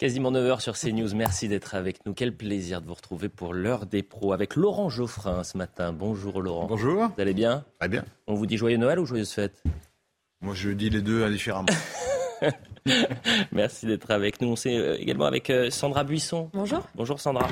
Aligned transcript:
Quasiment 0.00 0.32
9h 0.32 0.60
sur 0.60 0.78
CNews. 0.78 1.14
Merci 1.14 1.46
d'être 1.46 1.74
avec 1.74 2.06
nous. 2.06 2.14
Quel 2.14 2.34
plaisir 2.34 2.80
de 2.80 2.86
vous 2.86 2.94
retrouver 2.94 3.28
pour 3.28 3.52
l'heure 3.52 3.84
des 3.84 4.02
pros 4.02 4.32
avec 4.32 4.56
Laurent 4.56 4.88
Geoffrin 4.88 5.44
ce 5.44 5.58
matin. 5.58 5.92
Bonjour 5.92 6.40
Laurent. 6.40 6.68
Bonjour. 6.68 7.08
Vous 7.14 7.20
allez 7.20 7.34
bien? 7.34 7.66
Très 7.78 7.90
bien. 7.90 8.06
On 8.26 8.32
vous 8.32 8.46
dit 8.46 8.56
joyeux 8.56 8.78
Noël 8.78 8.98
ou 8.98 9.04
joyeuse 9.04 9.30
fête? 9.30 9.62
Moi, 10.40 10.54
je 10.54 10.70
dis 10.70 10.88
les 10.88 11.02
deux 11.02 11.28
différemment. 11.30 11.68
Merci 13.52 13.84
d'être 13.84 14.10
avec 14.10 14.40
nous. 14.40 14.48
On 14.48 14.54
est 14.54 14.78
euh, 14.78 14.96
également 14.98 15.26
avec 15.26 15.50
euh, 15.50 15.68
Sandra 15.68 16.02
Buisson. 16.02 16.48
Bonjour. 16.54 16.88
Bonjour 16.94 17.20
Sandra. 17.20 17.46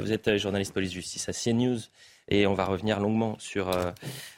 Vous 0.00 0.12
êtes 0.12 0.28
euh, 0.28 0.38
journaliste 0.38 0.72
police-justice 0.72 1.28
à 1.28 1.32
CNews. 1.32 1.80
Et 2.28 2.46
on 2.46 2.54
va 2.54 2.64
revenir 2.66 3.00
longuement 3.00 3.36
sur 3.40 3.74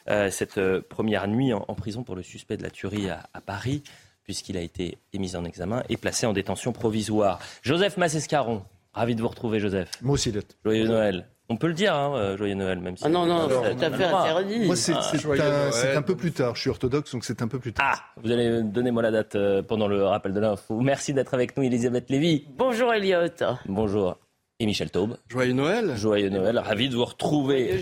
cette 0.06 0.60
première 0.88 1.26
nuit 1.26 1.52
en, 1.52 1.74
prison 1.74 2.04
pour 2.04 2.14
le 2.14 2.22
suspect 2.22 2.56
de 2.56 2.62
la 2.62 2.70
tuerie 2.70 3.10
à, 3.10 3.28
à 3.34 3.40
Paris, 3.40 3.82
puisqu'il 4.30 4.56
a 4.56 4.60
été 4.60 4.96
mis 5.12 5.34
en 5.34 5.44
examen 5.44 5.82
et 5.88 5.96
placé 5.96 6.24
en 6.24 6.32
détention 6.32 6.70
provisoire. 6.70 7.40
Joseph 7.62 7.96
Massescaron, 7.96 8.62
ravi 8.92 9.16
de 9.16 9.22
vous 9.22 9.26
retrouver 9.26 9.58
Joseph. 9.58 9.90
Moi 10.02 10.14
aussi, 10.14 10.30
d'être. 10.30 10.54
Joyeux 10.64 10.86
Noël. 10.86 11.26
On 11.48 11.56
peut 11.56 11.66
le 11.66 11.74
dire, 11.74 11.96
hein, 11.96 12.36
joyeux 12.36 12.54
Noël, 12.54 12.78
même 12.78 12.96
si. 12.96 13.02
Ah 13.04 13.08
non, 13.08 13.26
non, 13.26 13.48
c'est 13.48 13.74
tout 13.74 13.84
à 13.84 13.90
fait 13.90 14.04
interdit. 14.04 14.66
Moi, 14.66 14.76
c'est 14.76 14.92
un, 14.92 15.96
un, 15.96 16.02
peu 16.02 16.14
plus 16.14 16.30
tard. 16.30 16.54
Je 16.54 16.60
suis 16.60 16.70
orthodoxe, 16.70 17.10
donc 17.10 17.24
c'est 17.24 17.42
un 17.42 17.48
peu 17.48 17.58
plus 17.58 17.72
tard. 17.72 17.92
Ah, 17.92 18.20
vous 18.22 18.30
allez 18.30 18.62
donner 18.62 18.92
moi 18.92 19.02
la 19.02 19.10
date 19.10 19.36
pendant 19.62 19.88
le 19.88 20.04
rappel 20.04 20.32
de 20.32 20.38
l'info. 20.38 20.80
Merci 20.80 21.12
d'être 21.12 21.34
avec 21.34 21.56
nous, 21.56 21.64
Elisabeth 21.64 22.08
Lévy. 22.08 22.44
Bonjour, 22.56 22.94
Elliot. 22.94 23.26
Bonjour. 23.66 24.16
Et 24.60 24.66
Michel 24.66 24.90
Taube. 24.90 25.16
Joyeux 25.26 25.54
Noël. 25.54 25.96
Joyeux 25.96 26.28
Noël. 26.28 26.58
Ravi 26.58 26.90
de 26.90 26.94
vous 26.94 27.06
retrouver. 27.06 27.80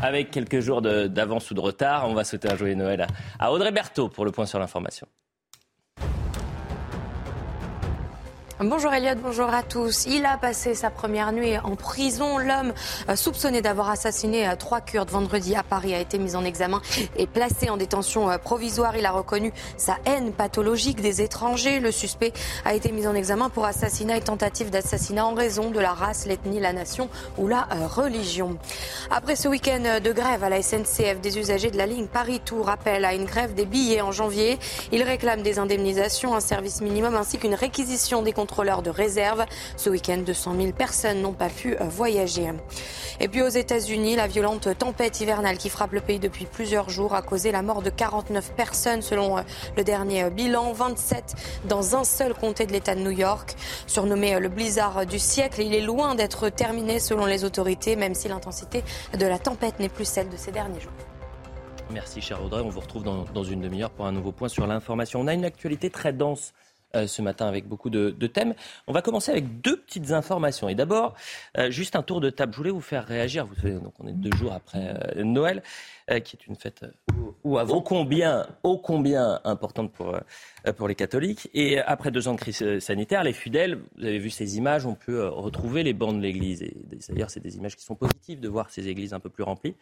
Avec 0.00 0.30
quelques 0.30 0.60
jours 0.60 0.80
d'avance 0.80 1.50
ou 1.50 1.54
de 1.54 1.60
retard. 1.60 2.08
On 2.08 2.14
va 2.14 2.22
souhaiter 2.22 2.50
un 2.50 2.56
joyeux 2.56 2.76
Noël 2.76 3.06
à 3.40 3.52
Audrey 3.52 3.72
Berthaud 3.72 4.08
pour 4.08 4.24
le 4.24 4.30
point 4.30 4.46
sur 4.46 4.60
l'information. 4.60 5.08
Bonjour 8.60 8.92
Elliot, 8.92 9.14
bonjour 9.22 9.54
à 9.54 9.62
tous. 9.62 10.06
Il 10.06 10.26
a 10.26 10.36
passé 10.36 10.74
sa 10.74 10.90
première 10.90 11.30
nuit 11.30 11.56
en 11.58 11.76
prison. 11.76 12.38
L'homme 12.38 12.72
euh, 13.08 13.14
soupçonné 13.14 13.62
d'avoir 13.62 13.88
assassiné 13.88 14.48
euh, 14.48 14.56
trois 14.56 14.80
Kurdes 14.80 15.10
vendredi 15.10 15.54
à 15.54 15.62
Paris 15.62 15.94
a 15.94 16.00
été 16.00 16.18
mis 16.18 16.34
en 16.34 16.44
examen 16.44 16.82
et 17.16 17.28
placé 17.28 17.70
en 17.70 17.76
détention 17.76 18.28
euh, 18.28 18.36
provisoire. 18.36 18.96
Il 18.96 19.06
a 19.06 19.12
reconnu 19.12 19.52
sa 19.76 19.98
haine 20.06 20.32
pathologique 20.32 21.00
des 21.00 21.22
étrangers. 21.22 21.78
Le 21.78 21.92
suspect 21.92 22.32
a 22.64 22.74
été 22.74 22.90
mis 22.90 23.06
en 23.06 23.14
examen 23.14 23.48
pour 23.48 23.64
assassinat 23.64 24.16
et 24.16 24.22
tentative 24.22 24.70
d'assassinat 24.70 25.24
en 25.24 25.34
raison 25.34 25.70
de 25.70 25.78
la 25.78 25.92
race, 25.92 26.26
l'ethnie, 26.26 26.58
la 26.58 26.72
nation 26.72 27.08
ou 27.36 27.46
la 27.46 27.68
religion. 27.94 28.58
Après 29.12 29.36
ce 29.36 29.46
week-end 29.46 30.00
de 30.02 30.12
grève 30.12 30.42
à 30.42 30.48
la 30.48 30.62
SNCF, 30.62 31.20
des 31.22 31.38
usagers 31.38 31.70
de 31.70 31.76
la 31.76 31.86
ligne 31.86 32.08
Paris-Tours 32.08 32.68
appellent 32.68 33.04
à 33.04 33.14
une 33.14 33.24
grève 33.24 33.54
des 33.54 33.66
billets 33.66 34.00
en 34.00 34.10
janvier. 34.10 34.58
Ils 34.90 35.04
réclament 35.04 35.42
des 35.42 35.60
indemnisations, 35.60 36.34
un 36.34 36.40
service 36.40 36.80
minimum 36.80 37.14
ainsi 37.14 37.38
qu'une 37.38 37.54
réquisition 37.54 38.22
des 38.22 38.32
comptes 38.32 38.47
contrôleurs 38.48 38.82
de 38.82 38.90
réserve. 38.90 39.44
Ce 39.76 39.90
week-end, 39.90 40.18
200 40.18 40.54
000 40.58 40.72
personnes 40.72 41.20
n'ont 41.20 41.34
pas 41.34 41.50
pu 41.50 41.74
euh, 41.74 41.84
voyager. 41.84 42.50
Et 43.20 43.28
puis 43.28 43.42
aux 43.42 43.48
États-Unis, 43.48 44.16
la 44.16 44.26
violente 44.26 44.68
tempête 44.78 45.20
hivernale 45.20 45.58
qui 45.58 45.68
frappe 45.68 45.92
le 45.92 46.00
pays 46.00 46.18
depuis 46.18 46.46
plusieurs 46.46 46.88
jours 46.88 47.14
a 47.14 47.20
causé 47.20 47.52
la 47.52 47.60
mort 47.60 47.82
de 47.82 47.90
49 47.90 48.52
personnes 48.54 49.02
selon 49.02 49.36
euh, 49.38 49.42
le 49.76 49.84
dernier 49.84 50.24
euh, 50.24 50.30
bilan, 50.30 50.72
27 50.72 51.34
dans 51.68 51.94
un 51.94 52.04
seul 52.04 52.32
comté 52.32 52.64
de 52.64 52.72
l'État 52.72 52.94
de 52.94 53.00
New 53.00 53.10
York. 53.10 53.54
Surnommé 53.86 54.40
le 54.40 54.48
blizzard 54.48 55.04
du 55.04 55.18
siècle, 55.18 55.60
il 55.60 55.74
est 55.74 55.82
loin 55.82 56.14
d'être 56.14 56.48
terminé 56.48 56.98
selon 57.00 57.26
les 57.26 57.44
autorités, 57.44 57.96
même 57.96 58.14
si 58.14 58.28
l'intensité 58.28 58.82
de 59.18 59.26
la 59.26 59.38
tempête 59.38 59.78
n'est 59.78 59.90
plus 59.90 60.06
celle 60.06 60.30
de 60.30 60.36
ces 60.36 60.52
derniers 60.52 60.80
jours. 60.80 60.92
Merci 61.90 62.20
cher 62.20 62.42
Audrey, 62.42 62.62
on 62.62 62.68
vous 62.68 62.80
retrouve 62.80 63.02
dans, 63.02 63.24
dans 63.34 63.44
une 63.44 63.60
demi-heure 63.60 63.90
pour 63.90 64.06
un 64.06 64.12
nouveau 64.12 64.32
point 64.32 64.48
sur 64.48 64.66
l'information. 64.66 65.20
On 65.20 65.26
a 65.26 65.34
une 65.34 65.44
actualité 65.44 65.90
très 65.90 66.12
dense 66.12 66.52
ce 66.94 67.22
matin 67.22 67.46
avec 67.46 67.66
beaucoup 67.66 67.90
de, 67.90 68.10
thèmes. 68.26 68.54
On 68.86 68.92
va 68.92 69.02
commencer 69.02 69.30
avec 69.30 69.60
deux 69.60 69.76
petites 69.76 70.10
informations. 70.12 70.68
Et 70.68 70.74
d'abord, 70.74 71.14
euh, 71.56 71.70
juste 71.70 71.96
un 71.96 72.02
tour 72.02 72.20
de 72.20 72.30
table. 72.30 72.52
Je 72.52 72.58
voulais 72.58 72.70
vous 72.70 72.80
faire 72.80 73.06
réagir. 73.06 73.46
Vous 73.46 73.54
savez, 73.54 73.74
donc 73.74 73.94
on 73.98 74.06
est 74.06 74.12
deux 74.12 74.36
jours 74.36 74.52
après 74.52 74.94
euh, 75.16 75.24
Noël, 75.24 75.62
qui 76.24 76.36
est 76.36 76.46
une 76.46 76.56
fête 76.56 76.86
ou 77.44 77.58
ô 77.58 77.80
combien, 77.82 78.46
ô 78.62 78.78
combien 78.78 79.40
importante 79.44 79.92
pour, 79.92 80.18
pour 80.76 80.88
les 80.88 80.94
catholiques. 80.94 81.50
Et 81.54 81.78
après 81.78 82.10
deux 82.10 82.28
ans 82.28 82.34
de 82.34 82.40
crise 82.40 82.78
sanitaire, 82.78 83.22
les 83.24 83.32
fidèles, 83.32 83.78
vous 83.96 84.04
avez 84.04 84.18
vu 84.18 84.30
ces 84.30 84.56
images, 84.56 84.86
on 84.86 84.94
peut 84.94 85.28
retrouver 85.28 85.82
les 85.82 85.92
bancs 85.92 86.14
de 86.14 86.20
l'Église. 86.20 86.62
Et 86.62 86.74
d'ailleurs, 87.08 87.30
c'est 87.30 87.40
des 87.40 87.56
images 87.56 87.76
qui 87.76 87.84
sont 87.84 87.94
positives 87.94 88.40
de 88.40 88.48
voir 88.48 88.70
ces 88.70 88.88
églises 88.88 89.12
un 89.12 89.20
peu 89.20 89.28
plus 89.28 89.44
remplies. 89.44 89.74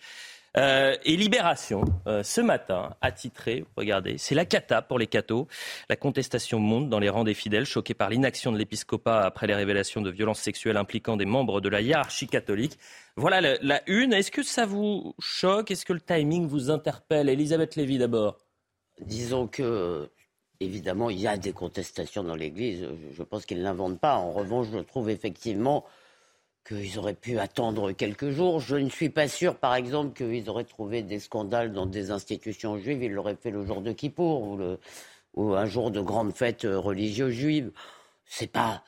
Euh, 0.59 0.97
et 1.05 1.17
Libération, 1.17 1.85
euh, 2.07 2.23
ce 2.23 2.41
matin, 2.41 2.95
a 3.03 3.13
titré, 3.13 3.67
regardez, 3.77 4.17
c'est 4.17 4.35
la 4.35 4.47
cata 4.47 4.81
pour 4.81 4.99
les 4.99 5.07
cathos. 5.07 5.47
La 5.91 5.97
contestation 5.97 6.59
monte 6.59 6.89
dans 6.89 6.99
les 6.99 7.11
rangs 7.11 7.25
des 7.25 7.35
fidèles, 7.35 7.67
choqués 7.67 7.93
par 7.93 8.09
l'inaction 8.09 8.53
de 8.53 8.59
l'épiscopat 8.59 9.21
après 9.21 9.47
les 9.47 9.55
révélations 9.55 10.01
de 10.01 10.11
violences 10.11 10.41
sexuelles 10.41 10.79
impliquant 10.79 11.19
des 11.19 11.27
membres 11.27 11.61
de 11.61 11.69
la 11.69 11.83
hiérarchie 11.83 12.27
catholique. 12.27 12.79
Voilà 13.17 13.57
la, 13.61 13.83
une. 13.87 14.15
Est-ce 14.15 14.31
que 14.31 14.43
ça 14.43 14.65
vous 14.65 15.15
choque? 15.19 15.71
Est-ce 15.71 15.85
que 15.85 15.93
le 15.93 16.01
timing 16.01 16.47
vous 16.47 16.71
interpelle? 16.71 17.29
Elisabeth 17.29 17.77
Lévy 17.77 17.99
d'abord. 17.99 18.39
Disons 19.01 19.47
que 19.49 20.09
évidemment, 20.61 21.11
il 21.11 21.21
y 21.21 21.27
a 21.27 21.37
des 21.37 21.53
contestations 21.53 22.25
dans 22.25 22.35
l'Église. 22.35 22.89
Je 23.13 23.23
pense 23.23 23.45
qu'ils 23.45 23.59
ne 23.59 23.63
l'inventent 23.63 24.01
pas. 24.01 24.17
En 24.17 24.33
revanche, 24.33 24.69
je 24.73 24.79
trouve 24.79 25.11
effectivement 25.11 25.85
qu'ils 26.67 26.99
auraient 26.99 27.15
pu 27.15 27.39
attendre 27.39 27.93
quelques 27.93 28.31
jours. 28.31 28.61
Je 28.61 28.77
ne 28.77 28.89
suis 28.89 29.09
pas 29.09 29.29
sûr, 29.29 29.57
par 29.57 29.75
exemple, 29.75 30.15
qu'ils 30.17 30.49
auraient 30.51 30.65
trouvé 30.65 31.03
des 31.03 31.21
scandales 31.21 31.73
dans 31.73 31.87
des 31.87 32.11
institutions 32.11 32.79
juives. 32.79 33.03
Ils 33.03 33.13
l'auraient 33.13 33.37
fait 33.37 33.51
le 33.51 33.65
jour 33.65 33.81
de 33.81 33.93
Kippour 33.93 34.43
ou, 34.43 34.57
le, 34.57 34.79
ou 35.35 35.55
un 35.55 35.67
jour 35.67 35.91
de 35.91 36.01
grande 36.01 36.33
fête 36.33 36.67
religieuse 36.69 37.35
juive. 37.35 37.71
C'est 38.25 38.51
pas 38.51 38.83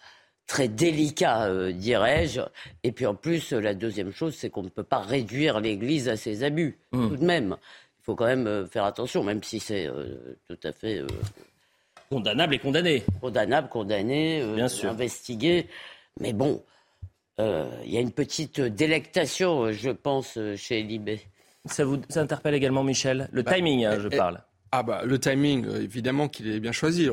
très 0.47 0.66
délicat, 0.66 1.44
euh, 1.44 1.72
dirais-je. 1.72 2.41
Et 2.83 2.91
puis 2.91 3.06
en 3.06 3.15
plus, 3.15 3.53
la 3.53 3.75
deuxième 3.75 4.12
chose, 4.12 4.34
c'est 4.34 4.50
qu'on 4.50 4.62
ne 4.62 4.71
peut 4.71 4.83
pas 4.83 5.00
réduire 5.00 5.60
l'Église 5.60 6.09
à 6.09 6.16
ses 6.16 6.43
abus, 6.43 6.78
mmh. 6.93 7.09
tout 7.09 7.16
de 7.16 7.25
même. 7.25 7.56
Il 8.00 8.05
faut 8.05 8.15
quand 8.15 8.27
même 8.27 8.47
euh, 8.47 8.66
faire 8.66 8.84
attention, 8.84 9.22
même 9.22 9.43
si 9.43 9.60
c'est 9.60 9.87
euh, 9.87 10.37
tout 10.49 10.59
à 10.65 10.72
fait... 10.72 11.03
condamnable 12.10 12.55
et 12.55 12.59
condamné. 12.59 13.05
Condamnable, 13.21 13.69
condamné, 13.69 14.43
Bien 14.55 14.69
sûr. 14.69 14.91
investigué. 14.91 15.66
Mais 16.19 16.33
bon, 16.33 16.55
euh, 16.55 16.78
il 17.38 17.93
y 17.93 17.97
a 17.97 18.00
une 18.00 18.12
petite 18.12 18.60
délectation, 18.60 19.72
je 19.72 19.91
pense, 19.91 20.38
chez 20.56 20.82
Libé. 20.82 21.21
Ça 21.66 21.84
vous 21.84 22.00
interpelle 22.16 22.54
également, 22.54 22.84
Michel? 22.84 23.28
Le 23.32 23.43
bah, 23.43 23.54
timing, 23.54 23.84
hein, 23.84 23.99
je 24.00 24.09
parle. 24.09 24.43
Ah 24.72 24.82
bah 24.82 25.03
le 25.04 25.19
timing, 25.19 25.66
euh, 25.66 25.82
évidemment 25.82 26.28
qu'il 26.28 26.48
est 26.48 26.60
bien 26.60 26.72
choisi. 26.72 27.09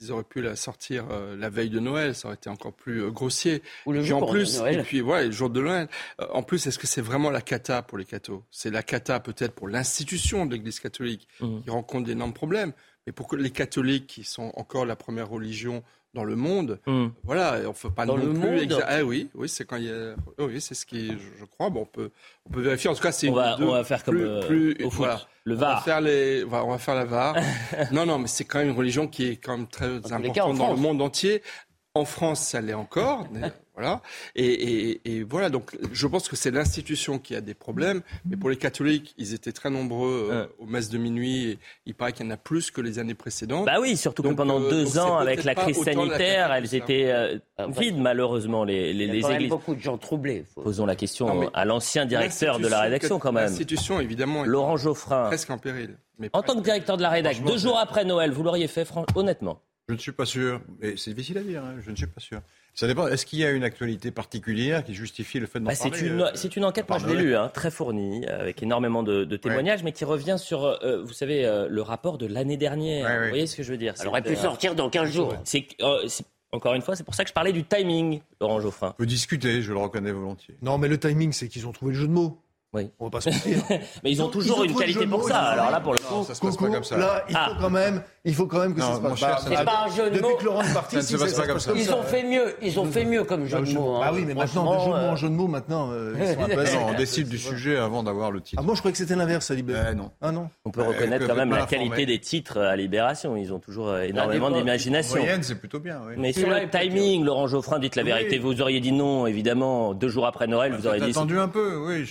ils 0.00 0.12
auraient 0.12 0.24
pu 0.24 0.40
la 0.40 0.56
sortir 0.56 1.06
euh, 1.10 1.36
la 1.36 1.50
veille 1.50 1.68
de 1.68 1.80
Noël, 1.80 2.14
ça 2.14 2.28
aurait 2.28 2.36
été 2.36 2.48
encore 2.48 2.72
plus 2.72 3.10
grossier. 3.10 3.62
Ou 3.86 3.92
le 3.92 4.02
jour 4.02 4.22
en 4.22 4.26
plus, 4.26 4.54
de 4.54 4.58
Noël. 4.60 4.80
Et 4.80 4.82
puis 4.82 5.00
voilà, 5.00 5.26
le 5.26 5.32
jour 5.32 5.50
de 5.50 5.60
Noël. 5.60 5.88
en 6.18 6.42
plus, 6.42 6.66
est-ce 6.66 6.78
que 6.78 6.86
c'est 6.86 7.02
vraiment 7.02 7.30
la 7.30 7.42
cata 7.42 7.82
pour 7.82 7.98
les 7.98 8.04
cathos? 8.04 8.42
C'est 8.50 8.70
la 8.70 8.82
cata 8.82 9.20
peut-être 9.20 9.54
pour 9.54 9.68
l'institution 9.68 10.46
de 10.46 10.54
l'Église 10.54 10.80
catholique 10.80 11.28
mmh. 11.40 11.60
qui 11.62 11.70
rencontre 11.70 12.06
d'énormes 12.06 12.34
problèmes, 12.34 12.72
mais 13.06 13.12
pour 13.12 13.34
les 13.36 13.50
catholiques 13.50 14.06
qui 14.06 14.24
sont 14.24 14.50
encore 14.54 14.86
la 14.86 14.96
première 14.96 15.28
religion 15.28 15.82
dans 16.14 16.24
le 16.24 16.36
monde. 16.36 16.80
Hmm. 16.86 17.08
Voilà, 17.24 17.58
on 17.64 17.68
ne 17.68 17.72
peut 17.72 17.90
pas 17.90 18.06
dans 18.06 18.16
non 18.16 18.24
le 18.24 18.32
plus. 18.32 18.68
Monde. 18.68 18.84
Ah 18.86 19.04
oui, 19.04 19.28
oui, 19.34 19.48
c'est 19.48 19.64
quand 19.64 19.76
il 19.76 19.84
y 19.84 19.90
a. 19.90 20.14
Oui, 20.38 20.60
c'est 20.60 20.74
ce 20.74 20.86
qui, 20.86 21.08
je, 21.08 21.44
crois. 21.44 21.70
Bon, 21.70 21.82
on 21.82 21.86
peut, 21.86 22.10
on 22.46 22.50
peut 22.50 22.62
vérifier. 22.62 22.88
En 22.88 22.94
tout 22.94 23.02
cas, 23.02 23.12
c'est. 23.12 23.28
On, 23.28 23.34
va, 23.34 23.56
on 23.60 23.72
va 23.72 23.84
faire 23.84 24.02
comme 24.04 24.16
euh, 24.16 24.46
plus, 24.46 24.76
au 24.84 24.90
foot. 24.90 25.08
Le 25.44 25.54
VAR. 25.54 25.70
On 25.70 25.74
va 25.74 25.80
faire 25.80 26.00
les, 26.00 26.44
on 26.44 26.70
va 26.70 26.78
faire 26.78 26.94
la 26.94 27.04
VAR. 27.04 27.36
non, 27.92 28.06
non, 28.06 28.18
mais 28.18 28.28
c'est 28.28 28.44
quand 28.44 28.60
même 28.60 28.68
une 28.68 28.76
religion 28.76 29.06
qui 29.08 29.28
est 29.28 29.36
quand 29.36 29.56
même 29.58 29.66
très 29.66 30.12
importante 30.12 30.56
dans 30.56 30.70
le 30.72 30.78
monde 30.78 31.02
entier. 31.02 31.42
En 31.96 32.04
France, 32.04 32.40
ça 32.40 32.60
l'est 32.60 32.74
encore. 32.74 33.28
Voilà. 33.76 34.02
Et, 34.36 35.24
voilà, 35.28 35.50
donc 35.50 35.76
je 35.90 36.06
pense 36.06 36.28
que 36.28 36.36
c'est 36.36 36.52
l'institution 36.52 37.18
qui 37.18 37.34
a 37.34 37.40
des 37.40 37.54
problèmes. 37.54 38.02
Mais 38.24 38.36
pour 38.36 38.48
les 38.48 38.56
catholiques, 38.56 39.16
ils 39.18 39.34
étaient 39.34 39.50
très 39.50 39.68
nombreux 39.68 40.28
euh, 40.30 40.46
aux 40.60 40.66
messes 40.66 40.90
de 40.90 40.98
minuit. 40.98 41.48
Et 41.50 41.58
il 41.84 41.94
paraît 41.94 42.12
qu'il 42.12 42.24
y 42.24 42.28
en 42.28 42.30
a 42.30 42.36
plus 42.36 42.70
que 42.70 42.80
les 42.80 43.00
années 43.00 43.14
précédentes. 43.14 43.66
Bah 43.66 43.80
oui, 43.80 43.96
surtout 43.96 44.22
que 44.22 44.28
pendant 44.28 44.60
euh, 44.60 44.70
deux 44.70 44.96
ans, 44.96 45.16
avec 45.16 45.42
la 45.42 45.56
crise 45.56 45.82
sanitaire, 45.82 46.52
elles 46.52 46.72
étaient 46.76 47.10
euh, 47.10 47.38
vides, 47.76 47.98
malheureusement, 47.98 48.62
les, 48.62 48.94
les, 48.94 49.06
il 49.06 49.20
y 49.20 49.24
a 49.24 49.34
églises. 49.34 49.48
beaucoup 49.48 49.74
de 49.74 49.80
gens 49.80 49.98
troublés. 49.98 50.44
Posons 50.54 50.86
la 50.86 50.94
question 50.94 51.50
à 51.52 51.64
l'ancien 51.64 52.06
directeur 52.06 52.60
de 52.60 52.68
la 52.68 52.80
rédaction, 52.82 53.18
quand 53.18 53.32
même. 53.32 53.46
L'institution, 53.46 53.98
évidemment, 54.00 54.44
Laurent 54.44 54.76
Geoffrin. 54.76 55.26
Presque 55.26 55.50
en 55.50 55.58
péril. 55.58 55.96
Mais 56.20 56.30
en 56.32 56.42
tant 56.42 56.54
que 56.54 56.60
directeur 56.60 56.96
de 56.96 57.02
la 57.02 57.10
rédaction, 57.10 57.44
deux 57.44 57.58
jours 57.58 57.76
après 57.80 58.04
Noël, 58.04 58.30
vous 58.30 58.44
l'auriez 58.44 58.68
fait, 58.68 58.88
honnêtement 59.16 59.60
Je 59.88 59.94
ne 59.94 59.98
suis 59.98 60.12
pas 60.12 60.24
sûr. 60.24 60.62
Mais 60.80 60.96
c'est 60.96 61.12
difficile 61.12 61.38
à 61.38 61.42
dire, 61.42 61.62
hein. 61.62 61.74
je 61.84 61.90
ne 61.90 61.96
suis 61.96 62.06
pas 62.06 62.20
sûr. 62.20 62.40
Ça 62.74 62.86
dépend. 62.86 63.06
Est-ce 63.06 63.26
qu'il 63.26 63.38
y 63.38 63.44
a 63.44 63.50
une 63.50 63.64
actualité 63.64 64.10
particulière 64.10 64.82
qui 64.82 64.94
justifie 64.94 65.38
le 65.38 65.46
fait 65.46 65.60
d'en 65.60 65.66
bah, 65.66 65.74
parler 65.76 65.96
C'est 65.96 66.06
une, 66.06 66.22
euh, 66.22 66.30
c'est 66.34 66.56
une 66.56 66.64
enquête, 66.64 66.88
moi 66.88 66.98
je 66.98 67.06
l'ai 67.06 67.16
lu, 67.16 67.36
hein, 67.36 67.50
très 67.52 67.70
fournie, 67.70 68.26
avec 68.26 68.62
énormément 68.62 69.02
de, 69.02 69.24
témoignages, 69.36 69.82
mais 69.82 69.92
qui 69.92 70.04
revient 70.04 70.36
sur, 70.38 70.64
euh, 70.64 71.02
vous 71.02 71.12
savez, 71.12 71.44
euh, 71.44 71.68
le 71.68 71.82
rapport 71.82 72.18
de 72.18 72.26
l'année 72.26 72.56
dernière. 72.56 73.22
vous 73.22 73.28
voyez 73.28 73.46
ce 73.46 73.56
que 73.56 73.62
je 73.62 73.72
veux 73.72 73.78
dire? 73.78 73.94
Elle 74.00 74.08
aurait 74.08 74.22
pu 74.22 74.36
sortir 74.36 74.74
dans 74.74 74.88
15 74.88 75.12
jours. 75.12 75.34
C'est, 75.44 75.66
encore 76.52 76.74
une 76.74 76.82
fois, 76.82 76.94
c'est 76.94 77.04
pour 77.04 77.16
ça 77.16 77.24
que 77.24 77.28
je 77.28 77.34
parlais 77.34 77.52
du 77.52 77.64
timing, 77.64 78.20
Laurent 78.40 78.60
Geoffrin. 78.60 78.90
On 78.90 78.92
peut 78.92 79.06
discuter, 79.06 79.60
je 79.60 79.72
le 79.72 79.78
reconnais 79.78 80.12
volontiers. 80.12 80.56
Non, 80.62 80.78
mais 80.78 80.86
le 80.86 80.98
timing, 80.98 81.32
c'est 81.32 81.48
qu'ils 81.48 81.66
ont 81.66 81.72
trouvé 81.72 81.92
le 81.92 81.98
jeu 81.98 82.06
de 82.06 82.12
mots. 82.12 82.43
Oui. 82.74 82.90
On 82.98 83.04
va 83.04 83.10
pas 83.10 83.20
se 83.20 83.30
mentir. 83.30 83.58
mais 84.02 84.10
ils 84.10 84.20
ont 84.20 84.28
toujours 84.28 84.64
une 84.64 84.74
qualité 84.74 85.06
pour 85.06 85.28
ça. 85.28 85.38
Alors 85.38 85.70
là, 85.70 85.80
pour 85.80 85.92
le 85.92 86.00
coup, 86.00 86.24
ça 86.24 86.34
se 86.34 86.40
passe 86.40 86.56
pas 86.56 86.68
comme 86.68 86.84
ça. 86.84 86.96
Là, 86.96 87.24
il 87.28 87.34
faut 87.34 87.40
ah. 87.40 87.56
quand 87.60 87.70
même, 87.70 88.02
il 88.24 88.34
faut 88.34 88.46
quand 88.46 88.58
même 88.58 88.74
que 88.74 88.80
ça 88.80 88.96
se 88.96 89.00
passe. 89.00 89.18
Cher, 89.18 89.38
c'est 89.38 89.64
pas 89.64 89.84
un 89.86 89.94
jeu 89.94 90.10
de 90.10 90.20
mots. 90.20 90.28
Depuis 90.28 90.38
que 90.40 90.44
Laurent 90.44 90.62
est 90.62 90.74
parti, 90.74 90.96
ça 90.96 91.02
se 91.02 91.16
passe 91.16 91.34
pas 91.34 91.46
comme 91.46 91.60
ça. 91.60 91.72
Ils 91.76 91.92
ont 91.92 92.02
fait 92.02 92.24
mieux. 92.24 92.56
Ils 92.62 92.80
ont 92.80 92.86
fait 92.86 93.04
mieux 93.04 93.22
comme 93.22 93.46
jeu 93.46 93.60
de 93.60 93.72
mots. 93.72 94.00
Ah 94.02 94.10
oui, 94.12 94.24
mais 94.26 94.34
maintenant, 94.34 94.74
de 94.74 94.78
jeu 94.80 94.84
de 94.86 94.90
mots 94.90 94.96
en 94.96 95.16
jeu 95.16 95.28
de 95.28 95.34
mots, 95.34 95.46
maintenant, 95.46 95.90
euh, 95.92 96.14
ils 96.18 96.34
sont 96.34 96.74
Non, 96.80 96.88
on 96.88 96.94
décide 96.94 97.28
du 97.28 97.38
sujet 97.38 97.76
avant 97.76 98.02
d'avoir 98.02 98.32
le 98.32 98.40
titre. 98.40 98.60
Ah 98.60 98.66
moi, 98.66 98.74
je 98.74 98.80
croyais 98.80 98.92
que 98.92 98.98
c'était 98.98 99.14
l'inverse 99.14 99.50
à 99.50 99.54
Libération. 99.54 99.90
Eh, 99.92 99.94
non. 99.94 100.10
Ah 100.20 100.32
non. 100.32 100.48
On 100.64 100.70
peut 100.70 100.82
reconnaître 100.82 101.26
quand 101.26 101.36
même 101.36 101.50
la 101.50 101.66
qualité 101.66 102.06
des 102.06 102.18
titres 102.18 102.58
à 102.58 102.74
Libération. 102.74 103.36
Ils 103.36 103.52
ont 103.52 103.60
toujours 103.60 103.90
euh, 103.90 104.02
énormément 104.02 104.50
d'imagination. 104.50 105.18
Moyenne, 105.18 105.42
c'est 105.42 105.54
plutôt 105.54 105.78
bien. 105.78 106.00
Mais 106.16 106.32
sur 106.32 106.48
le 106.48 106.68
timing, 106.68 107.24
Laurent 107.24 107.46
Geoffrin, 107.46 107.78
dites 107.78 107.96
la 107.96 108.02
vérité. 108.02 108.38
Vous 108.38 108.60
auriez 108.60 108.80
dit 108.80 108.92
non, 108.92 109.26
évidemment, 109.26 109.94
deux 109.94 110.08
jours 110.08 110.26
après 110.26 110.46
Noël, 110.48 110.74
vous 110.74 110.86
auriez 110.86 111.00
dit. 111.00 111.10
attendu 111.10 111.38
un 111.38 111.48
peu, 111.48 111.76
oui. 111.86 112.04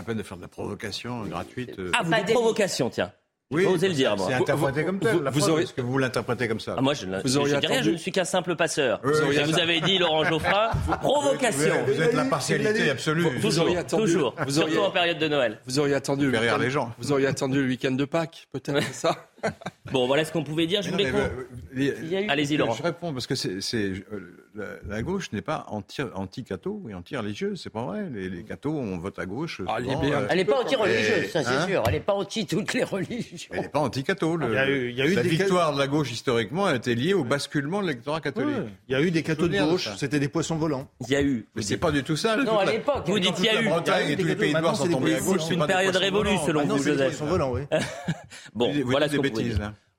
La 0.00 0.04
peine 0.04 0.16
de 0.16 0.22
faire 0.22 0.38
de 0.38 0.42
la 0.42 0.48
provocation 0.48 1.26
gratuite. 1.26 1.78
Euh, 1.78 1.90
ah, 1.92 2.02
vous 2.02 2.14
dites 2.14 2.32
provocation, 2.32 2.88
tiens. 2.88 3.12
Oui, 3.50 3.66
oser 3.66 3.88
le 3.88 3.94
dire, 3.94 4.16
moi. 4.16 4.28
C'est 4.30 4.34
interprété 4.34 4.82
comme 4.82 4.98
tel. 4.98 5.20
Vous, 5.30 5.50
aurez... 5.50 5.64
Est-ce 5.64 5.74
que 5.74 5.82
vous 5.82 5.98
l'interprétez 5.98 6.48
comme 6.48 6.58
ça 6.58 6.76
ah, 6.78 6.80
Moi, 6.80 6.94
je, 6.94 7.04
vous 7.22 7.36
auriez 7.36 7.58
je, 7.60 7.66
rien, 7.66 7.82
je 7.82 7.90
ne 7.90 7.96
suis 7.98 8.12
qu'un 8.12 8.24
simple 8.24 8.56
passeur. 8.56 8.98
vous, 9.04 9.12
vous 9.12 9.58
avez 9.58 9.82
dit, 9.82 9.98
Laurent 9.98 10.24
Geoffrin, 10.24 10.70
provocation. 11.02 11.84
Vous, 11.86 12.00
êtes 12.00 12.14
la 12.14 12.24
partialité 12.24 12.88
absolue. 12.88 13.26
Vous, 13.40 13.58
auriez 13.58 13.76
attendu, 13.76 14.04
toujours. 14.04 14.34
Vous 14.46 14.58
auriez, 14.58 14.72
surtout 14.72 14.88
en 14.88 14.90
période 14.90 15.18
de 15.18 15.28
Noël. 15.28 15.58
Vous 15.66 15.78
auriez 15.78 15.96
attendu. 15.96 16.30
Le 16.30 16.58
les 16.58 16.70
gens. 16.70 16.94
Vous 16.98 17.12
auriez 17.12 17.26
attendu 17.26 17.60
le 17.60 17.68
week-end 17.68 17.90
de 17.90 18.06
Pâques, 18.06 18.48
peut-être, 18.52 18.82
c'est 18.84 18.94
ça? 18.94 19.29
Bon, 19.92 20.06
voilà 20.06 20.24
ce 20.24 20.30
qu'on 20.30 20.44
pouvait 20.44 20.66
dire. 20.66 20.82
Je 20.82 20.90
voulais 20.90 21.10
Allez-y, 22.28 22.56
Laurent. 22.56 22.74
Je 22.74 22.82
réponds 22.82 23.12
parce 23.12 23.26
que 23.26 23.34
c'est, 23.34 23.58
euh, 23.76 24.78
la, 24.86 25.02
gauche 25.02 25.32
n'est 25.32 25.42
pas 25.42 25.66
anti-catho 25.68 26.82
et 26.88 26.94
anti-religieuse. 26.94 27.60
C'est 27.60 27.70
pas 27.70 27.84
vrai. 27.84 28.08
Les, 28.12 28.44
cathos, 28.44 28.70
on 28.70 28.98
vote 28.98 29.18
à 29.18 29.26
gauche. 29.26 29.60
Ah, 29.66 29.78
euh, 29.80 30.26
elle 30.30 30.38
n'est 30.38 30.44
pas 30.44 30.60
anti-religieuse, 30.60 31.30
ça 31.30 31.42
c'est 31.42 31.48
hein 31.48 31.66
sûr. 31.66 31.82
Elle 31.86 31.94
n'est 31.94 32.00
pas 32.00 32.12
anti 32.12 32.46
toutes 32.46 32.72
les 32.72 32.84
religions. 32.84 33.48
Elle 33.52 33.62
n'est 33.62 33.68
pas 33.68 33.80
anti-catho. 33.80 34.38
Ah, 34.40 34.46
la 34.46 35.22
victoire 35.22 35.72
de 35.74 35.78
la 35.78 35.88
gauche 35.88 36.12
historiquement 36.12 36.66
a 36.66 36.76
été 36.76 36.94
liée 36.94 37.14
au 37.14 37.24
basculement 37.24 37.82
de 37.82 37.88
l'électorat 37.88 38.20
catholique. 38.20 38.56
Il 38.88 38.92
y 38.92 38.94
a 38.94 39.00
eu 39.00 39.10
des 39.10 39.22
cathos 39.22 39.48
de 39.48 39.58
gauche. 39.58 39.88
C'était 39.96 40.20
des 40.20 40.28
poissons 40.28 40.56
volants. 40.56 40.88
Il 41.00 41.10
y 41.10 41.16
a 41.16 41.22
eu. 41.22 41.46
Mais 41.56 41.62
c'est 41.62 41.78
pas 41.78 41.90
du 41.90 42.04
tout 42.04 42.16
ça. 42.16 42.36
Non, 42.36 42.58
à 42.58 42.64
l'époque. 42.64 43.06
Vous 43.06 43.18
dites 43.18 43.34
il 43.38 43.44
y 43.46 43.48
a 43.48 43.60
eu. 43.60 43.68
Bretagne 43.68 44.10
et 44.10 44.16
tous 44.16 44.26
les 44.26 44.36
pays 44.36 44.52
noirs 44.52 44.76
sont 44.76 44.88
tombés 44.88 45.16
à 45.16 45.20
gauche. 45.20 45.42
C'est 45.48 45.54
une 45.54 45.66
période 45.66 45.96
révolue 45.96 46.36
selon 46.46 46.64
vous, 46.64 46.82
Joseph. 46.82 47.22
Bon, 48.54 48.72
voilà 48.84 49.08
ce 49.08 49.16
qu'on 49.16 49.22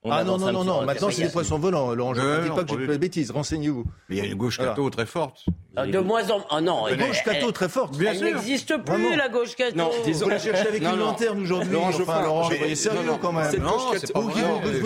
ah 0.09 0.23
non, 0.23 0.39
non, 0.39 0.51
non, 0.51 0.63
non, 0.63 0.83
maintenant 0.83 1.09
c'est 1.11 1.23
des 1.23 1.29
poissons 1.29 1.59
volants, 1.59 1.93
Laurent. 1.93 2.15
Je 2.15 2.21
ne 2.21 2.43
dis 2.43 2.49
pas 2.49 2.63
que 2.63 2.71
je 2.73 2.85
fais 2.85 2.87
des 2.87 2.97
bêtises, 2.97 3.29
renseignez-vous. 3.29 3.85
Mais 4.09 4.15
il 4.15 4.19
y 4.19 4.21
a 4.21 4.25
une 4.25 4.35
gauche 4.35 4.57
catho 4.57 4.89
très 4.89 5.05
forte. 5.05 5.45
De 5.75 5.99
moins 5.99 6.27
en 6.31 6.39
moins. 6.39 6.47
Ah 6.49 6.61
non, 6.61 6.87
une 6.87 6.97
gauche 6.97 7.23
catho 7.23 7.51
très 7.51 7.69
forte. 7.69 7.97
Bien 7.97 8.13
elle 8.13 8.23
n'existe 8.23 8.77
plus, 8.77 9.15
la 9.15 9.29
gauche 9.29 9.55
catho. 9.55 9.77
Non, 9.77 9.91
vous 10.03 10.29
la 10.29 10.39
cherchez 10.39 10.67
avec 10.67 10.81
une 10.81 10.95
lanterne 10.95 11.41
aujourd'hui. 11.41 11.71
Laurent, 11.71 11.89
enfin, 11.89 12.21
Laurent, 12.23 12.43
soyez 12.45 12.75
sérieux 12.75 13.11
quand 13.21 13.31
même. 13.31 13.55
Non, 13.57 13.77
c'est 13.95 14.11
pas 14.11 14.21
vrai. 14.21 14.41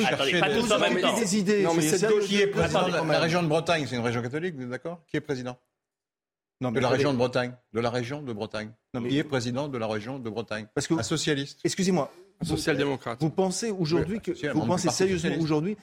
Attendez, 0.06 0.40
pas 0.40 0.50
tous 0.50 0.72
en 0.72 0.80
même 0.80 1.00
temps. 1.00 1.18
des 1.18 1.38
idées. 1.38 1.64
Non, 1.64 1.74
mais 1.74 1.82
cette 1.82 2.10
gauche 2.10 2.26
qui 2.26 2.42
est 2.42 2.48
président 2.48 2.88
de 2.88 3.12
la 3.12 3.20
région 3.20 3.42
de 3.42 3.48
Bretagne, 3.48 3.86
c'est 3.88 3.96
une 3.96 4.04
région 4.04 4.22
catholique, 4.22 4.56
vous 4.56 4.64
êtes 4.64 4.70
d'accord 4.70 5.00
Qui 5.08 5.18
est 5.18 5.22
président 5.22 5.58
non, 6.62 6.72
de 6.72 6.80
la 6.80 6.88
région 6.88 7.12
de 7.12 7.18
Bretagne. 7.18 7.54
De 7.74 7.82
la 7.82 7.90
région 7.90 8.22
de 8.22 8.32
Bretagne. 8.32 8.72
Qui 9.10 9.18
est 9.18 9.24
président 9.24 9.68
de 9.68 9.78
la 9.78 9.88
région 9.88 10.20
de 10.20 10.30
Bretagne 10.30 10.68
Parce 10.74 10.88
que 10.88 10.94
un 10.94 11.04
socialiste. 11.04 11.60
Excusez-moi, 11.66 12.12
social-démocrate. 12.42 13.20
Vous 13.22 13.30
pensez 13.30 13.72
aujourd'hui 13.72 14.20
que 14.20 14.52
vous 14.52 14.66
pensez 14.66 14.90
sérieusement 14.90 15.36
aujourd'hui 15.40 15.78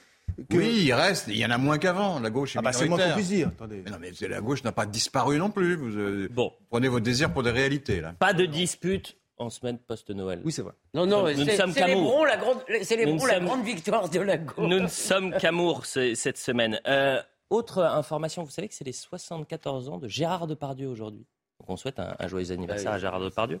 que... 0.49 0.57
Oui, 0.57 0.83
il 0.85 0.93
reste, 0.93 1.27
il 1.27 1.37
y 1.37 1.45
en 1.45 1.51
a 1.51 1.57
moins 1.57 1.77
qu'avant. 1.77 2.19
La 2.19 2.29
gauche 2.29 2.55
est 2.55 2.59
ah 2.59 2.61
bah 2.61 2.73
c'est 2.73 2.87
moins 2.87 2.97
qu'on 2.97 3.13
puisse 3.13 3.27
dire. 3.27 3.51
Mais 3.69 3.91
non, 3.91 3.97
mais 3.99 4.11
la 4.27 4.41
gauche 4.41 4.63
n'a 4.63 4.71
pas 4.71 4.85
disparu 4.85 5.37
non 5.37 5.49
plus. 5.49 5.75
Vous 5.75 5.97
euh, 5.97 6.27
bon. 6.31 6.51
prenez 6.69 6.87
vos 6.87 6.99
désirs 6.99 7.31
pour 7.31 7.43
des 7.43 7.51
réalités 7.51 8.01
là. 8.01 8.13
Pas 8.17 8.33
de 8.33 8.45
dispute 8.45 9.17
en 9.37 9.49
semaine 9.49 9.77
post-Noël. 9.77 10.41
Oui, 10.43 10.51
c'est 10.51 10.61
vrai. 10.61 10.73
Non, 10.93 11.05
non, 11.05 11.25
célébrons 11.27 12.23
la 12.23 12.37
grande, 12.37 12.59
célébrons 12.81 13.25
la 13.25 13.39
grande 13.39 13.63
victoire 13.63 14.09
de 14.09 14.19
la 14.19 14.37
gauche. 14.37 14.67
Nous 14.67 14.79
ne 14.79 14.87
sommes 14.87 15.35
qu'amour 15.37 15.85
cette 15.85 16.37
semaine. 16.37 16.79
Euh, 16.87 17.21
autre 17.49 17.83
information, 17.83 18.43
vous 18.43 18.51
savez 18.51 18.67
que 18.67 18.73
c'est 18.73 18.85
les 18.85 18.93
74 18.93 19.89
ans 19.89 19.97
de 19.97 20.07
Gérard 20.07 20.47
Depardieu 20.47 20.87
aujourd'hui. 20.87 21.25
Donc 21.59 21.69
on 21.69 21.77
souhaite 21.77 21.99
un, 21.99 22.27
joyeux 22.27 22.51
anniversaire 22.51 22.91
à 22.93 22.99
Gérard 22.99 23.19
Depardieu. 23.19 23.59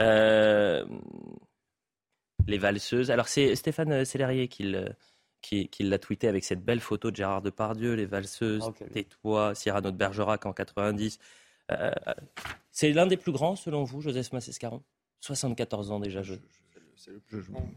Euh, 0.00 0.84
les 2.46 2.58
valseuses. 2.58 3.10
Alors 3.10 3.28
c'est 3.28 3.54
Stéphane 3.56 4.04
Sellerier 4.04 4.48
qui, 4.48 4.64
l'a 5.80 5.98
tweeté 5.98 6.28
avec 6.28 6.44
cette 6.44 6.64
belle 6.64 6.80
photo 6.80 7.10
de 7.10 7.16
Gérard 7.16 7.42
Depardieu, 7.42 7.94
les 7.94 8.06
valseuses, 8.06 8.64
oh, 8.66 8.84
Tais-toi, 8.92 9.54
Cyrano 9.54 9.90
de 9.90 9.96
Bergerac 9.96 10.46
en 10.46 10.52
90. 10.52 11.18
Euh, 11.72 11.90
c'est 12.70 12.92
l'un 12.92 13.06
des 13.06 13.16
plus 13.16 13.32
grands 13.32 13.56
selon 13.56 13.84
vous, 13.84 14.00
Joseph 14.00 14.32
Massescaron 14.32 14.82
74 15.20 15.90
ans 15.90 16.00
déjà. 16.00 16.22
Je... 16.22 16.34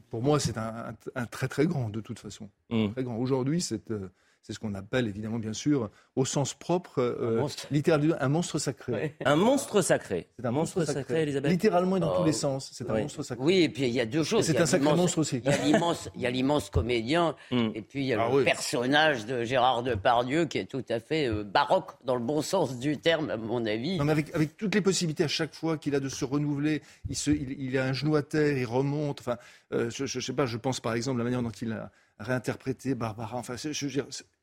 pour 0.10 0.22
moi, 0.22 0.40
c'est 0.40 0.58
un, 0.58 0.94
très 1.32 1.48
très 1.48 1.66
grand 1.66 1.90
de 1.90 2.02
toute 2.02 2.20
façon. 2.20 2.50
Mmh. 2.70 2.92
Très 2.92 3.04
grand. 3.04 3.18
Aujourd'hui, 3.18 3.62
c'est 3.62 3.90
euh, 3.92 4.10
c'est 4.48 4.54
ce 4.54 4.60
qu'on 4.60 4.76
appelle 4.76 5.08
évidemment, 5.08 5.40
bien 5.40 5.52
sûr, 5.52 5.90
au 6.16 6.24
sens 6.24 6.54
propre, 6.54 7.00
euh, 7.02 7.46
littéralement, 7.70 8.16
un 8.18 8.30
monstre 8.30 8.60
sacré. 8.60 9.14
Un 9.26 9.36
monstre 9.36 9.82
sacré. 9.82 10.30
C'est 10.40 10.46
un 10.46 10.52
monstre, 10.52 10.86
sacré, 10.86 11.24
Elisabeth. 11.24 11.52
Littéralement 11.52 11.98
et 11.98 12.00
dans 12.00 12.16
tous 12.16 12.24
les 12.24 12.30
oh. 12.30 12.40
sens. 12.40 12.70
C'est 12.72 12.90
un 12.90 12.98
monstre 12.98 13.24
sacré. 13.24 13.44
Oui, 13.44 13.58
et 13.64 13.68
puis 13.68 13.88
il 13.88 13.94
y 13.94 14.00
a 14.00 14.06
deux 14.06 14.24
choses. 14.24 14.46
C'est 14.46 14.58
un 14.58 14.66
sacré 14.66 14.96
monstre 14.96 15.18
aussi. 15.18 15.42
Il 15.44 16.22
y 16.22 16.26
a 16.26 16.30
l'immense 16.32 16.70
comédien, 16.70 17.36
hmm. 17.52 17.72
et 17.76 17.82
puis 17.82 18.04
il 18.04 18.06
y 18.06 18.14
a 18.14 18.24
ah 18.24 18.34
le 18.34 18.46
personnage 18.46 19.26
de 19.26 19.44
Gérard 19.44 19.84
Depardieu 19.84 20.46
qui 20.46 20.60
est 20.60 20.66
tout 20.66 20.86
à 20.88 21.02
fait 21.02 21.28
euh, 21.28 21.44
baroque 21.44 21.92
dans 22.06 22.16
le 22.16 22.24
bon 22.24 22.42
sens 22.42 22.80
du 22.80 22.98
terme, 22.98 23.30
à 23.30 23.36
mon 23.36 23.66
avis. 23.66 23.98
Non, 23.98 24.06
mais 24.06 24.14
avec, 24.14 24.34
avec 24.34 24.56
toutes 24.56 24.76
les 24.76 24.82
possibilités 24.82 25.26
à 25.26 25.28
chaque 25.28 25.54
fois 25.54 25.78
qu'il 25.78 25.94
a 25.94 26.00
de 26.00 26.08
se 26.08 26.24
renouveler, 26.24 26.82
il, 27.10 27.18
se, 27.18 27.32
il, 27.32 27.78
a 27.78 27.84
un 27.84 27.92
genou 27.92 28.16
à 28.16 28.22
terre, 28.22 28.58
il 28.58 28.66
remonte. 28.66 29.20
Enfin, 29.20 29.36
euh, 29.74 29.90
je, 29.90 30.04
ne 30.04 30.22
sais 30.22 30.34
pas, 30.34 30.46
je 30.46 30.56
pense 30.56 30.80
par 30.80 30.94
exemple 30.94 31.18
la 31.18 31.26
manière 31.26 31.42
dont 31.42 31.50
il 31.50 31.74
a 31.74 31.92
réinterprété 32.20 32.96
Barbara. 32.96 33.38
Enfin, 33.38 33.56
je, 33.58 33.72
je, 33.72 34.02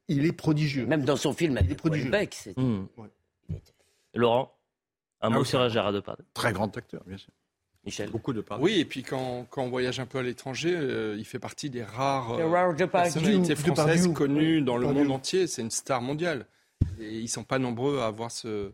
il 0.09 0.27
est 0.27 0.33
prodigieux. 0.33 0.87
Même 0.87 1.05
dans 1.05 1.17
son 1.17 1.33
film, 1.33 1.59
il 1.63 1.73
est 1.73 1.75
prodigieux. 1.75 2.11
Mmh. 2.57 2.85
Laurent, 4.15 4.57
un 5.21 5.31
mot 5.31 5.41
ah 5.43 5.45
sur 5.45 5.69
Gérard 5.69 5.93
Depardieu. 5.93 6.25
Très 6.35 6.53
grand 6.53 6.77
acteur, 6.77 7.03
bien 7.07 7.17
sûr. 7.17 7.33
Michel. 7.85 8.11
Beaucoup 8.11 8.33
de 8.33 8.43
Oui, 8.61 8.81
et 8.81 8.85
puis 8.85 9.03
quand, 9.03 9.47
quand, 9.51 9.63
on 9.63 9.69
voyage 9.69 10.01
un 10.01 10.07
peu 10.07 10.19
à 10.19 10.23
l'étranger, 10.23 10.75
euh, 10.75 11.17
il 11.19 11.25
fait 11.25 11.39
partie 11.39 11.69
des 11.69 11.83
rares 11.83 12.33
euh, 12.33 12.87
personnalités 12.87 13.55
françaises 13.57 14.11
connues 14.15 14.63
dans 14.63 14.79
le 14.79 14.87
monde 14.87 15.11
entier. 15.11 15.47
C'est 15.47 15.63
une 15.63 15.71
star 15.71 16.01
mondiale. 16.01 16.47
Et 16.99 17.19
ils 17.19 17.25
ne 17.25 17.29
sont 17.29 17.45
pas 17.45 17.59
nombreux 17.59 17.99
à 17.99 18.07
avoir 18.07 18.31
ce, 18.31 18.73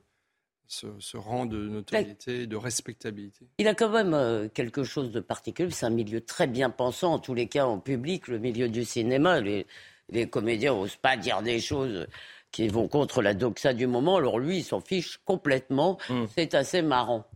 ce, 0.67 1.17
rang 1.17 1.47
de 1.47 1.69
notoriété, 1.69 2.47
de 2.47 2.57
respectabilité. 2.57 3.49
Il 3.59 3.67
a 3.67 3.75
quand 3.75 3.91
même 3.91 4.15
euh, 4.15 4.49
quelque 4.49 4.85
chose 4.85 5.11
de 5.11 5.21
particulier. 5.21 5.71
C'est 5.71 5.87
un 5.87 5.91
milieu 5.91 6.21
très 6.21 6.47
bien 6.47 6.71
pensant, 6.71 7.15
en 7.15 7.19
tous 7.19 7.35
les 7.35 7.49
cas 7.49 7.67
en 7.67 7.79
public, 7.79 8.29
le 8.29 8.39
milieu 8.39 8.69
du 8.69 8.85
cinéma. 8.85 9.41
Les, 9.41 9.67
les 10.11 10.29
comédiens 10.29 10.75
n'osent 10.75 10.97
pas 10.97 11.17
dire 11.17 11.43
des 11.43 11.61
choses 11.61 12.07
qui 12.53 12.69
vont 12.69 12.89
contre 12.89 13.23
la 13.23 13.35
doxa 13.35 13.73
du 13.73 13.87
moment. 13.87 14.17
Alors 14.17 14.39
lui, 14.39 14.59
il 14.59 14.65
s'en 14.65 14.81
fiche 14.81 15.19
complètement. 15.25 15.99
Hmm. 16.09 16.25
C'est 16.37 16.55
assez 16.55 16.83
marrant. 16.83 17.27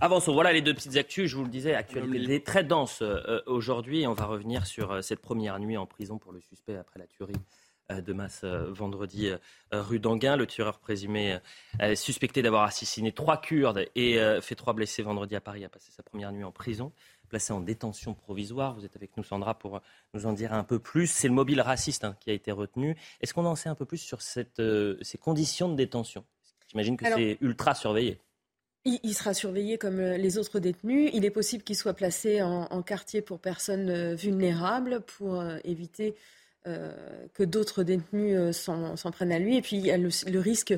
Avançons. 0.00 0.32
Voilà 0.32 0.52
les 0.52 0.62
deux 0.62 0.74
petites 0.74 0.96
actus. 0.96 1.30
Je 1.30 1.36
vous 1.36 1.44
le 1.44 1.50
disais, 1.50 1.74
actualité 1.74 2.42
très 2.42 2.64
dense 2.64 3.02
euh, 3.02 3.40
aujourd'hui. 3.46 4.06
On 4.06 4.12
va 4.12 4.26
revenir 4.26 4.66
sur 4.66 4.92
euh, 4.92 5.00
cette 5.02 5.20
première 5.20 5.58
nuit 5.58 5.76
en 5.76 5.86
prison 5.86 6.18
pour 6.18 6.32
le 6.32 6.40
suspect 6.40 6.76
après 6.76 6.98
la 6.98 7.06
tuerie 7.06 7.34
de 7.90 8.12
masse 8.12 8.44
vendredi 8.44 9.30
rue 9.72 9.98
d'Anguin. 9.98 10.36
Le 10.36 10.46
tueur 10.46 10.78
présumé 10.78 11.38
suspecté 11.96 12.40
d'avoir 12.40 12.62
assassiné 12.62 13.10
trois 13.10 13.40
Kurdes 13.40 13.84
et 13.96 14.16
fait 14.42 14.54
trois 14.54 14.74
blessés 14.74 15.02
vendredi 15.02 15.34
à 15.34 15.40
Paris 15.40 15.64
a 15.64 15.68
passé 15.68 15.90
sa 15.90 16.04
première 16.04 16.30
nuit 16.30 16.44
en 16.44 16.52
prison 16.52 16.92
placé 17.30 17.54
en 17.54 17.60
détention 17.60 18.12
provisoire. 18.12 18.74
Vous 18.74 18.84
êtes 18.84 18.96
avec 18.96 19.16
nous, 19.16 19.24
Sandra, 19.24 19.58
pour 19.58 19.80
nous 20.12 20.26
en 20.26 20.34
dire 20.34 20.52
un 20.52 20.64
peu 20.64 20.78
plus. 20.78 21.06
C'est 21.06 21.28
le 21.28 21.34
mobile 21.34 21.62
raciste 21.62 22.04
hein, 22.04 22.16
qui 22.20 22.30
a 22.30 22.34
été 22.34 22.52
retenu. 22.52 22.96
Est-ce 23.22 23.32
qu'on 23.32 23.46
en 23.46 23.56
sait 23.56 23.70
un 23.70 23.74
peu 23.74 23.86
plus 23.86 23.98
sur 23.98 24.20
cette, 24.20 24.60
ces 25.00 25.16
conditions 25.16 25.70
de 25.70 25.76
détention? 25.76 26.24
J'imagine 26.68 26.96
que 26.96 27.06
c'est 27.06 27.38
ultra 27.40 27.74
surveillé. 27.74 28.20
Il, 28.86 29.14
sera 29.14 29.34
surveillé 29.34 29.76
comme 29.76 30.00
euh, 30.00 30.16
les 30.16 30.38
autres 30.38 30.58
détenus. 30.58 31.10
Il 31.12 31.26
est 31.26 31.30
possible 31.30 31.62
qu'il 31.62 31.76
soit 31.76 31.92
placé 31.92 32.40
en, 32.40 32.82
quartier 32.82 33.20
pour 33.20 33.38
personnes 33.38 33.90
euh, 33.90 34.14
vulnérables 34.14 35.02
pour 35.02 35.40
euh, 35.40 35.58
éviter 35.64 36.14
que 37.32 37.42
d'autres 37.42 37.84
détenus 37.84 38.54
s'en 38.54 39.10
prennent 39.12 39.32
à 39.32 39.38
lui. 39.38 39.56
Et 39.56 39.62
puis 39.62 39.78
il 39.78 39.86
y 39.86 39.90
a 39.90 39.96
le, 39.96 40.38
risque 40.38 40.74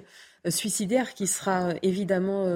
suicidaire 0.49 1.13
qui 1.13 1.27
sera 1.27 1.75
évidemment 1.83 2.47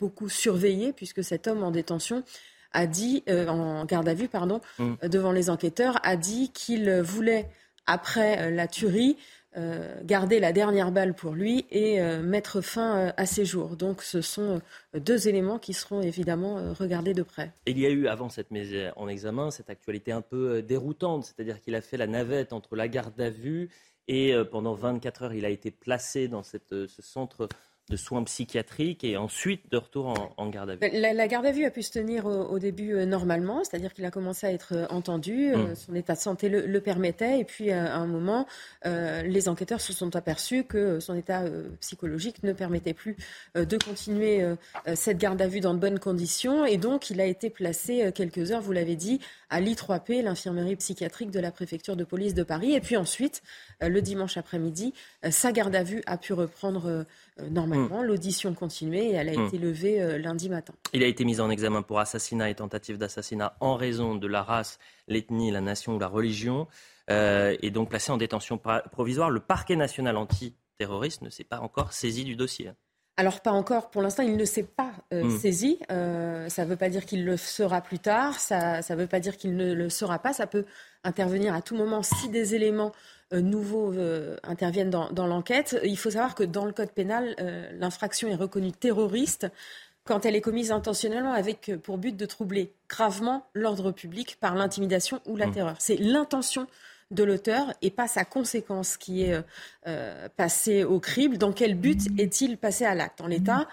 beaucoup 0.00 0.28
surveillé 0.28 0.92
puisque 0.92 1.22
cet 1.22 1.46
homme 1.46 1.62
en 1.62 1.70
détention 1.70 2.24
a 2.74 2.86
dit, 2.86 3.24
en 3.28 3.86
garde 3.86 4.08
à 4.08 4.14
vue, 4.14 4.28
pardon, 4.28 4.60
mmh. 4.78 5.08
devant 5.08 5.32
les 5.32 5.48
enquêteurs, 5.48 5.98
a 6.02 6.16
dit 6.16 6.50
qu'il 6.52 7.00
voulait, 7.00 7.48
après 7.86 8.50
la 8.50 8.66
tuerie, 8.66 9.16
euh, 9.56 10.00
garder 10.02 10.40
la 10.40 10.52
dernière 10.52 10.90
balle 10.90 11.14
pour 11.14 11.32
lui 11.32 11.64
et 11.70 12.00
euh, 12.00 12.20
mettre 12.20 12.60
fin 12.60 12.98
euh, 12.98 13.12
à 13.16 13.24
ses 13.24 13.44
jours. 13.44 13.76
Donc 13.76 14.02
ce 14.02 14.20
sont 14.20 14.60
deux 14.94 15.28
éléments 15.28 15.60
qui 15.60 15.74
seront 15.74 16.00
évidemment 16.02 16.74
regardés 16.74 17.14
de 17.14 17.22
près. 17.22 17.52
Il 17.66 17.78
y 17.78 17.86
a 17.86 17.90
eu 17.90 18.08
avant 18.08 18.28
cette 18.28 18.50
mise 18.50 18.74
en 18.96 19.06
examen 19.06 19.52
cette 19.52 19.70
actualité 19.70 20.10
un 20.10 20.22
peu 20.22 20.60
déroutante, 20.60 21.24
c'est-à-dire 21.24 21.60
qu'il 21.60 21.76
a 21.76 21.80
fait 21.80 21.96
la 21.96 22.08
navette 22.08 22.52
entre 22.52 22.74
la 22.74 22.88
garde 22.88 23.20
à 23.20 23.30
vue 23.30 23.70
et 24.08 24.34
pendant 24.50 24.74
24 24.74 25.22
heures 25.22 25.34
il 25.34 25.44
a 25.44 25.50
été 25.50 25.70
placé 25.70 26.26
dans 26.26 26.42
cette, 26.42 26.70
ce 26.70 27.02
centre 27.02 27.48
de 27.90 27.96
soins 27.96 28.24
psychiatriques 28.24 29.04
et 29.04 29.16
ensuite 29.18 29.70
de 29.70 29.76
retour 29.76 30.32
en, 30.38 30.48
garde 30.48 30.70
à 30.70 30.76
vue. 30.76 30.88
La, 30.92 31.28
garde 31.28 31.44
à 31.44 31.52
vue 31.52 31.64
a 31.64 31.70
pu 31.70 31.82
se 31.82 31.92
tenir 31.92 32.24
au, 32.24 32.58
début 32.58 32.94
euh, 32.94 33.04
normalement, 33.04 33.62
c'est-à-dire 33.62 33.92
qu'il 33.92 34.06
a 34.06 34.10
commencé 34.10 34.46
à 34.46 34.52
être 34.52 34.72
euh, 34.74 34.86
entendu, 34.88 35.52
euh, 35.52 35.56
mm. 35.56 35.74
son 35.74 35.94
état 35.94 36.14
de 36.14 36.18
santé 36.18 36.48
le, 36.48 36.80
permettait, 36.80 37.40
et 37.40 37.44
puis 37.44 37.70
à 37.70 37.94
un 37.94 38.06
moment, 38.06 38.46
les 38.84 39.48
enquêteurs 39.48 39.80
se 39.80 39.92
sont 39.92 40.16
aperçus 40.16 40.64
que 40.64 41.00
son 41.00 41.14
état 41.14 41.44
psychologique 41.80 42.42
ne 42.42 42.52
permettait 42.52 42.92
plus 42.92 43.16
de 43.54 43.78
continuer 43.78 44.44
cette 44.94 45.16
garde 45.16 45.40
à 45.40 45.46
vue 45.46 45.60
dans 45.60 45.72
de 45.72 45.78
bonnes 45.78 45.98
conditions, 45.98 46.66
et 46.66 46.76
donc 46.76 47.08
il 47.08 47.20
a 47.20 47.24
été 47.24 47.48
placé 47.48 48.12
quelques 48.14 48.52
heures, 48.52 48.60
vous 48.60 48.72
l'avez 48.72 48.96
dit, 48.96 49.20
à 49.48 49.62
l'I3P, 49.62 50.22
l'infirmerie 50.22 50.76
psychiatrique 50.76 51.30
de 51.30 51.40
la 51.40 51.50
préfecture 51.50 51.96
de 51.96 52.04
police 52.04 52.34
de 52.34 52.42
Paris, 52.42 52.74
et 52.74 52.80
puis 52.80 52.98
ensuite, 52.98 53.42
le 53.80 54.02
dimanche 54.02 54.36
après-midi, 54.36 54.92
sa 55.30 55.52
garde 55.52 55.74
à 55.74 55.82
vue 55.82 56.02
a 56.06 56.18
pu 56.18 56.34
reprendre 56.34 57.06
normalement, 57.50 58.02
hmm. 58.02 58.06
l'audition 58.06 58.54
continuait 58.54 59.06
et 59.06 59.12
elle 59.12 59.28
a 59.28 59.36
hmm. 59.36 59.46
été 59.46 59.58
levée 59.58 60.00
euh, 60.00 60.18
lundi 60.18 60.48
matin. 60.48 60.74
Il 60.92 61.02
a 61.02 61.06
été 61.06 61.24
mis 61.24 61.40
en 61.40 61.50
examen 61.50 61.82
pour 61.82 61.98
assassinat 61.98 62.50
et 62.50 62.54
tentative 62.54 62.98
d'assassinat 62.98 63.56
en 63.60 63.76
raison 63.76 64.14
de 64.14 64.26
la 64.26 64.42
race, 64.42 64.78
l'ethnie, 65.08 65.50
la 65.50 65.60
nation 65.60 65.96
ou 65.96 65.98
la 65.98 66.08
religion, 66.08 66.68
euh, 67.10 67.56
et 67.60 67.70
donc 67.70 67.90
placé 67.90 68.12
en 68.12 68.16
détention 68.16 68.58
provisoire. 68.92 69.30
Le 69.30 69.40
parquet 69.40 69.76
national 69.76 70.16
antiterroriste 70.16 71.22
ne 71.22 71.30
s'est 71.30 71.44
pas 71.44 71.60
encore 71.60 71.92
saisi 71.92 72.24
du 72.24 72.36
dossier. 72.36 72.70
Alors 73.16 73.40
pas 73.42 73.52
encore, 73.52 73.90
pour 73.90 74.02
l'instant 74.02 74.24
il 74.24 74.36
ne 74.36 74.44
s'est 74.44 74.64
pas 74.64 74.92
hmm. 75.12 75.38
saisi. 75.38 75.78
ça 75.88 76.64
ne 76.64 76.64
veut 76.64 76.76
pas 76.76 76.88
dire 76.88 77.06
qu'il 77.06 77.24
le 77.24 77.36
sera 77.36 77.80
plus 77.80 78.00
tard, 78.00 78.38
ça 78.40 78.80
ne 78.80 78.94
veut 78.96 79.06
pas 79.06 79.20
dire 79.20 79.36
qu'il 79.36 79.56
ne 79.56 79.72
le 79.72 79.88
sera 79.88 80.18
pas. 80.18 80.32
Ça 80.32 80.46
peut 80.46 80.64
intervenir 81.04 81.54
à 81.54 81.62
tout 81.62 81.76
moment 81.76 82.02
si 82.02 82.28
des 82.28 82.54
éléments 82.54 82.90
euh, 82.90 82.92
nouveaux 83.32 83.92
euh, 83.92 84.36
interviennent 84.42 84.90
dans, 84.90 85.26
l'enquête. 85.26 85.78
Il 85.84 85.98
faut 85.98 86.10
savoir 86.10 86.34
que 86.34 86.44
dans 86.44 86.64
le 86.64 86.72
code 86.72 86.90
pénal, 86.90 87.34
euh, 87.40 87.70
l'infraction 87.78 88.28
est 88.28 88.34
reconnue 88.34 88.72
terroriste 88.72 89.46
quand 90.04 90.26
elle 90.26 90.36
est 90.36 90.40
commise 90.40 90.70
intentionnellement 90.70 91.32
avec 91.32 91.72
pour 91.82 91.96
but 91.96 92.16
de 92.16 92.26
troubler 92.26 92.72
gravement 92.88 93.46
l'ordre 93.54 93.90
public 93.90 94.36
par 94.38 94.54
l'intimidation 94.54 95.20
ou 95.26 95.36
la 95.36 95.46
mmh. 95.46 95.52
terreur. 95.52 95.76
C'est 95.78 95.96
l'intention 95.96 96.66
de 97.10 97.24
l'auteur 97.24 97.72
et 97.80 97.90
pas 97.90 98.06
sa 98.06 98.24
conséquence 98.24 98.98
qui 98.98 99.22
est 99.22 99.40
passée 100.36 100.84
au 100.84 101.00
crible. 101.00 101.38
Dans 101.38 101.52
quel 101.52 101.74
but 101.74 102.00
est-il 102.18 102.58
passé 102.58 102.84
à 102.84 102.94
l'acte? 102.94 103.22
En 103.22 103.28
l'état, 103.28 103.66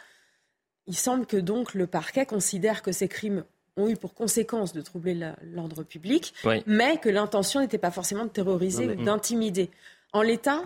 il 0.88 0.96
semble 0.96 1.26
que 1.26 1.38
donc 1.38 1.74
le 1.74 1.88
parquet 1.88 2.26
considère 2.26 2.82
que 2.82 2.92
ces 2.92 3.08
crimes 3.08 3.44
ont 3.78 3.88
eu 3.88 3.96
pour 3.96 4.14
conséquence 4.14 4.74
de 4.74 4.82
troubler 4.82 5.18
l'ordre 5.54 5.84
public, 5.84 6.34
mais 6.66 6.98
que 6.98 7.10
l'intention 7.10 7.62
n'était 7.62 7.78
pas 7.78 7.92
forcément 7.92 8.26
de 8.26 8.30
terroriser 8.30 8.88
ou 8.88 9.04
d'intimider. 9.04 9.70
En 10.14 10.22
l'état, 10.22 10.64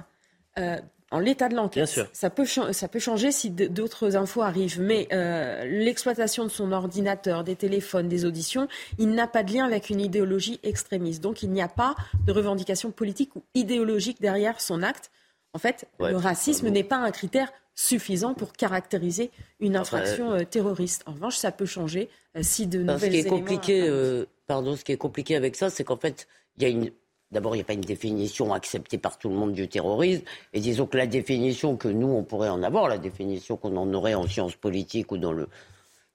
euh, 0.58 0.78
en 1.12 1.20
l'état 1.20 1.50
de 1.50 1.56
l'enquête, 1.56 2.08
ça 2.14 2.30
peut, 2.30 2.46
ça 2.46 2.88
peut 2.88 3.00
changer 3.00 3.32
si 3.32 3.52
d'autres 3.52 4.16
infos 4.16 4.42
arrivent, 4.42 4.82
mais 4.82 5.08
euh, 5.14 5.64
l'exploitation 5.66 6.44
de 6.44 6.50
son 6.50 6.72
ordinateur, 6.72 7.44
des 7.44 7.56
téléphones, 7.56 8.10
des 8.10 8.26
auditions, 8.26 8.68
il 8.98 9.12
n'a 9.12 9.28
pas 9.28 9.44
de 9.44 9.54
lien 9.54 9.66
avec 9.66 9.90
une 9.90 10.02
idéologie 10.02 10.60
extrémiste. 10.64 11.22
Donc 11.22 11.44
il 11.44 11.52
n'y 11.52 11.62
a 11.62 11.68
pas 11.68 11.96
de 12.26 12.32
revendication 12.32 12.92
politique 12.92 13.36
ou 13.36 13.44
idéologique 13.54 14.20
derrière 14.20 14.60
son 14.60 14.82
acte. 14.82 15.12
En 15.54 15.60
fait, 15.60 15.88
le 16.00 16.18
racisme 16.18 16.70
n'est 16.70 16.84
pas 16.84 16.98
un 16.98 17.12
critère 17.12 17.52
suffisant 17.76 18.34
pour 18.34 18.54
caractériser 18.54 19.32
une 19.60 19.76
infraction 19.76 20.34
euh, 20.34 20.44
terroriste. 20.44 21.04
En 21.06 21.14
revanche, 21.14 21.38
ça 21.38 21.52
peut 21.52 21.66
changer 21.66 22.10
si 22.42 22.68
de 22.68 22.80
nouvelles 22.80 23.00
ce 23.00 23.08
qui 23.08 23.18
est 23.18 23.30
compliqué, 23.30 23.88
euh, 23.88 24.26
pardon, 24.48 24.76
ce 24.76 24.84
qui 24.84 24.92
est 24.92 24.98
compliqué 24.98 25.36
avec 25.36 25.56
ça, 25.56 25.70
c'est 25.70 25.84
qu'en 25.84 25.98
fait, 25.98 26.28
il 26.58 26.64
y 26.64 26.66
a 26.66 26.70
une 26.70 26.92
D'abord, 27.32 27.56
il 27.56 27.58
n'y 27.58 27.64
a 27.64 27.66
pas 27.66 27.74
une 27.74 27.82
définition 27.82 28.54
acceptée 28.54 28.98
par 28.98 29.18
tout 29.18 29.30
le 29.30 29.36
monde 29.36 29.52
du 29.52 29.68
terrorisme. 29.68 30.24
Et 30.54 30.60
disons 30.60 30.86
que 30.86 30.96
la 30.96 31.08
définition 31.08 31.76
que 31.76 31.88
nous, 31.88 32.08
on 32.08 32.24
pourrait 32.24 32.50
en 32.50 32.62
avoir, 32.62 32.88
la 32.88 33.00
définition 33.00 33.58
qu'on 33.58 33.76
en 33.78 33.92
aurait 33.94 34.14
en 34.14 34.28
sciences 34.28 34.56
politiques 34.56 35.12
ou 35.12 35.18
dans 35.18 35.34
le, 35.34 35.50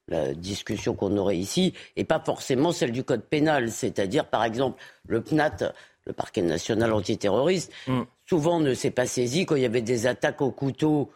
la 0.09 0.33
discussion 0.35 0.95
qu'on 0.95 1.17
aurait 1.17 1.37
ici, 1.37 1.75
n'est 1.97 2.05
pas 2.05 2.21
forcément 2.21 2.73
celle 2.73 2.93
du 2.93 3.03
code 3.03 3.23
pénal. 3.23 3.71
C'est-à-dire, 3.71 4.27
par 4.29 4.45
exemple, 4.45 4.81
le 5.09 5.21
PNAT, 5.21 5.73
le 6.07 6.13
parquet 6.13 6.43
national 6.43 6.93
antiterroriste, 6.93 7.73
mm. 7.89 8.03
souvent 8.27 8.61
ne 8.61 8.73
s'est 8.73 8.93
pas 8.93 9.07
saisi 9.07 9.47
quand 9.47 9.57
il 9.57 9.63
y 9.63 9.67
avait 9.67 9.83
des 9.83 10.07
attaques 10.07 10.41
au 10.41 10.53
couteau 10.53 11.11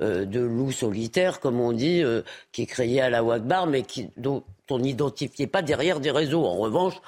euh, 0.00 0.24
de 0.24 0.40
loups 0.40 0.72
solitaires, 0.72 1.40
comme 1.40 1.60
on 1.60 1.72
dit, 1.72 2.02
euh, 2.02 2.22
qui 2.52 2.66
créaient 2.66 3.00
à 3.00 3.10
la 3.10 3.22
Wagbar, 3.22 3.66
mais 3.66 3.82
qui, 3.82 4.10
dont 4.16 4.44
on 4.70 4.78
n'identifiait 4.78 5.46
pas 5.46 5.62
derrière 5.62 6.00
des 6.00 6.10
réseaux. 6.10 6.44
En 6.44 6.56
revanche, 6.56 7.00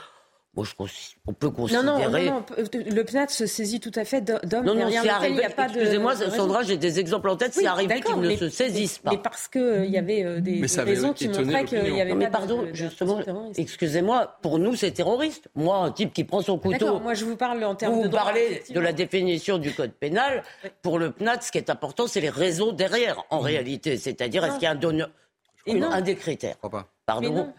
moi, 0.55 0.65
je, 0.65 0.73
on 1.29 1.33
peut 1.33 1.51
considérer. 1.51 1.85
Non, 1.85 1.97
non, 1.97 2.11
non, 2.11 2.45
le 2.73 3.03
PNAT 3.03 3.29
se 3.29 3.47
saisit 3.47 3.79
tout 3.79 3.93
à 3.95 4.05
fait 4.05 4.21
d'hommes 4.21 4.65
non, 4.65 4.75
non, 4.75 4.89
derrière 4.89 5.05
lesquels 5.05 5.31
il 5.31 5.37
n'y 5.37 5.45
a 5.45 5.51
pas 5.51 5.69
de. 5.69 5.79
Excusez-moi, 5.79 6.17
Sandra, 6.17 6.65
j'ai 6.65 6.77
des 6.77 6.99
exemples 6.99 7.29
en 7.29 7.37
tête. 7.37 7.55
c'est 7.55 7.67
arrivé 7.67 8.01
qu'ils 8.01 8.19
ne 8.19 8.37
se 8.37 8.49
saisissent 8.49 8.99
pas. 8.99 9.13
Mais 9.13 9.19
parce 9.19 9.47
qu'il 9.47 9.63
euh, 9.63 9.87
y 9.87 9.97
avait 9.97 10.41
des, 10.41 10.61
raisons 10.79 11.13
qui 11.13 11.29
montraient 11.29 11.65
qu'il 11.65 11.95
y 11.95 12.01
avait. 12.01 12.15
mais 12.15 12.31
pardon, 12.31 12.67
justement, 12.73 13.21
excusez-moi, 13.57 14.39
pour 14.43 14.59
nous, 14.59 14.75
c'est 14.75 14.91
terroriste. 14.91 15.49
Moi, 15.55 15.77
un 15.77 15.93
type 15.93 16.13
qui 16.13 16.25
prend 16.25 16.43
son 16.43 16.59
couteau. 16.59 16.99
Moi, 16.99 17.15
je 17.15 17.25
vous 17.25 17.37
parle 17.37 17.63
en 17.63 17.77
termes 17.77 17.95
vous 17.95 18.03
de. 18.03 18.09
Vous 18.09 18.13
parlez 18.13 18.65
de 18.69 18.81
la 18.81 18.93
définition 18.93 19.59
du 19.59 19.73
code 19.73 19.93
pénal. 19.93 20.43
Pour 20.83 20.99
le 20.99 21.13
PNAT, 21.13 21.43
ce 21.43 21.53
qui 21.53 21.59
est 21.59 21.71
important, 21.71 22.09
c'est 22.09 22.21
les 22.21 22.29
réseaux 22.29 22.73
derrière, 22.73 23.23
en 23.31 23.39
réalité. 23.39 23.99
C'est-à-dire, 23.99 24.45
est-ce 24.45 24.55
qu'il 24.55 24.65
y 24.65 24.67
a 24.67 24.73
un 24.73 24.75
donneur. 24.75 25.11
Un 25.69 26.01
des 26.01 26.17
critères? 26.17 26.57
Pardon. 27.11 27.53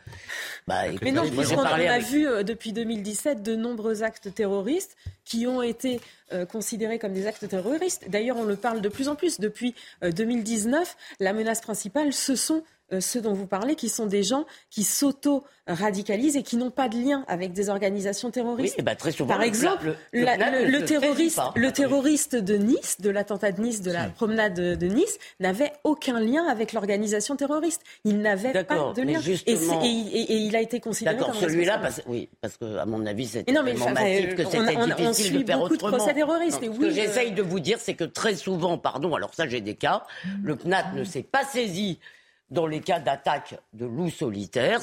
Bah, 0.67 0.83
mais 1.01 1.11
non, 1.11 1.29
puisqu'on 1.29 1.63
a 1.63 1.99
vu 1.99 2.27
euh, 2.27 2.43
depuis 2.43 2.71
2017 2.71 3.41
de 3.41 3.55
nombreux 3.55 4.03
actes 4.03 4.33
terroristes 4.33 4.95
qui 5.25 5.47
ont 5.47 5.61
été 5.61 5.99
euh, 6.31 6.45
considérés 6.45 6.99
comme 6.99 7.13
des 7.13 7.27
actes 7.27 7.47
terroristes. 7.47 8.05
D'ailleurs, 8.09 8.37
on 8.37 8.43
le 8.43 8.55
parle 8.55 8.81
de 8.81 8.89
plus 8.89 9.09
en 9.09 9.15
plus. 9.15 9.39
Depuis 9.39 9.75
2019, 10.03 10.81
euh, 10.81 11.15
la 11.19 11.33
menace 11.33 11.61
principale, 11.61 12.13
ce 12.13 12.35
sont 12.35 12.63
ceux 12.99 13.21
dont 13.21 13.33
vous 13.33 13.47
parlez, 13.47 13.75
qui 13.75 13.89
sont 13.89 14.05
des 14.05 14.23
gens 14.23 14.45
qui 14.69 14.83
s'auto-radicalisent 14.83 16.35
et 16.35 16.43
qui 16.43 16.57
n'ont 16.57 16.71
pas 16.71 16.89
de 16.89 16.97
lien 16.97 17.23
avec 17.27 17.53
des 17.53 17.69
organisations 17.69 18.31
terroristes. 18.31 18.75
Oui, 18.77 18.83
bah 18.83 18.95
très 18.95 19.11
souvent, 19.11 19.33
Par 19.33 19.43
exemple, 19.43 19.95
le, 20.11 20.79
terroriste, 20.83 21.41
le 21.55 21.71
terroriste 21.71 22.35
de 22.35 22.55
Nice, 22.55 22.97
de 22.99 23.09
l'attentat 23.09 23.51
de 23.51 23.61
Nice, 23.61 23.81
de 23.81 23.91
la 23.91 24.09
promenade 24.09 24.53
de 24.53 24.87
Nice, 24.87 25.17
n'avait 25.39 25.71
aucun 25.83 26.19
lien 26.19 26.45
avec 26.45 26.73
l'organisation 26.73 27.35
terroriste. 27.35 27.81
Il 28.03 28.19
n'avait 28.19 28.63
pas 28.63 28.93
de 28.93 29.01
lien. 29.01 29.19
Et, 29.45 29.53
et, 29.53 30.35
il 30.37 30.55
a 30.55 30.61
été 30.61 30.79
considéré 30.79 31.15
D'accord, 31.15 31.35
celui-là, 31.35 31.77
parce, 31.77 32.01
oui, 32.07 32.29
parce 32.41 32.57
que 32.57 32.77
à 32.77 32.85
mon 32.85 33.05
avis, 33.05 33.27
c'était 33.27 33.53
tellement 33.53 33.89
massif 33.89 34.35
que 34.35 34.43
c'était 34.45 34.75
difficile 34.75 35.39
de 35.39 35.45
faire 35.45 35.59
beaucoup 35.59 35.73
autrement. 35.73 35.91
De 35.91 35.97
procès 35.97 36.13
terroristes, 36.13 36.59
ce 36.61 36.69
que 36.69 36.89
j'essaye 36.89 37.31
de 37.31 37.41
vous 37.41 37.59
dire, 37.59 37.77
c'est 37.79 37.93
que 37.93 38.03
très 38.03 38.35
souvent, 38.35 38.77
pardon, 38.77 39.15
alors 39.15 39.33
ça 39.33 39.47
j'ai 39.47 39.61
des 39.61 39.75
cas, 39.75 40.03
le 40.43 40.55
PNAT 40.55 40.93
ne 40.93 41.03
s'est 41.03 41.23
pas 41.23 41.43
saisi 41.43 41.99
dans 42.51 42.67
les 42.67 42.81
cas 42.81 42.99
d'attaque 42.99 43.59
de 43.73 43.85
loups 43.85 44.11
solitaires. 44.11 44.81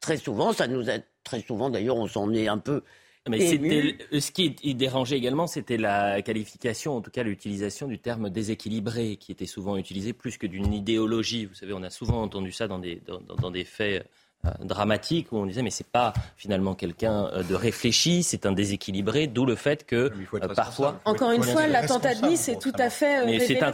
Très 0.00 0.16
souvent, 0.16 0.52
ça 0.52 0.68
nous 0.68 0.88
a 0.90 0.98
très 1.24 1.40
souvent 1.40 1.70
d'ailleurs, 1.70 1.96
on 1.96 2.06
s'en 2.06 2.32
est 2.32 2.46
un 2.46 2.58
peu 2.58 2.82
mais 3.28 3.40
ce 4.20 4.30
qui 4.30 4.74
dérangeait 4.74 5.16
également, 5.16 5.46
c'était 5.46 5.76
la 5.76 6.22
qualification, 6.22 6.96
en 6.96 7.00
tout 7.00 7.10
cas 7.10 7.22
l'utilisation 7.22 7.88
du 7.88 7.98
terme 7.98 8.30
déséquilibré, 8.30 9.16
qui 9.16 9.32
était 9.32 9.46
souvent 9.46 9.76
utilisé 9.76 10.12
plus 10.12 10.38
que 10.38 10.46
d'une 10.46 10.72
idéologie. 10.72 11.46
Vous 11.46 11.54
savez, 11.54 11.72
on 11.72 11.82
a 11.82 11.90
souvent 11.90 12.22
entendu 12.22 12.52
ça 12.52 12.68
dans 12.68 12.78
des, 12.78 13.02
dans, 13.38 13.50
des 13.50 13.64
faits 13.64 14.08
dramatique 14.60 15.32
où 15.32 15.36
on 15.36 15.46
disait 15.46 15.62
mais 15.62 15.70
c'est 15.70 15.86
pas 15.86 16.12
finalement 16.36 16.74
quelqu'un 16.74 17.30
de 17.48 17.54
réfléchi, 17.54 18.22
c'est 18.22 18.46
un 18.46 18.52
déséquilibré, 18.52 19.26
d'où 19.26 19.46
le 19.46 19.54
fait 19.54 19.84
que 19.84 20.12
parfois. 20.54 21.00
Encore 21.04 21.32
une 21.32 21.42
fois, 21.42 21.66
l'attentat 21.66 22.14
de 22.14 22.26
Nice 22.26 22.48
est 22.48 22.60
tout 22.60 22.72
à 22.78 22.90
fait. 22.90 23.24
mais 23.26 23.40
c'est 23.40 23.62
un 23.62 23.72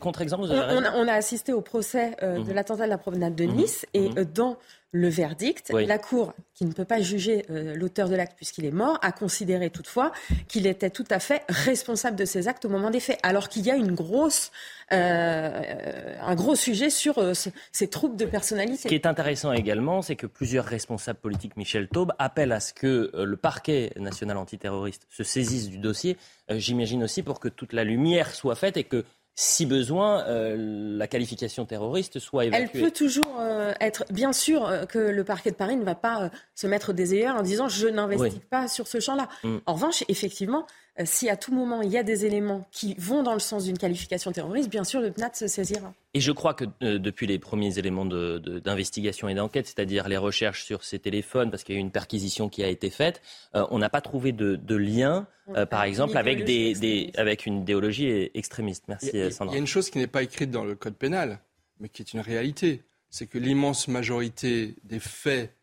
contre-exemple. 0.00 0.44
on, 0.50 1.08
a 1.08 1.12
assisté 1.12 1.52
au 1.52 1.60
procès 1.60 2.16
de 2.22 2.38
mhm. 2.38 2.52
l'attentat 2.52 2.84
de 2.84 2.90
la 2.90 2.98
promenade 2.98 3.34
de 3.34 3.44
mhm. 3.44 3.56
Nice 3.56 3.86
et 3.94 4.08
mhm. 4.08 4.24
dans 4.34 4.56
le 4.92 5.08
verdict. 5.08 5.70
La 5.72 5.98
Cour, 5.98 6.32
qui 6.54 6.64
ne 6.64 6.72
peut 6.72 6.84
pas 6.84 7.00
juger 7.00 7.44
euh, 7.50 7.74
l'auteur 7.74 8.08
de 8.08 8.16
l'acte 8.16 8.34
puisqu'il 8.36 8.64
est 8.64 8.70
mort, 8.70 8.98
a 9.02 9.12
considéré 9.12 9.70
toutefois 9.70 10.12
qu'il 10.48 10.66
était 10.66 10.90
tout 10.90 11.04
à 11.10 11.18
fait 11.18 11.42
responsable 11.48 12.16
de 12.16 12.24
ses 12.24 12.48
actes 12.48 12.64
au 12.64 12.68
moment 12.68 12.90
des 12.90 13.00
faits, 13.00 13.18
alors 13.22 13.48
qu'il 13.48 13.66
y 13.66 13.70
a 13.70 13.76
une 13.76 13.94
grosse, 13.94 14.52
euh, 14.92 16.16
un 16.20 16.34
gros 16.34 16.54
sujet 16.54 16.90
sur 16.90 17.18
euh, 17.18 17.32
ces 17.72 17.88
troubles 17.88 18.16
de 18.16 18.24
personnalité. 18.24 18.84
Ce 18.84 18.88
qui 18.88 18.94
est 18.94 19.06
intéressant 19.06 19.52
également, 19.52 20.02
c'est 20.02 20.16
que 20.16 20.26
plusieurs 20.26 20.64
responsables 20.64 21.18
politiques, 21.18 21.56
Michel 21.56 21.88
Taube, 21.88 22.12
appellent 22.18 22.52
à 22.52 22.60
ce 22.60 22.72
que 22.72 23.10
le 23.14 23.36
parquet 23.36 23.92
national 23.96 24.36
antiterroriste 24.38 25.06
se 25.10 25.24
saisisse 25.24 25.68
du 25.68 25.78
dossier, 25.78 26.16
j'imagine 26.48 27.02
aussi 27.02 27.22
pour 27.22 27.40
que 27.40 27.48
toute 27.48 27.72
la 27.72 27.84
lumière 27.84 28.34
soit 28.34 28.54
faite 28.54 28.76
et 28.76 28.84
que 28.84 29.04
si 29.38 29.66
besoin, 29.66 30.24
euh, 30.24 30.96
la 30.96 31.06
qualification 31.06 31.66
terroriste 31.66 32.18
soit 32.18 32.46
évacuée. 32.46 32.70
Elle 32.72 32.84
peut 32.84 32.90
toujours 32.90 33.36
euh, 33.38 33.74
être, 33.80 34.06
bien 34.10 34.32
sûr, 34.32 34.66
euh, 34.66 34.86
que 34.86 34.98
le 34.98 35.24
parquet 35.24 35.50
de 35.50 35.56
Paris 35.56 35.76
ne 35.76 35.84
va 35.84 35.94
pas 35.94 36.30
se 36.54 36.66
mettre 36.66 36.94
des 36.94 37.12
œillères 37.12 37.36
en 37.36 37.42
disant 37.42 37.68
je 37.68 37.86
n'investigue 37.86 38.44
pas 38.44 38.66
sur 38.66 38.88
ce 38.88 38.98
champ-là. 38.98 39.28
Mm. 39.44 39.58
En 39.66 39.74
revanche, 39.74 40.04
effectivement, 40.08 40.66
si 41.04 41.28
à 41.28 41.36
tout 41.36 41.52
moment 41.52 41.82
il 41.82 41.90
y 41.90 41.98
a 41.98 42.02
des 42.02 42.24
éléments 42.24 42.66
qui 42.72 42.94
vont 42.98 43.22
dans 43.22 43.34
le 43.34 43.38
sens 43.38 43.64
d'une 43.64 43.78
qualification 43.78 44.32
terroriste, 44.32 44.70
bien 44.70 44.84
sûr, 44.84 45.00
le 45.00 45.10
PNAT 45.10 45.34
se 45.34 45.46
saisira. 45.46 45.92
Et 46.14 46.20
je 46.20 46.32
crois 46.32 46.54
que 46.54 46.64
depuis 46.80 47.26
les 47.26 47.38
premiers 47.38 47.78
éléments 47.78 48.06
d'investigation 48.06 49.28
et 49.28 49.34
d'enquête, 49.34 49.66
c'est-à-dire 49.66 50.08
les 50.08 50.16
recherches 50.16 50.64
sur 50.64 50.84
ces 50.84 50.98
téléphones, 50.98 51.50
parce 51.50 51.64
qu'il 51.64 51.74
y 51.74 51.78
a 51.78 51.80
eu 51.80 51.82
une 51.82 51.90
perquisition 51.90 52.48
qui 52.48 52.64
a 52.64 52.68
été 52.68 52.88
faite, 52.90 53.20
on 53.52 53.78
n'a 53.78 53.90
pas 53.90 54.00
trouvé 54.00 54.32
de, 54.32 54.56
de 54.56 54.76
lien 54.76 55.26
euh, 55.54 55.66
par 55.66 55.84
exemple, 55.84 56.16
avec, 56.16 56.44
des, 56.44 57.12
avec 57.16 57.46
une 57.46 57.60
idéologie 57.60 58.30
extrémiste. 58.34 58.84
Merci, 58.88 59.30
Sandra. 59.30 59.52
Il 59.52 59.56
y 59.56 59.58
a 59.58 59.60
une 59.60 59.66
chose 59.66 59.90
qui 59.90 59.98
n'est 59.98 60.06
pas 60.06 60.22
écrite 60.22 60.50
dans 60.50 60.64
le 60.64 60.74
code 60.74 60.96
pénal, 60.96 61.38
mais 61.78 61.88
qui 61.88 62.02
est 62.02 62.12
une 62.12 62.20
réalité. 62.20 62.82
C'est 63.10 63.26
que 63.26 63.38
l'immense 63.38 63.86
majorité 63.86 64.74
des 64.82 64.98
faits 64.98 65.54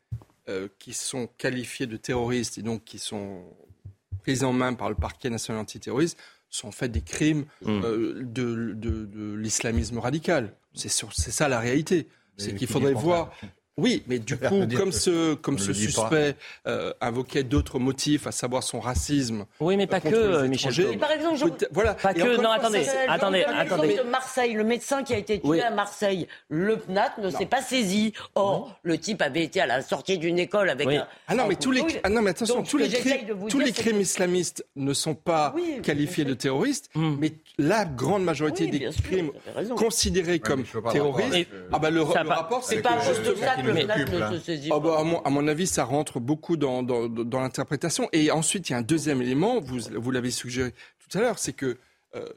euh, 0.47 0.69
qui 0.79 0.93
sont 0.93 1.27
qualifiés 1.37 1.85
de 1.85 1.97
terroristes 1.97 2.57
et 2.57 2.61
donc 2.61 2.85
qui 2.85 2.99
sont 2.99 3.43
pris 4.23 4.43
en 4.43 4.53
main 4.53 4.73
par 4.73 4.89
le 4.89 4.95
parquet 4.95 5.29
national 5.29 5.61
antiterroriste 5.61 6.17
sont 6.49 6.67
en 6.67 6.71
fait 6.71 6.89
des 6.89 7.01
crimes 7.01 7.45
mm. 7.61 7.67
euh, 7.83 8.23
de, 8.23 8.73
de, 8.73 9.33
l'islamisme 9.35 9.99
radical. 9.99 10.53
C'est 10.73 10.89
ça 10.89 11.47
la 11.47 11.59
réalité. 11.59 12.07
C'est 12.37 12.55
qu'il 12.55 12.67
faudrait 12.67 12.93
voir. 12.93 13.31
Oui, 13.77 14.03
mais 14.07 14.19
du 14.19 14.37
coup, 14.37 14.67
comme 14.77 14.91
ce, 14.91 15.33
comme 15.33 15.57
ce 15.57 15.73
suspect 15.73 16.35
euh, 16.67 16.93
invoquait 17.01 17.41
d'autres 17.41 17.79
motifs, 17.79 18.27
à 18.27 18.31
savoir 18.31 18.61
son 18.61 18.79
racisme. 18.79 19.45
Oui, 19.59 19.77
mais 19.77 19.87
pas 19.87 19.99
que, 19.99 20.13
euh, 20.13 20.47
Michel. 20.47 20.99
par 20.99 21.11
exemple, 21.11 21.39
voilà. 21.71 21.95
Pas 21.95 22.13
que. 22.13 22.39
Non, 22.39 22.51
attendez, 22.51 22.85
attendez, 23.07 23.43
attendez. 23.43 23.97
De 23.97 24.03
Marseille, 24.03 24.53
le 24.53 24.63
médecin 24.63 25.01
qui 25.01 25.15
a 25.15 25.17
été 25.17 25.41
tué 25.41 25.63
à 25.63 25.71
Marseille, 25.71 26.27
le 26.49 26.77
PNAT 26.77 27.15
ne 27.19 27.31
s'est 27.31 27.47
pas 27.47 27.63
saisi. 27.63 28.13
Or, 28.35 28.79
le 28.83 28.97
type 28.99 29.23
avait 29.23 29.43
été 29.43 29.59
à 29.59 29.65
la 29.65 29.81
sortie 29.81 30.19
d'une 30.19 30.37
école 30.37 30.69
avec 30.69 30.87
un. 30.89 31.07
Ah 31.27 31.33
non, 31.33 31.47
mais 31.47 31.55
tous 31.55 31.71
les. 31.71 31.83
Ah 32.03 32.09
non, 32.09 32.21
mais 32.21 32.29
attention, 32.29 32.61
tous 32.61 32.77
les 32.77 32.89
crimes, 32.89 33.47
tous 33.49 33.59
les 33.59 33.71
crimes 33.71 34.01
islamistes 34.01 34.63
ne 34.75 34.93
sont 34.93 35.15
pas 35.15 35.55
qualifiés 35.81 36.25
de 36.25 36.35
terroristes, 36.35 36.91
hmm. 36.93 37.15
mais 37.19 37.33
la 37.57 37.85
grande 37.85 38.23
majorité 38.23 38.67
des 38.67 38.87
crimes 39.03 39.31
considérés 39.75 40.37
comme 40.37 40.63
terroristes. 40.91 41.49
Ah 41.71 41.79
bah 41.79 41.89
le 41.89 42.03
rapport, 42.03 42.63
c'est 42.63 42.83
pas 42.83 42.99
ah 44.71 44.79
bah, 44.79 45.03
à, 45.25 45.29
mon, 45.29 45.47
avis, 45.47 45.67
ça 45.67 45.83
rentre 45.83 46.19
beaucoup 46.19 46.57
dans, 46.57 46.83
dans, 46.83 47.39
l'interprétation. 47.39 48.09
Et 48.11 48.31
ensuite, 48.31 48.69
il 48.69 48.73
y 48.73 48.75
a 48.75 48.79
un 48.79 48.83
deuxième 48.83 49.21
élément, 49.21 49.59
vous, 49.59 49.79
vous 49.95 50.11
l'avez 50.11 50.31
suggéré 50.31 50.73
tout 51.09 51.17
à 51.17 51.21
l'heure, 51.21 51.39
c'est 51.39 51.53
que 51.53 51.77
euh, 52.15 52.27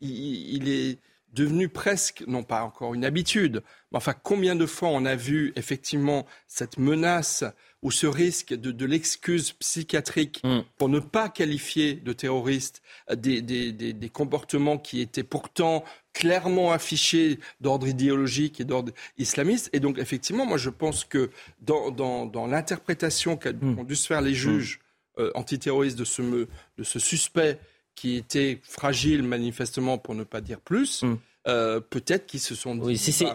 il, 0.00 0.68
est 0.68 0.98
devenu 1.32 1.68
presque, 1.68 2.24
non 2.26 2.42
pas 2.42 2.62
encore 2.62 2.94
une 2.94 3.04
habitude, 3.04 3.62
mais 3.92 3.98
enfin, 3.98 4.14
combien 4.22 4.54
de 4.54 4.66
fois 4.66 4.88
on 4.88 5.04
a 5.04 5.16
vu 5.16 5.52
effectivement 5.56 6.26
cette 6.48 6.78
menace 6.78 7.44
ou 7.82 7.90
ce 7.90 8.06
risque 8.06 8.54
de, 8.54 8.86
l'excuse 8.86 9.52
psychiatrique 9.52 10.40
mm. 10.42 10.60
pour 10.78 10.88
ne 10.88 10.98
pas 10.98 11.28
qualifier 11.28 11.94
de 11.94 12.12
terroriste 12.12 12.82
des, 13.14 13.42
des, 13.42 13.72
des, 13.72 14.08
comportements 14.08 14.78
qui 14.78 15.00
étaient 15.00 15.22
pourtant 15.22 15.84
clairement 16.12 16.72
affichés 16.72 17.38
d'ordre 17.60 17.86
idéologique 17.86 18.60
et 18.60 18.64
d'ordre 18.64 18.92
islamiste. 19.18 19.70
Et 19.72 19.80
donc, 19.80 19.98
effectivement, 19.98 20.46
moi, 20.46 20.56
je 20.56 20.70
pense 20.70 21.04
que 21.04 21.30
dans, 21.60 21.90
dans, 21.90 22.26
dans 22.26 22.46
l'interprétation 22.46 23.36
qu'ont 23.36 23.52
mm. 23.52 23.86
dû 23.86 23.94
se 23.94 24.06
faire 24.06 24.22
les 24.22 24.34
juges 24.34 24.80
euh, 25.18 25.30
antiterroristes 25.34 25.98
de 25.98 26.04
ce, 26.04 26.22
de 26.22 26.82
ce 26.82 26.98
suspect 26.98 27.58
qui 27.96 28.16
était 28.16 28.60
fragile, 28.62 29.24
manifestement, 29.24 29.98
pour 29.98 30.14
ne 30.14 30.22
pas 30.22 30.40
dire 30.40 30.60
plus, 30.60 31.02
mm. 31.02 31.16
Euh, 31.48 31.78
peut-être 31.78 32.26
qu'ils 32.26 32.40
se 32.40 32.56
sont 32.56 32.74
dit. 32.74 32.80
Oui, 32.82 32.98
c'est 32.98 33.24
la 33.24 33.32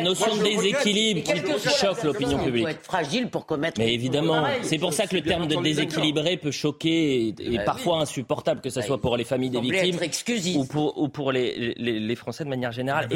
notion 0.00 0.36
de 0.36 0.44
déséquilibre 0.44 1.22
qui, 1.22 1.68
choque 1.68 2.04
l'opinion 2.04 2.38
publique. 2.38 2.60
Il 2.60 2.62
faut 2.62 2.68
être 2.68 2.84
fragile 2.84 3.28
pour 3.28 3.46
commettre. 3.46 3.80
Mais 3.80 3.92
évidemment, 3.92 4.46
c'est 4.62 4.78
pour 4.78 4.92
ça 4.92 5.08
que 5.08 5.16
le 5.16 5.22
terme 5.22 5.48
de 5.48 5.56
déséquilibré 5.56 6.36
peut 6.36 6.52
choquer 6.52 7.28
et, 7.28 7.56
bah 7.56 7.64
parfois 7.64 8.00
insupportable, 8.00 8.60
que 8.60 8.70
ce 8.70 8.80
soit 8.80 9.00
pour 9.00 9.16
les 9.16 9.24
familles 9.24 9.50
des 9.50 9.60
victimes 9.60 9.98
ou 10.56 10.64
pour, 10.66 11.02
ou 11.02 11.08
pour 11.08 11.32
les, 11.32 11.74
les, 11.76 11.98
les, 11.98 12.16
Français 12.16 12.44
de 12.44 12.48
manière 12.48 12.70
générale. 12.70 13.08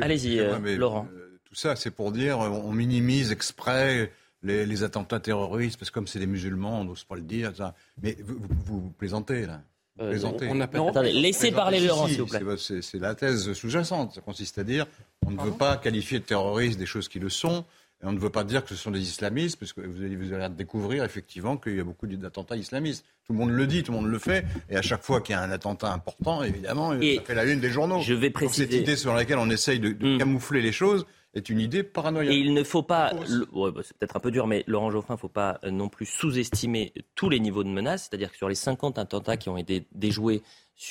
Allez-y, 0.00 0.40
euh, 0.40 0.76
Laurent. 0.76 1.06
Euh, 1.14 1.38
tout 1.44 1.54
ça, 1.54 1.76
c'est 1.76 1.90
pour 1.90 2.10
dire, 2.10 2.38
on 2.38 2.72
minimise 2.72 3.32
exprès. 3.32 4.10
Les, 4.44 4.66
les, 4.66 4.82
attentats 4.82 5.20
terroristes, 5.20 5.78
parce 5.78 5.90
que 5.90 5.94
comme 5.94 6.06
c'est 6.06 6.18
des 6.18 6.26
musulmans, 6.26 6.80
on 6.80 6.84
n'ose 6.84 7.04
pas 7.04 7.16
le 7.16 7.22
dire. 7.22 7.52
Ça. 7.56 7.74
Mais 8.02 8.16
vous, 8.22 8.36
vous, 8.38 8.80
vous 8.80 8.90
plaisantez, 8.90 9.46
là. 9.46 9.62
Euh, 10.00 10.18
on 10.48 10.56
n'a 10.56 10.66
pas... 10.66 11.02
laissez 11.02 11.52
parler 11.52 11.78
Laurent, 11.80 12.08
s'il 12.08 12.20
vous 12.20 12.26
plaît. 12.26 12.42
C'est 12.58 12.98
la 12.98 13.14
thèse 13.14 13.52
sous-jacente. 13.52 14.14
Ça 14.14 14.20
consiste 14.20 14.58
à 14.58 14.64
dire 14.64 14.86
on 15.24 15.30
ne 15.30 15.40
veut 15.40 15.52
pas 15.52 15.76
qualifier 15.76 16.18
de 16.18 16.24
terroristes 16.24 16.78
des 16.78 16.86
choses 16.86 17.08
qui 17.08 17.20
le 17.20 17.30
sont. 17.30 17.64
Et 18.02 18.06
on 18.06 18.12
ne 18.12 18.18
veut 18.18 18.30
pas 18.30 18.42
dire 18.42 18.64
que 18.64 18.70
ce 18.70 18.74
sont 18.74 18.90
des 18.90 19.00
islamistes, 19.00 19.56
parce 19.58 19.72
que 19.72 19.80
vous 19.80 20.02
allez, 20.02 20.16
vous 20.16 20.32
allez 20.32 20.48
découvrir 20.48 21.04
effectivement 21.04 21.56
qu'il 21.56 21.76
y 21.76 21.80
a 21.80 21.84
beaucoup 21.84 22.06
d'attentats 22.08 22.56
islamistes. 22.56 23.04
Tout 23.24 23.32
le 23.32 23.38
monde 23.38 23.50
le 23.50 23.66
dit, 23.66 23.84
tout 23.84 23.92
le 23.92 23.98
monde 23.98 24.10
le 24.10 24.18
fait. 24.18 24.44
Et 24.68 24.76
à 24.76 24.82
chaque 24.82 25.02
fois 25.02 25.20
qu'il 25.20 25.34
y 25.34 25.38
a 25.38 25.42
un 25.42 25.50
attentat 25.50 25.92
important, 25.92 26.42
évidemment, 26.42 26.92
ça 26.92 27.22
fait 27.24 27.34
la 27.34 27.44
une 27.44 27.60
des 27.60 27.70
journaux. 27.70 28.00
Je 28.00 28.14
vais 28.14 28.30
préciser. 28.30 28.64
cette 28.64 28.74
idée 28.74 28.96
sur 28.96 29.14
laquelle 29.14 29.38
on 29.38 29.48
essaye 29.48 29.78
de, 29.78 29.90
hmm. 29.90 30.18
camoufler 30.18 30.60
les 30.60 30.72
choses, 30.72 31.06
est 31.34 31.48
une 31.48 31.60
idée 31.60 31.82
paranoïaque. 31.82 32.32
Et 32.32 32.38
il 32.38 32.54
ne 32.54 32.62
faut 32.64 32.82
pas, 32.82 33.12
bah, 33.12 33.70
c'est 33.82 33.96
peut-être 33.96 34.16
un 34.16 34.20
peu 34.20 34.30
dur, 34.30 34.46
mais 34.46 34.64
Laurent 34.66 34.90
Geoffrin, 34.90 35.14
il 35.14 35.16
ne 35.16 35.20
faut 35.20 35.28
pas 35.28 35.58
euh, 35.64 35.70
non 35.70 35.88
plus 35.88 36.06
sous-estimer 36.06 36.92
tous 37.14 37.28
les 37.28 37.40
niveaux 37.40 37.64
de 37.64 37.68
menaces. 37.68 38.08
C'est-à-dire 38.08 38.30
que 38.30 38.36
sur 38.36 38.48
les 38.48 38.54
50 38.54 38.98
attentats 38.98 39.36
qui 39.36 39.48
ont 39.48 39.56
été 39.56 39.86
déjoués 39.92 40.42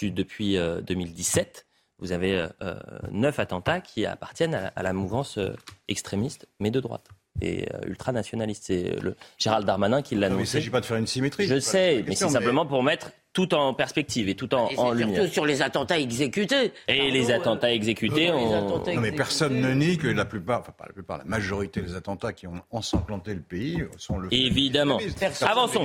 depuis 0.04 0.56
2017, 0.56 1.66
euh, 1.66 1.70
vous 2.00 2.12
avez 2.12 2.48
euh, 2.62 2.76
9 3.12 3.40
attentats 3.40 3.80
qui 3.80 4.06
appartiennent 4.06 4.72
à, 4.76 4.84
la 4.84 4.94
mouvance 4.94 5.38
euh, 5.38 5.56
extrémiste, 5.88 6.48
mais 6.60 6.72
de 6.72 6.80
droite 6.80 7.08
et 7.42 7.68
ultranationaliste. 7.88 8.66
C'est 8.68 8.96
le 9.02 9.16
Gérald 9.40 9.66
Darmanin 9.66 10.04
qui 10.04 10.14
l'a 10.14 10.28
annoncé. 10.28 10.40
il 10.40 10.44
ne 10.44 10.46
s'agit 10.46 10.70
pas 10.70 10.82
de 10.82 10.86
faire 10.86 10.98
une 10.98 11.08
symétrie. 11.08 11.48
Je 11.48 11.60
sais, 11.60 12.04
mais 12.08 12.14
c'est 12.14 12.30
simplement 12.30 12.66
pour 12.66 12.84
mettre 12.84 13.12
tout 13.34 13.54
en 13.56 13.74
perspective 13.74 14.30
et 14.30 14.36
tout 14.36 14.54
en, 14.54 14.70
et 14.70 14.78
en 14.78 14.92
lumière. 14.92 15.16
Surtout 15.16 15.34
sur 15.34 15.46
les 15.46 15.62
attentats 15.62 16.00
exécutés. 16.00 16.72
Et 16.88 17.12
les 17.12 17.32
attentats 17.32 17.74
exécutés, 17.74 18.32
on... 18.32 18.78
non, 18.78 19.02
mais 19.02 19.12
personne 19.12 19.60
ne 19.60 19.74
nie 19.74 19.98
que 19.98 20.08
la 20.08 20.26
plupart, 20.26 20.62
enfin 20.62 20.74
pas 20.78 20.86
la 20.86 20.94
plupart, 20.94 21.18
la 21.18 21.26
majorité 21.26 21.82
des 21.82 21.96
attentats 21.96 22.34
qui 22.34 22.48
ont 22.48 22.62
ensanglanté 22.72 23.34
le 23.34 23.42
pays 23.42 23.84
sont 23.98 24.20
le. 24.20 24.34
Évidemment. 24.34 25.00
Avançons. 25.42 25.84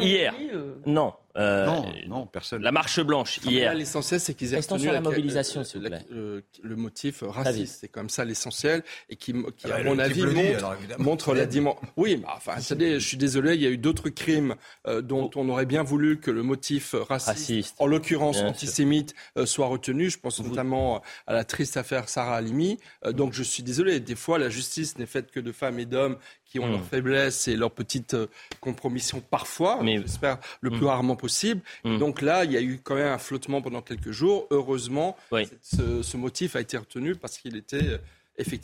Hier. 0.00 0.34
Euh. 0.52 0.74
Non. 0.84 1.14
Euh, 1.36 1.64
non, 1.64 1.84
non, 2.08 2.26
personne. 2.26 2.60
La 2.60 2.72
marche 2.72 3.00
blanche 3.00 3.38
hier. 3.44 3.72
L'essentiel, 3.74 4.18
c'est 4.18 4.34
qu'ils 4.34 4.52
aient 4.54 4.58
retenu 4.58 4.86
la 4.86 5.00
mobilisation, 5.00 5.62
s'il 5.62 5.80
vous 5.80 5.86
plaît. 5.86 6.04
Le, 6.10 6.76
motif 6.76 7.22
raciste, 7.24 7.78
c'est 7.80 7.88
comme 7.88 8.08
ça 8.08 8.24
l'essentiel 8.24 8.82
et 9.08 9.16
qui, 9.16 9.34
qui 9.56 9.70
à 9.70 9.84
mon 9.84 9.98
avis, 9.98 10.24
montre, 10.24 10.98
montre 10.98 11.34
la 11.34 11.46
dimension. 11.46 11.80
Oui, 11.96 12.18
mais 12.20 12.26
enfin, 12.34 12.54
je 12.58 12.98
suis 12.98 13.16
désolé, 13.16 13.54
il 13.54 13.62
y 13.62 13.66
a 13.66 13.70
eu 13.70 13.78
d'autres 13.78 14.08
crimes 14.08 14.56
euh, 14.88 15.02
dont 15.02 15.30
on 15.36 15.48
aurait 15.50 15.66
bien 15.66 15.82
voulu 15.82 16.18
que 16.18 16.30
le 16.30 16.42
motif 16.42 16.79
raciste, 16.92 17.74
en 17.78 17.86
l'occurrence 17.86 18.38
antisémite, 18.38 19.14
euh, 19.36 19.46
soit 19.46 19.66
retenu. 19.66 20.10
Je 20.10 20.18
pense 20.18 20.40
notamment 20.40 21.02
à 21.26 21.34
la 21.34 21.44
triste 21.44 21.76
affaire 21.76 22.08
Sarah 22.08 22.36
Halimi. 22.36 22.78
Euh, 23.04 23.12
donc 23.12 23.32
je 23.32 23.42
suis 23.42 23.62
désolé, 23.62 24.00
des 24.00 24.16
fois 24.16 24.38
la 24.38 24.48
justice 24.48 24.98
n'est 24.98 25.06
faite 25.06 25.30
que 25.30 25.40
de 25.40 25.52
femmes 25.52 25.78
et 25.78 25.86
d'hommes 25.86 26.16
qui 26.44 26.58
ont 26.58 26.68
leurs 26.68 26.80
hmm. 26.80 26.90
faiblesses 26.90 27.48
et 27.48 27.56
leurs 27.56 27.70
petites 27.70 28.14
euh, 28.14 28.26
compromissions 28.60 29.20
parfois, 29.20 29.80
mais 29.82 29.98
j'espère 29.98 30.38
le 30.60 30.70
plus 30.70 30.80
hmm. 30.80 30.86
rarement 30.86 31.16
possible. 31.16 31.60
Hmm. 31.84 31.98
Donc 31.98 32.22
là, 32.22 32.44
il 32.44 32.52
y 32.52 32.56
a 32.56 32.62
eu 32.62 32.80
quand 32.82 32.96
même 32.96 33.12
un 33.12 33.18
flottement 33.18 33.62
pendant 33.62 33.82
quelques 33.82 34.10
jours. 34.10 34.48
Heureusement, 34.50 35.16
ce, 35.62 36.02
ce, 36.02 36.16
motif 36.16 36.56
a 36.56 36.60
été 36.60 36.76
retenu 36.76 37.14
parce 37.14 37.38
qu'il 37.38 37.56
était 37.56 38.00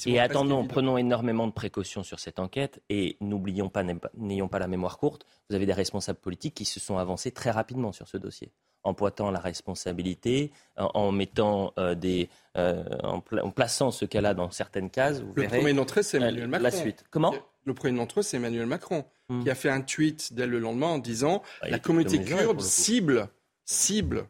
et 0.06 0.20
attendons, 0.20 0.66
prenons 0.66 0.98
énormément 0.98 1.46
de 1.46 1.52
précautions 1.52 2.02
sur 2.02 2.20
cette 2.20 2.38
enquête 2.38 2.82
et 2.88 3.16
n'oublions 3.20 3.68
pas, 3.68 3.82
n'ayons 4.16 4.48
pas 4.48 4.58
la 4.58 4.68
mémoire 4.68 4.98
courte. 4.98 5.26
Vous 5.48 5.56
avez 5.56 5.66
des 5.66 5.72
responsables 5.72 6.18
politiques 6.18 6.54
qui 6.54 6.64
se 6.64 6.80
sont 6.80 6.98
avancés 6.98 7.30
très 7.30 7.50
rapidement 7.50 7.92
sur 7.92 8.08
ce 8.08 8.16
dossier 8.16 8.52
en 8.86 8.94
pointant 8.94 9.32
la 9.32 9.40
responsabilité, 9.40 10.52
en, 10.76 11.10
mettant 11.10 11.74
des, 11.96 12.28
en, 12.54 13.20
plaçant 13.20 13.90
ce 13.90 14.04
cas-là 14.04 14.32
dans 14.32 14.52
certaines 14.52 14.90
cases. 14.90 15.20
Vous 15.20 15.32
le 15.34 15.48
premier 15.48 15.72
d'entre 15.72 15.98
eux, 15.98 16.02
c'est 16.02 16.18
Emmanuel 16.18 16.46
Macron. 16.46 16.62
La 16.62 16.70
suite. 16.70 17.04
Comment 17.10 17.34
Le 17.64 17.74
premier 17.74 17.98
d'entre 17.98 18.20
eux, 18.20 18.22
c'est 18.22 18.36
Emmanuel 18.36 18.66
Macron, 18.66 19.04
qui 19.42 19.50
a 19.50 19.56
fait 19.56 19.70
un 19.70 19.80
tweet 19.80 20.34
dès 20.34 20.46
le 20.46 20.60
lendemain 20.60 20.86
en 20.86 20.98
disant 20.98 21.42
bah, 21.62 21.68
la 21.70 21.78
communauté 21.80 22.22
kurde 22.22 22.60
cible, 22.60 23.28
cible 23.64 24.28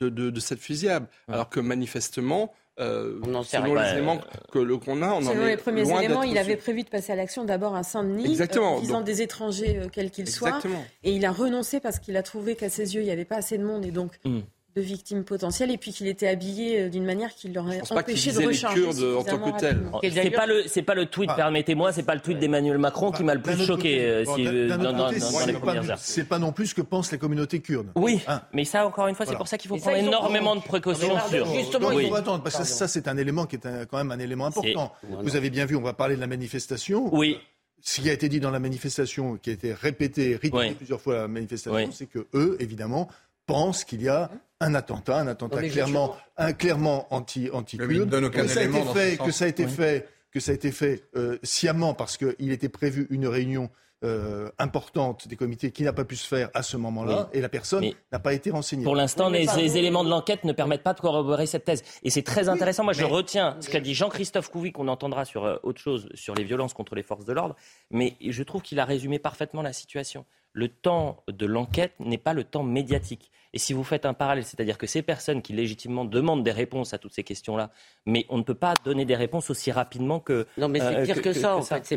de, 0.00 0.08
de, 0.08 0.40
cette 0.40 0.58
fusillade. 0.58 1.06
Alors 1.28 1.48
que 1.48 1.60
manifestement, 1.60 2.52
euh, 2.80 3.20
on 3.24 3.42
selon 3.44 3.74
les 3.74 3.92
éléments 3.92 4.20
que 4.50 4.74
qu'on 4.74 5.02
a, 5.02 5.12
on 5.12 5.20
selon 5.20 5.42
en 5.42 5.46
est 5.46 5.50
les 5.50 5.56
premiers 5.56 5.88
éléments, 5.98 6.24
il 6.24 6.38
avait 6.38 6.56
prévu 6.56 6.82
de 6.82 6.88
passer 6.88 7.12
à 7.12 7.16
l'action 7.16 7.44
d'abord 7.44 7.76
à 7.76 7.84
Saint-Denis, 7.84 8.40
euh, 8.40 8.60
en 8.60 8.80
visant 8.80 9.00
des 9.00 9.22
étrangers 9.22 9.78
euh, 9.78 9.88
quels 9.92 10.10
qu'ils 10.10 10.28
soient, 10.28 10.60
et 11.04 11.12
il 11.12 11.24
a 11.24 11.30
renoncé 11.30 11.78
parce 11.78 12.00
qu'il 12.00 12.16
a 12.16 12.22
trouvé 12.22 12.56
qu'à 12.56 12.70
ses 12.70 12.96
yeux 12.96 13.02
il 13.02 13.04
n'y 13.04 13.12
avait 13.12 13.24
pas 13.24 13.36
assez 13.36 13.58
de 13.58 13.64
monde 13.64 13.84
et 13.84 13.92
donc 13.92 14.18
hmm 14.24 14.40
de 14.76 14.80
victimes 14.80 15.24
potentielles 15.24 15.70
et 15.70 15.78
puis 15.78 15.92
qu'il 15.92 16.08
était 16.08 16.26
habillé 16.26 16.80
euh, 16.80 16.88
d'une 16.88 17.04
manière 17.04 17.34
qui 17.34 17.48
l'aurait 17.48 17.80
empêché 17.90 18.32
de 18.32 18.46
recharger 18.46 18.80
les 18.80 18.86
Kurdes 18.86 19.16
en 19.18 19.22
tant 19.22 19.38
que 19.38 19.58
tel. 19.58 19.80
C'est 20.02 20.30
pas 20.30 20.46
le 20.46 20.64
c'est 20.66 20.82
pas 20.82 20.94
le 20.94 21.06
tweet 21.06 21.30
ah. 21.32 21.36
permettez-moi 21.36 21.92
c'est 21.92 22.02
pas 22.02 22.14
le 22.14 22.20
tweet 22.20 22.38
d'Emmanuel 22.38 22.78
Macron 22.78 23.12
qui 23.12 23.22
m'a 23.22 23.34
le 23.34 23.42
plus 23.42 23.64
choqué 23.64 24.24
si, 24.34 24.44
dans, 24.68 24.92
dans, 24.92 25.10
les 25.10 25.52
premières 25.52 25.90
heures. 25.90 25.98
C'est 25.98 26.24
pas 26.28 26.38
non 26.38 26.52
plus 26.52 26.68
ce 26.68 26.74
que 26.74 26.82
pense 26.82 27.12
la 27.12 27.18
communauté 27.18 27.60
kurde. 27.60 27.88
Oui, 27.94 28.20
hein. 28.26 28.42
mais 28.52 28.64
ça 28.64 28.86
encore 28.86 29.06
une 29.06 29.14
fois 29.14 29.26
c'est 29.26 29.36
pour 29.36 29.48
ça 29.48 29.58
qu'il 29.58 29.68
faut 29.68 29.76
prendre 29.76 29.96
énormément 29.96 30.56
de 30.56 30.62
précautions 30.62 31.16
sur. 31.28 31.46
Justement, 31.54 31.92
il 31.92 32.08
faut 32.08 32.14
attendre 32.14 32.42
parce 32.42 32.58
que 32.58 32.64
ça 32.64 32.88
c'est 32.88 33.08
un 33.08 33.16
élément 33.16 33.46
qui 33.46 33.56
est 33.56 33.86
quand 33.88 33.98
même 33.98 34.10
un 34.10 34.18
élément 34.18 34.46
important. 34.46 34.92
Vous 35.22 35.36
avez 35.36 35.50
bien 35.50 35.66
vu, 35.66 35.76
on 35.76 35.82
va 35.82 35.92
parler 35.92 36.16
de 36.16 36.20
la 36.20 36.26
manifestation. 36.26 37.14
Oui 37.14 37.38
ce 37.84 38.00
qui 38.00 38.08
a 38.08 38.14
été 38.14 38.30
dit 38.30 38.40
dans 38.40 38.50
la 38.50 38.60
manifestation, 38.60 39.36
qui 39.36 39.50
a 39.50 39.52
été 39.52 39.74
répété, 39.74 40.36
répété 40.36 40.74
plusieurs 40.74 41.02
fois 41.02 41.14
la 41.16 41.28
manifestation, 41.28 41.92
c'est 41.92 42.06
que 42.06 42.26
eux, 42.32 42.56
évidemment, 42.58 43.10
pensent 43.46 43.84
qu'il 43.84 44.02
y 44.02 44.08
a 44.08 44.30
un 44.60 44.74
attentat, 44.74 45.18
un 45.18 45.26
attentat 45.26 45.68
clairement, 45.68 46.16
un, 46.36 46.52
clairement 46.52 47.06
anti, 47.10 47.50
anti 47.52 47.76
que, 47.76 48.48
ça 48.48 48.60
a 48.60 48.64
été 48.64 48.82
fait, 48.82 49.16
que 49.18 49.30
ça 49.30 49.44
a 49.44 49.48
été 49.48 49.66
fait, 49.66 50.08
que 50.30 50.40
ça 50.40 50.52
a 50.52 50.54
été 50.54 50.72
fait 50.72 51.04
sciemment 51.42 51.94
parce 51.94 52.16
qu'il 52.16 52.50
était 52.52 52.68
prévu 52.68 53.06
une 53.10 53.26
réunion 53.26 53.70
euh, 54.04 54.50
importante 54.58 55.28
des 55.28 55.36
comités 55.36 55.70
qui 55.70 55.82
n'a 55.82 55.94
pas 55.94 56.04
pu 56.04 56.16
se 56.16 56.28
faire 56.28 56.50
à 56.52 56.62
ce 56.62 56.76
moment-là, 56.76 57.30
et 57.32 57.40
la 57.40 57.48
personne 57.48 57.86
n'a 58.12 58.18
pas 58.18 58.34
été 58.34 58.50
renseignée. 58.50 58.84
Pour 58.84 58.96
l'instant, 58.96 59.30
les, 59.30 59.78
éléments 59.78 60.04
de 60.04 60.10
l'enquête 60.10 60.44
ne 60.44 60.52
permettent 60.52 60.82
pas 60.82 60.92
de 60.92 61.00
corroborer 61.00 61.46
cette 61.46 61.64
thèse. 61.64 61.82
Et 62.02 62.10
c'est 62.10 62.22
très 62.22 62.50
intéressant. 62.50 62.84
Moi, 62.84 62.92
je 62.92 63.04
retiens 63.04 63.56
ce 63.60 63.70
qu'a 63.70 63.80
dit 63.80 63.94
Jean-Christophe 63.94 64.50
Couvi, 64.50 64.72
qu'on 64.72 64.88
entendra 64.88 65.24
sur 65.24 65.44
euh, 65.44 65.56
autre 65.62 65.80
chose, 65.80 66.10
sur 66.12 66.34
les 66.34 66.44
violences 66.44 66.74
contre 66.74 66.94
les 66.94 67.02
forces 67.02 67.24
de 67.24 67.32
l'ordre, 67.32 67.56
mais 67.90 68.16
je 68.20 68.42
trouve 68.42 68.60
qu'il 68.60 68.78
a 68.78 68.84
résumé 68.84 69.18
parfaitement 69.18 69.62
la 69.62 69.72
situation. 69.72 70.26
Le 70.54 70.68
temps 70.68 71.22
de 71.28 71.44
l'enquête 71.44 71.92
n'est 72.00 72.18
pas 72.18 72.32
le 72.32 72.44
temps 72.44 72.62
médiatique. 72.62 73.30
Et 73.52 73.58
si 73.58 73.72
vous 73.72 73.84
faites 73.84 74.04
un 74.04 74.14
parallèle, 74.14 74.44
c'est-à-dire 74.44 74.78
que 74.78 74.86
ces 74.86 75.02
personnes 75.02 75.40
qui 75.40 75.52
légitimement 75.52 76.04
demandent 76.04 76.42
des 76.42 76.50
réponses 76.50 76.92
à 76.92 76.98
toutes 76.98 77.12
ces 77.12 77.22
questions-là, 77.22 77.70
mais 78.04 78.26
on 78.28 78.38
ne 78.38 78.42
peut 78.42 78.54
pas 78.54 78.74
donner 78.84 79.04
des 79.04 79.14
réponses 79.14 79.48
aussi 79.50 79.70
rapidement 79.70 80.18
que. 80.18 80.46
Non, 80.58 80.68
mais 80.68 80.80
c'est 80.80 80.96
euh, 80.96 81.04
pire 81.04 81.22
que, 81.22 81.32
ça, 81.32 81.56
en 81.56 81.62
fait. 81.62 81.96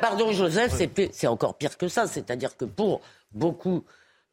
Pardon, 0.00 0.32
Joseph, 0.32 0.72
c'est 1.12 1.26
encore 1.26 1.56
pire 1.58 1.76
que 1.76 1.88
ça. 1.88 2.06
C'est-à-dire 2.06 2.56
que 2.56 2.64
pour 2.64 3.02
beaucoup 3.32 3.84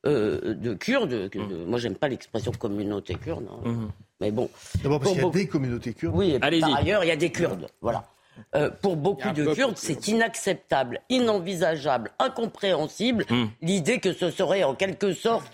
euh, 0.06 0.54
de 0.54 0.74
Kurdes, 0.74 1.30
mmh. 1.34 1.66
moi 1.66 1.80
j'aime 1.80 1.96
pas 1.96 2.08
l'expression 2.08 2.52
communauté 2.52 3.16
kurde, 3.16 3.48
hein. 3.50 3.70
mmh. 3.70 3.88
mais 4.22 4.32
bon. 4.32 4.50
D'abord 4.84 5.00
parce 5.00 5.14
qu'il 5.14 5.22
y 5.22 5.26
a 5.26 5.30
des 5.30 5.48
communautés 5.48 5.94
kurdes. 5.94 6.16
Oui, 6.16 6.32
et 6.32 6.40
par 6.40 6.50
ailleurs, 6.50 7.04
il 7.04 7.08
y 7.08 7.12
a 7.12 7.16
des 7.18 7.32
Kurdes. 7.32 7.68
Voilà. 7.82 8.06
Euh, 8.56 8.70
pour 8.82 8.96
beaucoup 8.96 9.32
de 9.32 9.54
Kurdes, 9.54 9.78
c'est 9.78 10.08
inacceptable, 10.08 11.02
inenvisageable, 11.10 12.12
incompréhensible. 12.20 13.26
Mmh. 13.30 13.46
l'idée 13.62 14.00
que 14.00 14.14
ce 14.14 14.32
serait 14.32 14.64
en 14.64 14.76
quelque 14.76 15.14
sorte 15.14 15.52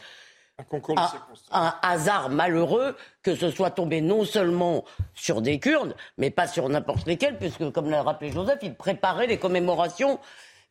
un, 1.51 1.73
hasard 1.81 2.29
malheureux 2.29 2.95
que 3.23 3.35
ce 3.35 3.51
soit 3.51 3.71
tombé 3.71 4.01
non 4.01 4.25
seulement 4.25 4.83
sur 5.13 5.41
des 5.41 5.59
Kurdes, 5.59 5.95
mais 6.17 6.29
pas 6.29 6.47
sur 6.47 6.67
n'importe 6.69 7.05
lesquels, 7.05 7.37
puisque, 7.37 7.69
comme 7.71 7.89
l'a 7.89 8.01
rappelé 8.01 8.31
Joseph, 8.31 8.59
il 8.61 8.73
préparait 8.73 9.27
les 9.27 9.37
commémorations 9.37 10.19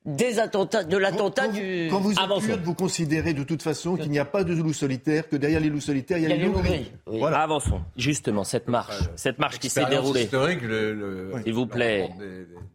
des 0.05 0.39
attentats, 0.39 0.85
de 0.85 0.97
l'attentat 0.97 1.49
du. 1.49 1.89
Quand 1.91 2.01
vous 2.01 2.13
êtes 2.13 2.19
kurde, 2.19 2.63
vous 2.63 2.75
considérez 2.75 3.35
de 3.35 3.43
toute 3.43 3.63
façon 3.63 3.97
qu'il 3.97 4.11
n'y 4.11 4.19
a 4.19 4.25
pas 4.25 4.45
de 4.45 4.55
loups 4.55 4.73
solitaires, 4.73 5.29
que 5.29 5.37
derrière 5.37 5.61
les 5.61 5.69
loups 5.69 5.81
solitaires, 5.81 6.19
il 6.19 6.25
y 6.25 6.27
a, 6.27 6.37
les 6.37 6.45
loups 6.45 6.61
gris. 6.61 6.91
Voilà. 7.07 7.41
Avançons. 7.41 7.81
Justement, 7.97 8.45
cette 8.45 8.69
marche, 8.69 8.97
cette 9.17 9.39
marche 9.39 9.59
qui 9.59 9.69
s'est 9.69 9.85
déroulée. 9.87 10.25
historique, 10.25 10.63
le, 10.63 11.33
s'il 11.45 11.53
vous 11.53 11.67
plaît. 11.67 12.11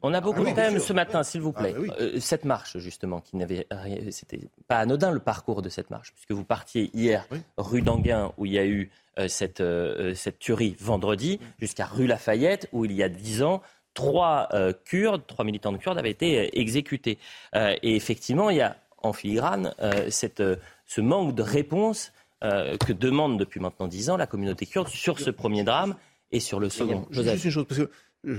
On 0.02 0.14
a 0.14 0.22
beaucoup 0.22 0.44
ah 0.46 0.50
de 0.50 0.56
thèmes 0.56 0.80
ce 0.80 0.94
matin, 0.94 1.24
s'il 1.24 1.42
vous 1.42 1.54
plaît. 1.54 1.74
Ah 1.76 1.82
bah 1.88 1.96
euh, 2.00 2.20
cette 2.20 2.46
marche, 2.46 2.78
justement, 2.78 3.22
qui 3.22 3.38
n'avait 3.38 3.66
rien, 3.72 3.98
c'était 4.12 4.42
pas 4.68 4.78
anodin 4.78 5.12
le 5.12 5.20
parcours 5.20 5.62
de 5.62 5.70
cette 5.70 5.90
marche, 5.90 6.14
puisque 6.14 6.32
vous 6.32 6.44
partiez 6.44 6.92
hier 6.94 7.28
rue 7.58 7.82
d'Anguin, 7.82 8.32
où 8.38 8.46
il 8.46 8.54
y 8.54 8.60
a 8.60 8.66
eu 8.66 8.92
euh, 9.20 9.28
cette, 9.28 9.62
euh, 9.62 10.16
cette 10.16 10.40
tuerie 10.40 10.76
vendredi, 10.80 11.40
jusqu'à 11.60 11.86
rue 11.86 12.08
Lafayette, 12.08 12.68
où 12.74 12.84
il 12.86 12.94
y 12.94 13.04
a 13.04 13.10
dix 13.10 13.44
ans, 13.44 13.62
trois 13.94 14.50
euh, 14.54 14.74
Kurdes, 14.86 15.26
trois 15.28 15.46
militants 15.46 15.72
de 15.72 15.78
Kurdes 15.78 15.98
avaient 15.98 16.12
été 16.12 16.40
euh, 16.40 16.50
exécutés. 16.54 17.18
Euh, 17.56 17.76
et 17.82 17.96
effectivement, 17.96 18.50
il 18.50 18.58
y 18.58 18.62
a 18.62 18.78
en 19.02 19.12
filigrane 19.12 19.76
cette, 20.08 20.42
ce 20.86 21.02
manque 21.02 21.36
de 21.36 21.42
réponse 21.42 22.14
que 22.40 22.94
demande 22.94 23.38
depuis 23.38 23.60
maintenant 23.60 23.90
dix 23.90 24.10
ans 24.10 24.16
la 24.16 24.28
communauté 24.28 24.66
kurde 24.66 24.88
sur 24.88 25.20
ce 25.20 25.30
premier 25.30 25.66
drame 25.66 25.96
et 26.32 26.40
sur 26.40 26.58
le 26.62 26.70
second. 26.70 27.06
Juste 27.12 27.44
une 27.44 27.52
chose, 27.52 27.66
parce 27.68 27.82
que 27.82 27.90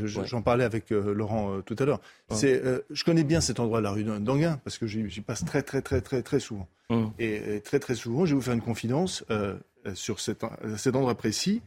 j'en 0.06 0.40
parlais 0.40 0.64
avec 0.64 0.88
Laurent 0.88 1.60
tout 1.66 1.76
à 1.78 1.84
l'heure. 1.84 2.00
C'est, 2.30 2.62
je 2.88 3.04
connais 3.04 3.24
bien 3.24 3.42
cet 3.42 3.60
endroit, 3.60 3.82
la 3.82 3.90
rue 3.90 4.04
d'Anguin, 4.04 4.58
parce 4.64 4.78
que 4.78 4.86
j'y 4.86 5.20
passe 5.20 5.44
très, 5.44 5.60
très, 5.60 5.82
très, 5.82 6.00
très, 6.00 6.22
très 6.22 6.40
souvent. 6.40 6.66
Hum. 6.88 7.12
Et, 7.18 7.60
très, 7.62 7.78
très 7.78 7.94
souvent, 7.94 8.24
je 8.24 8.30
vais 8.30 8.36
vous 8.36 8.42
faire 8.42 8.54
une 8.54 8.62
confidence 8.62 9.22
sur 9.92 10.18
cet, 10.18 10.46
cet 10.78 10.96
endroit 10.96 11.14
précis. 11.14 11.60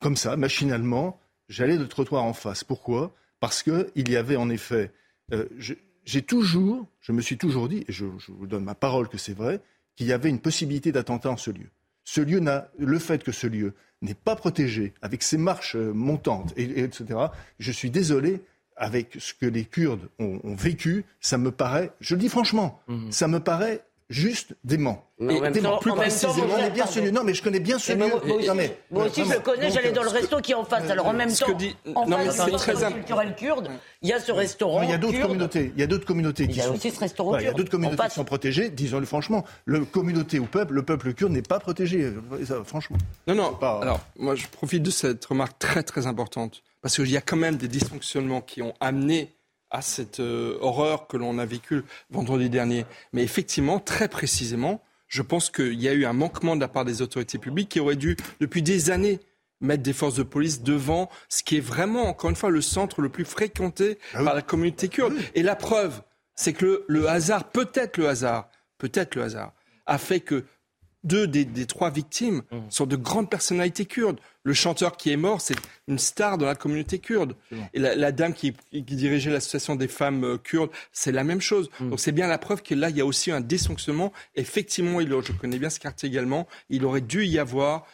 comme 0.00 0.16
ça, 0.16 0.36
machinalement, 0.36 1.20
j'allais 1.48 1.78
de 1.78 1.84
trottoir 1.84 2.24
en 2.24 2.32
face. 2.32 2.64
Pourquoi? 2.64 3.14
Parce 3.40 3.62
qu'il 3.62 4.08
y 4.08 4.16
avait 4.16 4.36
en 4.36 4.48
effet. 4.50 4.92
Euh, 5.32 5.46
j'ai 6.04 6.22
toujours, 6.22 6.86
je 7.00 7.12
me 7.12 7.20
suis 7.20 7.36
toujours 7.36 7.68
dit, 7.68 7.84
et 7.88 7.92
je, 7.92 8.04
vous 8.04 8.46
donne 8.46 8.64
ma 8.64 8.74
parole 8.74 9.08
que 9.08 9.18
c'est 9.18 9.34
vrai, 9.34 9.60
qu'il 9.96 10.06
y 10.06 10.12
avait 10.12 10.28
une 10.28 10.38
possibilité 10.38 10.92
d'attentat 10.92 11.30
en 11.30 11.36
ce 11.36 11.50
lieu. 11.50 11.68
Ce 12.04 12.20
lieu 12.20 12.38
n'a, 12.38 12.68
le 12.78 12.98
fait 12.98 13.24
que 13.24 13.32
ce 13.32 13.46
lieu 13.46 13.74
n'est 14.02 14.14
pas 14.14 14.36
protégé, 14.36 14.94
avec 15.02 15.22
ses 15.22 15.38
marches 15.38 15.74
euh, 15.74 15.92
montantes, 15.92 16.52
et, 16.56 16.80
etc., 16.82 17.18
je 17.58 17.72
suis 17.72 17.90
désolé, 17.90 18.40
avec 18.76 19.16
ce 19.18 19.32
que 19.34 19.46
les 19.46 19.64
Kurdes 19.64 20.08
ont, 20.18 20.54
vécu, 20.54 21.04
ça 21.20 21.38
me 21.38 21.50
paraît, 21.50 21.92
je 22.00 22.14
le 22.14 22.20
dis 22.20 22.28
franchement, 22.28 22.80
mmh. 22.88 23.10
ça 23.10 23.26
me 23.26 23.40
paraît 23.40 23.82
juste 24.08 24.54
dément. 24.64 25.04
Mais 25.18 25.38
en 25.38 25.40
même 25.40 25.54
temps, 25.54 25.78
plus 25.78 25.92
précisément, 25.92 26.54
on 26.54 26.58
est 26.58 26.70
bien 26.70 26.86
celui. 26.86 27.10
Non, 27.10 27.24
mais 27.24 27.34
je 27.34 27.42
connais 27.42 27.60
bien 27.60 27.78
celui. 27.78 27.98
Moi, 27.98 28.08
moi, 28.24 28.36
aussi, 28.36 28.48
moi 28.90 29.04
aussi 29.06 29.24
je 29.24 29.32
le 29.32 29.40
connais. 29.40 29.70
J'allais 29.70 29.92
dans 29.92 30.02
le 30.02 30.10
resto 30.10 30.40
qui 30.40 30.52
est 30.52 30.54
en 30.54 30.64
face. 30.64 30.88
Alors 30.90 31.06
en 31.06 31.12
même 31.12 31.32
temps, 31.32 31.46
en 31.94 32.06
non, 32.06 32.18
face 32.18 32.44
du 32.44 32.58
centre 32.58 32.92
culturel 32.92 33.34
kurde, 33.34 33.70
il 34.02 34.10
y 34.10 34.12
a 34.12 34.20
ce 34.20 34.32
restaurant. 34.32 34.82
Il 34.82 34.90
y 34.90 34.92
a 34.92 34.98
d'autres 34.98 35.20
communautés. 35.20 35.72
Il 35.74 35.80
y 35.80 35.82
a 35.82 35.86
d'autres 35.86 36.06
communautés 36.06 36.46
qui 36.46 36.54
sont. 36.54 36.60
Il 36.60 36.64
y 36.64 36.68
a 36.68 36.72
aussi 36.72 36.90
ce 36.90 37.00
restaurant. 37.00 37.38
Il 37.38 37.44
y 37.44 37.48
a 37.48 37.52
d'autres 37.52 37.70
communautés 37.70 38.02
qui 38.08 38.14
sont 38.14 38.24
protégées. 38.24 38.70
Disons-le 38.70 39.06
franchement. 39.06 39.44
Le 39.64 39.84
communauté 39.84 40.38
ou 40.38 40.46
peuple, 40.46 40.74
le 40.74 40.82
peuple 40.82 41.14
kurde 41.14 41.32
n'est 41.32 41.42
pas 41.42 41.58
protégé. 41.58 42.12
Franchement. 42.64 42.98
Non, 43.26 43.34
non. 43.34 43.58
Alors, 43.60 44.00
moi, 44.18 44.34
je 44.34 44.46
profite 44.46 44.82
de 44.82 44.90
cette 44.90 45.24
remarque 45.24 45.58
très 45.58 45.82
très 45.82 46.06
importante 46.06 46.62
parce 46.82 46.96
qu'il 46.96 47.10
y 47.10 47.16
a 47.16 47.20
quand 47.20 47.36
même 47.36 47.56
des 47.56 47.68
dysfonctionnements 47.68 48.40
qui 48.40 48.62
ont 48.62 48.74
amené 48.80 49.35
à 49.70 49.82
cette 49.82 50.20
euh, 50.20 50.58
horreur 50.60 51.06
que 51.06 51.16
l'on 51.16 51.38
a 51.38 51.46
vécue 51.46 51.82
vendredi 52.10 52.48
dernier. 52.48 52.86
Mais 53.12 53.22
effectivement, 53.22 53.80
très 53.80 54.08
précisément, 54.08 54.82
je 55.08 55.22
pense 55.22 55.50
qu'il 55.50 55.80
y 55.80 55.88
a 55.88 55.92
eu 55.92 56.04
un 56.04 56.12
manquement 56.12 56.56
de 56.56 56.60
la 56.60 56.68
part 56.68 56.84
des 56.84 57.02
autorités 57.02 57.38
publiques 57.38 57.70
qui 57.70 57.80
auraient 57.80 57.96
dû, 57.96 58.16
depuis 58.40 58.62
des 58.62 58.90
années, 58.90 59.20
mettre 59.60 59.82
des 59.82 59.92
forces 59.92 60.16
de 60.16 60.22
police 60.22 60.62
devant 60.62 61.08
ce 61.28 61.42
qui 61.42 61.56
est 61.56 61.60
vraiment, 61.60 62.04
encore 62.08 62.30
une 62.30 62.36
fois, 62.36 62.50
le 62.50 62.60
centre 62.60 63.00
le 63.00 63.08
plus 63.08 63.24
fréquenté 63.24 63.98
ah 64.14 64.24
par 64.24 64.34
la 64.34 64.42
communauté 64.42 64.88
kurde. 64.88 65.14
Et 65.34 65.42
la 65.42 65.56
preuve, 65.56 66.02
c'est 66.34 66.52
que 66.52 66.84
le 66.88 67.08
hasard, 67.08 67.50
peut-être 67.50 67.96
le 67.96 68.08
hasard, 68.08 68.50
peut-être 68.78 69.14
le 69.14 69.22
hasard, 69.22 69.52
a 69.86 69.98
fait 69.98 70.20
que 70.20 70.44
deux 71.06 71.26
des, 71.26 71.66
trois 71.66 71.90
victimes 71.90 72.42
mmh. 72.50 72.58
sont 72.68 72.86
de 72.86 72.96
grandes 72.96 73.30
personnalités 73.30 73.86
kurdes. 73.86 74.18
Le 74.42 74.52
chanteur 74.52 74.96
qui 74.96 75.10
est 75.10 75.16
mort, 75.16 75.40
c'est 75.40 75.56
une 75.88 75.98
star 75.98 76.38
dans 76.38 76.46
la 76.46 76.54
communauté 76.54 76.98
kurde. 76.98 77.34
Et 77.72 77.78
la, 77.78 78.12
dame 78.12 78.34
qui, 78.34 78.54
dirigeait 78.72 79.30
l'association 79.30 79.76
des 79.76 79.88
femmes 79.88 80.24
euh, 80.24 80.38
kurdes, 80.38 80.70
c'est 80.92 81.12
la 81.12 81.24
même 81.24 81.40
chose. 81.40 81.70
Mmh. 81.80 81.90
Donc 81.90 82.00
c'est 82.00 82.12
bien 82.12 82.26
la 82.26 82.38
preuve 82.38 82.62
que 82.62 82.74
là, 82.74 82.90
il 82.90 82.96
y 82.96 83.00
a 83.00 83.06
aussi 83.06 83.30
un 83.30 83.40
dysfonctionnement. 83.40 84.12
Effectivement, 84.34 85.00
il, 85.00 85.08
je 85.08 85.32
connais 85.32 85.58
bien 85.58 85.70
ce 85.70 85.80
quartier 85.80 86.08
également, 86.08 86.46
il 86.68 86.84
aurait 86.84 87.00
dû 87.00 87.24
y 87.24 87.38
avoir 87.38 87.86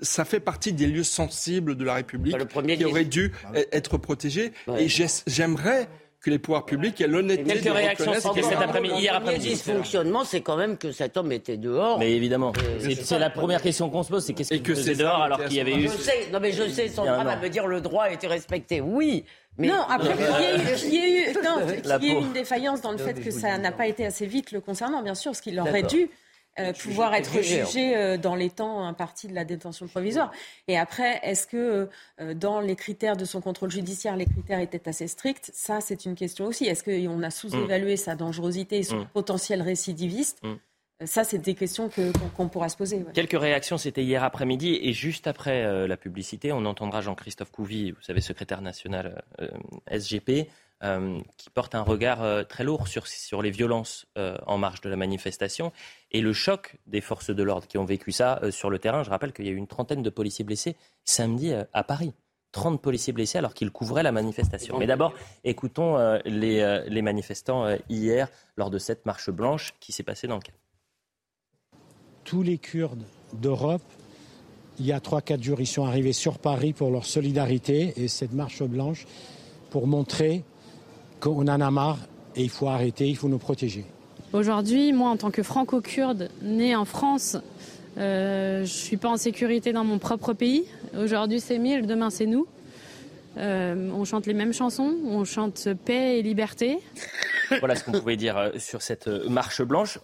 ça 0.00 0.26
fait 0.26 0.40
partie 0.40 0.74
des 0.74 0.86
lieux 0.86 1.04
sensibles 1.04 1.74
de 1.74 1.82
la 1.82 1.94
République 1.94 2.36
qui 2.76 2.84
auraient 2.84 3.06
dû 3.06 3.32
e-, 3.54 3.64
être 3.72 3.96
protégés. 3.96 4.52
Et 4.76 4.88
j'aimerais 5.26 5.88
que 6.26 6.30
les 6.32 6.40
pouvoirs 6.40 6.66
publics 6.66 7.00
aient 7.00 7.06
l'honnêteté 7.06 7.44
Quelques 7.44 7.72
réactions 7.72 8.12
cet 8.14 8.60
après-midi, 8.60 8.96
hier 8.98 9.14
après-midi. 9.14 9.48
Le 9.48 9.54
dysfonctionnement, 9.54 10.24
c'est 10.24 10.40
quand 10.40 10.56
même 10.56 10.76
que 10.76 10.90
cet 10.90 11.16
homme 11.16 11.30
était 11.30 11.56
dehors. 11.56 12.00
Mais 12.00 12.10
évidemment. 12.10 12.52
Euh, 12.58 12.94
c'est 13.00 13.18
la 13.20 13.30
première 13.30 13.62
question 13.62 13.88
qu'on 13.88 14.02
se 14.02 14.08
pose, 14.08 14.24
c'est 14.24 14.32
qu'est-ce 14.32 14.54
qu'il 14.54 14.74
faisait 14.74 14.96
dehors 14.96 15.22
alors 15.22 15.44
qu'il 15.44 15.56
y 15.56 15.60
avait 15.60 15.76
eu... 15.76 15.82
Je 15.82 15.96
sais, 15.96 16.28
non 16.32 16.40
mais 16.40 16.50
je 16.50 16.68
sais, 16.68 16.88
Sandra 16.88 17.22
va 17.22 17.36
me 17.36 17.48
dire 17.48 17.68
le 17.68 17.80
droit 17.80 18.04
a 18.04 18.10
été 18.10 18.26
respecté. 18.26 18.80
Oui, 18.80 19.24
mais... 19.56 19.68
Non, 19.68 19.84
après, 19.88 20.14
il 20.18 20.24
y 20.24 20.24
a 20.26 20.56
eu, 20.56 20.60
il 20.88 20.94
y 20.94 22.10
a 22.10 22.14
eu, 22.14 22.20
une 22.20 22.32
défaillance 22.32 22.80
dans 22.80 22.90
le 22.90 22.98
fait 22.98 23.14
que 23.14 23.30
ça 23.30 23.56
n'a 23.56 23.70
pas 23.70 23.86
été 23.86 24.04
assez 24.04 24.26
vite 24.26 24.50
le 24.50 24.60
concernant, 24.60 25.02
bien 25.02 25.14
sûr, 25.14 25.36
ce 25.36 25.40
qu'il 25.40 25.60
aurait 25.60 25.84
dû 25.84 26.10
euh, 26.58 26.72
pouvoir 26.72 27.14
être 27.14 27.42
jugé 27.42 27.94
euh, 27.94 28.16
dans 28.16 28.34
les 28.34 28.48
temps 28.48 28.86
impartis 28.86 29.28
de 29.28 29.34
la 29.34 29.44
détention 29.44 29.86
provisoire. 29.86 30.32
Et 30.68 30.78
après, 30.78 31.20
est-ce 31.22 31.46
que 31.46 31.90
euh, 32.20 32.34
dans 32.34 32.60
les 32.60 32.76
critères 32.76 33.16
de 33.16 33.26
son 33.26 33.42
contrôle 33.42 33.70
judiciaire, 33.70 34.16
les 34.16 34.24
critères 34.24 34.60
étaient 34.60 34.88
assez 34.88 35.06
stricts? 35.06 35.50
Ça, 35.52 35.82
c'est 35.82 36.06
une 36.06 36.14
question 36.14 36.46
aussi. 36.46 36.64
Est-ce 36.64 36.82
qu'on 36.82 37.22
a 37.22 37.30
sous-évalué 37.30 37.94
mm. 37.94 37.98
sa 37.98 38.14
dangerosité 38.14 38.78
et 38.78 38.82
son 38.84 39.00
mm. 39.00 39.08
potentiel 39.12 39.60
récidiviste? 39.60 40.42
Mm. 40.42 40.54
Ça, 41.04 41.24
c'est 41.24 41.38
des 41.38 41.54
questions 41.54 41.90
qu'on 42.34 42.48
pourra 42.48 42.70
se 42.70 42.76
poser. 42.78 43.04
Quelques 43.12 43.38
réactions, 43.38 43.76
c'était 43.76 44.02
hier 44.02 44.24
après-midi. 44.24 44.78
Et 44.80 44.94
juste 44.94 45.26
après 45.26 45.86
la 45.86 45.96
publicité, 45.98 46.52
on 46.52 46.64
entendra 46.64 47.02
Jean-Christophe 47.02 47.50
Couvi, 47.52 47.90
vous 47.90 48.00
savez, 48.00 48.22
secrétaire 48.22 48.62
national 48.62 49.22
SGP, 49.90 50.48
euh, 50.84 51.20
qui 51.38 51.48
porte 51.48 51.74
un 51.74 51.80
regard 51.80 52.22
euh, 52.22 52.42
très 52.42 52.62
lourd 52.62 52.86
sur, 52.86 53.06
sur 53.06 53.40
les 53.40 53.50
violences 53.50 54.06
euh, 54.18 54.36
en 54.46 54.58
marge 54.58 54.82
de 54.82 54.90
la 54.90 54.96
manifestation 54.96 55.72
et 56.10 56.20
le 56.20 56.34
choc 56.34 56.76
des 56.86 57.00
forces 57.00 57.30
de 57.30 57.42
l'ordre 57.42 57.66
qui 57.66 57.78
ont 57.78 57.86
vécu 57.86 58.12
ça 58.12 58.42
sur 58.50 58.68
le 58.68 58.78
terrain. 58.78 59.02
Je 59.02 59.08
rappelle 59.08 59.32
qu'il 59.32 59.46
y 59.46 59.48
a 59.48 59.52
eu 59.52 59.56
une 59.56 59.68
trentaine 59.68 60.02
de 60.02 60.10
policiers 60.10 60.44
blessés 60.44 60.76
samedi 61.02 61.54
à 61.72 61.82
Paris. 61.82 62.12
30 62.52 62.82
policiers 62.82 63.14
blessés 63.14 63.38
alors 63.38 63.54
qu'ils 63.54 63.70
couvraient 63.70 64.02
la 64.02 64.12
manifestation. 64.12 64.78
Mais 64.78 64.86
d'abord, 64.86 65.14
écoutons 65.44 65.96
les, 66.26 66.84
les, 66.88 67.02
manifestants 67.02 67.66
hier 67.88 68.28
lors 68.56 68.70
de 68.70 68.78
cette 68.78 69.06
marche 69.06 69.30
blanche 69.30 69.72
qui 69.80 69.92
s'est 69.92 70.02
passée 70.02 70.26
dans 70.26 70.36
le 70.36 70.42
cadre. 70.42 70.58
Tous 72.24 72.42
les 72.42 72.58
Kurdes 72.58 73.04
d'Europe, 73.32 73.82
il 74.78 74.86
y 74.86 74.92
a 74.92 74.98
3-4 74.98 75.42
jours, 75.42 75.60
ils 75.60 75.66
sont 75.66 75.86
arrivés 75.86 76.12
sur 76.12 76.38
Paris 76.38 76.74
pour 76.74 76.90
leur 76.90 77.06
solidarité 77.06 77.94
et 77.96 78.08
cette 78.08 78.32
marche 78.32 78.62
blanche 78.62 79.06
pour 79.70 79.86
montrer 79.86 80.44
qu'on 81.20 81.48
en 81.48 81.60
a 81.60 81.70
marre 81.70 81.98
et 82.34 82.42
il 82.42 82.50
faut 82.50 82.68
arrêter, 82.68 83.08
il 83.08 83.16
faut 83.16 83.28
nous 83.28 83.38
protéger. 83.38 83.84
Aujourd'hui, 84.32 84.92
moi, 84.92 85.10
en 85.10 85.16
tant 85.16 85.30
que 85.30 85.42
franco-kurde, 85.42 86.28
né 86.42 86.76
en 86.76 86.84
France, 86.84 87.36
euh, 87.96 88.58
je 88.58 88.60
ne 88.60 88.66
suis 88.66 88.96
pas 88.96 89.08
en 89.08 89.16
sécurité 89.16 89.72
dans 89.72 89.84
mon 89.84 89.98
propre 89.98 90.32
pays. 90.34 90.64
Aujourd'hui, 90.96 91.40
c'est 91.40 91.58
mille, 91.58 91.86
demain, 91.86 92.10
c'est 92.10 92.26
nous. 92.26 92.46
Euh, 93.38 93.90
on 93.92 94.04
chante 94.04 94.26
les 94.26 94.34
mêmes 94.34 94.52
chansons, 94.52 94.96
on 95.04 95.24
chante 95.24 95.68
paix 95.84 96.18
et 96.18 96.22
liberté. 96.22 96.78
Voilà 97.60 97.76
ce 97.76 97.84
qu'on 97.84 97.92
pouvait 97.92 98.16
dire 98.16 98.36
euh, 98.36 98.50
sur 98.58 98.82
cette 98.82 99.06
marche 99.06 99.62
blanche. 99.62 99.98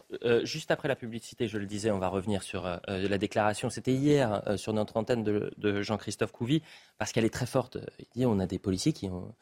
juste 0.45 0.71
après 0.71 0.87
la 0.87 0.97
publicité, 0.97 1.49
je 1.49 1.59
le 1.59 1.67
disais, 1.67 1.91
on 1.91 1.99
va 1.99 2.09
revenir 2.09 2.43
sur 2.43 2.81
la 2.87 3.19
déclaration. 3.19 3.69
C'était 3.69 3.93
hier 3.93 4.43
sur 4.57 4.73
notre 4.73 4.97
antenne 4.97 5.25
de, 5.25 5.53
de 5.57 5.83
Jean-Christophe 5.83 6.31
Couvi, 6.31 6.63
parce 6.99 7.11
qu'elle 7.11 7.25
est 7.25 7.35
très 7.35 7.47
forte. 7.47 7.79
Il 7.99 8.07
dit 8.21 8.27
on 8.27 8.39
a 8.39 8.47
des 8.47 8.59
policiers 8.59 8.93
qui 8.93 9.09
ont 9.09 9.25
euh, 9.25 9.33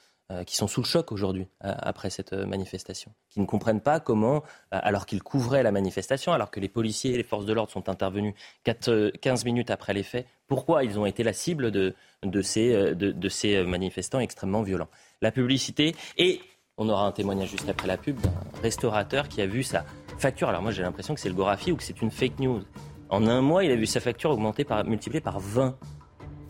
qui 0.45 0.57
sont 0.57 0.67
sous 0.67 0.81
le 0.81 0.87
choc 0.87 1.13
aujourd'hui 1.13 1.49
euh, 1.65 1.75
après 1.79 2.11
cette 2.11 2.33
euh, 2.33 2.47
manifestation, 2.47 3.13
qui 3.29 3.41
ne 3.41 3.47
comprennent 3.47 3.81
pas 3.81 4.01
comment, 4.01 4.43
alors 4.71 5.07
qu'ils 5.07 5.23
couvraient 5.23 5.63
la 5.63 5.73
manifestation, 5.73 6.33
alors 6.33 6.51
que 6.51 6.61
les 6.61 6.69
policiers 6.69 7.15
et 7.15 7.17
les 7.17 7.23
forces 7.23 7.47
de 7.47 7.53
l'ordre 7.53 7.73
sont 7.73 7.89
intervenus 7.89 8.35
15 8.65 9.45
minutes 9.45 9.71
après 9.71 9.95
les 9.95 10.03
faits, 10.03 10.27
pourquoi 10.47 10.85
ils 10.85 10.99
ont 10.99 11.07
été 11.07 11.23
la 11.23 11.33
cible 11.33 11.71
de, 11.71 11.95
de, 12.23 12.43
ces, 12.43 12.95
de, 12.95 13.29
ces 13.29 13.63
manifestants 13.65 14.21
extrêmement 14.21 14.63
violents. 14.63 14.89
La 15.23 15.31
publicité 15.31 15.95
et 16.17 16.41
on 16.77 16.89
aura 16.89 17.07
un 17.07 17.13
témoignage 17.13 17.51
juste 17.51 17.69
après 17.69 17.87
la 17.87 17.97
pub 17.97 18.19
d'un 18.21 18.33
restaurateur 18.63 19.29
qui 19.29 19.43
a 19.43 19.47
vu 19.47 19.63
sa 19.63 19.85
facture. 20.19 20.49
Alors 20.49 20.63
moi 20.63 20.71
j'ai 20.71 20.83
l'impression 20.83 21.15
que 21.15 21.21
c'est 21.21 21.29
le 21.29 21.35
Gorafi 21.35 21.73
ou 21.73 21.77
que 21.77 21.83
c'est 21.83 22.01
une 22.03 22.11
fake 22.11 22.39
news. 22.39 22.63
En 23.11 23.27
un 23.27 23.41
mois, 23.41 23.65
il 23.65 23.73
a 23.73 23.77
vu 23.77 23.87
sa 23.87 23.99
facture 23.99 24.31
augmenter 24.31 24.65
par, 24.65 24.85
multipliée 24.85 25.21
par 25.21 25.41
20. 25.41 25.77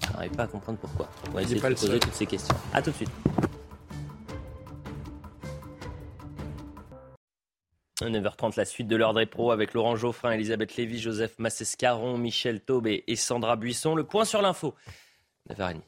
Je 0.06 0.12
n'arrive 0.12 0.32
pas 0.32 0.42
à 0.42 0.46
comprendre 0.46 0.78
pourquoi. 0.78 1.08
On 1.28 1.32
va 1.32 1.42
essayer 1.42 1.58
de 1.58 1.74
poser 1.74 1.98
toutes 1.98 2.14
ces 2.14 2.26
questions. 2.26 2.54
A 2.74 2.82
tout 2.82 2.90
de 2.90 2.96
suite. 2.96 3.10
9h30, 8.08 8.56
la 8.56 8.64
suite 8.64 8.88
de 8.88 8.96
l'ordre 8.96 9.20
est 9.20 9.26
pro 9.26 9.50
avec 9.50 9.74
Laurent 9.74 9.96
Geoffrin, 9.96 10.32
Elisabeth 10.32 10.76
Lévy, 10.76 10.98
Joseph 10.98 11.38
Massescaron, 11.38 12.16
Michel 12.16 12.60
Taube 12.60 12.86
et 12.86 13.16
Sandra 13.16 13.56
Buisson. 13.56 13.94
Le 13.94 14.04
point 14.04 14.24
sur 14.24 14.40
l'info. 14.40 14.74
9h30. 15.50 15.80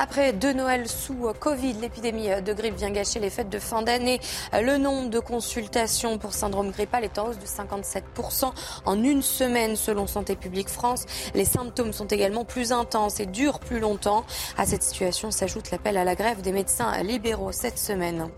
Après 0.00 0.32
deux 0.32 0.52
Noëls 0.52 0.88
sous 0.88 1.32
Covid, 1.40 1.74
l'épidémie 1.74 2.28
de 2.28 2.52
grippe 2.52 2.76
vient 2.76 2.90
gâcher 2.90 3.18
les 3.18 3.30
fêtes 3.30 3.50
de 3.50 3.58
fin 3.58 3.82
d'année. 3.82 4.20
Le 4.52 4.78
nombre 4.78 5.10
de 5.10 5.18
consultations 5.18 6.18
pour 6.18 6.34
syndrome 6.34 6.70
grippal 6.70 7.02
est 7.02 7.18
en 7.18 7.28
hausse 7.28 7.38
de 7.38 7.46
57% 7.46 8.52
en 8.84 9.02
une 9.02 9.22
semaine 9.22 9.74
selon 9.74 10.06
Santé 10.06 10.36
publique 10.36 10.68
France. 10.68 11.04
Les 11.34 11.44
symptômes 11.44 11.92
sont 11.92 12.06
également 12.06 12.44
plus 12.44 12.70
intenses 12.70 13.18
et 13.18 13.26
durent 13.26 13.58
plus 13.58 13.80
longtemps. 13.80 14.24
À 14.56 14.66
cette 14.66 14.84
situation 14.84 15.32
s'ajoute 15.32 15.72
l'appel 15.72 15.96
à 15.96 16.04
la 16.04 16.14
grève 16.14 16.42
des 16.42 16.52
médecins 16.52 17.02
libéraux 17.02 17.50
cette 17.50 17.78
semaine. 17.78 18.28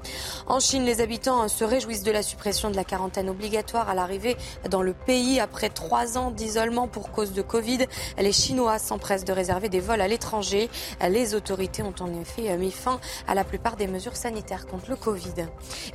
En 0.47 0.61
Chine, 0.61 0.85
les 0.85 1.03
habitants 1.03 1.47
se 1.49 1.65
réjouissent 1.65 2.05
de 2.05 2.11
la 2.11 2.23
suppression 2.23 2.71
de 2.71 2.77
la 2.77 2.85
quarantaine 2.85 3.29
obligatoire 3.29 3.91
à 3.91 3.95
l'arrivée 3.95 4.39
dans 4.71 4.81
le 4.81 4.95
pays 4.95 5.41
après 5.41 5.69
trois 5.69 6.17
ans 6.17 6.31
d'isolement 6.31 6.89
pour 6.89 7.11
cause 7.11 7.35
de 7.35 7.43
Covid. 7.43 7.85
Les 8.19 8.33
Chinois 8.33 8.79
s'empressent 8.79 9.27
de 9.27 9.33
réserver 9.35 9.69
des 9.69 9.81
vols 9.81 10.01
à 10.01 10.09
l'étranger. 10.09 10.71
Les 11.07 11.21
les 11.21 11.35
autorités 11.51 11.83
ont 11.83 11.95
en 12.01 12.13
effet 12.21 12.57
mis 12.57 12.71
fin 12.71 13.01
à 13.27 13.35
la 13.35 13.43
plupart 13.43 13.77
des 13.77 13.89
mesures 13.89 14.17
sanitaires 14.17 14.67
contre 14.67 14.89
le 14.89 14.97
Covid. 14.97 15.47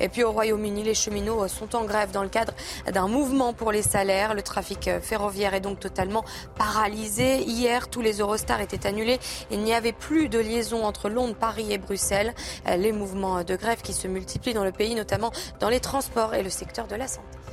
Et 0.01 0.09
puis 0.09 0.23
au 0.23 0.31
Royaume-Uni, 0.31 0.83
les 0.83 0.93
cheminots 0.93 1.47
sont 1.47 1.75
en 1.77 1.85
grève 1.85 2.11
dans 2.11 2.23
le 2.23 2.29
cadre 2.29 2.53
d'un 2.91 3.07
mouvement 3.07 3.53
pour 3.53 3.71
les 3.71 3.81
salaires. 3.81 4.33
Le 4.33 4.41
trafic 4.41 4.89
ferroviaire 5.01 5.53
est 5.53 5.61
donc 5.61 5.79
totalement 5.79 6.25
paralysé. 6.57 7.37
Hier, 7.43 7.89
tous 7.89 8.01
les 8.01 8.19
Eurostars 8.19 8.59
étaient 8.59 8.85
annulés. 8.85 9.19
Il 9.49 9.61
n'y 9.61 9.73
avait 9.73 9.93
plus 9.93 10.27
de 10.27 10.39
liaison 10.39 10.83
entre 10.83 11.07
Londres, 11.07 11.35
Paris 11.35 11.71
et 11.71 11.77
Bruxelles. 11.77 12.33
Les 12.67 12.91
mouvements 12.91 13.43
de 13.43 13.55
grève 13.55 13.81
qui 13.81 13.93
se 13.93 14.07
multiplient 14.07 14.53
dans 14.53 14.65
le 14.65 14.73
pays, 14.73 14.93
notamment 14.93 15.31
dans 15.61 15.69
les 15.69 15.79
transports 15.79 16.33
et 16.33 16.43
le 16.43 16.49
secteur 16.49 16.87
de 16.87 16.95
la 16.95 17.07
santé. 17.07 17.44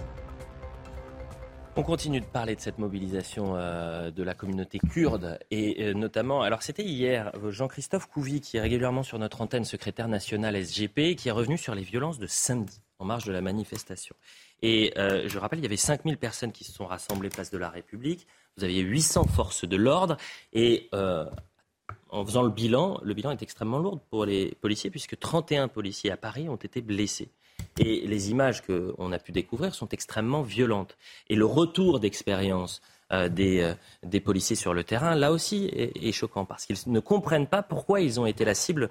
On 1.74 1.82
continue 1.82 2.20
de 2.20 2.26
parler 2.26 2.54
de 2.54 2.60
cette 2.60 2.76
mobilisation 2.76 3.56
euh, 3.56 4.10
de 4.10 4.22
la 4.22 4.34
communauté 4.34 4.78
kurde 4.78 5.38
et 5.50 5.82
euh, 5.82 5.94
notamment, 5.94 6.42
alors 6.42 6.62
c'était 6.62 6.84
hier, 6.84 7.32
Jean-Christophe 7.48 8.08
Couvi 8.08 8.42
qui 8.42 8.58
est 8.58 8.60
régulièrement 8.60 9.02
sur 9.02 9.18
notre 9.18 9.40
antenne 9.40 9.64
secrétaire 9.64 10.06
national 10.06 10.54
SGP 10.54 11.16
qui 11.16 11.28
est 11.28 11.32
revenu 11.32 11.56
sur 11.56 11.74
les 11.74 11.80
violences 11.80 12.18
de 12.18 12.26
samedi 12.26 12.82
en 12.98 13.06
marge 13.06 13.24
de 13.24 13.32
la 13.32 13.40
manifestation. 13.40 14.14
Et 14.60 14.92
euh, 14.98 15.26
je 15.28 15.38
rappelle, 15.38 15.60
il 15.60 15.62
y 15.62 15.66
avait 15.66 15.78
5000 15.78 16.18
personnes 16.18 16.52
qui 16.52 16.64
se 16.64 16.72
sont 16.72 16.84
rassemblées 16.84 17.30
place 17.30 17.50
de 17.50 17.56
la 17.56 17.70
République, 17.70 18.26
vous 18.58 18.64
aviez 18.64 18.82
800 18.82 19.24
forces 19.28 19.66
de 19.66 19.76
l'ordre 19.76 20.18
et 20.52 20.90
en 20.92 22.26
faisant 22.26 22.42
le 22.42 22.50
bilan, 22.50 23.00
le 23.02 23.14
bilan 23.14 23.30
est 23.30 23.42
extrêmement 23.42 23.78
lourd 23.78 23.98
pour 24.10 24.26
les 24.26 24.54
policiers 24.60 24.90
puisque 24.90 25.18
31 25.18 25.68
policiers 25.68 26.10
à 26.10 26.18
Paris 26.18 26.50
ont 26.50 26.56
été 26.56 26.82
blessés. 26.82 27.30
Et 27.78 28.06
les 28.06 28.30
images 28.30 28.62
qu'on 28.62 29.12
a 29.12 29.18
pu 29.18 29.32
découvrir 29.32 29.74
sont 29.74 29.88
extrêmement 29.88 30.42
violentes. 30.42 30.96
Et 31.28 31.36
le 31.36 31.46
retour 31.46 32.00
d'expérience 32.00 32.82
euh, 33.12 33.28
euh, 33.38 33.74
des, 34.02 34.20
policiers 34.20 34.56
sur 34.56 34.72
le 34.72 34.84
terrain, 34.84 35.14
là 35.14 35.32
aussi, 35.32 35.70
est, 35.72 36.12
choquant 36.12 36.44
parce 36.44 36.64
qu'ils 36.64 36.76
ne 36.86 37.00
comprennent 37.00 37.46
pas 37.46 37.62
pourquoi 37.62 38.00
ils 38.00 38.18
ont 38.18 38.26
été 38.26 38.44
la 38.44 38.54
cible 38.54 38.88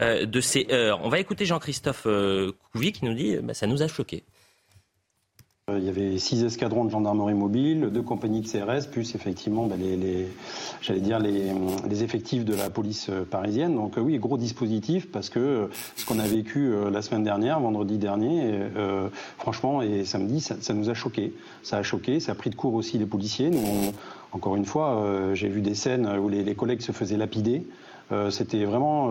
euh, 0.00 0.24
de 0.24 0.40
ces 0.40 0.66
heures. 0.70 1.00
On 1.02 1.08
va 1.08 1.18
écouter 1.18 1.44
Jean-Christophe 1.44 2.06
Couvi 2.72 2.92
qui 2.92 3.04
nous 3.04 3.14
dit 3.14 3.36
bah, 3.36 3.54
ça 3.54 3.66
nous 3.66 3.82
a 3.82 3.88
choqués. 3.88 4.24
Il 5.76 5.84
y 5.84 5.88
avait 5.88 6.18
six 6.18 6.42
escadrons 6.44 6.84
de 6.84 6.90
gendarmerie 6.90 7.34
mobile, 7.34 7.90
deux 7.92 8.02
compagnies 8.02 8.40
de 8.40 8.48
CRS, 8.48 8.86
plus 8.90 9.14
effectivement 9.14 9.66
ben, 9.66 9.78
les, 9.78 10.28
j'allais 10.80 11.00
dire 11.00 11.18
les, 11.18 12.02
effectifs 12.02 12.44
de 12.44 12.54
la 12.54 12.70
police 12.70 13.10
parisienne. 13.30 13.74
Donc 13.74 13.94
oui, 13.98 14.18
gros 14.18 14.38
dispositif 14.38 15.10
parce 15.10 15.28
que 15.28 15.68
ce 15.96 16.04
qu'on 16.06 16.18
a 16.18 16.26
vécu 16.26 16.68
euh, 16.68 16.90
la 16.90 17.02
semaine 17.02 17.24
dernière, 17.24 17.60
vendredi 17.60 17.98
dernier, 17.98 18.50
euh, 18.76 19.08
franchement 19.38 19.82
et 19.82 20.04
samedi, 20.04 20.40
ça, 20.40 20.74
nous 20.74 20.90
a 20.90 20.94
choqué. 20.94 21.32
Ça 21.62 21.78
a 21.78 21.82
choqué, 21.82 22.20
ça 22.20 22.32
a 22.32 22.34
pris 22.34 22.50
de 22.50 22.54
court 22.54 22.74
aussi 22.74 22.98
les 22.98 23.06
policiers. 23.06 23.50
Nous, 23.50 23.92
encore 24.32 24.56
une 24.56 24.64
fois, 24.64 25.02
euh, 25.02 25.34
j'ai 25.34 25.48
vu 25.48 25.60
des 25.60 25.74
scènes 25.74 26.06
où 26.18 26.28
les, 26.28 26.54
collègues 26.54 26.80
se 26.80 26.92
faisaient 26.92 27.16
lapider. 27.16 27.64
C'était 28.30 28.64
vraiment 28.64 29.10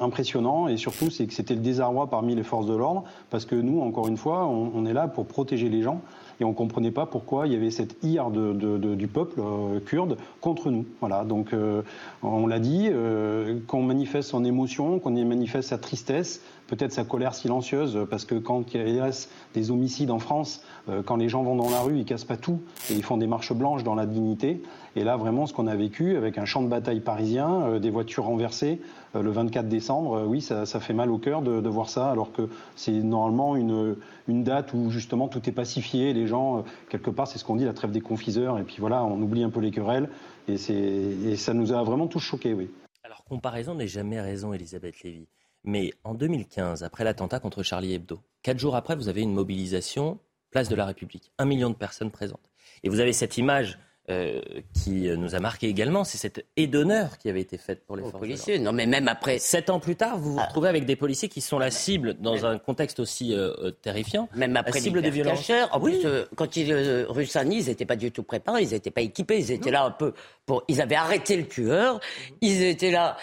impressionnant. 0.00 0.68
Et 0.68 0.76
surtout 0.76 1.10
c'est 1.10 1.26
que 1.26 1.32
c'était 1.32 1.54
le 1.54 1.60
désarroi 1.60 2.08
parmi 2.08 2.34
les 2.34 2.42
forces 2.42 2.66
de 2.66 2.74
l'ordre 2.74 3.04
parce 3.30 3.44
que 3.44 3.54
nous, 3.54 3.80
encore 3.80 4.08
une 4.08 4.16
fois, 4.16 4.46
on, 4.46 4.84
est 4.86 4.92
là 4.92 5.08
pour 5.08 5.26
protéger 5.26 5.68
les 5.68 5.82
gens. 5.82 6.00
Et 6.40 6.44
on 6.44 6.50
ne 6.50 6.54
comprenait 6.54 6.90
pas 6.90 7.06
pourquoi 7.06 7.46
il 7.46 7.52
y 7.52 7.56
avait 7.56 7.70
cette 7.70 7.96
ire 8.02 8.30
du 8.30 9.06
peuple 9.06 9.40
euh, 9.40 9.78
kurde 9.80 10.16
contre 10.40 10.70
nous. 10.70 10.86
Voilà, 11.00 11.24
donc 11.24 11.52
euh, 11.52 11.82
on 12.22 12.46
l'a 12.46 12.58
dit, 12.58 12.88
euh, 12.90 13.60
qu'on 13.68 13.82
manifeste 13.82 14.30
son 14.30 14.44
émotion, 14.44 14.98
qu'on 14.98 15.10
manifeste 15.10 15.68
sa 15.68 15.78
tristesse, 15.78 16.40
peut-être 16.72 16.92
sa 16.92 17.04
colère 17.04 17.34
silencieuse, 17.34 18.06
parce 18.08 18.24
que 18.24 18.34
quand 18.34 18.72
il 18.72 18.94
y 18.94 18.98
a 18.98 19.10
des 19.52 19.70
homicides 19.70 20.10
en 20.10 20.18
France, 20.18 20.64
quand 21.04 21.16
les 21.16 21.28
gens 21.28 21.42
vont 21.42 21.54
dans 21.54 21.68
la 21.68 21.80
rue, 21.80 21.98
ils 21.98 22.06
cassent 22.06 22.24
pas 22.24 22.38
tout 22.38 22.60
et 22.90 22.94
ils 22.94 23.02
font 23.02 23.18
des 23.18 23.26
marches 23.26 23.52
blanches 23.52 23.84
dans 23.84 23.94
la 23.94 24.06
dignité. 24.06 24.62
Et 24.96 25.04
là, 25.04 25.18
vraiment, 25.18 25.44
ce 25.46 25.52
qu'on 25.52 25.66
a 25.66 25.76
vécu 25.76 26.16
avec 26.16 26.38
un 26.38 26.46
champ 26.46 26.62
de 26.62 26.68
bataille 26.68 27.00
parisien, 27.00 27.78
des 27.78 27.90
voitures 27.90 28.24
renversées, 28.24 28.80
le 29.14 29.30
24 29.30 29.68
décembre, 29.68 30.24
oui, 30.26 30.40
ça, 30.40 30.64
fait 30.64 30.94
mal 30.94 31.10
au 31.10 31.18
cœur 31.18 31.42
de, 31.42 31.68
voir 31.68 31.90
ça, 31.90 32.10
alors 32.10 32.32
que 32.32 32.48
c'est 32.74 32.92
normalement 32.92 33.54
une, 33.54 33.96
une 34.28 34.44
date 34.44 34.72
où 34.72 34.90
justement 34.90 35.28
tout 35.28 35.48
est 35.48 35.52
pacifié, 35.52 36.12
les 36.12 36.26
gens, 36.26 36.58
euh, 36.58 36.62
quelque 36.88 37.10
part, 37.10 37.26
c'est 37.26 37.38
ce 37.38 37.44
qu'on 37.44 37.56
dit, 37.56 37.64
la 37.64 37.72
trêve 37.72 37.90
des 37.90 38.00
confiseurs, 38.00 38.58
et 38.58 38.62
puis 38.62 38.76
voilà, 38.78 39.04
on 39.04 39.20
oublie 39.20 39.42
un 39.42 39.50
peu 39.50 39.60
les 39.60 39.70
querelles, 39.70 40.08
et, 40.48 40.54
et 40.54 41.36
ça 41.36 41.54
nous 41.54 41.72
a 41.72 41.82
vraiment 41.82 42.06
tous 42.06 42.20
choqués, 42.20 42.54
oui. 42.54 42.70
Alors, 43.04 43.24
comparaison 43.24 43.74
n'est 43.74 43.88
jamais 43.88 44.20
raison, 44.20 44.52
Elisabeth 44.52 45.02
Lévy. 45.02 45.26
Mais 45.64 45.92
en 46.04 46.14
2015, 46.14 46.82
après 46.82 47.04
l'attentat 47.04 47.38
contre 47.38 47.62
Charlie 47.62 47.94
Hebdo, 47.94 48.20
quatre 48.42 48.58
jours 48.58 48.76
après, 48.76 48.96
vous 48.96 49.08
avez 49.08 49.22
une 49.22 49.32
mobilisation 49.32 50.18
place 50.50 50.68
de 50.68 50.74
la 50.74 50.86
République. 50.86 51.32
Un 51.38 51.44
million 51.44 51.70
de 51.70 51.74
personnes 51.74 52.10
présentes. 52.10 52.50
Et 52.82 52.88
vous 52.88 53.00
avez 53.00 53.12
cette 53.12 53.38
image 53.38 53.78
euh, 54.10 54.40
qui 54.74 55.08
nous 55.16 55.36
a 55.36 55.38
marqué 55.38 55.68
également, 55.68 56.02
c'est 56.02 56.18
cette 56.18 56.44
aide 56.56 56.72
d'honneur 56.72 57.18
qui 57.18 57.28
avait 57.28 57.40
été 57.40 57.56
faite 57.56 57.86
pour 57.86 57.96
les 57.96 58.02
policiers. 58.02 58.58
Non, 58.58 58.72
mais 58.72 58.84
même 58.84 59.06
après. 59.06 59.38
Sept 59.38 59.70
ans 59.70 59.78
plus 59.78 59.94
tard, 59.94 60.18
vous 60.18 60.32
vous 60.32 60.40
ah. 60.40 60.46
retrouvez 60.46 60.68
avec 60.68 60.86
des 60.86 60.96
policiers 60.96 61.28
qui 61.28 61.40
sont 61.40 61.56
la 61.56 61.70
cible 61.70 62.14
dans 62.14 62.44
un 62.44 62.58
contexte 62.58 62.98
aussi 62.98 63.32
euh, 63.32 63.52
euh, 63.62 63.70
terrifiant. 63.70 64.28
Même 64.34 64.56
après 64.56 64.72
la 64.72 64.80
cible 64.80 65.02
des 65.02 65.10
violences. 65.10 65.48
En 65.70 65.80
oui. 65.80 66.00
plus, 66.00 66.08
quand 66.34 66.56
ils 66.56 66.74
Russani, 67.08 67.60
ils 67.60 67.66
n'étaient 67.66 67.86
pas 67.86 67.94
du 67.94 68.10
tout 68.10 68.24
préparés, 68.24 68.62
ils 68.62 68.70
n'étaient 68.70 68.90
pas 68.90 69.02
équipés, 69.02 69.38
ils 69.38 69.52
étaient 69.52 69.70
là 69.70 69.84
un 69.84 69.92
peu 69.92 70.14
pour. 70.46 70.64
Ils 70.66 70.80
avaient 70.80 70.96
arrêté 70.96 71.36
le 71.36 71.46
tueur, 71.46 72.00
ils 72.40 72.64
étaient 72.64 72.90
là 72.90 73.16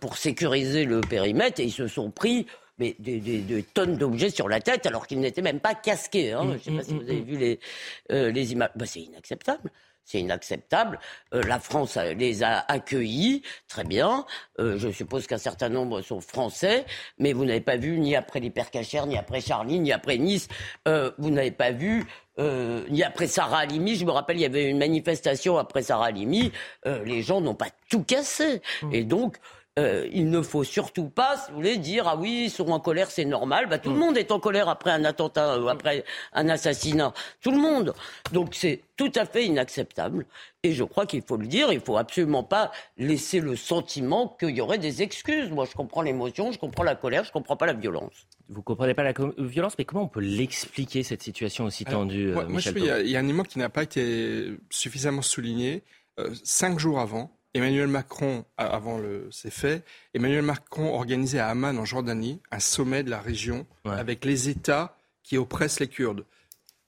pour 0.00 0.16
sécuriser 0.16 0.86
le 0.86 1.02
périmètre 1.02 1.60
et 1.60 1.64
ils 1.64 1.72
se 1.72 1.86
sont 1.86 2.10
pris 2.10 2.46
mais 2.78 2.96
des, 2.98 3.64
tonnes 3.74 3.96
d'objets 3.96 4.30
sur 4.30 4.48
la 4.48 4.60
tête 4.60 4.86
alors 4.86 5.06
qu'ils 5.06 5.20
n'étaient 5.20 5.42
même 5.42 5.60
pas 5.60 5.74
casqués. 5.74 6.32
Hein. 6.32 6.56
Je 6.64 6.70
ne 6.70 6.80
sais 6.80 6.82
pas 6.82 6.82
si 6.82 6.94
vous 6.94 7.02
avez 7.02 7.20
vu 7.20 7.36
les, 7.36 7.60
les 8.08 8.52
images. 8.52 8.70
Bah, 8.74 8.86
c'est 8.86 9.00
inacceptable. 9.00 9.70
C'est 10.04 10.20
inacceptable. 10.20 10.98
Euh, 11.32 11.42
la 11.42 11.58
France 11.58 11.96
les 11.96 12.42
a 12.42 12.64
accueillis, 12.68 13.42
très 13.68 13.84
bien. 13.84 14.26
Euh, 14.58 14.78
je 14.78 14.90
suppose 14.90 15.26
qu'un 15.26 15.38
certain 15.38 15.70
nombre 15.70 16.02
sont 16.02 16.20
français, 16.20 16.84
mais 17.18 17.32
vous 17.32 17.44
n'avez 17.44 17.62
pas 17.62 17.76
vu 17.76 17.98
ni 17.98 18.14
après 18.14 18.40
l'hypercachère, 18.40 19.06
ni 19.06 19.16
après 19.16 19.40
Charlie, 19.40 19.80
ni 19.80 19.92
après 19.92 20.18
Nice. 20.18 20.48
Euh, 20.86 21.10
vous 21.18 21.30
n'avez 21.30 21.50
pas 21.50 21.70
vu 21.70 22.04
ni 22.36 23.04
après 23.04 23.28
Sarah 23.28 23.58
Halimi. 23.58 23.94
Je 23.94 24.04
me 24.04 24.10
rappelle, 24.10 24.38
il 24.38 24.40
y 24.40 24.44
avait 24.44 24.68
une 24.68 24.78
manifestation 24.78 25.56
après 25.56 25.82
Sarah 25.82 26.06
Halimi. 26.06 26.50
les 26.84 27.22
gens 27.22 27.40
n'ont 27.40 27.54
pas 27.54 27.68
tout 27.88 28.02
cassé. 28.02 28.60
Mmh. 28.82 28.92
Et 28.92 29.04
donc, 29.04 29.38
euh, 29.76 30.08
il 30.12 30.30
ne 30.30 30.40
faut 30.40 30.62
surtout 30.62 31.08
pas, 31.08 31.36
si 31.36 31.50
vous 31.50 31.56
voulez, 31.56 31.78
dire 31.78 32.06
ah 32.06 32.16
oui, 32.16 32.44
ils 32.44 32.50
sont 32.50 32.68
en 32.70 32.78
colère, 32.78 33.10
c'est 33.10 33.24
normal. 33.24 33.66
Bah, 33.68 33.78
tout 33.78 33.90
le 33.90 33.96
mm. 33.96 33.98
monde 33.98 34.16
est 34.16 34.30
en 34.30 34.38
colère 34.38 34.68
après 34.68 34.92
un 34.92 35.04
attentat, 35.04 35.60
ou 35.60 35.68
après 35.68 36.04
un 36.32 36.48
assassinat. 36.48 37.12
Tout 37.40 37.50
le 37.50 37.58
monde. 37.58 37.92
Donc 38.32 38.54
c'est 38.54 38.82
tout 38.96 39.10
à 39.16 39.24
fait 39.24 39.46
inacceptable. 39.46 40.26
Et 40.62 40.72
je 40.72 40.84
crois 40.84 41.06
qu'il 41.06 41.22
faut 41.22 41.36
le 41.36 41.48
dire, 41.48 41.72
il 41.72 41.80
faut 41.80 41.96
absolument 41.96 42.44
pas 42.44 42.70
laisser 42.98 43.40
le 43.40 43.56
sentiment 43.56 44.36
qu'il 44.38 44.50
y 44.50 44.60
aurait 44.60 44.78
des 44.78 45.02
excuses. 45.02 45.50
Moi, 45.50 45.66
je 45.68 45.74
comprends 45.74 46.02
l'émotion, 46.02 46.52
je 46.52 46.58
comprends 46.58 46.84
la 46.84 46.94
colère, 46.94 47.24
je 47.24 47.32
comprends 47.32 47.56
pas 47.56 47.66
la 47.66 47.72
violence. 47.72 48.28
Vous 48.48 48.62
comprenez 48.62 48.94
pas 48.94 49.02
la 49.02 49.12
violence, 49.38 49.74
mais 49.76 49.84
comment 49.84 50.04
on 50.04 50.08
peut 50.08 50.20
l'expliquer 50.20 51.02
cette 51.02 51.22
situation 51.22 51.64
aussi 51.64 51.84
tendue, 51.84 52.28
moi, 52.28 52.44
euh, 52.44 53.02
il 53.02 53.10
y, 53.10 53.16
a 53.16 53.18
un 53.18 53.24
élément 53.24 53.42
qui 53.42 53.58
n'a 53.58 53.70
pas 53.70 53.82
été 53.82 54.56
suffisamment 54.70 55.22
souligné. 55.22 55.82
Euh, 56.20 56.30
cinq 56.44 56.78
jours 56.78 57.00
avant, 57.00 57.33
Emmanuel 57.54 57.86
Macron, 57.86 58.44
avant 58.56 58.98
le, 58.98 59.28
ces 59.30 59.50
faits, 59.50 59.84
Emmanuel 60.12 60.42
Macron 60.42 60.92
organisait 60.92 61.38
à 61.38 61.48
Amman, 61.48 61.78
en 61.78 61.84
Jordanie, 61.84 62.40
un 62.50 62.58
sommet 62.58 63.04
de 63.04 63.10
la 63.10 63.20
région 63.20 63.66
avec 63.84 64.24
les 64.24 64.48
États 64.48 64.96
qui 65.22 65.38
oppressent 65.38 65.80
les 65.80 65.88
Kurdes. 65.88 66.24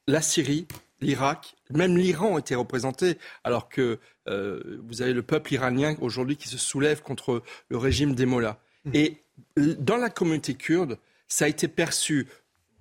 La 0.09 0.21
Syrie, 0.21 0.67
l'Irak, 1.01 1.55
même 1.71 1.97
l'Iran 1.97 2.35
ont 2.35 2.39
été 2.39 2.55
représentés, 2.55 3.17
alors 3.45 3.69
que 3.69 3.99
euh, 4.29 4.81
vous 4.85 5.03
avez 5.03 5.13
le 5.13 5.23
peuple 5.23 5.55
iranien 5.55 5.97
aujourd'hui 6.01 6.37
qui 6.37 6.49
se 6.49 6.59
soulève 6.59 7.01
contre 7.01 7.43
le 7.69 7.77
régime 7.77 8.15
des 8.15 8.27
Mollahs. 8.27 8.59
Mmh. 8.85 8.91
Et 8.95 9.23
dans 9.57 9.97
la 9.97 10.11
communauté 10.11 10.55
kurde, 10.55 10.99
ça 11.29 11.45
a 11.45 11.49
été 11.49 11.69
perçu 11.69 12.27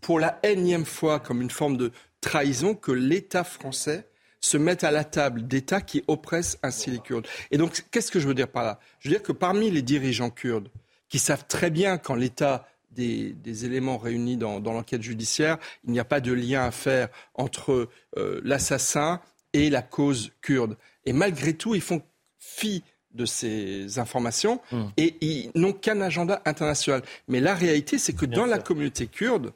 pour 0.02 0.19
la 0.19 0.39
énième 0.43 0.86
fois 0.86 1.19
comme 1.19 1.41
une 1.41 1.50
forme 1.50 1.78
de 1.78 1.91
trahison 2.21 2.74
que 2.74 2.91
l'État 2.91 3.43
français 3.43 4.08
se 4.46 4.58
mettent 4.58 4.84
à 4.84 4.92
la 4.92 5.04
table 5.04 5.48
d'États 5.48 5.82
qui 5.82 6.04
oppressent 6.08 6.58
ainsi 6.62 6.92
les 6.92 7.00
Kurdes. 7.00 7.28
Et 7.52 7.58
donc, 7.58 7.86
qu'est-ce 7.92 8.12
que 8.12 8.20
je 8.20 8.28
veux 8.28 8.34
dire 8.34 8.48
par 8.48 8.64
là? 8.64 8.80
Je 9.00 9.10
veux 9.10 9.16
dire 9.16 9.24
que 9.24 9.32
parmi 9.32 9.72
les 9.72 9.82
dirigeants 9.82 10.30
kurdes, 10.30 10.70
qui 11.10 11.20
savent 11.20 11.46
très 11.48 11.70
bien 11.70 11.98
quand 11.98 12.16
l'État 12.16 12.68
des, 12.92 13.66
éléments 13.66 13.98
réunis 13.98 14.38
dans, 14.38 14.60
l'enquête 14.60 15.02
judiciaire, 15.02 15.58
il 15.84 15.92
n'y 15.92 16.00
a 16.00 16.06
pas 16.06 16.22
de 16.22 16.32
lien 16.32 16.64
à 16.64 16.72
faire 16.72 17.10
entre 17.34 17.90
euh, 18.18 18.40
l'assassin 18.44 19.20
et 19.54 19.70
la 19.70 19.82
cause 19.82 20.32
kurde. 20.42 20.78
Et 21.06 21.14
malgré 21.14 21.54
tout, 21.54 21.76
ils 21.76 21.82
font 21.82 22.02
fi 22.40 22.84
de 23.14 23.26
ces 23.26 24.00
informations 24.00 24.62
mmh. 24.72 24.84
et 24.98 25.16
ils 25.22 25.52
n'ont 25.56 25.74
qu'un 25.74 26.02
agenda 26.02 26.42
international. 26.46 27.02
Mais 27.28 27.40
la 27.40 27.56
réalité, 27.56 27.98
c'est 27.98 28.14
que 28.14 28.26
dans 28.26 28.46
la 28.46 28.60
communauté 28.60 29.08
kurde, 29.08 29.52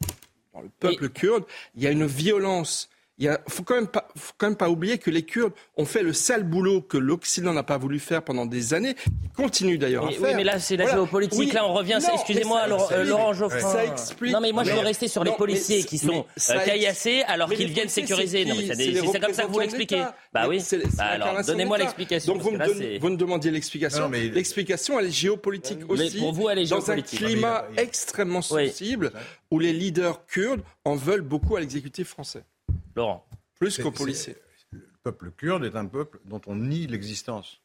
dans 0.53 0.61
le 0.61 0.69
peuple 0.79 1.09
kurde, 1.09 1.45
il 1.75 1.83
y 1.83 1.87
a 1.87 1.91
une 1.91 2.05
violence 2.05 2.89
il 3.19 3.37
faut 3.49 3.63
quand 3.63 3.75
même 3.75 3.87
pas, 3.87 4.07
faut 4.15 4.33
quand 4.37 4.47
même 4.47 4.55
pas 4.55 4.69
oublier 4.69 4.97
que 4.97 5.09
les 5.09 5.23
Kurdes 5.23 5.53
ont 5.75 5.85
fait 5.85 6.03
le 6.03 6.13
sale 6.13 6.43
boulot 6.43 6.81
que 6.81 6.97
l'Occident 6.97 7.53
n'a 7.53 7.63
pas 7.63 7.77
voulu 7.77 7.99
faire 7.99 8.23
pendant 8.23 8.45
des 8.45 8.73
années, 8.73 8.93
qui 8.93 9.29
continue 9.35 9.77
d'ailleurs 9.77 10.07
à 10.07 10.11
faire. 10.11 10.21
Oui, 10.21 10.29
mais 10.35 10.43
là 10.43 10.59
c'est 10.59 10.77
la 10.77 10.89
géopolitique. 10.89 11.53
Là 11.53 11.67
on 11.67 11.73
revient. 11.73 11.99
Excusez-moi, 12.13 12.61
euh, 12.91 13.03
Laurent 13.03 13.33
Geoffrin. 13.33 13.59
Ça 13.59 13.85
explique. 13.85 14.31
Non, 14.31 14.39
mais 14.39 14.51
moi 14.51 14.63
je 14.63 14.71
veux 14.71 14.79
rester 14.79 15.07
sur 15.07 15.23
les 15.23 15.31
policiers 15.31 15.83
qui 15.83 15.97
sont 15.97 16.25
euh, 16.49 16.65
caillassés 16.65 17.23
alors 17.27 17.49
qu'ils 17.49 17.71
viennent 17.71 17.89
sécuriser. 17.89 18.45
Non, 18.45 18.55
c'est 18.55 19.19
comme 19.19 19.33
ça 19.33 19.43
que 19.43 19.51
vous 19.51 19.59
l'expliquez. 19.59 20.03
Bah 20.33 20.47
oui. 20.47 20.63
Bah 20.97 21.03
alors 21.03 21.43
donnez-moi 21.45 21.77
l'explication. 21.77 22.33
Donc 22.33 22.41
vous 22.41 23.09
me 23.09 23.17
demandiez 23.17 23.51
l'explication. 23.51 24.09
L'explication 24.09 24.99
elle 24.99 25.07
est 25.07 25.11
géopolitique 25.11 25.89
aussi. 25.89 26.19
Pour 26.19 26.33
vous 26.33 26.49
elle 26.49 26.59
est 26.59 26.65
géopolitique. 26.65 27.19
Dans 27.19 27.25
un 27.25 27.27
climat 27.27 27.65
extrêmement 27.77 28.41
sensible 28.41 29.11
où 29.51 29.59
les 29.59 29.73
leaders 29.73 30.25
kurdes 30.25 30.61
en 30.85 30.95
veulent 30.95 31.21
beaucoup 31.21 31.55
à 31.55 31.59
l'exécutif 31.59 32.07
français. 32.09 32.43
Laurent. 32.99 33.25
Plus 33.57 33.77
qu'aux 33.77 33.91
policiers. 33.91 34.35
Le 34.71 34.81
peuple 35.03 35.31
kurde 35.31 35.63
est 35.63 35.75
un 35.75 35.85
peuple 35.85 36.19
dont 36.25 36.41
on 36.47 36.55
nie 36.55 36.85
l'existence 36.85 37.61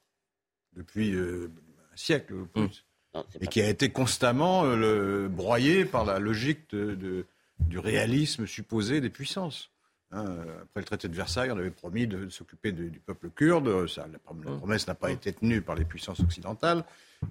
depuis 0.75 1.13
euh, 1.13 1.51
un 1.93 1.97
siècle 1.97 2.35
ou 2.35 2.47
plus. 2.47 2.85
Hum. 3.15 3.23
et 3.41 3.47
qui 3.47 3.61
a 3.61 3.69
été 3.69 3.91
constamment 3.91 4.65
euh, 4.65 5.29
broyé 5.29 5.85
par 5.85 6.05
la 6.05 6.19
logique 6.19 6.71
de, 6.71 7.27
du 7.61 7.79
réalisme 7.79 8.47
supposé 8.47 9.01
des 9.01 9.11
puissances. 9.11 9.71
Hein, 10.11 10.25
après 10.63 10.81
le 10.81 10.85
traité 10.85 11.09
de 11.09 11.15
Versailles, 11.15 11.51
on 11.51 11.59
avait 11.59 11.71
promis 11.71 12.07
de, 12.07 12.29
s'occuper 12.29 12.73
du 12.73 13.01
peuple 13.01 13.31
kurde. 13.31 13.89
Ça, 13.89 14.07
la, 14.07 14.19
hum. 14.31 14.59
promesse 14.59 14.87
n'a 14.87 14.95
pas 14.95 15.09
hum. 15.09 15.15
été 15.15 15.33
tenue 15.33 15.63
par 15.63 15.75
les 15.75 15.85
puissances 15.85 16.21
occidentales. 16.21 16.85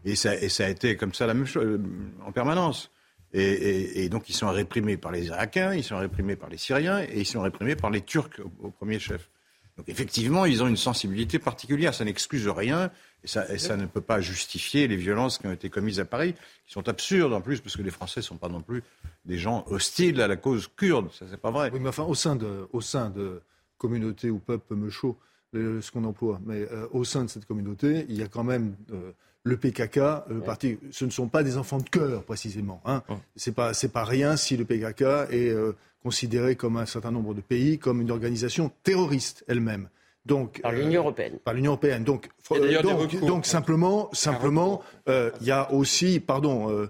Et 0.05 0.15
ça, 0.15 0.35
et 0.35 0.49
ça 0.49 0.65
a 0.65 0.69
été 0.69 0.97
comme 0.97 1.13
ça 1.13 1.27
la 1.27 1.33
même 1.33 1.45
chose 1.45 1.65
euh, 1.65 1.79
en 2.25 2.31
permanence. 2.31 2.91
Et, 3.35 4.09
donc 4.09 4.29
ils 4.29 4.35
sont 4.35 4.49
réprimés 4.49 4.97
par 4.97 5.11
les 5.11 5.25
Irakiens, 5.25 5.73
ils 5.73 5.83
sont 5.83 5.97
réprimés 5.97 6.35
par 6.35 6.49
les 6.49 6.57
Syriens 6.57 7.01
et 7.01 7.21
ils 7.21 7.25
sont 7.25 7.41
réprimés 7.41 7.75
par 7.75 7.89
les 7.89 8.01
Turcs 8.01 8.39
au, 8.61 8.69
premier 8.69 8.99
chef. 8.99 9.29
Donc 9.75 9.89
effectivement, 9.89 10.45
ils 10.45 10.61
ont 10.61 10.67
une 10.67 10.77
sensibilité 10.77 11.39
particulière. 11.39 11.95
Ça 11.95 12.05
n'excuse 12.05 12.47
rien 12.47 12.91
et 13.23 13.27
ça, 13.27 13.75
ne 13.75 13.87
peut 13.87 14.01
pas 14.01 14.21
justifier 14.21 14.87
les 14.87 14.97
violences 14.97 15.39
qui 15.39 15.47
ont 15.47 15.51
été 15.51 15.69
commises 15.71 15.99
à 15.99 16.05
Paris, 16.05 16.35
qui 16.67 16.73
sont 16.73 16.87
absurdes 16.87 17.33
en 17.33 17.41
plus, 17.41 17.59
parce 17.59 17.75
que 17.75 17.81
les 17.81 17.89
Français 17.89 18.19
ne 18.19 18.25
sont 18.25 18.37
pas 18.37 18.49
non 18.49 18.61
plus 18.61 18.83
des 19.25 19.39
gens 19.39 19.63
hostiles 19.67 20.21
à 20.21 20.27
la 20.27 20.35
cause 20.35 20.69
kurde. 20.75 21.11
Ça, 21.11 21.25
c'est 21.27 21.41
pas 21.41 21.49
vrai. 21.49 21.71
Oui, 21.73 21.79
mais 21.79 21.89
enfin, 21.89 22.03
au 22.03 22.13
sein 22.13 22.35
de, 22.35 22.67
au 22.71 22.81
sein 22.81 23.09
de 23.09 23.41
communautés 23.79 24.29
ou 24.29 24.37
peuples 24.37 24.75
me 24.75 24.91
chaud, 24.91 25.17
ce 25.53 25.91
qu'on 25.91 26.03
emploie, 26.03 26.39
mais 26.45 26.67
euh, 26.71 26.87
au 26.91 27.03
sein 27.03 27.23
de 27.23 27.29
cette 27.29 27.45
communauté, 27.45 28.05
il 28.09 28.15
y 28.15 28.23
a 28.23 28.27
quand 28.27 28.43
même 28.43 28.75
euh, 28.91 29.11
le 29.43 29.57
PKK, 29.57 29.97
le 30.29 30.39
parti, 30.39 30.77
ce 30.91 31.05
ne 31.05 31.09
sont 31.09 31.27
pas 31.27 31.43
des 31.43 31.57
enfants 31.57 31.77
de 31.77 31.89
cœur 31.89 32.23
précisément. 32.23 32.81
Hein. 32.85 33.03
C'est 33.35 33.53
pas 33.53 33.73
c'est 33.73 33.91
pas 33.91 34.05
rien 34.05 34.37
si 34.37 34.55
le 34.55 34.63
PKK 34.63 35.01
est 35.31 35.49
euh, 35.49 35.75
considéré 36.01 36.55
comme 36.55 36.77
un 36.77 36.85
certain 36.85 37.11
nombre 37.11 37.33
de 37.33 37.41
pays 37.41 37.77
comme 37.77 38.01
une 38.01 38.11
organisation 38.11 38.71
terroriste 38.83 39.43
elle-même. 39.47 39.89
Donc 40.25 40.61
par 40.61 40.71
l'Union 40.71 41.01
euh, 41.01 41.03
européenne. 41.03 41.39
Par 41.43 41.53
l'Union 41.53 41.71
européenne. 41.71 42.05
Donc 42.05 42.29
donc, 42.49 43.19
donc, 43.19 43.45
simplement 43.45 44.09
simplement 44.13 44.81
euh, 45.09 45.29
il 45.41 45.47
y 45.47 45.51
a 45.51 45.71
aussi 45.73 46.21
pardon 46.21 46.87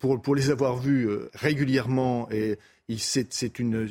pour 0.00 0.20
pour 0.20 0.34
les 0.34 0.50
avoir 0.50 0.76
vus 0.76 1.08
régulièrement 1.34 2.28
et 2.32 2.58
c'est 2.98 3.58
une 3.60 3.88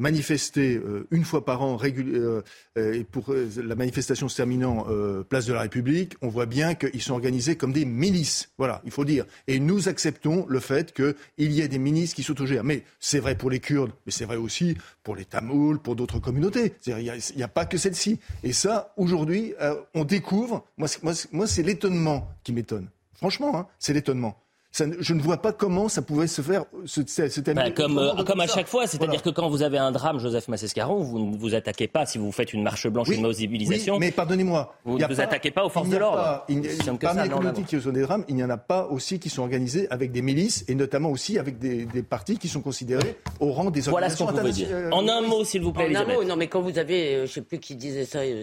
manifester 0.00 0.76
euh, 0.76 1.06
une 1.10 1.24
fois 1.24 1.44
par 1.44 1.62
an 1.62 1.78
euh, 1.84 2.42
euh, 2.78 2.92
et 2.94 3.04
pour 3.04 3.32
la 3.32 3.74
manifestation 3.76 4.28
se 4.28 4.36
terminant 4.36 4.86
place 5.28 5.46
de 5.46 5.52
la 5.52 5.60
République, 5.60 6.14
on 6.22 6.28
voit 6.28 6.46
bien 6.46 6.74
qu'ils 6.74 7.02
sont 7.02 7.12
organisés 7.12 7.56
comme 7.56 7.72
des 7.72 7.84
milices. 7.84 8.50
Voilà, 8.58 8.80
il 8.84 8.90
faut 8.90 9.04
dire. 9.04 9.26
Et 9.46 9.60
nous 9.60 9.88
acceptons 9.88 10.46
le 10.48 10.60
fait 10.60 10.94
qu'il 10.94 11.52
y 11.52 11.60
ait 11.60 11.68
des 11.68 11.78
milices 11.78 12.14
qui 12.14 12.22
s'autogèrent. 12.22 12.64
Mais 12.64 12.84
c'est 12.98 13.18
vrai 13.18 13.34
pour 13.34 13.50
les 13.50 13.60
Kurdes, 13.60 13.92
mais 14.06 14.12
c'est 14.12 14.24
vrai 14.24 14.36
aussi 14.36 14.76
pour 15.02 15.14
les 15.14 15.26
Tamouls, 15.26 15.78
pour 15.78 15.94
d'autres 15.94 16.18
communautés. 16.18 16.72
Il 16.86 16.96
n'y 17.36 17.42
a, 17.42 17.48
pas 17.48 17.66
que 17.66 17.76
celle-ci. 17.76 18.18
Et 18.42 18.52
ça, 18.52 18.94
aujourd'hui, 18.96 19.54
on 19.94 20.04
découvre. 20.04 20.66
Moi, 20.78 21.46
c'est 21.46 21.62
l'étonnement 21.62 22.28
qui 22.42 22.52
m'étonne. 22.52 22.88
Franchement, 23.12 23.56
hein, 23.56 23.66
c'est 23.78 23.92
l'étonnement 23.92 24.40
je 24.72 25.14
ne 25.14 25.20
vois 25.20 25.38
pas 25.38 25.52
comment 25.52 25.88
ça 25.88 26.00
pouvait 26.00 26.28
se 26.28 26.42
faire. 26.42 26.64
Ce, 26.86 27.00
bah, 27.52 27.70
comme, 27.72 27.98
euh, 27.98 28.22
comme 28.24 28.40
à 28.40 28.46
chaque 28.46 28.68
fois, 28.68 28.86
c'est-à-dire 28.86 29.22
que 29.22 29.30
quand 29.30 29.48
vous 29.48 29.62
avez 29.62 29.78
un 29.78 29.90
drame, 29.90 30.18
Joseph 30.20 30.46
Massescaron, 30.48 31.02
vous 31.02 31.18
ne 31.18 31.36
vous 31.36 31.54
attaquez 31.54 31.88
pas 31.88 32.06
si 32.06 32.18
vous 32.18 32.30
faites 32.30 32.52
une 32.52 32.62
marche 32.62 32.86
blanche, 32.86 33.08
une 33.08 33.22
mobilisation. 33.22 33.98
mais 33.98 34.12
pardonnez-moi. 34.12 34.74
Vous 34.84 34.98
ne 34.98 35.06
vous 35.06 35.20
attaquez 35.20 35.50
pas 35.50 35.64
aux 35.64 35.68
forces 35.68 35.88
de 35.88 35.96
l'ordre. 35.96 36.44
Parmi 37.00 37.22
les 37.22 37.28
communautés 37.28 37.62
qui 37.62 37.80
sont 37.80 37.90
des 37.90 38.02
drames, 38.02 38.24
il 38.28 38.36
n'y 38.36 38.44
en 38.44 38.50
a 38.50 38.56
pas 38.56 38.86
aussi 38.86 39.18
qui 39.18 39.28
sont 39.28 39.42
organisées 39.42 39.88
avec 39.90 40.12
des 40.12 40.22
milices 40.22 40.64
et 40.68 40.74
notamment 40.74 41.10
aussi 41.10 41.38
avec 41.38 41.58
des, 41.58 41.86
partis 42.02 42.38
qui 42.38 42.48
sont 42.48 42.60
considérés 42.60 43.16
au 43.40 43.52
rang 43.52 43.70
des 43.70 43.82
voilà 43.82 44.06
organisations 44.06 44.26
Voilà 44.26 44.52
ce 44.52 44.62
qu'on 44.62 44.66
dire. 44.66 44.88
En 44.92 45.08
un 45.08 45.20
mot, 45.20 45.44
s'il 45.44 45.62
vous 45.62 45.72
plaît. 45.72 45.96
En 45.96 46.00
un 46.00 46.04
mot, 46.04 46.24
non, 46.24 46.36
mais 46.36 46.46
quand 46.46 46.60
vous 46.60 46.78
avez, 46.78 47.14
euh, 47.14 47.18
je 47.18 47.22
ne 47.22 47.26
sais 47.26 47.42
plus 47.42 47.58
qui 47.58 47.76
disait 47.76 48.04
ça, 48.04 48.20
euh, 48.20 48.42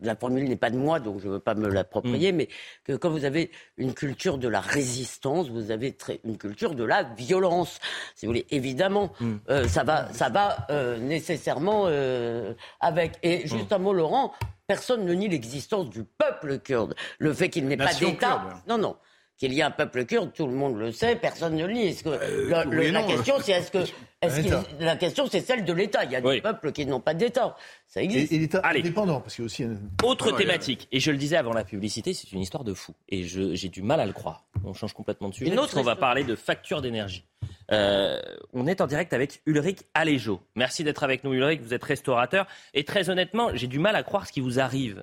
la 0.00 0.16
formule 0.16 0.48
n'est 0.48 0.56
pas 0.56 0.70
de 0.70 0.76
moi, 0.76 1.00
donc 1.00 1.20
je 1.20 1.28
ne 1.28 1.32
veux 1.32 1.40
pas 1.40 1.54
me 1.54 1.68
l'approprier, 1.68 2.32
mm. 2.32 2.36
mais 2.36 2.48
que 2.84 2.92
quand 2.94 3.10
vous 3.10 3.24
avez 3.24 3.50
une 3.76 3.94
culture 3.94 4.38
de 4.38 4.48
la 4.48 4.60
résistance, 4.60 5.23
vous 5.32 5.70
avez 5.70 5.92
très, 5.92 6.20
une 6.24 6.36
culture 6.36 6.74
de 6.74 6.84
la 6.84 7.02
violence. 7.02 7.78
Si 8.14 8.26
vous 8.26 8.30
voulez, 8.30 8.46
évidemment, 8.50 9.12
mm. 9.20 9.34
euh, 9.50 9.68
ça 9.68 9.84
va, 9.84 10.12
ça 10.12 10.28
va 10.28 10.66
euh, 10.70 10.98
nécessairement 10.98 11.84
euh, 11.86 12.54
avec. 12.80 13.18
Et 13.22 13.46
juste 13.46 13.72
un 13.72 13.78
mot, 13.78 13.92
Laurent, 13.92 14.32
personne 14.66 15.04
ne 15.04 15.14
nie 15.14 15.28
l'existence 15.28 15.88
du 15.90 16.04
peuple 16.04 16.58
kurde. 16.58 16.94
Le 17.18 17.32
fait 17.32 17.48
qu'il 17.48 17.66
n'ait 17.66 17.76
pas 17.76 17.94
d'État. 17.94 18.42
Non, 18.68 18.78
non 18.78 18.96
qu'il 19.38 19.52
y 19.52 19.62
a 19.62 19.66
un 19.66 19.70
peuple 19.70 20.04
kurde, 20.04 20.32
tout 20.32 20.46
le 20.46 20.52
monde 20.52 20.78
le 20.78 20.92
sait, 20.92 21.16
personne 21.16 21.56
ne 21.56 21.66
le 21.66 21.72
nie. 21.72 21.94
Que 21.96 22.08
euh, 22.08 22.90
la 22.92 23.02
question, 23.02 23.34
c'est 23.40 23.52
est-ce 23.52 23.70
que, 23.70 23.78
est 24.22 24.62
la 24.80 24.96
question, 24.96 25.26
c'est 25.30 25.40
celle 25.40 25.64
de 25.64 25.72
l'État. 25.72 26.04
Il 26.04 26.12
y 26.12 26.16
a 26.16 26.20
des 26.20 26.40
peuples 26.40 26.72
qui 26.72 26.86
n'ont 26.86 27.00
pas 27.00 27.14
d'État. 27.14 27.56
Ça 27.86 28.02
existe. 28.02 28.32
Et, 28.32 28.38
l'État 28.38 28.60
indépendant, 28.64 29.20
parce 29.20 29.34
qu'il 29.34 29.42
y 29.42 29.44
a 29.44 29.46
aussi. 29.46 29.66
Autre 30.02 30.32
thématique, 30.32 30.88
et 30.92 31.00
je 31.00 31.10
le 31.10 31.16
disais 31.16 31.36
avant 31.36 31.52
la 31.52 31.64
publicité, 31.64 32.14
c'est 32.14 32.30
une 32.32 32.40
histoire 32.40 32.64
de 32.64 32.74
fou, 32.74 32.94
et 33.08 33.24
j'ai 33.24 33.68
du 33.68 33.82
mal 33.82 34.00
à 34.00 34.06
le 34.06 34.12
croire. 34.12 34.44
On 34.64 34.72
change 34.72 34.92
complètement 34.92 35.28
de 35.28 35.34
sujet. 35.34 35.50
Une 35.50 35.58
autre 35.58 35.76
on 35.78 35.82
va 35.82 35.96
parler 35.96 36.24
de 36.24 36.36
facture 36.36 36.80
d'énergie. 36.80 37.24
Euh, 37.72 38.20
on 38.52 38.66
est 38.66 38.80
en 38.80 38.86
direct 38.86 39.12
avec 39.12 39.42
Ulrich 39.46 39.80
Aléjo. 39.94 40.40
Merci 40.54 40.84
d'être 40.84 41.02
avec 41.02 41.24
nous, 41.24 41.32
Ulrich. 41.32 41.60
Vous 41.60 41.74
êtes 41.74 41.84
restaurateur, 41.84 42.46
et 42.72 42.84
très 42.84 43.10
honnêtement, 43.10 43.50
j'ai 43.54 43.66
du 43.66 43.78
mal 43.78 43.96
à 43.96 44.02
croire 44.02 44.26
ce 44.26 44.32
qui 44.32 44.40
vous 44.40 44.60
arrive. 44.60 45.02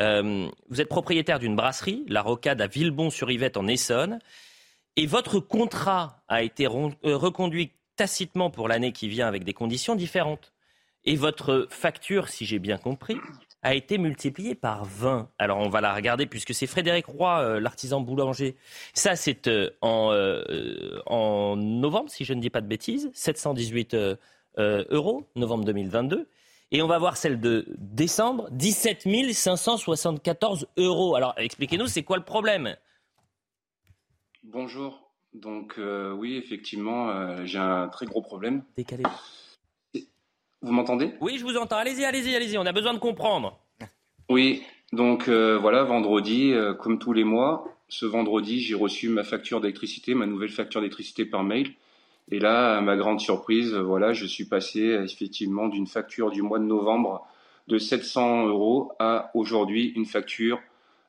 Euh, 0.00 0.48
vous 0.68 0.80
êtes 0.80 0.88
propriétaire 0.88 1.38
d'une 1.38 1.56
brasserie, 1.56 2.04
la 2.08 2.22
Rocade 2.22 2.60
à 2.60 2.66
Villebon-sur-Yvette 2.66 3.56
en 3.56 3.66
Essonne, 3.66 4.18
et 4.96 5.06
votre 5.06 5.40
contrat 5.40 6.22
a 6.28 6.42
été 6.42 6.66
euh, 6.66 6.90
reconduit 7.04 7.72
tacitement 7.96 8.50
pour 8.50 8.68
l'année 8.68 8.92
qui 8.92 9.08
vient 9.08 9.26
avec 9.26 9.44
des 9.44 9.52
conditions 9.52 9.94
différentes. 9.94 10.52
Et 11.04 11.16
votre 11.16 11.66
facture, 11.70 12.28
si 12.28 12.46
j'ai 12.46 12.58
bien 12.58 12.78
compris, 12.78 13.16
a 13.62 13.74
été 13.74 13.98
multipliée 13.98 14.54
par 14.54 14.84
20. 14.84 15.30
Alors 15.38 15.58
on 15.58 15.68
va 15.68 15.80
la 15.80 15.94
regarder 15.94 16.26
puisque 16.26 16.54
c'est 16.54 16.66
Frédéric 16.66 17.06
Roy, 17.06 17.40
euh, 17.40 17.60
l'artisan 17.60 18.00
boulanger. 18.00 18.56
Ça 18.94 19.14
c'est 19.16 19.50
en, 19.80 20.12
en, 21.06 21.56
novembre, 21.56 22.10
si 22.10 22.24
je 22.24 22.34
ne 22.34 22.40
dis 22.40 22.50
pas 22.50 22.60
de 22.60 22.66
bêtises, 22.66 23.10
718 23.14 23.96
euros, 24.58 25.28
novembre 25.36 25.64
2022. 25.64 26.28
Et 26.74 26.80
on 26.80 26.86
va 26.86 26.98
voir 26.98 27.18
celle 27.18 27.38
de 27.38 27.66
décembre, 27.76 28.48
17 28.50 29.06
574 29.34 30.68
euros. 30.78 31.14
Alors 31.14 31.34
expliquez-nous, 31.36 31.86
c'est 31.86 32.02
quoi 32.02 32.16
le 32.16 32.24
problème? 32.24 32.76
Bonjour. 34.42 35.10
Donc 35.34 35.74
euh, 35.76 36.12
oui, 36.12 36.36
effectivement, 36.36 37.10
euh, 37.10 37.44
j'ai 37.44 37.58
un 37.58 37.88
très 37.88 38.06
gros 38.06 38.22
problème. 38.22 38.64
Décalé. 38.74 39.02
Vous 40.62 40.72
m'entendez? 40.72 41.12
Oui, 41.20 41.36
je 41.36 41.44
vous 41.44 41.58
entends. 41.58 41.76
Allez-y, 41.76 42.06
allez-y, 42.06 42.34
allez-y. 42.34 42.56
On 42.56 42.64
a 42.64 42.72
besoin 42.72 42.94
de 42.94 42.98
comprendre. 42.98 43.58
Oui, 44.30 44.62
donc 44.94 45.28
euh, 45.28 45.58
voilà, 45.58 45.84
vendredi, 45.84 46.54
comme 46.80 46.98
tous 46.98 47.12
les 47.12 47.24
mois, 47.24 47.66
ce 47.88 48.06
vendredi, 48.06 48.60
j'ai 48.60 48.74
reçu 48.74 49.10
ma 49.10 49.24
facture 49.24 49.60
d'électricité, 49.60 50.14
ma 50.14 50.24
nouvelle 50.24 50.48
facture 50.48 50.80
d'électricité 50.80 51.26
par 51.26 51.44
mail. 51.44 51.74
Et 52.30 52.38
là, 52.38 52.78
à 52.78 52.80
ma 52.80 52.96
grande 52.96 53.20
surprise, 53.20 53.74
voilà, 53.74 54.12
je 54.12 54.26
suis 54.26 54.44
passé 54.44 54.80
effectivement 54.80 55.68
d'une 55.68 55.86
facture 55.86 56.30
du 56.30 56.42
mois 56.42 56.58
de 56.58 56.64
novembre 56.64 57.26
de 57.68 57.78
700 57.78 58.46
euros 58.46 58.92
à 58.98 59.30
aujourd'hui 59.34 59.92
une 59.96 60.06
facture 60.06 60.60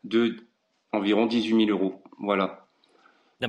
de 0.03 0.35
environ 0.91 1.25
18 1.25 1.65
000 1.65 1.77
euros. 1.77 2.01
Voilà. 2.19 2.65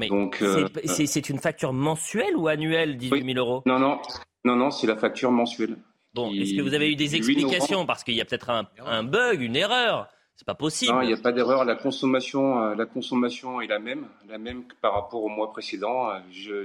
Donc, 0.08 0.42
euh, 0.42 0.66
c'est 0.84 1.28
une 1.28 1.38
facture 1.38 1.72
mensuelle 1.72 2.36
ou 2.36 2.48
annuelle, 2.48 2.96
18 2.96 3.34
000 3.34 3.38
euros? 3.38 3.62
Non, 3.66 3.78
non, 3.78 4.00
non, 4.44 4.56
non, 4.56 4.70
c'est 4.70 4.86
la 4.86 4.96
facture 4.96 5.30
mensuelle. 5.30 5.76
Bon, 6.14 6.32
est-ce 6.32 6.56
que 6.56 6.62
vous 6.62 6.74
avez 6.74 6.90
eu 6.90 6.96
des 6.96 7.16
explications? 7.16 7.86
Parce 7.86 8.04
qu'il 8.04 8.14
y 8.14 8.20
a 8.20 8.24
peut-être 8.24 8.50
un, 8.50 9.02
bug, 9.02 9.40
une 9.40 9.56
erreur. 9.56 10.08
C'est 10.36 10.46
pas 10.46 10.54
possible. 10.54 10.92
Non, 10.92 11.00
il 11.00 11.06
n'y 11.06 11.12
a 11.12 11.16
pas 11.16 11.32
d'erreur. 11.32 11.64
La 11.64 11.76
consommation, 11.76 12.60
euh, 12.60 12.74
la 12.74 12.86
consommation 12.86 13.60
est 13.60 13.68
la 13.68 13.78
même, 13.78 14.06
la 14.28 14.38
même 14.38 14.66
que 14.66 14.74
par 14.80 14.94
rapport 14.94 15.22
au 15.22 15.28
mois 15.28 15.52
précédent. 15.52 16.10
Euh, 16.10 16.64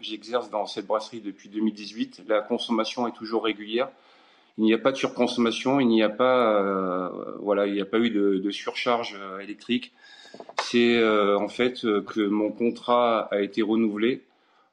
j'exerce 0.00 0.50
dans 0.50 0.66
cette 0.66 0.86
brasserie 0.86 1.20
depuis 1.20 1.50
2018. 1.50 2.22
La 2.28 2.40
consommation 2.40 3.06
est 3.06 3.12
toujours 3.12 3.44
régulière. 3.44 3.90
Il 4.56 4.64
n'y 4.64 4.72
a 4.72 4.78
pas 4.78 4.90
de 4.90 4.96
surconsommation. 4.96 5.80
Il 5.80 5.88
n'y 5.88 6.02
a 6.02 6.08
pas, 6.08 6.62
euh, 6.62 7.36
voilà, 7.40 7.66
il 7.66 7.74
n'y 7.74 7.80
a 7.80 7.86
pas 7.86 7.98
eu 7.98 8.10
de, 8.10 8.50
surcharge 8.50 9.16
électrique. 9.42 9.92
C'est 10.62 11.02
en 11.04 11.48
fait 11.48 11.80
que 11.82 12.26
mon 12.26 12.52
contrat 12.52 13.28
a 13.32 13.40
été 13.40 13.62
renouvelé 13.62 14.22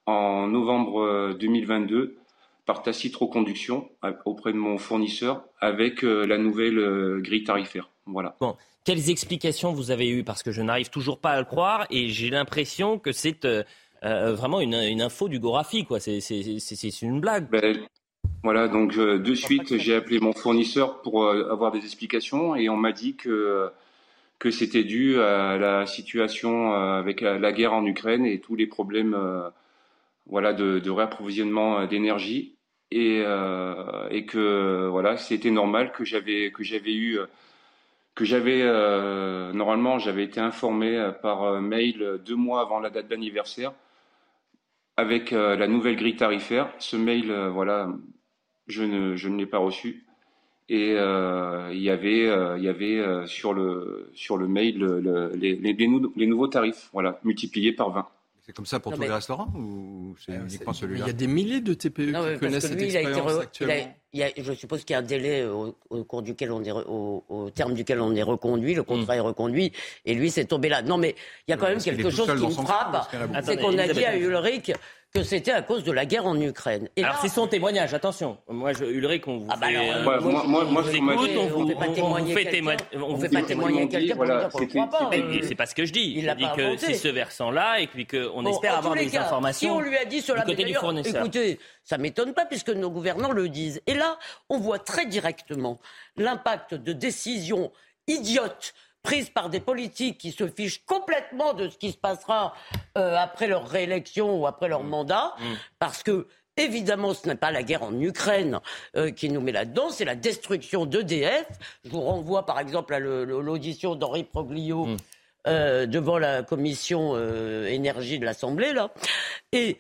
en 0.05 0.47
novembre 0.47 1.33
2022 1.39 2.17
par 2.65 2.83
tacite 2.83 3.15
reconduction 3.15 3.89
auprès 4.25 4.53
de 4.53 4.57
mon 4.57 4.77
fournisseur 4.77 5.43
avec 5.59 6.03
la 6.03 6.37
nouvelle 6.37 7.21
grille 7.21 7.43
tarifaire. 7.43 7.89
Voilà. 8.07 8.35
Bon. 8.39 8.55
Quelles 8.87 9.09
explications 9.09 9.73
vous 9.73 9.91
avez 9.91 10.07
eues? 10.07 10.23
Parce 10.23 10.43
que 10.43 10.53
je 10.53 10.61
n'arrive 10.61 10.89
toujours 10.89 11.19
pas 11.19 11.31
à 11.31 11.39
le 11.39 11.43
croire 11.43 11.85
et 11.89 12.07
j'ai 12.07 12.29
l'impression 12.29 12.99
que 12.99 13.11
c'est 13.11 13.43
euh, 13.43 13.61
euh, 14.05 14.33
vraiment 14.33 14.61
une, 14.61 15.01
info 15.01 15.27
du 15.27 15.39
Gorafi. 15.39 15.83
Quoi. 15.83 15.99
C'est, 15.99 17.01
une 17.01 17.19
blague. 17.19 17.49
Ben, 17.49 17.77
voilà, 18.43 18.69
donc 18.69 18.95
euh, 18.95 19.19
de 19.19 19.33
suite, 19.33 19.75
j'ai 19.75 19.93
appelé 19.93 20.21
mon 20.21 20.31
fournisseur 20.31 21.01
pour 21.01 21.27
avoir 21.27 21.73
des 21.73 21.79
explications 21.79 22.55
et 22.55 22.69
on 22.69 22.77
m'a 22.77 22.93
dit 22.93 23.17
que, 23.17 23.69
que 24.39 24.51
c'était 24.51 24.85
dû 24.85 25.19
à 25.19 25.57
la 25.57 25.85
situation 25.85 26.71
avec 26.71 27.19
la, 27.19 27.51
guerre 27.51 27.73
en 27.73 27.85
Ukraine 27.85 28.25
et 28.25 28.39
tous 28.39 28.55
les 28.55 28.67
problèmes 28.67 29.17
voilà, 30.27 30.53
de, 30.53 30.79
de 30.79 30.89
réapprovisionnement 30.89 31.85
d'énergie. 31.87 32.55
Et, 32.89 33.17
et 33.19 34.25
que 34.25 34.87
voilà, 34.87 35.17
c'était 35.17 35.51
normal 35.51 35.91
que 35.91 36.05
j'avais 36.05 36.53
que 36.53 36.63
j'avais 36.63 36.93
eu 36.93 37.19
que 38.17 38.25
j'avais 38.25 38.63
euh, 38.63 39.53
normalement 39.53 39.99
j'avais 39.99 40.23
été 40.23 40.39
informé 40.39 40.97
euh, 40.97 41.11
par 41.11 41.43
euh, 41.43 41.61
mail 41.61 42.19
deux 42.25 42.35
mois 42.35 42.61
avant 42.61 42.79
la 42.79 42.89
date 42.89 43.07
d'anniversaire 43.07 43.73
avec 44.99 45.29
la 45.29 45.67
nouvelle 45.67 45.95
grille 45.95 46.15
tarifaire. 46.15 46.73
Ce 46.79 46.95
mail, 46.95 47.31
voilà, 47.53 47.87
je 48.65 48.83
ne, 48.83 49.37
l'ai 49.37 49.45
pas 49.45 49.59
reçu. 49.59 50.07
Et 50.69 50.93
il 50.93 51.79
y 51.79 51.89
avait, 51.91 52.23
il 52.57 52.63
y 52.63 52.67
avait 52.67 53.27
sur 53.27 53.53
le 53.53 54.09
sur 54.15 54.37
le 54.37 54.47
mail 54.47 54.83
les, 55.35 55.55
les, 55.55 55.73
les, 55.73 56.25
nouveaux 56.25 56.47
tarifs, 56.47 56.89
voilà, 56.93 57.19
multipliés 57.23 57.73
par 57.73 57.91
20. 57.91 58.07
C'est 58.47 58.53
comme 58.53 58.65
ça 58.65 58.79
pour 58.79 58.93
tous 58.93 59.01
les 59.01 59.09
restaurants 59.09 59.51
ou 59.57 60.15
c'est 60.25 60.31
euh, 60.31 60.45
uniquement 60.45 60.71
celui-là 60.71 61.03
Il 61.03 61.07
y 61.07 61.09
a 61.09 61.13
des 61.13 61.27
milliers 61.27 61.59
de 61.59 61.73
TPE 61.73 62.13
qui 62.33 62.39
connaissent 62.39 62.65
cette 62.65 62.81
expérience 62.81 63.41
actuellement. 63.41 63.93
je 64.13 64.53
suppose 64.53 64.85
qu'il 64.85 64.93
y 64.93 64.95
a 64.95 64.99
un 64.99 65.01
délai 65.01 65.45
au, 65.45 65.75
cours 66.05 66.21
duquel 66.21 66.53
on 66.53 66.63
est 66.63 66.71
au, 66.71 67.51
terme 67.53 67.73
duquel 67.73 67.99
on 67.99 68.15
est 68.15 68.23
reconduit, 68.23 68.73
le 68.73 68.83
contrat 68.83 69.15
mm. 69.15 69.17
est 69.17 69.19
reconduit, 69.19 69.73
et 70.05 70.13
lui 70.13 70.31
c'est 70.31 70.45
tombé 70.45 70.69
là. 70.69 70.81
Non 70.81 70.97
mais 70.97 71.13
il 71.45 71.51
y 71.51 71.53
a 71.53 71.57
quand 71.57 71.67
même 71.67 71.81
quelque 71.81 72.09
chose 72.09 72.25
qui 72.25 72.45
me 72.45 72.49
frappe, 72.51 73.09
c'est 73.43 73.57
qu'on 73.57 73.77
a 73.77 73.85
dit 73.85 74.05
à 74.05 74.15
Ulrich 74.15 74.71
que 75.13 75.23
c'était 75.23 75.51
à 75.51 75.61
cause 75.61 75.83
de 75.83 75.91
la 75.91 76.05
guerre 76.05 76.25
en 76.25 76.39
Ukraine. 76.39 76.89
Et 76.95 77.03
Alors 77.03 77.19
c'est 77.21 77.29
son 77.29 77.47
témoignage, 77.47 77.93
attention. 77.93 78.37
Moi, 78.47 78.73
je, 78.73 78.85
Ulrich, 78.85 79.27
on 79.27 79.39
vous 79.39 79.47
ah 79.49 79.55
bah 79.55 79.67
fait, 79.67 79.89
alors, 79.89 80.21
moi, 80.21 80.43
moi, 80.43 80.63
moi, 80.65 80.83
je 80.83 80.89
vous 80.89 81.11
écoute, 81.11 81.29
on, 81.37 81.47
vous, 81.47 81.67
fait 81.67 81.75
pas 81.75 81.87
témoigner 81.87 82.35
on 82.93 83.15
vous 83.15 83.21
fait 83.21 83.29
pas 83.29 83.41
témoigner 83.41 83.87
quelqu'un 83.87 84.15
pour 84.15 84.25
dire 84.25 84.49
qu'on 84.49 84.61
ne 84.61 84.65
croit 84.65 84.89
pas. 84.89 85.09
C'est 85.43 85.55
pas 85.55 85.65
ce 85.65 85.75
que 85.75 85.85
je 85.85 85.93
dis. 85.93 86.21
Je 86.21 86.31
dis 86.31 86.45
que 86.55 86.77
c'est 86.77 86.93
ce 86.93 87.07
versant-là 87.07 87.79
et 87.79 87.87
puis 87.87 88.05
qu'on 88.05 88.45
espère 88.45 88.77
avoir 88.77 88.95
des 88.95 89.15
informations. 89.17 89.69
Si 89.69 89.71
on 89.71 89.79
lui 89.79 89.97
a 89.97 90.05
dit 90.05 90.21
cela, 90.21 90.41
côté 90.41 90.63
du 90.63 90.73
fournisseur. 90.73 91.21
Écoutez, 91.21 91.59
ça 91.83 91.97
m'étonne 91.97 92.33
pas 92.33 92.45
puisque 92.45 92.69
nos 92.69 92.89
gouvernants 92.89 93.31
le 93.31 93.49
disent. 93.49 93.81
Et 93.87 93.93
là, 93.93 94.17
on 94.49 94.59
voit 94.59 94.79
très 94.79 95.05
directement 95.05 95.79
l'impact 96.17 96.73
de 96.73 96.93
décisions 96.93 97.71
idiotes 98.07 98.73
prises 99.03 99.29
par 99.29 99.49
des 99.49 99.59
politiques 99.59 100.17
qui 100.17 100.31
se 100.31 100.47
fichent 100.47 100.83
complètement 100.85 101.53
de 101.53 101.69
ce 101.69 101.77
qui 101.77 101.91
se 101.91 101.97
passera 101.97 102.53
euh, 102.97 103.15
après 103.15 103.47
leur 103.47 103.67
réélection 103.67 104.39
ou 104.39 104.47
après 104.47 104.67
leur 104.67 104.83
mmh. 104.83 104.89
mandat, 104.89 105.33
mmh. 105.39 105.43
parce 105.79 106.03
que 106.03 106.27
Évidemment, 106.59 107.13
ce 107.13 107.27
n'est 107.27 107.35
pas 107.35 107.51
la 107.51 107.61
guerre 107.61 107.83
en 107.83 108.01
Ukraine 108.01 108.61
euh, 108.95 109.11
qui 109.11 109.29
nous 109.29 109.41
met 109.41 109.51
là-dedans, 109.51 109.91
c'est 109.91 110.05
la 110.05 110.15
destruction 110.15 110.87
d'EDF. 110.87 111.45
Je 111.85 111.91
vous 111.91 112.01
renvoie 112.01 112.47
par 112.47 112.59
exemple 112.59 112.95
à 112.95 112.99
l'audition 112.99 113.93
d'Henri 113.93 114.23
Proglio 114.23 114.85
mmh. 114.85 114.97
euh, 115.45 115.85
devant 115.85 116.17
la 116.17 116.41
commission 116.41 117.15
énergie 117.67 118.17
de 118.17 118.25
l'Assemblée. 118.25 118.73
là. 118.73 118.89
Et 119.51 119.77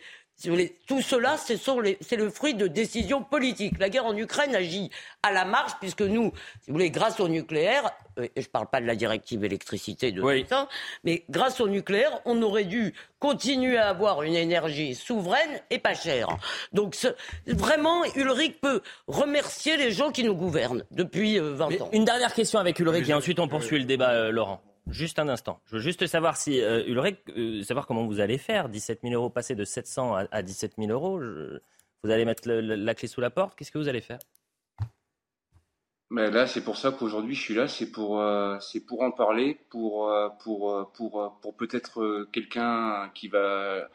tout 0.87 1.01
cela, 1.01 1.35
c'est 1.37 2.15
le 2.15 2.29
fruit 2.29 2.53
de 2.53 2.67
décisions 2.67 3.23
politiques. 3.23 3.79
La 3.79 3.89
guerre 3.89 4.05
en 4.05 4.15
Ukraine 4.15 4.55
agit 4.55 4.91
à 5.23 5.31
la 5.31 5.45
marge, 5.45 5.71
puisque 5.79 6.01
nous, 6.01 6.31
si 6.61 6.67
vous 6.69 6.73
voulez, 6.73 6.91
grâce 6.91 7.19
au 7.19 7.27
nucléaire, 7.27 7.89
euh, 8.19 8.27
et 8.35 8.41
je 8.41 8.47
ne 8.47 8.51
parle 8.51 8.67
pas 8.67 8.79
de 8.79 8.85
la 8.85 8.95
directive 8.95 9.43
électricité 9.43 10.11
de 10.11 10.21
tout 10.21 10.47
ça, 10.47 10.67
mais 11.03 11.23
grâce 11.29 11.59
au 11.59 11.67
nucléaire, 11.67 12.19
on 12.25 12.41
aurait 12.41 12.65
dû 12.65 12.93
continuer 13.19 13.77
à 13.77 13.89
avoir 13.89 14.21
une 14.21 14.35
énergie 14.35 14.93
souveraine 14.93 15.59
et 15.71 15.79
pas 15.79 15.95
chère. 15.95 16.29
Donc 16.71 16.95
vraiment, 17.47 18.03
Ulrich 18.15 18.59
peut 18.61 18.81
remercier 19.07 19.75
les 19.77 19.91
gens 19.91 20.11
qui 20.11 20.23
nous 20.23 20.35
gouvernent 20.35 20.83
depuis 20.91 21.39
20 21.39 21.71
euh, 21.71 21.83
ans. 21.83 21.89
Une 21.93 22.05
dernière 22.05 22.33
question 22.33 22.59
avec 22.59 22.79
Ulrich, 22.79 23.09
et 23.09 23.13
ensuite 23.13 23.39
on 23.39 23.47
poursuit 23.47 23.79
le 23.79 23.85
débat, 23.85 24.11
euh, 24.11 24.31
Laurent. 24.31 24.61
Juste 24.89 25.19
un 25.19 25.27
instant. 25.27 25.59
Je 25.65 25.75
veux 25.75 25.81
juste 25.81 26.05
savoir 26.07 26.37
si 26.37 26.61
euh, 26.61 26.85
Ulrich, 26.87 27.17
euh, 27.35 27.61
savoir 27.63 27.87
comment 27.87 28.05
vous 28.05 28.19
allez 28.19 28.37
faire. 28.37 28.69
17 28.69 29.01
000 29.03 29.13
euros 29.13 29.29
passer 29.29 29.55
de 29.55 29.65
700 29.65 30.15
à, 30.15 30.25
à 30.31 30.41
17 30.41 30.75
000 30.77 30.91
euros. 30.91 31.19
vous 32.03 32.09
allez 32.11 32.25
mettre 32.25 32.49
la 32.49 32.95
clé 32.95 33.07
sous 33.07 33.21
la 33.21 33.29
porte. 33.29 33.57
Qu'est-ce 33.57 33.71
que 33.71 33.77
vous 33.77 33.89
allez 33.89 34.01
faire? 34.01 34.19
Mais 36.09 36.31
là, 36.31 36.47
c'est 36.47 36.63
pour 36.63 36.77
ça 36.77 36.91
qu'aujourd'hui 36.91 37.35
je 37.35 37.41
suis 37.41 37.53
là, 37.53 37.67
c'est 37.67 37.91
pour, 37.91 38.21
euh, 38.21 38.57
c'est 38.61 38.79
pour 38.79 39.01
en 39.01 39.11
parler, 39.11 39.59
pour, 39.69 40.09
pour, 40.41 40.89
pour, 40.93 41.37
pour 41.41 41.57
peut-être 41.57 42.25
quelqu'un 42.31 43.11
qui 43.13 43.27
va 43.27 43.89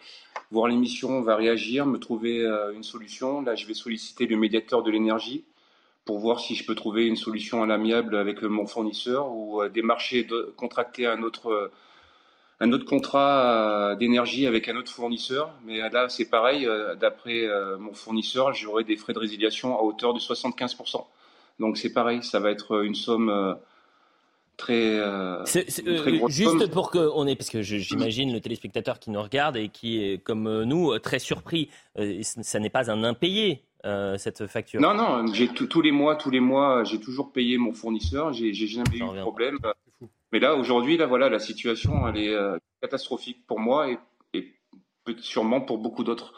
voir 0.51 0.69
l'émission, 0.69 1.23
va 1.23 1.37
réagir, 1.37 1.87
me 1.87 1.97
trouver 1.99 2.45
une 2.75 2.83
solution. 2.83 3.41
Là, 3.41 3.55
je 3.55 3.67
vais 3.67 3.73
solliciter 3.73 4.27
le 4.27 4.37
médiateur 4.37 4.83
de 4.83 4.91
l'énergie 4.91 5.47
pour 6.05 6.19
voir 6.19 6.41
si 6.41 6.55
je 6.55 6.67
peux 6.67 6.75
trouver 6.75 7.07
une 7.07 7.17
solution 7.17 7.63
à 7.63 7.67
l'amiable 7.67 8.17
avec 8.17 8.43
mon 8.43 8.67
fournisseur 8.67 9.31
ou 9.31 9.63
euh, 9.63 9.69
démarcher, 9.69 10.25
de, 10.25 10.53
contracter 10.57 11.07
un 11.07 11.23
autre, 11.23 11.51
euh, 11.51 11.73
un 12.61 12.73
autre 12.73 12.85
contrat 12.85 13.93
euh, 13.93 13.97
d'énergie 13.97 14.47
avec 14.47 14.69
un 14.69 14.77
autre 14.77 14.93
fournisseur. 14.93 15.53
Mais 15.65 15.79
là, 15.91 16.09
c'est 16.09 16.29
pareil, 16.29 16.69
d'après 17.01 17.49
mon 17.79 17.95
fournisseur, 17.95 18.53
j'aurai 18.53 18.85
des 18.85 18.97
frais 18.97 19.13
de 19.13 19.19
résiliation 19.19 19.79
à 19.79 19.83
hauteur 19.83 20.15
de 20.15 20.19
75%. 20.21 21.05
Donc 21.61 21.77
c'est 21.77 21.93
pareil, 21.93 22.23
ça 22.23 22.41
va 22.41 22.51
être 22.51 22.83
une 22.83 22.95
somme 22.95 23.57
très, 24.63 24.99
euh, 24.99 25.45
C'est- 25.45 25.69
c'est, 25.71 25.83
une 25.83 25.89
euh, 25.91 25.99
très 25.99 26.13
grosse 26.19 26.33
juste 26.33 26.59
somme. 26.59 26.69
pour 26.71 26.91
que 26.91 26.99
on 27.15 27.27
ait, 27.27 27.35
parce 27.37 27.51
que 27.51 27.63
je- 27.63 27.79
j'imagine 27.79 28.33
le 28.33 28.41
téléspectateur 28.41 28.99
qui 29.01 29.11
nous 29.11 29.21
regarde 29.23 29.57
et 29.57 29.69
qui 29.69 30.03
est 30.03 30.19
comme 30.23 30.47
euh, 30.47 30.65
nous 30.65 30.97
très 31.01 31.19
surpris. 31.19 31.69
Euh, 31.99 32.21
ça 32.23 32.59
n'est 32.61 32.71
pas 32.71 32.91
un 32.91 33.03
impayé 33.05 33.63
euh, 33.85 34.17
cette 34.17 34.47
facture. 34.47 34.81
Non, 34.81 34.95
non, 34.95 35.27
j'ai 35.35 35.49
tout- 35.49 35.67
tous 35.67 35.83
les 35.83 35.91
mois, 35.91 36.15
tous 36.15 36.31
les 36.31 36.39
mois, 36.41 36.85
j'ai 36.85 37.01
toujours 37.01 37.33
payé 37.33 37.59
mon 37.59 37.73
fournisseur, 37.73 38.33
j'ai 38.33 38.55
j'ai 38.55 38.69
jamais 38.69 38.97
eu 38.97 39.01
de 39.01 39.21
problème. 39.21 39.59
Mais 40.33 40.39
là, 40.39 40.55
aujourd'hui, 40.55 40.97
là, 40.97 41.07
voilà, 41.07 41.29
la 41.29 41.41
situation, 41.41 42.07
elle 42.09 42.17
est 42.17 42.33
euh, 42.33 42.57
catastrophique 42.81 43.45
pour 43.47 43.59
moi 43.59 43.91
et, 43.91 43.99
sûrement 45.19 45.61
pour 45.61 45.79
beaucoup 45.79 46.05
d'autres 46.05 46.33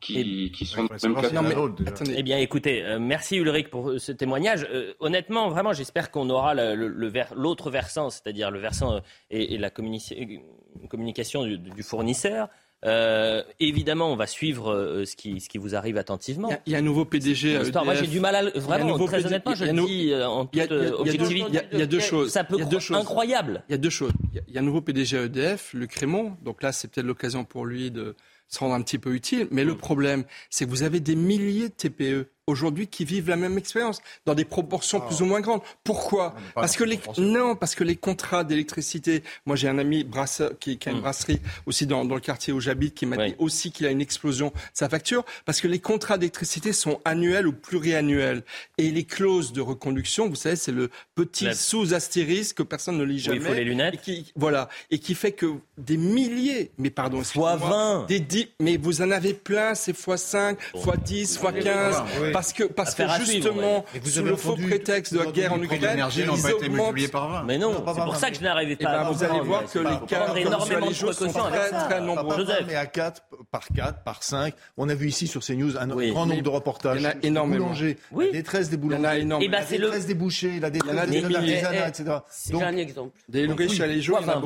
qui, 0.00 0.52
qui 0.52 0.64
sont 0.64 0.84
dans 0.84 0.94
le 0.94 1.12
même 1.12 1.54
cas. 1.54 2.04
Eh 2.16 2.22
bien, 2.22 2.38
écoutez, 2.38 2.84
euh, 2.84 2.98
merci 3.00 3.36
Ulrich 3.36 3.68
pour 3.68 3.90
euh, 3.90 3.98
ce 3.98 4.12
témoignage. 4.12 4.66
Euh, 4.72 4.94
honnêtement, 5.00 5.48
vraiment, 5.50 5.72
j'espère 5.72 6.10
qu'on 6.10 6.30
aura 6.30 6.54
le- 6.54 6.74
le- 6.74 6.88
le 6.88 7.08
ver- 7.08 7.34
l'autre 7.34 7.70
versant, 7.70 8.10
c'est-à-dire 8.10 8.50
le 8.50 8.60
versant 8.60 8.94
euh, 8.96 9.00
et, 9.30 9.54
et 9.54 9.58
la 9.58 9.70
communication 9.70 11.44
du, 11.44 11.58
du 11.58 11.82
fournisseur. 11.82 12.48
Euh, 12.84 13.42
évidemment, 13.58 14.12
on 14.12 14.14
va 14.14 14.28
suivre 14.28 14.70
euh, 14.72 15.04
ce, 15.04 15.16
qui, 15.16 15.40
ce 15.40 15.48
qui 15.48 15.58
vous 15.58 15.74
arrive 15.74 15.96
attentivement. 15.98 16.48
Il 16.64 16.72
y 16.72 16.76
a 16.76 16.78
un 16.78 16.82
nouveau 16.82 17.04
PDG 17.04 17.56
à 17.56 17.58
L'histoire, 17.64 17.84
Moi, 17.84 17.94
EDF. 17.94 18.04
j'ai 18.06 18.10
du 18.12 18.20
mal 18.20 18.36
à 18.36 18.42
vraiment, 18.56 18.96
très 19.04 19.16
PD 19.16 19.26
honnêtement, 19.26 19.54
je 19.56 19.64
il 19.64 19.66
y 19.66 19.70
a 19.70 19.72
le 19.72 19.86
dis 19.86 20.12
euh, 20.12 20.28
en 20.28 20.46
toute 20.46 20.70
objectivité. 21.00 21.58
il 21.72 21.78
y 21.80 21.82
a- 21.82 21.86
deux 21.86 21.98
choses. 21.98 22.30
Ça 22.30 22.44
peut 22.44 22.54
Il 22.54 22.60
y 22.60 22.62
a 22.62 22.66
deux 22.66 22.76
croire- 22.78 22.82
choses. 22.82 22.96
incroyable. 22.98 23.64
Il 23.68 23.72
y 23.72 23.74
a 23.74 23.78
deux 23.78 23.90
choses. 23.90 24.12
Il 24.32 24.36
y 24.36 24.38
a- 24.38 24.42
il 24.46 24.54
y 24.54 24.58
a 24.58 24.60
un 24.60 24.64
nouveau 24.64 24.80
PDG 24.80 25.18
à 25.18 25.22
EDF, 25.24 25.72
Luc 25.74 25.92
Raymond. 25.94 26.36
Donc 26.44 26.62
là, 26.62 26.70
c'est 26.70 26.86
peut-être 26.88 27.06
l'occasion 27.06 27.44
pour 27.44 27.66
lui 27.66 27.90
de 27.90 28.14
se 28.48 28.58
rendre 28.58 28.74
un 28.74 28.82
petit 28.82 28.98
peu 28.98 29.14
utile. 29.14 29.48
Mais 29.50 29.64
le 29.64 29.76
problème, 29.76 30.24
c'est 30.50 30.64
que 30.64 30.70
vous 30.70 30.82
avez 30.82 31.00
des 31.00 31.14
milliers 31.14 31.68
de 31.68 31.74
TPE 31.74 32.30
aujourd'hui 32.48 32.86
qui 32.88 33.04
vivent 33.04 33.28
la 33.28 33.36
même 33.36 33.56
expérience 33.58 34.00
dans 34.26 34.34
des 34.34 34.44
proportions 34.44 35.00
plus 35.00 35.22
ou 35.22 35.26
moins 35.26 35.40
grandes. 35.40 35.60
Pourquoi 35.84 36.34
Parce 36.54 36.76
que 36.76 36.84
les 36.84 36.96
proportions. 36.96 37.22
non, 37.24 37.54
parce 37.54 37.74
que 37.74 37.84
les 37.84 37.96
contrats 37.96 38.42
d'électricité. 38.44 39.22
Moi, 39.46 39.54
j'ai 39.56 39.68
un 39.68 39.78
ami 39.78 40.02
brasseur 40.04 40.52
qui, 40.58 40.78
qui 40.78 40.88
a 40.88 40.92
une 40.92 41.00
brasserie 41.00 41.40
aussi 41.66 41.86
dans, 41.86 42.04
dans 42.04 42.14
le 42.14 42.20
quartier 42.20 42.52
où 42.52 42.60
j'habite 42.60 42.94
qui 42.94 43.06
m'a 43.06 43.16
dit 43.28 43.34
aussi 43.38 43.70
qu'il 43.70 43.86
a 43.86 43.90
une 43.90 44.00
explosion 44.00 44.48
de 44.48 44.52
sa 44.72 44.88
facture 44.88 45.24
parce 45.44 45.60
que 45.60 45.68
les 45.68 45.78
contrats 45.78 46.18
d'électricité 46.18 46.72
sont 46.72 47.00
annuels 47.04 47.46
ou 47.46 47.52
pluriannuels 47.52 48.42
et 48.78 48.90
les 48.90 49.04
clauses 49.04 49.52
de 49.52 49.60
reconduction, 49.60 50.28
vous 50.28 50.34
savez, 50.34 50.56
c'est 50.56 50.72
le 50.72 50.90
petit 51.14 51.44
La- 51.44 51.54
sous-astérisque 51.54 52.56
que 52.56 52.62
personne 52.62 52.96
ne 52.98 53.04
lit 53.04 53.18
jamais. 53.18 53.36
il 53.36 53.42
faut 53.42 53.54
les 53.54 53.64
lunettes. 53.64 53.94
Et 53.94 53.98
qui, 53.98 54.32
voilà, 54.36 54.68
et 54.90 54.98
qui 54.98 55.14
fait 55.14 55.32
que 55.32 55.46
des 55.76 55.96
milliers, 55.96 56.70
mais 56.78 56.90
pardon, 56.90 57.22
Fois 57.22 57.52
excusez-moi, 57.54 57.98
20. 58.00 58.06
des 58.06 58.20
dix, 58.20 58.48
mais 58.60 58.76
vous 58.76 59.02
en 59.02 59.10
avez 59.10 59.34
plein, 59.34 59.74
c'est 59.74 59.92
fois 59.96 60.16
5, 60.16 60.58
fois 60.82 60.96
10, 60.96 61.36
fois 61.38 61.52
15, 61.52 61.96
Oui. 62.20 62.32
Parce 62.38 62.52
que, 62.52 62.64
parce 62.64 62.94
que 62.94 63.02
suivre, 63.08 63.24
justement, 63.26 63.78
ouais. 63.92 64.00
Vous 64.00 64.10
sous 64.10 64.18
avez 64.20 64.30
le 64.30 64.36
faux 64.36 64.54
prétexte 64.54 65.12
de 65.12 65.18
la 65.18 65.26
guerre 65.32 65.52
en 65.54 65.60
Ukraine, 65.62 65.80
ils 66.16 66.24
pas 66.24 66.50
été 66.50 66.52
augmentent- 66.52 66.70
multipliés 66.70 67.08
par 67.08 67.28
20. 67.28 67.42
Mais 67.44 67.58
non, 67.58 67.72
c'est 67.76 67.82
pour 67.82 68.12
20, 68.12 68.14
ça 68.14 68.30
que 68.30 68.36
je 68.36 68.42
n'arrivais 68.42 68.76
Eh 68.78 68.84
pas 68.84 68.92
ben, 68.92 68.98
à 69.06 69.10
vous 69.10 69.24
allez 69.24 69.40
voir 69.40 69.64
que 69.70 69.78
les 69.80 70.06
cas 70.06 70.34
énormément 70.36 70.80
les 70.86 70.88
de 70.88 70.94
jours 70.94 71.12
sont 71.14 71.26
très, 71.32 71.70
très 71.70 72.00
nombreux. 72.00 72.46
Mais 72.66 72.76
à 72.76 72.86
4, 72.86 73.22
par 73.50 73.66
4, 73.74 74.04
par 74.04 74.22
5. 74.22 74.54
On 74.76 74.88
a 74.88 74.94
vu 74.94 75.08
ici 75.08 75.26
sur 75.26 75.42
CNews 75.42 75.76
un 75.78 75.90
Oui. 75.90 76.10
grand 76.12 76.26
nombre 76.26 76.42
de 76.42 76.48
reportages. 76.48 77.00
Il 77.00 77.02
y 77.02 77.06
en 77.06 77.10
a 77.10 77.14
énormément. 77.22 77.72
La 78.16 78.30
détresse 78.32 78.70
des 78.70 78.76
Il 78.76 78.84
y 78.84 78.86
en 78.86 78.92
a 78.92 78.96
boulangers. 78.98 79.20
énormément. 79.20 79.38
Eh 79.40 79.48
ben, 79.48 79.58
La 79.58 79.78
détresse 79.78 80.06
des 80.06 80.14
bouchers, 80.14 80.60
la 80.60 80.70
détresse 80.70 81.08
des 81.10 81.24
artisanats, 81.24 81.86
Eh, 81.86 81.88
etc. 81.88 82.04
J'ai 82.46 82.52
Donc, 82.52 82.62
un 82.62 82.76
exemple. 82.76 83.10
Des 83.28 83.46
riches 83.46 83.80
à 83.80 83.86
les 83.86 84.00
jours, 84.00 84.18
exemple. 84.18 84.38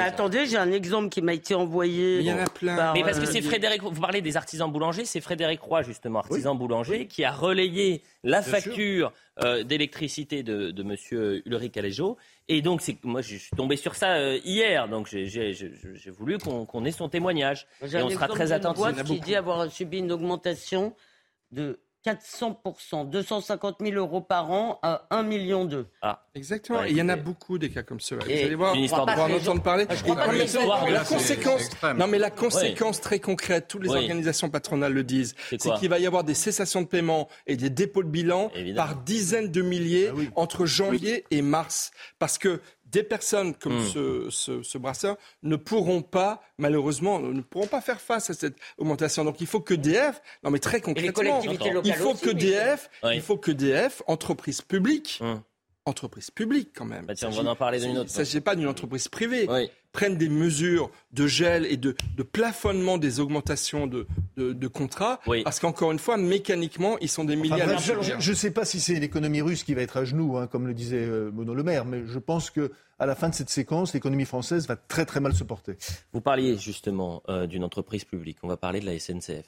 attendez, 0.00 0.46
j'ai 0.46 0.56
un 0.56 0.72
exemple 0.72 1.08
qui 1.08 1.22
m'a 1.22 1.34
été 1.34 1.54
envoyé. 1.54 2.16
Mais 2.18 2.24
il 2.24 2.26
y 2.26 2.32
en 2.32 2.38
a 2.38 2.46
plein. 2.46 2.92
Mais 2.94 3.02
parce 3.02 3.18
que 3.18 3.24
euh, 3.26 3.30
c'est 3.30 3.42
Frédéric, 3.42 3.82
vous 3.82 4.00
parlez 4.00 4.20
des 4.20 4.36
artisans 4.36 4.70
boulangers, 4.70 5.04
c'est 5.04 5.20
Frédéric 5.20 5.60
Roy 5.60 5.82
justement, 5.82 6.20
artisan 6.20 6.54
boulanger, 6.54 7.06
qui 7.06 7.24
a 7.24 7.27
relayé 7.30 8.02
la 8.22 8.40
Bien 8.40 8.50
facture 8.50 9.12
euh, 9.42 9.62
d'électricité 9.62 10.42
de, 10.42 10.70
de 10.70 10.82
Monsieur 10.82 11.42
Ulrich 11.46 11.76
Aléjo. 11.76 12.16
Et 12.48 12.62
donc, 12.62 12.80
c'est 12.80 12.96
moi, 13.04 13.20
je 13.22 13.36
suis 13.36 13.56
tombé 13.56 13.76
sur 13.76 13.94
ça 13.94 14.14
euh, 14.16 14.38
hier, 14.44 14.88
donc 14.88 15.06
j'ai- 15.08 15.52
voulu 16.10 16.38
qu'on 16.38 16.84
ait 16.84 16.90
son 16.92 17.08
témoignage. 17.08 17.66
Et 17.82 18.02
on 18.02 18.10
sera 18.10 18.28
très 18.28 18.52
attentifs. 18.52 18.78
boîte 18.78 19.04
qui 19.04 19.20
dit 19.20 19.34
avoir 19.36 19.70
subi 19.70 19.98
une 19.98 20.12
augmentation 20.12 20.94
de 21.52 21.78
400%, 22.06 23.10
250 23.10 23.76
000 23.80 23.96
euros 23.96 24.20
par 24.20 24.50
an 24.50 24.78
à 24.82 25.06
1 25.10 25.22
million 25.24 25.64
d'euros. 25.64 25.84
Ah, 26.02 26.24
Exactement. 26.34 26.78
Ouais, 26.80 26.88
Et 26.88 26.92
il 26.92 26.96
y 26.98 27.02
en 27.02 27.08
a 27.08 27.16
beaucoup 27.16 27.58
des 27.58 27.68
cas 27.70 27.82
comme 27.82 27.98
cela. 28.00 28.24
Vous 28.24 28.30
allez 28.30 28.54
voir, 28.54 28.74
on 28.76 28.86
va 29.06 29.22
en 29.24 29.30
entendre 29.32 29.62
parler. 29.62 29.86
je 29.90 30.02
crois 30.04 30.14
pas 30.16 30.28
Mais 30.32 30.90
la 30.92 31.04
conséquence, 31.04 31.70
non 31.96 32.06
mais 32.06 32.18
la 32.18 32.30
conséquence 32.30 33.00
très 33.00 33.18
concrète, 33.18 33.66
toutes 33.68 33.82
les 33.82 33.90
Oui. 33.90 33.96
organisations 33.98 34.48
patronales 34.48 34.92
le 34.92 35.02
disent, 35.02 35.34
C'est 35.50 35.58
qu'il 35.74 35.88
va 35.88 35.98
y 35.98 36.06
avoir 36.06 36.22
des 36.24 36.34
cessations 36.34 36.82
de 36.82 36.86
paiement 36.86 37.28
et 37.46 37.56
des 37.56 37.70
dépôts 37.70 38.02
de 38.04 38.08
bilan 38.08 38.50
Évidemment. 38.54 38.86
par 38.86 38.96
dizaines 39.02 39.50
de 39.50 39.62
milliers 39.62 40.08
Ah 40.10 40.14
oui. 40.16 40.30
entre 40.36 40.64
janvier 40.66 41.24
et 41.30 41.42
mars, 41.42 41.90
parce 42.18 42.38
que 42.38 42.60
des 42.90 43.02
personnes 43.02 43.54
comme 43.54 43.78
Hmm. 43.78 43.86
ce, 43.92 44.26
ce, 44.30 44.62
ce 44.62 44.78
brasseur 44.78 45.16
ne 45.42 45.56
pourront 45.56 46.02
pas, 46.02 46.42
malheureusement, 46.58 47.18
ne 47.20 47.40
pourront 47.42 47.66
pas 47.66 47.80
faire 47.80 48.00
face 48.00 48.30
à 48.30 48.34
cette 48.34 48.56
augmentation. 48.78 49.24
Donc 49.24 49.40
il 49.40 49.46
faut 49.46 49.60
que 49.60 49.74
DF, 49.74 50.20
non 50.42 50.50
mais 50.50 50.58
très 50.58 50.80
concrètement, 50.80 51.40
il 51.84 51.94
faut 51.94 52.10
aussi, 52.12 52.24
que 52.24 52.30
DF, 52.30 52.90
Oui. 53.02 53.10
il 53.16 53.20
faut 53.20 53.36
que 53.36 53.50
DF, 53.50 54.02
entreprise 54.06 54.62
publique, 54.62 55.18
Hum. 55.20 55.42
Entreprise 55.88 56.30
publique 56.30 56.70
quand 56.74 56.84
même. 56.84 57.06
Bah 57.06 57.14
tiens, 57.14 57.28
on 57.32 57.40
Il 57.40 57.44
va 57.44 57.50
en 57.50 57.56
parler 57.56 57.80
d'une 57.80 57.98
autre. 57.98 58.10
Il 58.14 58.18
ne 58.20 58.24
s'agit 58.24 58.40
pas 58.40 58.54
d'une 58.54 58.68
entreprise 58.68 59.08
privée. 59.08 59.46
Oui. 59.48 59.70
Prennent 59.90 60.18
des 60.18 60.28
mesures 60.28 60.90
de 61.12 61.26
gel 61.26 61.64
et 61.66 61.76
de, 61.78 61.96
de 62.16 62.22
plafonnement 62.22 62.98
des 62.98 63.20
augmentations 63.20 63.86
de, 63.86 64.06
de, 64.36 64.52
de 64.52 64.68
contrats, 64.68 65.18
Oui. 65.26 65.42
parce 65.42 65.58
qu'encore 65.60 65.90
une 65.92 65.98
fois, 65.98 66.18
mécaniquement, 66.18 66.98
ils 67.00 67.08
sont 67.08 67.24
des 67.24 67.36
milliers 67.36 67.62
Enfin, 67.62 67.78
je- 67.78 68.20
je 68.20 68.30
ne 68.30 68.36
sais 68.36 68.50
pas 68.50 68.64
si 68.66 68.80
c'est 68.80 68.94
l'économie 69.00 69.40
russe 69.40 69.64
qui 69.64 69.72
va 69.74 69.80
être 69.82 69.96
à 69.96 70.04
genoux, 70.04 70.36
hein, 70.36 70.46
comme 70.46 70.66
le 70.66 70.74
disait 70.74 70.98
euh, 71.04 71.30
Bruno 71.32 71.54
Le 71.54 71.62
Maire, 71.62 71.84
mais 71.86 72.02
je 72.06 72.18
pense 72.18 72.50
que 72.50 72.70
à 72.98 73.06
la 73.06 73.14
fin 73.14 73.30
de 73.30 73.34
cette 73.34 73.48
séquence, 73.50 73.94
l'économie 73.94 74.26
française 74.26 74.68
va 74.68 74.76
très 74.76 75.06
très 75.06 75.20
mal 75.20 75.32
se 75.34 75.42
porter. 75.44 75.76
Vous 76.12 76.20
parliez 76.20 76.58
justement 76.58 77.22
euh, 77.30 77.46
d'une 77.46 77.64
entreprise 77.64 78.04
publique. 78.04 78.36
On 78.42 78.48
va 78.48 78.56
parler 78.58 78.80
de 78.80 78.86
la 78.86 78.98
SNCF. 78.98 79.46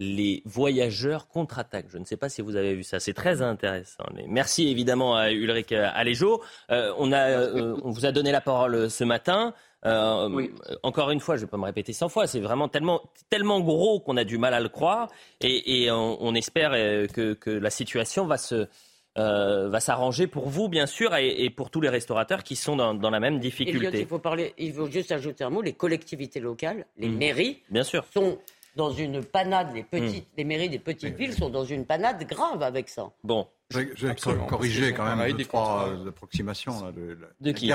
Les 0.00 0.42
voyageurs 0.44 1.26
contre-attaquent. 1.26 1.88
Je 1.90 1.98
ne 1.98 2.04
sais 2.04 2.16
pas 2.16 2.28
si 2.28 2.40
vous 2.40 2.54
avez 2.54 2.74
vu 2.74 2.84
ça. 2.84 3.00
C'est 3.00 3.14
très 3.14 3.42
intéressant. 3.42 4.04
Mais 4.14 4.26
merci 4.28 4.68
évidemment 4.68 5.16
à 5.16 5.32
Ulrich 5.32 5.72
Aléjo. 5.72 6.40
Euh, 6.70 6.92
on, 6.98 7.10
a, 7.10 7.28
euh, 7.28 7.76
on 7.82 7.90
vous 7.90 8.06
a 8.06 8.12
donné 8.12 8.30
la 8.30 8.40
parole 8.40 8.88
ce 8.90 9.02
matin. 9.02 9.54
Euh, 9.86 10.28
Oui. 10.28 10.52
Encore 10.84 11.10
une 11.10 11.18
fois, 11.18 11.34
je 11.36 11.40
ne 11.42 11.46
vais 11.46 11.50
pas 11.50 11.56
me 11.56 11.64
répéter 11.64 11.92
100 11.92 12.08
fois. 12.10 12.28
C'est 12.28 12.38
vraiment 12.40 12.68
tellement, 12.68 13.02
tellement 13.28 13.58
gros 13.60 13.98
qu'on 13.98 14.16
a 14.16 14.22
du 14.24 14.38
mal 14.38 14.54
à 14.54 14.60
le 14.60 14.68
croire. 14.68 15.08
Et, 15.40 15.82
et 15.82 15.90
on, 15.90 16.16
on 16.22 16.34
espère 16.36 16.70
euh, 16.74 17.06
que, 17.08 17.32
que 17.34 17.50
la 17.50 17.70
situation 17.70 18.24
va 18.26 18.36
se 18.38 18.68
euh, 19.16 19.68
va 19.68 19.80
s'arranger 19.80 20.28
pour 20.28 20.48
vous, 20.48 20.68
bien 20.68 20.86
sûr, 20.86 21.12
et, 21.16 21.42
et 21.42 21.50
pour 21.50 21.70
tous 21.70 21.80
les 21.80 21.88
restaurateurs 21.88 22.44
qui 22.44 22.54
sont 22.54 22.76
dans, 22.76 22.94
dans 22.94 23.10
la 23.10 23.18
même 23.18 23.32
Elliot, 23.34 23.42
difficulté. 23.42 24.00
il 24.02 24.06
faut 24.06 24.20
parler, 24.20 24.54
il 24.58 24.72
faut 24.72 24.86
juste 24.88 25.10
ajouter 25.10 25.42
un 25.42 25.50
mot. 25.50 25.60
Les 25.60 25.72
collectivités 25.72 26.38
locales, 26.38 26.86
les 26.98 27.08
Mhm. 27.08 27.18
mairies, 27.18 27.58
Bien 27.68 27.82
sûr. 27.82 28.04
sont 28.14 28.38
dans 28.76 28.90
une 28.90 29.22
panade. 29.24 29.68
Les 29.74 29.82
petites, 29.82 30.24
Mm. 30.24 30.36
les 30.36 30.44
mairies 30.44 30.68
des 30.70 30.78
petites 30.78 31.16
villes 31.16 31.32
sont 31.34 31.50
dans 31.50 31.64
une 31.64 31.84
panade 31.84 32.26
grave 32.26 32.62
avec 32.62 32.88
ça. 32.88 33.10
Bon, 33.24 33.46
Je 33.70 33.80
vais- 33.80 34.14
corriger 34.48 34.92
quand 34.94 35.04
même 35.04 35.26
deux, 35.30 35.36
des 35.38 35.44
trois 35.44 35.88
euh, 35.88 36.08
approximations. 36.08 36.84
Là, 36.84 36.92
de, 36.92 37.18
De 37.40 37.50
la 37.50 37.52
qui 37.52 37.72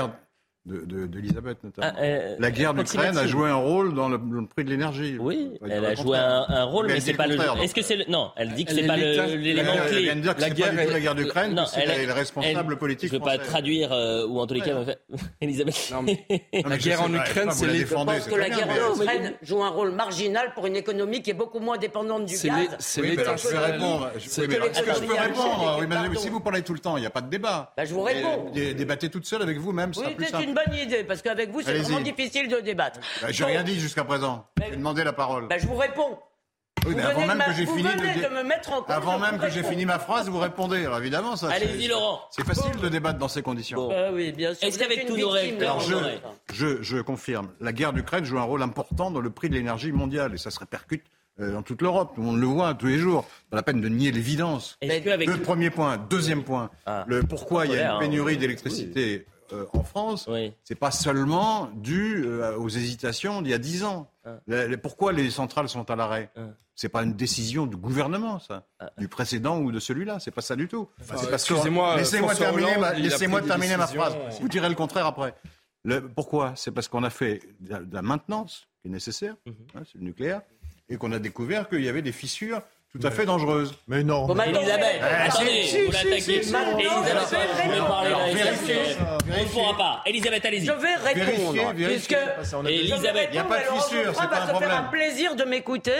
guerre 0.66 0.80
de- 0.86 0.86
de- 0.86 1.06
d'Elisabeth 1.06 1.58
notamment. 1.62 1.92
Ah, 1.96 2.02
euh, 2.02 2.36
la 2.38 2.50
guerre 2.50 2.74
d'Ukraine 2.74 3.16
a 3.18 3.26
joué 3.26 3.48
un 3.50 3.54
rôle 3.56 3.94
dans 3.94 4.08
le, 4.08 4.18
prix 4.46 4.64
de 4.64 4.70
l'énergie. 4.70 5.16
Oui, 5.20 5.52
elle 5.62 5.80
le 5.80 5.86
a 5.88 5.94
joué 5.94 6.16
un, 6.16 6.44
un 6.48 6.64
rôle, 6.64 6.86
Mais 6.86 6.92
mais 6.92 6.96
elle 6.98 7.02
c'est 7.02 7.14
pas 7.14 7.26
le 7.26 7.36
Est-ce 7.62 7.74
que 7.74 7.82
c'est 7.82 7.96
le 7.96 8.04
Non, 8.08 8.30
elle 8.36 8.52
dit 8.54 8.64
que 8.64 8.70
Elle 8.70 8.76
c'est 8.78 8.84
est 8.84 8.86
pas 8.86 8.96
le- 8.96 9.02
l'état- 9.10 9.26
l'élément 9.26 9.72
Elle 9.84 9.90
clé. 9.90 10.02
vient 10.02 10.16
de 10.16 10.20
dire 10.20 10.34
que 10.36 10.40
La 10.40 10.48
c'est 10.48 10.54
guerre 10.54 10.66
pas 10.66 10.72
du 10.72 10.76
tout 10.78 10.82
est- 10.88 10.92
la 10.92 11.00
guerre 11.00 11.14
d'Ukraine, 11.14 11.54
Non, 11.54 11.66
c'est 11.66 11.80
elle- 11.80 12.06
le 12.06 12.12
responsable 12.12 12.72
elle- 12.72 12.78
politique 12.78 13.10
Je 13.10 13.14
ne 13.14 13.18
veux 13.20 13.24
pas 13.24 13.38
traduire, 13.38 13.92
euh, 13.92 14.26
ou 14.26 14.38
en 14.40 14.46
tous 14.46 14.54
les 14.54 14.60
cas, 14.62 14.74
Elisabeth. 15.40 15.90
Non, 15.92 16.02
mais 16.02 16.12
Non, 16.30 16.38
mais 16.52 16.62
la 16.68 16.78
guerre 16.78 16.98
sais 16.98 17.04
en 17.04 17.14
Ukraine, 17.14 17.50
c'est 17.50 17.66
les- 17.66 17.78
Je 17.80 17.94
pense 17.94 18.10
c'est 18.20 18.30
que 18.30 18.36
la 18.36 18.48
guerre 18.48 18.68
en 18.68 18.94
Ukraine 19.02 19.32
joue 19.42 19.62
un 19.62 19.68
rôle 19.68 19.90
marginal 19.92 20.52
pour 20.54 20.66
une 20.66 20.76
économie 20.76 21.22
qui 21.22 21.30
est 21.30 21.34
beaucoup 21.34 21.60
moins 21.60 21.76
dépendante 21.78 22.24
du 22.26 22.34
C'est 22.36 22.48
gaz. 22.48 22.58
les- 22.58 22.68
c'est 22.78 23.00
alors, 23.20 23.36
je 23.36 23.48
vais 23.48 23.58
répondre. 23.58 24.10
C'est 24.18 24.44
Est-ce 24.44 24.80
que 24.82 24.94
je 24.94 25.00
peux 25.06 25.14
répondre? 25.14 26.18
Si 26.20 26.28
vous 26.28 26.40
parlez 26.40 26.62
tout 26.62 26.72
le 26.72 26.78
temps, 26.80 26.96
il 26.96 27.00
n'y 27.00 27.06
a 27.06 27.10
pas 27.10 27.20
de 27.20 27.28
débat. 27.28 27.72
Bah, 27.76 27.84
je 27.84 27.92
vous 27.94 28.02
réponds. 28.02 28.50
Dé- 28.52 28.72
Débattez 28.74 29.08
toute 29.10 29.26
seule 29.26 29.42
avec 29.42 29.58
vous-même, 29.58 29.92
ce 29.94 30.00
Oui, 30.00 30.06
sera 30.06 30.16
plus 30.16 30.24
c'est 30.26 30.30
simple. 30.32 30.44
Une 30.54 30.72
bonne 30.72 30.78
idée, 30.78 31.04
parce 31.04 31.22
qu'avec 31.22 31.50
vous, 31.50 31.62
c'est 31.62 31.74
vraiment 31.78 32.00
difficile 32.00 32.48
de 32.48 32.60
débattre. 32.60 33.00
Bah, 33.20 33.28
J'ai 33.30 33.44
Donc, 33.44 33.52
rien 33.52 33.62
dit 33.62 33.78
jusqu'à 33.78 34.04
présent. 34.04 34.46
J'ai 34.62 34.76
demandé 34.76 35.04
la 35.04 35.12
parole. 35.12 35.48
bah, 35.48 35.58
je 35.58 35.66
vous 35.66 35.76
réponds. 35.76 36.18
Oui, 36.86 36.92
mais 36.94 37.02
avant 37.02 37.26
même 37.26 37.38
que 37.38 37.52
j'ai 37.54 37.64
fini 37.64 37.82
de, 37.82 38.34
me 38.34 38.42
mettre 38.42 38.72
en 38.72 38.82
cause, 38.82 38.94
Avant 38.94 39.18
même 39.18 39.38
que 39.38 39.48
j'ai 39.48 39.62
fini 39.62 39.86
ma 39.86 39.98
phrase, 39.98 40.28
vous 40.28 40.38
répondez. 40.38 40.84
Alors 40.84 40.98
évidemment, 40.98 41.34
ça. 41.34 41.48
Allez-y, 41.50 41.88
Laurent. 41.88 42.20
C'est 42.30 42.44
facile 42.44 42.76
de 42.78 42.88
débattre 42.90 43.18
dans 43.18 43.28
ces 43.28 43.40
conditions. 43.40 43.88
Bah 43.88 44.10
oui, 44.12 44.32
bien 44.32 44.52
sûr. 44.52 44.68
Est-ce 44.68 44.78
qu'avec 44.78 45.06
tous 45.06 45.16
nos 45.16 45.30
rêves, 45.30 45.64
je, 45.82 45.96
je, 46.52 46.82
je 46.82 46.98
confirme, 46.98 47.48
la 47.60 47.72
guerre 47.72 47.94
d'Ukraine 47.94 48.24
joue 48.24 48.38
un 48.38 48.42
rôle 48.42 48.62
important 48.62 49.10
dans 49.10 49.20
le 49.20 49.30
prix 49.30 49.48
de 49.48 49.54
l'énergie 49.54 49.92
mondiale 49.92 50.34
et 50.34 50.38
ça 50.38 50.50
se 50.50 50.58
répercute 50.58 51.04
euh, 51.40 51.52
dans 51.52 51.62
toute 51.62 51.82
l'Europe. 51.82 52.12
On 52.18 52.34
le 52.34 52.46
voit 52.46 52.74
tous 52.74 52.86
les 52.86 52.98
jours. 52.98 53.24
Pas 53.50 53.56
la 53.56 53.62
peine 53.62 53.80
de 53.80 53.88
nier 53.88 54.12
l'évidence. 54.12 54.78
Le 54.82 55.36
premier 55.38 55.70
point. 55.70 55.96
Deuxième 55.96 56.44
point. 56.44 56.70
Ah. 56.86 57.04
Le 57.08 57.22
pourquoi 57.22 57.66
il 57.66 57.72
y 57.72 57.78
a 57.78 57.94
une 57.94 57.98
pénurie 57.98 58.36
d'électricité 58.36 59.26
euh, 59.52 59.66
en 59.72 59.82
France, 59.82 60.28
c'est 60.62 60.74
pas 60.74 60.90
seulement 60.90 61.70
dû 61.74 62.24
euh, 62.24 62.56
aux 62.56 62.68
hésitations 62.68 63.42
d'il 63.42 63.50
y 63.50 63.54
a 63.54 63.58
dix 63.58 63.84
ans. 63.84 64.10
Ah. 64.24 64.38
pourquoi 64.82 65.12
les 65.12 65.30
centrales 65.30 65.68
sont 65.68 65.90
à 65.90 65.96
l'arrêt 65.96 66.30
ah. 66.36 66.40
C'est 66.74 66.88
pas 66.88 67.02
une 67.04 67.12
décision 67.12 67.66
du 67.66 67.76
gouvernement, 67.76 68.40
ça, 68.40 68.66
du 68.98 69.06
précédent 69.06 69.60
ou 69.60 69.70
de 69.70 69.78
celui-là. 69.78 70.18
C'est 70.18 70.32
pas 70.32 70.40
ça 70.40 70.56
du 70.56 70.66
tout. 70.66 70.88
Excusez-moi, 71.32 71.96
laissez-moi 71.96 72.34
terminer, 72.34 72.78
ma, 72.78 72.94
laissez 72.94 73.28
terminer 73.28 73.76
ma 73.76 73.86
phrase. 73.86 74.16
Vous 74.40 74.48
direz 74.48 74.68
le 74.68 74.74
contraire 74.74 75.06
après. 75.06 75.34
Le, 75.84 76.08
pourquoi 76.08 76.54
C'est 76.56 76.72
parce 76.72 76.88
qu'on 76.88 77.04
a 77.04 77.10
fait 77.10 77.42
de 77.60 77.86
la, 77.92 78.02
maintenance 78.02 78.66
qui 78.80 78.88
est 78.88 78.90
nécessaire, 78.90 79.36
hein, 79.46 79.82
c'est 79.84 79.98
le 79.98 80.04
nucléaire, 80.04 80.40
et 80.88 80.96
qu'on 80.96 81.12
a 81.12 81.18
découvert 81.18 81.68
qu'il 81.68 81.82
y 81.82 81.88
avait 81.88 82.02
des 82.02 82.12
fissures 82.12 82.62
tout 82.94 83.06
à 83.06 83.10
fait 83.10 83.26
dangereuses. 83.26 83.74
Mais 83.88 84.04
non. 84.04 84.26
Bon, 84.26 84.40
Elisabeth, 84.40 85.02
attendez, 85.02 85.84
vous 85.86 85.92
l'attaquez. 85.92 86.36
Elisabeth, 86.36 86.78
On 89.26 89.40
ne 89.40 89.48
pourra 89.48 89.76
pas. 89.76 90.02
Elisabeth, 90.06 90.44
allez-y. 90.44 90.66
Je 90.66 90.72
vais 90.72 90.94
répondre. 90.94 91.72
Puisque 91.74 92.16
Elisabeth, 92.66 93.28
il 93.30 93.32
n'y 93.32 93.38
a 93.38 93.44
pas 93.44 93.58
de 93.58 93.64
fissure, 93.64 94.12
c'est 94.14 94.28
pas 94.28 94.42
un 94.42 94.46
problème. 94.46 94.70
faire 94.70 94.78
un 94.78 94.84
plaisir 94.84 95.34
de 95.34 95.44
m'écouter. 95.44 95.92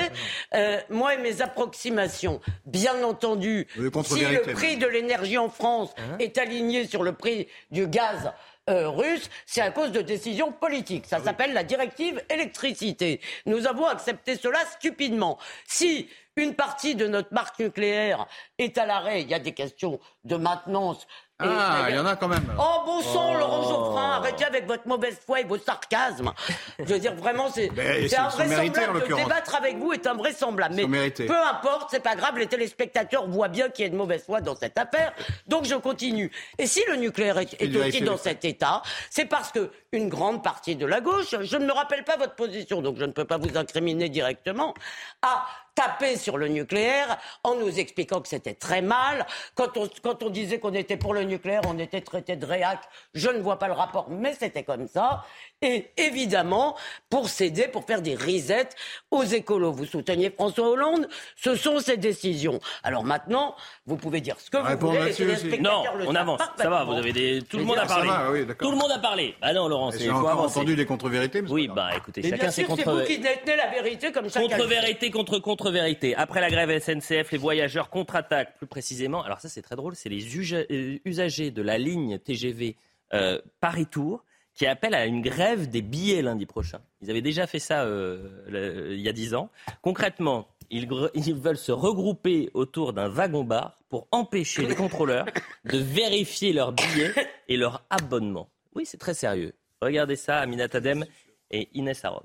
Euh, 0.55 0.79
moi 0.89 1.15
et 1.15 1.19
mes 1.19 1.43
approximations, 1.43 2.41
bien 2.65 3.03
entendu, 3.03 3.67
si 4.05 4.25
le 4.25 4.53
prix 4.53 4.77
de 4.77 4.87
l'énergie 4.87 5.39
en 5.39 5.49
France 5.49 5.91
hein 5.99 6.17
est 6.21 6.39
aligné 6.39 6.87
sur 6.87 7.03
le 7.03 7.13
prix 7.13 7.49
du 7.71 7.89
gaz 7.89 8.33
euh, 8.71 8.89
russe, 8.89 9.29
c'est 9.47 9.61
à 9.61 9.71
cause 9.71 9.93
de 9.93 10.01
décisions 10.01 10.53
politiques. 10.53 11.07
Ça 11.07 11.19
ah 11.21 11.25
s'appelle 11.25 11.53
la 11.53 11.65
directive 11.65 12.23
électricité. 12.31 13.21
Nous 13.47 13.67
avons 13.67 13.87
accepté 13.87 14.37
cela 14.37 14.59
stupidement. 14.67 15.39
Si 15.67 16.09
une 16.37 16.55
partie 16.55 16.95
de 16.95 17.07
notre 17.07 17.33
marque 17.33 17.59
nucléaire 17.59 18.27
est 18.59 18.79
à 18.79 18.87
l'arrêt, 18.87 19.23
il 19.23 19.29
y 19.29 19.35
a 19.35 19.39
des 19.39 19.53
questions 19.53 20.01
de 20.25 20.37
maintenance 20.37 21.07
ah, 21.41 21.87
il 21.89 21.97
y 21.97 21.99
en 21.99 22.07
a 22.07 22.15
quand 22.15 22.29
même. 22.29 22.45
Oh, 22.59 22.83
bon 22.87 23.01
sang, 23.01 23.33
oh. 23.35 23.39
Laurent 23.39 23.63
Geoffrin, 23.63 24.11
arrêtez 24.13 24.45
avec 24.45 24.67
votre 24.67 24.87
mauvaise 24.87 25.19
foi 25.27 25.41
et 25.41 25.45
vos 25.45 25.59
sarcasmes. 25.59 26.33
Je 26.79 26.85
veux 26.85 27.01
dire, 27.01 27.15
vraiment, 27.15 27.51
c'est 27.51 27.71
invraisemblable. 28.17 29.09
De 29.09 29.15
débattre 29.15 29.57
avec 29.57 29.77
vous 29.79 29.93
est 29.93 30.07
invraisemblable. 30.07 30.75
Mais 30.89 31.11
peu 31.11 31.37
importe, 31.37 31.89
c'est 31.91 32.03
pas 32.03 32.15
grave, 32.15 32.39
les 32.39 32.47
téléspectateurs 32.47 33.27
voient 33.29 33.49
bien 33.49 33.69
qu'il 33.69 33.85
y 33.85 33.89
a 33.89 33.91
de 33.91 33.97
mauvaise 33.97 34.25
foi 34.25 34.41
dans 34.41 34.55
cette 34.55 34.79
affaire. 34.79 35.13
Donc 35.49 35.65
je 35.65 35.75
continue. 35.75 36.31
Et 36.59 36.67
si 36.67 36.83
le 36.89 36.97
nucléaire 36.97 37.39
est, 37.39 37.61
est 37.61 37.77
aussi 37.77 38.01
dans 38.03 38.17
cet 38.17 38.45
état, 38.45 38.83
c'est 39.11 39.27
parce 39.27 39.51
que 39.51 39.71
une 39.93 40.09
grande 40.09 40.43
partie 40.43 40.77
de 40.77 40.87
la 40.87 41.01
gauche, 41.01 41.35
je 41.41 41.57
ne 41.57 41.67
me 41.67 41.73
rappelle 41.73 42.05
pas 42.05 42.17
votre 42.17 42.35
position, 42.35 42.81
donc 42.81 42.97
je 42.99 43.05
ne 43.05 43.13
peux 43.13 43.25
pas 43.25 43.39
vous 43.39 43.57
incriminer 43.57 44.09
directement, 44.09 44.75
a 45.23 45.47
tapé 45.75 46.17
sur 46.17 46.39
le 46.39 46.49
nucléaire 46.49 47.19
en 47.43 47.57
nous 47.57 47.79
expliquant 47.79 48.21
que 48.21 48.29
c'était 48.29 48.55
très 48.55 48.83
mal. 48.83 49.27
Quand 49.55 49.77
on, 49.77 49.89
quand 50.03 50.23
on 50.23 50.31
disait 50.31 50.59
qu'on 50.59 50.75
était 50.75 50.97
pour 50.97 51.15
le 51.15 51.25
nucléaire, 51.25 51.63
on 51.67 51.79
était 51.79 52.01
traité 52.01 52.37
de 52.37 52.47
réac. 52.47 52.81
Je 53.15 53.29
ne 53.29 53.41
vois 53.41 53.59
pas 53.59 53.67
le 53.67 53.75
rapport, 53.75 54.09
mais 54.11 54.35
c'était 54.35 54.65
comme 54.65 54.89
ça. 54.89 55.25
Et 55.65 55.91
évidemment, 55.97 56.77
pour 57.09 57.29
céder, 57.29 57.69
pour 57.69 57.85
faire 57.85 58.03
des 58.03 58.15
risettes 58.15 58.77
aux 59.11 59.23
écolos. 59.23 59.73
Vous 59.73 59.87
souteniez 59.87 60.31
François 60.31 60.69
Hollande, 60.69 61.09
ce 61.37 61.55
sont 61.55 61.79
ses 61.79 61.97
décisions. 61.97 62.61
Alors 62.83 63.03
maintenant, 63.03 63.57
vous 63.87 63.97
pouvez 63.97 64.21
dire 64.21 64.39
ce 64.39 64.51
que 64.51 64.59
vous 64.59 64.89
voulez. 64.89 65.59
non, 65.61 65.85
on 66.07 66.15
avance. 66.15 66.41
Ça 66.59 66.69
va, 66.69 66.85
vous 66.85 66.93
avez 66.93 67.13
des... 67.13 67.43
Tout 67.43 67.59
le 67.59 67.65
monde 67.65 67.79
a 67.79 67.87
parlé. 67.87 68.47
Tout 68.59 68.71
le 68.71 68.77
monde 68.77 68.91
a 68.91 68.99
parlé. 68.99 69.35
Ah 69.41 69.55
non, 69.55 69.69
Laurent, 69.69 69.91
c'est... 69.91 70.11
encore 70.11 70.41
entendu 70.41 70.77
des 70.77 70.85
contre-vérités 70.85 71.41
Oui, 71.49 71.69
bah 71.75 71.91
écoutez, 71.97 72.23
chacun 72.23 72.51
ses 72.51 72.65
contre... 72.65 72.85
C'est 72.85 72.91
vous 72.91 73.05
qui 73.05 73.19
détenez 73.19 73.57
la 73.57 73.71
vérité 73.71 74.13
comme 74.13 74.29
ça. 74.29 74.41
Contre-vérité 74.41 75.11
contre 75.11 75.39
contre-vérité. 75.39 76.15
Après 76.15 76.43
la 76.43 76.51
grève 76.51 76.79
SNCF, 76.79 77.33
les 77.33 77.39
voyageurs 77.39 77.89
contre-attaquent 77.89 78.55
plus 78.59 78.67
précisément. 78.67 79.23
Alors 79.23 79.41
ça, 79.41 79.49
c'est 79.49 79.63
très 79.63 79.77
drôle. 79.77 79.95
C'est 79.97 80.11
les 80.11 80.25
euh, 80.37 80.99
usagers 81.05 81.51
de 81.51 81.63
la 81.63 81.79
ligne 81.79 82.19
TGV 82.19 82.77
euh, 83.15 83.41
Paris-Tours 83.61 84.25
qui 84.55 84.67
appellent 84.67 84.95
à 84.95 85.07
une 85.07 85.21
grève 85.21 85.69
des 85.69 85.83
billets 85.83 86.23
lundi 86.23 86.47
prochain. 86.47 86.81
Ils 87.01 87.11
avaient 87.11 87.23
déjà 87.23 87.47
fait 87.47 87.59
ça 87.59 87.85
euh, 87.85 88.89
il 88.93 89.01
y 89.01 89.09
a 89.09 89.13
dix 89.13 89.35
ans. 89.35 89.51
Concrètement, 89.83 90.49
ils, 90.71 90.89
ils, 91.15 91.35
veulent 91.35 91.59
se 91.59 91.73
regrouper 91.73 92.51
autour 92.55 92.93
d'un 92.93 93.09
wagon-bar 93.09 93.77
pour 93.89 94.07
empêcher 94.13 94.67
les 94.67 94.75
contrôleurs 94.75 95.27
de 95.65 95.79
vérifier 95.79 96.53
leurs 96.53 96.73
billets 96.73 97.13
et 97.49 97.57
leur 97.57 97.85
abonnement. 97.91 98.49
Oui, 98.75 98.87
c'est 98.87 98.99
très 98.99 99.15
sérieux. 99.15 99.53
Regardez 99.81 100.17
ça, 100.17 100.39
Aminat 100.39 100.69
Adem 100.73 101.05
et 101.51 101.69
Inès 101.75 102.05
Aron. 102.05 102.23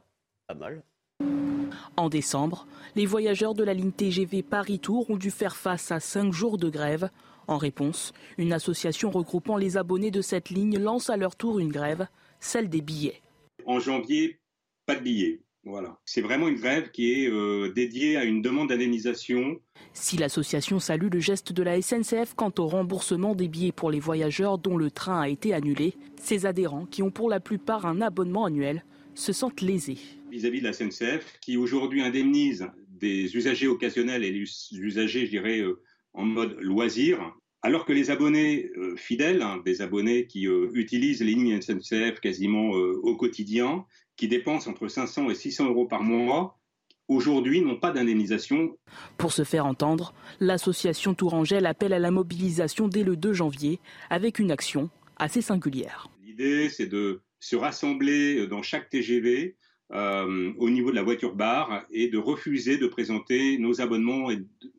Pas 0.48 0.54
mal. 0.54 0.84
En 1.98 2.10
décembre, 2.10 2.66
les 2.96 3.06
voyageurs 3.06 3.54
de 3.54 3.64
la 3.64 3.74
ligne 3.74 3.92
TGV 3.92 4.42
Paris-Tours 4.42 5.10
ont 5.10 5.18
dû 5.18 5.32
faire 5.32 5.56
face 5.56 5.92
à 5.92 6.00
cinq 6.00 6.32
jours 6.32 6.58
de 6.58 6.70
grève. 6.70 7.10
En 7.50 7.58
réponse, 7.58 8.14
une 8.38 8.54
association 8.54 9.10
regroupant 9.10 9.58
les 9.58 9.76
abonnés 9.76 10.12
de 10.12 10.22
cette 10.22 10.52
ligne 10.52 10.78
lance 10.78 11.10
à 11.10 11.18
leur 11.18 11.36
tour 11.36 11.58
une 11.58 11.72
grève, 11.72 12.06
celle 12.40 12.70
des 12.70 12.82
billets. 12.82 13.24
En 13.66 13.80
janvier, 13.80 14.40
pas 14.86 14.94
de 14.94 15.02
billets. 15.02 15.42
Voilà. 15.64 15.98
C'est 16.06 16.22
vraiment 16.22 16.48
une 16.48 16.60
grève 16.60 16.92
qui 16.92 17.12
est 17.12 17.28
euh, 17.28 17.74
dédiée 17.74 18.18
à 18.18 18.24
une 18.24 18.44
demande 18.44 18.70
d'indemnisation. 18.70 19.60
Si 19.94 20.16
l'association 20.16 20.80
salue 20.80 21.10
le 21.12 21.20
geste 21.20 21.52
de 21.52 21.64
la 21.64 21.82
SNCF 21.82 22.36
quant 22.36 22.54
au 22.60 22.68
remboursement 22.68 23.34
des 23.34 23.48
billets 23.48 23.72
pour 23.72 23.90
les 23.90 24.00
voyageurs 24.00 24.60
dont 24.60 24.78
le 24.78 24.92
train 24.92 25.20
a 25.20 25.28
été 25.28 25.52
annulé, 25.52 25.96
ses 26.22 26.46
adhérents, 26.46 26.86
qui 26.86 27.02
ont 27.02 27.10
pour 27.10 27.32
la 27.32 27.40
plupart 27.40 27.88
un 27.88 28.00
abonnement 28.00 28.46
annuel, 28.46 28.86
se 29.16 29.34
sentent 29.34 29.62
lésés. 29.62 29.98
Vis-à-vis 30.30 30.60
de 30.60 30.66
la 30.66 30.74
SNCF, 30.74 31.40
qui 31.42 31.58
aujourd'hui 31.58 32.04
indemnise 32.04 32.68
des 33.00 33.36
usagers 33.36 33.68
occasionnels 33.68 34.24
et 34.24 34.32
les 34.32 34.46
usagers, 34.74 35.26
je 35.26 35.32
dirais, 35.32 35.62
euh, 35.62 35.82
en 36.14 36.26
mode 36.26 36.58
loisir, 36.60 37.20
alors 37.62 37.86
que 37.86 37.94
les 37.94 38.10
abonnés 38.10 38.72
euh, 38.78 38.96
fidèles, 38.96 39.42
hein, 39.42 39.62
des 39.66 39.82
abonnés 39.82 40.28
qui 40.28 40.48
utilisent 40.74 41.22
les 41.22 41.34
lignes 41.34 41.62
SNCF 41.62 42.20
quasiment 42.20 42.70
au 42.70 43.16
quotidien, 43.16 43.86
qui 44.16 44.28
dépensent 44.28 44.70
entre 44.70 44.88
500 44.88 45.30
et 45.30 45.36
600 45.36 45.70
euros 45.70 45.86
par 45.86 46.04
mois, 46.04 46.60
aujourd'hui 47.08 47.62
n'ont 47.62 47.80
pas 47.80 47.92
d'indemnisation. 47.92 48.78
Pour 49.18 49.34
se 49.34 49.44
faire 49.44 49.66
entendre, 49.66 50.14
l'association 50.40 51.14
Tourangelle 51.14 51.66
appelle 51.66 51.94
à 51.94 52.00
la 52.00 52.12
mobilisation 52.12 52.88
dès 52.88 53.04
le 53.04 53.18
2 53.18 53.34
janvier 53.34 53.80
avec 54.10 54.40
une 54.40 54.52
action 54.52 54.90
assez 55.18 55.42
singulière. 55.42 56.10
L'idée, 56.24 56.70
c'est 56.70 56.88
de 56.88 57.22
se 57.40 57.56
rassembler 57.56 58.48
dans 58.48 58.62
chaque 58.62 58.90
TGV 58.90 59.56
euh, 59.92 60.54
au 60.58 60.70
niveau 60.70 60.92
de 60.92 60.96
la 60.96 61.04
voiture 61.04 61.36
bar 61.36 61.84
et 61.92 62.08
de 62.10 62.18
refuser 62.18 62.78
de 62.78 62.88
présenter 62.88 63.58
nos 63.58 63.82
abonnements 63.82 64.30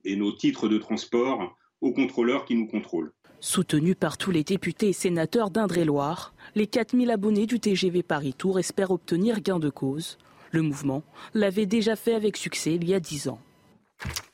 et 0.05 0.17
nos 0.17 0.33
titres 0.33 0.69
de 0.69 0.79
transport 0.79 1.57
aux 1.81 1.93
contrôleurs 1.93 2.45
qui 2.45 2.55
nous 2.55 2.67
contrôlent. 2.67 3.13
Soutenu 3.41 3.95
par 3.95 4.19
tous 4.19 4.31
les 4.31 4.45
députés 4.45 4.91
et 4.91 4.93
sénateurs 4.93 5.51
d'Indre-et-Loire, 5.51 6.35
les 6.55 6.67
4000 6.67 7.11
abonnés 7.11 7.47
du 7.47 7.59
TGV 7.59 8.03
Paris-Tour 8.03 8.59
espèrent 8.59 8.91
obtenir 8.91 9.41
gain 9.41 9.59
de 9.59 9.71
cause. 9.71 10.19
Le 10.51 10.63
mouvement 10.63 11.03
l'avait 11.33 11.67
déjà 11.67 11.97
fait 11.97 12.15
avec 12.15 12.37
succès 12.37 12.75
il 12.75 12.87
y 12.87 12.93
a 12.93 13.01
10 13.01 13.29
ans. 13.29 13.41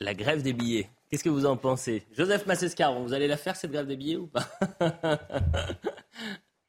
La 0.01 0.13
grève 0.13 0.41
des 0.41 0.53
billets. 0.53 0.89
Qu'est-ce 1.09 1.23
que 1.23 1.29
vous 1.29 1.45
en 1.45 1.55
pensez? 1.55 2.03
Joseph 2.11 2.45
Massescaron, 2.47 3.03
vous 3.03 3.13
allez 3.13 3.27
la 3.27 3.37
faire 3.37 3.55
cette 3.55 3.71
grève 3.71 3.87
des 3.87 3.95
billets 3.95 4.17
ou 4.17 4.27
pas? 4.27 4.45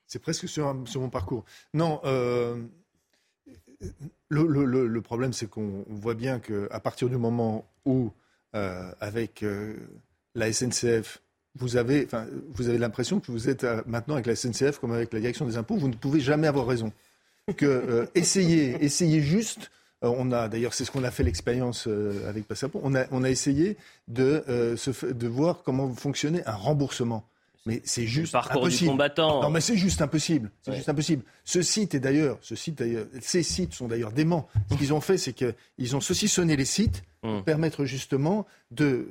C'est 0.06 0.20
presque 0.20 0.48
sur, 0.48 0.72
mon 0.94 1.10
parcours. 1.10 1.44
Non, 1.74 2.00
euh, 2.04 2.62
le, 4.28 5.00
problème 5.00 5.32
c'est 5.32 5.48
qu'on 5.48 5.84
voit 5.88 6.14
bien 6.14 6.38
qu'à 6.38 6.80
partir 6.80 7.08
du 7.08 7.16
moment 7.16 7.64
où, 7.84 8.10
euh, 8.54 8.90
avec 9.00 9.42
euh, 9.42 9.74
la 10.34 10.52
SNCF, 10.52 11.20
vous 11.54 11.76
avez, 11.76 12.06
vous 12.54 12.68
avez 12.68 12.78
l'impression 12.78 13.20
que 13.20 13.32
vous 13.32 13.48
êtes 13.48 13.64
euh, 13.64 13.82
maintenant 13.86 14.14
avec 14.14 14.26
la 14.26 14.36
SNCF 14.36 14.78
comme 14.78 14.92
avec 14.92 15.12
la 15.12 15.20
direction 15.20 15.46
des 15.46 15.56
impôts, 15.56 15.76
vous 15.76 15.88
ne 15.88 15.94
pouvez 15.94 16.20
jamais 16.20 16.46
avoir 16.46 16.66
raison. 16.66 16.92
Que 17.56 18.06
essayez, 18.14 18.76
essayez 18.84 19.22
juste. 19.22 19.70
On 20.02 20.32
a 20.32 20.48
d'ailleurs, 20.48 20.74
c'est 20.74 20.84
ce 20.84 20.90
qu'on 20.90 21.02
a 21.02 21.10
fait 21.10 21.22
l'expérience 21.22 21.88
avec 22.28 22.46
Passapo. 22.46 22.78
On 22.84 22.94
a, 22.94 23.06
on 23.10 23.24
a 23.24 23.30
essayé 23.30 23.78
de, 24.06 24.44
de 25.02 25.28
voir 25.28 25.62
comment 25.64 25.90
fonctionnait 25.94 26.46
un 26.46 26.52
remboursement. 26.52 27.24
Mais 27.68 27.82
c'est 27.84 28.06
juste 28.06 28.32
parcours 28.32 28.62
impossible. 28.62 28.84
du 28.86 28.90
combattant. 28.90 29.42
Non, 29.42 29.50
mais 29.50 29.60
c'est 29.60 29.76
juste 29.76 30.00
impossible. 30.02 30.50
C'est 30.62 30.70
Ouais. 30.70 30.76
juste 30.78 30.88
impossible. 30.88 31.22
Ce 31.44 31.60
site 31.62 31.94
est 31.94 32.00
d'ailleurs, 32.00 32.38
ce 32.40 32.56
site 32.56 32.78
d'ailleurs, 32.78 33.06
ces 33.20 33.42
sites 33.42 33.74
sont 33.74 33.86
d'ailleurs 33.88 34.12
déments. 34.12 34.48
Ce 34.70 34.76
qu'ils 34.76 34.92
ont 34.94 35.00
fait, 35.02 35.18
c'est 35.18 35.34
qu'ils 35.34 35.94
ont 35.96 36.00
saucissonné 36.00 36.56
les 36.56 36.64
sites 36.64 37.02
Hum. 37.24 37.34
pour 37.38 37.44
permettre 37.46 37.84
justement 37.84 38.46
de, 38.70 39.08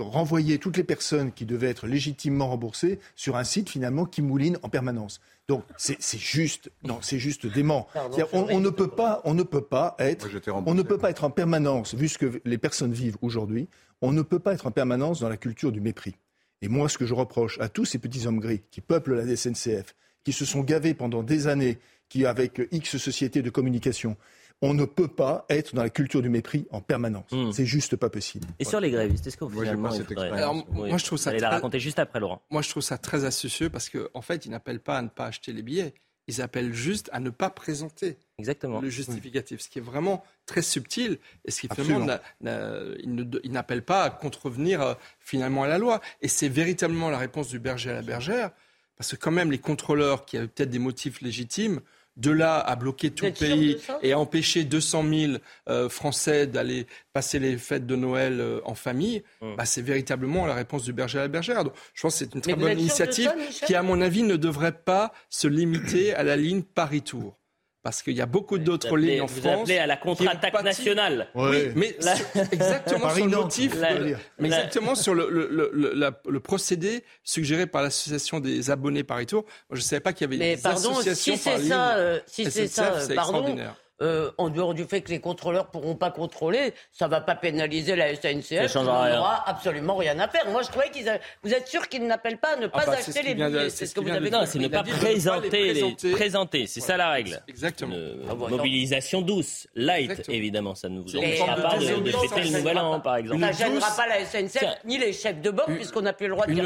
renvoyer 0.00 0.58
toutes 0.58 0.76
les 0.76 0.82
personnes 0.82 1.30
qui 1.30 1.46
devaient 1.46 1.68
être 1.68 1.86
légitimement 1.86 2.48
remboursées 2.48 2.98
sur 3.14 3.36
un 3.36 3.44
site 3.44 3.70
finalement 3.70 4.06
qui 4.06 4.22
mouline 4.22 4.58
en 4.62 4.68
permanence. 4.68 5.20
Donc 5.46 5.62
c'est 5.76 6.18
juste, 6.18 6.72
non, 6.82 6.98
c'est 7.00 7.20
juste 7.20 7.46
dément. 7.46 7.86
On, 8.32 8.46
on 8.50 8.58
ne 8.60 8.70
peut 8.70 8.88
pas, 8.88 9.20
on 9.24 9.34
ne 9.34 9.44
peut 9.44 9.60
pas 9.62 9.94
être, 10.00 10.28
on 10.66 10.74
ne 10.74 10.82
peut 10.82 10.98
pas 10.98 11.10
être 11.10 11.22
en 11.22 11.30
permanence, 11.30 11.94
vu 11.94 12.08
ce 12.08 12.18
que 12.18 12.40
les 12.44 12.58
personnes 12.58 12.92
vivent 12.92 13.18
aujourd'hui, 13.22 13.68
on 14.02 14.10
ne 14.10 14.22
peut 14.22 14.40
pas 14.40 14.52
être 14.52 14.66
en 14.66 14.72
permanence 14.72 15.20
dans 15.20 15.28
la 15.28 15.36
culture 15.36 15.70
du 15.70 15.80
mépris. 15.80 16.16
Et 16.64 16.68
moi, 16.68 16.88
ce 16.88 16.96
que 16.96 17.04
je 17.04 17.12
reproche 17.12 17.60
à 17.60 17.68
tous 17.68 17.84
ces 17.84 17.98
petits 17.98 18.26
hommes 18.26 18.40
gris 18.40 18.62
qui 18.70 18.80
peuplent 18.80 19.16
la 19.16 19.36
SNCF, 19.36 19.94
qui 20.24 20.32
se 20.32 20.46
sont 20.46 20.62
gavés 20.62 20.94
pendant 20.94 21.22
des 21.22 21.46
années, 21.46 21.78
qui 22.08 22.24
avec 22.24 22.58
X 22.72 22.96
sociétés 22.96 23.42
de 23.42 23.50
communication, 23.50 24.16
on 24.62 24.72
ne 24.72 24.86
peut 24.86 25.08
pas 25.08 25.44
être 25.50 25.74
dans 25.74 25.82
la 25.82 25.90
culture 25.90 26.22
du 26.22 26.30
mépris 26.30 26.66
en 26.70 26.80
permanence. 26.80 27.30
Mm. 27.32 27.52
C'est 27.52 27.66
juste 27.66 27.96
pas 27.96 28.08
possible. 28.08 28.48
Et 28.58 28.64
sur 28.64 28.80
les 28.80 28.90
grévistes, 28.90 29.26
est-ce 29.26 29.36
que 29.36 29.44
Moi, 29.44 29.90
cette 29.90 30.10
expérience. 30.10 30.38
Alors, 30.38 30.54
moi, 30.72 30.96
je 30.96 31.04
trouve 31.04 31.18
ça 31.18 31.30
Vous 31.30 31.34
allez 31.34 31.42
la 31.42 31.50
raconter 31.50 31.80
juste 31.80 31.98
après, 31.98 32.18
Laurent. 32.18 32.40
Moi, 32.48 32.62
je 32.62 32.70
trouve 32.70 32.82
ça 32.82 32.96
très 32.96 33.26
astucieux 33.26 33.68
parce 33.68 33.90
qu'en 33.90 34.06
en 34.14 34.22
fait, 34.22 34.46
ils 34.46 34.50
n'appellent 34.50 34.80
pas 34.80 34.96
à 34.96 35.02
ne 35.02 35.08
pas 35.08 35.26
acheter 35.26 35.52
les 35.52 35.62
billets. 35.62 35.92
Ils 36.26 36.40
appellent 36.40 36.72
juste 36.72 37.10
à 37.12 37.20
ne 37.20 37.28
pas 37.30 37.50
présenter 37.50 38.16
Exactement. 38.38 38.80
le 38.80 38.88
justificatif, 38.88 39.60
ce 39.60 39.68
qui 39.68 39.78
est 39.78 39.82
vraiment 39.82 40.24
très 40.46 40.62
subtil 40.62 41.18
et 41.44 41.50
ce 41.50 41.60
qui 41.60 41.66
Absolument. 41.70 42.00
finalement 42.00 42.20
n'a- 42.40 42.58
n'a- 42.58 42.94
ils 43.02 43.14
ne- 43.14 43.40
ils 43.44 43.52
n'appellent 43.52 43.84
pas 43.84 44.04
à 44.04 44.10
contrevenir 44.10 44.80
euh, 44.80 44.94
finalement 45.20 45.64
à 45.64 45.68
la 45.68 45.76
loi. 45.78 46.00
Et 46.22 46.28
c'est 46.28 46.48
véritablement 46.48 47.10
la 47.10 47.18
réponse 47.18 47.48
du 47.48 47.58
berger 47.58 47.90
à 47.90 47.94
la 47.94 48.02
bergère, 48.02 48.50
parce 48.96 49.10
que 49.10 49.16
quand 49.16 49.32
même 49.32 49.50
les 49.50 49.58
contrôleurs 49.58 50.24
qui 50.24 50.38
avaient 50.38 50.48
peut-être 50.48 50.70
des 50.70 50.78
motifs 50.78 51.20
légitimes, 51.20 51.80
de 52.16 52.30
là 52.30 52.58
à 52.60 52.76
bloquer 52.76 53.10
tout 53.10 53.24
le 53.26 53.32
pays 53.32 53.76
et 54.02 54.12
à 54.12 54.18
empêcher 54.18 54.64
200 54.64 55.04
000 55.08 55.32
euh, 55.68 55.88
Français 55.88 56.46
d'aller 56.46 56.86
passer 57.12 57.38
les 57.38 57.58
fêtes 57.58 57.86
de 57.86 57.96
Noël 57.96 58.40
euh, 58.40 58.60
en 58.64 58.74
famille, 58.74 59.22
Mm. 59.40 59.56
bah, 59.56 59.64
c'est 59.64 59.82
véritablement 59.82 60.46
la 60.46 60.54
réponse 60.54 60.84
du 60.84 60.92
berger 60.92 61.18
à 61.18 61.22
la 61.22 61.28
bergère. 61.28 61.64
Donc, 61.64 61.74
je 61.94 62.02
pense 62.02 62.14
que 62.14 62.18
c'est 62.20 62.34
une 62.34 62.40
très 62.40 62.54
bonne 62.54 62.78
initiative 62.78 63.30
ça, 63.50 63.66
qui, 63.66 63.74
à 63.74 63.82
mon 63.82 64.00
avis, 64.00 64.22
ne 64.22 64.36
devrait 64.36 64.72
pas 64.72 65.12
se 65.28 65.48
limiter 65.48 66.14
à 66.14 66.22
la 66.22 66.36
ligne 66.36 66.62
Paris-Tours. 66.62 67.36
Parce 67.84 68.02
qu'il 68.02 68.14
y 68.14 68.22
a 68.22 68.26
beaucoup 68.26 68.58
d'autres 68.58 68.88
Vous 68.88 68.94
appelez- 68.94 69.10
lignes 69.12 69.20
en 69.20 69.26
vous 69.26 69.40
France. 69.42 69.60
appelez 69.60 69.76
à 69.78 69.86
la 69.86 69.98
contre-attaque 69.98 70.62
nationale. 70.64 71.28
Oui, 71.34 71.68
mais 71.76 71.94
sur- 72.00 72.42
exactement 72.50 73.10
sur 73.14 73.26
le 73.26 73.30
motif, 73.36 73.78
la- 73.78 73.94
mais 74.38 74.48
la- 74.48 74.56
exactement 74.58 74.94
sur 74.94 75.14
le, 75.14 75.28
le, 75.30 75.48
le, 75.50 75.70
le- 75.74 75.92
la- 75.92 76.18
le 76.26 76.40
procédé 76.40 77.04
suggéré 77.24 77.66
par 77.66 77.82
l'association 77.82 78.40
des 78.40 78.70
abonnés 78.70 79.04
Paris-Tour. 79.04 79.42
Moi, 79.44 79.52
je 79.72 79.76
ne 79.76 79.80
savais 79.82 80.00
pas 80.00 80.14
qu'il 80.14 80.22
y 80.22 80.28
avait 80.28 80.38
Mais 80.38 80.56
des 80.56 80.62
pardon, 80.62 80.92
associations 80.92 81.36
si 81.36 81.44
par 81.44 81.52
c'est 81.52 81.58
ligne. 81.60 81.68
ça, 81.68 81.96
euh, 81.96 82.20
si 82.26 82.50
c'est 82.50 82.68
ça, 82.68 82.94
euh, 82.94 83.00
c'est 83.06 83.14
pardon, 83.14 83.32
extraordinaire. 83.40 83.76
Euh, 84.04 84.30
en 84.38 84.50
dehors 84.50 84.74
du 84.74 84.84
fait 84.84 85.00
que 85.00 85.10
les 85.10 85.18
contrôleurs 85.20 85.66
pourront 85.70 85.96
pas 85.96 86.10
contrôler, 86.10 86.74
ça 86.92 87.08
va 87.08 87.20
pas 87.20 87.34
pénaliser 87.34 87.96
la 87.96 88.14
SNCF. 88.14 88.44
Ça 88.48 88.68
changera 88.68 89.00
on 89.00 89.02
rien. 89.04 89.16
n'aura 89.16 89.48
absolument 89.48 89.96
rien 89.96 90.18
à 90.20 90.28
faire. 90.28 90.48
Moi, 90.50 90.62
je 90.62 90.68
trouvais 90.68 90.90
qu'ils. 90.90 91.08
a- 91.08 91.18
Vous 91.42 91.52
êtes 91.52 91.66
sûr 91.66 91.88
qu'ils 91.88 92.06
n'appellent 92.06 92.38
pas 92.38 92.54
à 92.54 92.56
ne 92.56 92.66
pas 92.66 92.84
bah, 92.86 92.92
acheter 92.98 93.22
les 93.22 93.34
billets 93.34 93.70
c'est 93.70 93.86
ce 93.86 93.90
ce 93.90 93.94
que 93.94 94.00
vous 94.00 94.10
avez 94.10 94.28
dire. 94.28 94.38
Non, 94.38 94.46
c'est 94.46 94.58
ne 94.58 94.68
pas 94.68 94.82
dit 94.82 94.90
ne 94.92 94.96
présenter 94.96 95.72
les, 95.72 96.12
présenter. 96.12 96.66
c'est 96.66 96.80
ça 96.80 96.96
la 96.96 97.10
règle. 97.10 97.42
Exactement. 97.48 97.96
Ah 98.30 98.34
bon, 98.34 98.48
mobilisation 98.50 99.22
douce, 99.22 99.66
light, 99.74 100.10
Exactement. 100.10 100.36
évidemment, 100.36 100.74
ça 100.74 100.88
ne 100.88 101.00
vous 101.00 101.16
empêchera 101.16 101.56
pas 101.56 101.78
de, 101.78 101.84
fêter 101.84 102.00
le 102.02 102.10
ça 102.12 102.58
nouvel 102.58 102.64
gênera 102.74 102.84
an, 102.88 102.92
pas. 103.00 103.00
par 103.00 103.16
exemple. 103.16 103.40
Ça 103.40 103.46
Une 103.48 103.52
gênera 103.56 103.86
douce- 103.88 103.96
pas 103.96 104.06
la 104.06 104.24
SNCF 104.24 104.64
ni 104.84 104.98
les 104.98 105.12
chefs 105.12 105.40
de 105.40 105.50
bord, 105.50 105.66
puisqu'on 105.66 106.02
n'a 106.02 106.12
plus 106.12 106.26
le 106.26 106.34
droit 106.34 106.46
de 106.46 106.52
dire 106.52 106.64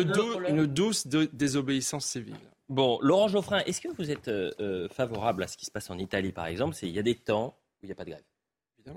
Une, 0.49 0.66
douce 0.66 1.07
désobéissance 1.07 2.07
civile. 2.07 2.34
Bon, 2.69 2.99
Laurent 3.01 3.29
Geoffrin, 3.29 3.61
est-ce 3.61 3.81
que 3.81 3.89
vous 3.89 4.11
êtes 4.11 4.29
euh, 4.29 4.51
euh, 4.61 4.89
favorable 4.89 5.43
à 5.43 5.47
ce 5.47 5.57
qui 5.57 5.64
se 5.64 5.71
passe 5.71 5.89
en 5.91 5.99
Italie, 5.99 6.33
par 6.33 6.47
exemple? 6.47 6.75
C'est 6.75 6.87
il 6.87 6.95
y 6.95 6.99
a 6.99 7.03
des 7.03 7.14
temps 7.14 7.57
où 7.81 7.85
il 7.85 7.87
n'y 7.87 7.93
a 7.93 7.95
pas 7.95 8.05
de 8.05 8.11
grève. 8.11 8.25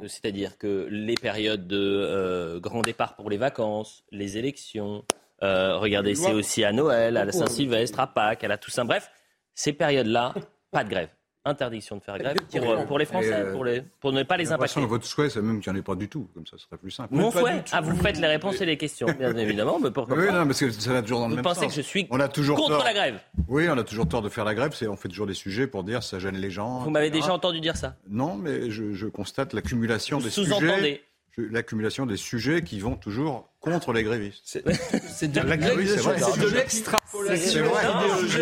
C'est-à-dire 0.08 0.58
que 0.58 0.88
les 0.90 1.16
périodes 1.16 1.68
de 1.68 1.78
euh, 1.78 2.60
grand 2.60 2.82
départ 2.82 3.16
pour 3.16 3.30
les 3.30 3.38
vacances, 3.38 4.04
les 4.12 4.38
élections, 4.38 5.04
euh, 5.44 5.78
regardez, 5.78 6.16
c'est 6.16 6.34
aussi 6.34 6.64
à 6.64 6.72
Noël, 6.72 7.18
à 7.18 7.26
la 7.26 7.32
Pourquoi 7.32 7.48
Saint-Sylvestre, 7.48 8.00
à 8.00 8.08
Pâques, 8.08 8.44
à 8.44 8.48
la 8.48 8.58
Toussaint, 8.58 8.86
bref, 8.86 9.12
ces 9.54 9.74
périodes-là, 9.74 10.34
pas 10.72 10.84
de 10.84 10.90
grève. 10.90 11.10
Interdiction 11.44 11.96
de 11.98 12.02
faire 12.04 12.20
grève 12.20 12.36
pour, 12.52 12.70
euh, 12.70 12.84
pour 12.86 13.00
les 13.00 13.06
Français, 13.06 13.34
euh, 13.34 13.52
pour, 13.52 13.66
les, 13.66 13.82
pour 14.00 14.12
ne 14.14 14.22
pas 14.22 14.38
les 14.38 14.52
impacter. 14.52 14.86
votre 14.86 15.06
souhait, 15.06 15.28
c'est 15.30 15.42
même 15.42 15.60
qu'il 15.60 15.72
n'y 15.74 15.78
en 15.78 15.82
ait 15.82 15.84
pas 15.84 15.96
du 15.96 16.08
tout. 16.08 16.30
Comme 16.36 16.46
ça, 16.46 16.56
ce 16.58 16.66
serait 16.66 16.78
plus 16.78 16.92
simple. 16.92 17.16
Mon 17.16 17.32
souhait, 17.32 17.64
ah, 17.72 17.82
vous 17.82 17.96
faites 17.96 18.20
les 18.20 18.28
réponses 18.28 18.62
et 18.62 18.66
les 18.66 18.78
questions, 18.78 19.08
bien 19.18 19.36
évidemment, 19.38 19.80
mais 19.82 19.90
pourquoi 19.90 20.16
Oui, 20.18 20.28
pas 20.28 20.34
non, 20.34 20.46
parce 20.46 20.60
que 20.60 20.70
ça 20.70 20.94
va 20.94 21.02
toujours 21.02 21.20
dans 21.22 21.26
le 21.26 21.32
Vous 21.32 21.36
même 21.38 21.44
pensez 21.44 21.62
sens. 21.62 21.70
que 21.70 21.82
je 21.82 21.82
suis 21.82 22.06
On 22.12 22.20
a 22.20 22.28
toujours 22.28 22.58
contre 22.58 22.76
tort. 22.76 22.84
la 22.84 22.94
grève 22.94 23.20
Oui, 23.48 23.68
on 23.70 23.78
a 23.78 23.84
toujours 23.84 24.08
tort 24.08 24.22
de 24.22 24.30
faire 24.30 24.46
la 24.46 24.54
grève. 24.54 24.74
C'est 24.76 24.88
on 24.88 24.96
fait 24.96 25.10
toujours 25.10 25.26
des 25.26 25.34
sujets 25.34 25.66
pour 25.66 25.84
dire 25.84 26.04
ça 26.04 26.20
gêne 26.20 26.36
les 26.38 26.52
gens. 26.52 26.80
Vous 26.82 26.92
m'avez 26.92 27.10
déjà 27.10 27.34
entendu 27.34 27.60
dire 27.60 27.76
ça 27.76 27.96
Non, 28.08 28.36
mais 28.36 28.70
je, 28.70 28.94
je 28.94 29.08
constate 29.08 29.54
l'accumulation 29.54 30.20
Vous 30.20 30.26
des 30.26 30.30
sujets. 30.30 30.48
sous-entendez 30.54 31.02
L'accumulation 31.38 32.06
des 32.06 32.18
sujets 32.18 32.62
qui 32.62 32.80
vont 32.80 32.96
toujours 32.96 33.50
contre 33.62 33.94
les 33.94 34.04
grévistes. 34.04 34.42
C'est 34.44 34.64
c'est 35.08 35.32
de, 35.32 35.40
c'est 35.40 35.98
c'est 35.98 36.42
C'est 36.42 36.50
l'extrapolation 36.56 37.62
idéologique. 37.62 38.42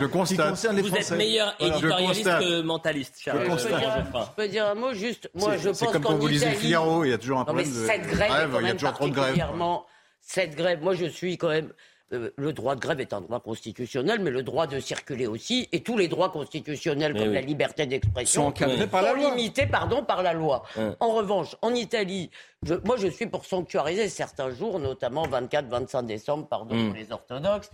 Je 0.00 0.04
qui 0.06 0.10
constate. 0.10 0.48
concerne 0.50 0.76
les 0.76 0.82
Vous 0.82 0.88
Français. 0.88 1.12
êtes 1.14 1.18
meilleur 1.18 1.54
éditorialiste 1.60 2.24
que 2.24 2.62
mentaliste, 2.62 3.14
cher 3.20 3.36
Je 3.40 3.46
constate. 3.46 3.82
Je 4.12 4.34
peux 4.36 4.48
dire 4.48 4.66
un 4.66 4.74
mot 4.74 4.92
juste. 4.92 5.30
Moi, 5.34 5.52
C'est- 5.52 5.58
je 5.68 5.72
C'est 5.72 5.84
pense 5.84 5.92
comme 5.92 6.02
quand 6.02 6.16
vous 6.16 6.26
lisez. 6.26 6.50
Figaro, 6.50 7.04
il 7.04 7.10
y 7.10 7.12
a 7.12 7.18
toujours 7.18 7.38
un 7.38 7.44
problème 7.44 7.68
de 7.68 7.86
cette 7.86 8.06
grève, 8.08 8.56
il 8.60 8.66
y 8.66 8.70
a 8.70 8.72
toujours 8.74 8.92
trop 8.92 9.08
de 9.08 9.14
particulièrement. 9.14 9.86
Cette 10.20 10.56
grève, 10.56 10.82
moi, 10.82 10.94
je 10.94 11.06
suis 11.06 11.38
quand 11.38 11.48
même. 11.50 11.72
Euh, 12.12 12.30
le 12.36 12.52
droit 12.52 12.74
de 12.76 12.80
grève 12.80 13.00
est 13.00 13.12
un 13.12 13.20
droit 13.20 13.40
constitutionnel, 13.40 14.20
mais 14.20 14.30
le 14.30 14.42
droit 14.42 14.66
de 14.66 14.78
circuler 14.78 15.26
aussi, 15.26 15.68
et 15.72 15.82
tous 15.82 15.96
les 15.98 16.06
droits 16.08 16.30
constitutionnels, 16.30 17.12
Mais 17.14 17.18
comme 17.20 17.28
oui. 17.30 17.34
la 17.34 17.40
liberté 17.40 17.84
d'expression, 17.86 18.42
Sont 18.42 18.48
encadrés 18.48 18.76
Oui. 18.82 18.86
par 18.86 19.02
la 19.02 19.10
sont 19.10 19.16
loi. 19.16 19.30
limités 19.34 19.66
pardon, 19.66 20.04
par 20.04 20.22
la 20.22 20.32
loi. 20.32 20.62
Ouais. 20.76 20.90
En 21.00 21.08
revanche, 21.12 21.56
en 21.62 21.74
Italie, 21.74 22.30
je- 22.64 22.74
moi 22.84 22.96
je 22.96 23.08
suis 23.08 23.26
pour 23.26 23.44
sanctuariser 23.44 24.08
certains 24.08 24.50
jours, 24.50 24.78
notamment 24.78 25.26
24-25 25.26 26.02
décembre, 26.06 26.46
pardon 26.48 26.74
Mm. 26.76 26.86
pour 26.86 26.94
les 26.96 27.12
orthodoxes. 27.12 27.70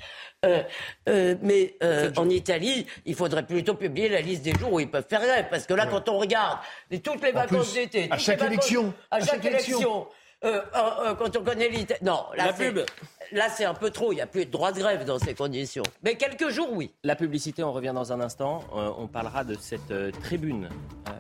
Euh, 0.46 0.62
euh, 1.08 1.34
mais 1.42 1.76
euh, 1.82 2.10
en 2.16 2.28
Italie, 2.30 2.86
il 3.04 3.14
faudrait 3.14 3.44
plutôt 3.46 3.74
publier 3.74 4.08
la 4.08 4.20
liste 4.22 4.42
des 4.42 4.52
jours 4.54 4.72
où 4.72 4.80
ils 4.80 4.90
peuvent 4.90 5.06
faire 5.08 5.20
grève. 5.20 5.46
Parce 5.50 5.66
que 5.66 5.74
là, 5.74 5.86
quand 5.86 6.08
on 6.08 6.18
regarde 6.18 6.58
les- 6.90 7.00
toutes 7.00 7.22
les 7.22 7.30
En 7.32 7.34
vacances 7.34 7.72
plus, 7.72 7.74
d'été, 7.74 8.08
à 8.10 8.16
chaque 8.18 8.38
vacances- 8.38 8.52
élection, 8.54 8.94
à 9.10 9.16
à 9.16 9.20
chaque, 9.20 9.44
élection. 9.44 9.76
élection, 9.78 10.06
quand 10.42 11.36
on 11.36 11.44
connaît 11.44 11.68
l'Italie. 11.68 12.00
Non, 12.02 12.24
là, 12.36 12.46
La 12.46 12.52
c'est- 12.54 12.72
pub. 12.72 12.84
Là, 13.32 13.48
c'est 13.48 13.64
un 13.64 13.72
peu 13.74 13.90
trop. 13.90 14.12
Il 14.12 14.16
n'y 14.16 14.20
a 14.20 14.26
plus 14.26 14.44
de 14.44 14.50
droit 14.50 14.72
de 14.72 14.78
grève 14.78 15.04
dans 15.06 15.18
ces 15.18 15.34
conditions. 15.34 15.84
Mais 16.02 16.16
quelques 16.16 16.50
jours, 16.50 16.68
oui. 16.72 16.92
La 17.02 17.16
publicité, 17.16 17.62
on 17.64 17.72
revient 17.72 17.92
dans 17.94 18.12
un 18.12 18.20
instant. 18.20 18.62
Euh, 18.76 18.90
on 18.98 19.06
parlera 19.06 19.42
de 19.44 19.54
cette 19.54 19.90
euh, 19.90 20.10
tribune 20.22 20.68
euh, 21.08 21.12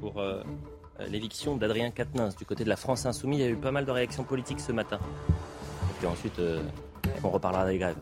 pour 0.00 0.18
euh, 0.20 0.42
euh, 0.98 1.06
l'éviction 1.06 1.56
d'Adrien 1.56 1.90
Quatennens 1.92 2.34
du 2.36 2.44
côté 2.44 2.64
de 2.64 2.68
la 2.68 2.74
France 2.76 3.06
Insoumise. 3.06 3.38
Il 3.38 3.42
y 3.44 3.46
a 3.46 3.50
eu 3.50 3.56
pas 3.56 3.70
mal 3.70 3.84
de 3.84 3.90
réactions 3.92 4.24
politiques 4.24 4.58
ce 4.60 4.72
matin. 4.72 4.98
Et 4.98 5.94
puis 5.98 6.08
ensuite, 6.08 6.38
euh, 6.40 6.60
on 7.22 7.30
reparlera 7.30 7.66
des 7.66 7.78
grèves 7.78 7.96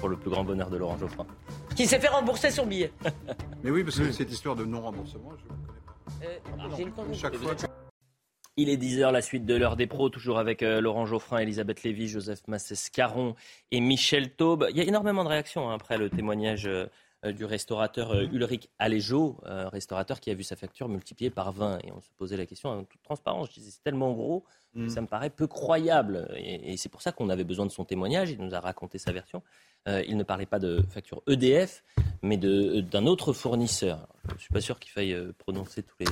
pour 0.00 0.08
le 0.08 0.16
plus 0.16 0.30
grand 0.30 0.42
bonheur 0.42 0.68
de 0.68 0.76
Laurent 0.76 0.98
Geoffrin. 0.98 1.26
Qui 1.76 1.86
s'est 1.86 2.00
fait 2.00 2.08
rembourser 2.08 2.50
son 2.50 2.66
billet. 2.66 2.92
Mais 3.62 3.70
oui, 3.70 3.84
parce 3.84 3.96
que 3.98 4.10
cette 4.10 4.32
histoire 4.32 4.56
de 4.56 4.64
non-remboursement, 4.64 5.30
je 5.38 5.44
ne 5.44 6.26
connais 6.28 6.40
pas. 6.50 6.64
Euh, 6.64 6.76
j'ai 6.76 6.84
le 6.84 6.90
temps 6.90 7.04
de- 7.04 7.14
Chaque 7.14 7.36
fois, 7.36 7.54
Il 8.58 8.68
est 8.68 8.76
10h, 8.76 9.10
la 9.12 9.22
suite 9.22 9.46
de 9.46 9.54
l'heure 9.54 9.76
des 9.76 9.86
pros, 9.86 10.10
toujours 10.10 10.38
avec 10.38 10.62
euh, 10.62 10.82
Laurent 10.82 11.06
Geoffrin, 11.06 11.38
Elisabeth 11.38 11.84
Lévy, 11.84 12.06
Joseph 12.06 12.46
Massescaron 12.48 13.34
et 13.70 13.80
Michel 13.80 14.34
Taube. 14.34 14.66
Il 14.68 14.76
y 14.76 14.80
a 14.80 14.84
énormément 14.84 15.24
de 15.24 15.30
réactions 15.30 15.70
hein, 15.70 15.74
après 15.74 15.96
le 15.96 16.10
témoignage 16.10 16.66
euh, 16.66 16.86
du 17.30 17.44
restaurateur 17.44 18.10
euh, 18.10 18.24
Ulrich 18.32 18.68
Aléjo, 18.80 19.38
euh, 19.46 19.68
restaurateur 19.68 20.18
qui 20.18 20.30
a 20.30 20.34
vu 20.34 20.42
sa 20.42 20.56
facture 20.56 20.88
multipliée 20.88 21.30
par 21.30 21.52
20. 21.52 21.78
Et 21.84 21.92
on 21.92 22.00
se 22.00 22.08
posait 22.18 22.36
la 22.36 22.46
question 22.46 22.70
en 22.70 22.82
toute 22.82 23.02
transparence. 23.02 23.48
Je 23.50 23.54
disais, 23.54 23.70
c'est 23.70 23.82
tellement 23.84 24.12
gros 24.12 24.44
que 24.74 24.88
ça 24.88 25.02
me 25.02 25.06
paraît 25.06 25.28
peu 25.30 25.46
croyable. 25.46 26.28
Et, 26.34 26.72
et 26.72 26.76
c'est 26.78 26.88
pour 26.88 27.02
ça 27.02 27.12
qu'on 27.12 27.28
avait 27.28 27.44
besoin 27.44 27.66
de 27.66 27.70
son 27.70 27.84
témoignage. 27.84 28.30
Il 28.30 28.38
nous 28.40 28.54
a 28.54 28.60
raconté 28.60 28.96
sa 28.98 29.12
version. 29.12 29.42
Euh, 29.86 30.02
il 30.08 30.16
ne 30.16 30.22
parlait 30.22 30.46
pas 30.46 30.58
de 30.58 30.82
facture 30.90 31.22
EDF, 31.28 31.84
mais 32.22 32.38
de- 32.38 32.80
d'un 32.80 33.04
autre 33.06 33.32
fournisseur. 33.32 33.96
Alors, 33.98 34.16
Je 34.30 34.34
ne 34.34 34.38
suis 34.38 34.52
pas 34.54 34.60
sûr 34.62 34.78
qu'il 34.80 34.90
faille 34.90 35.12
euh, 35.12 35.32
prononcer 35.36 35.82
tous 35.82 35.96
les, 36.00 36.06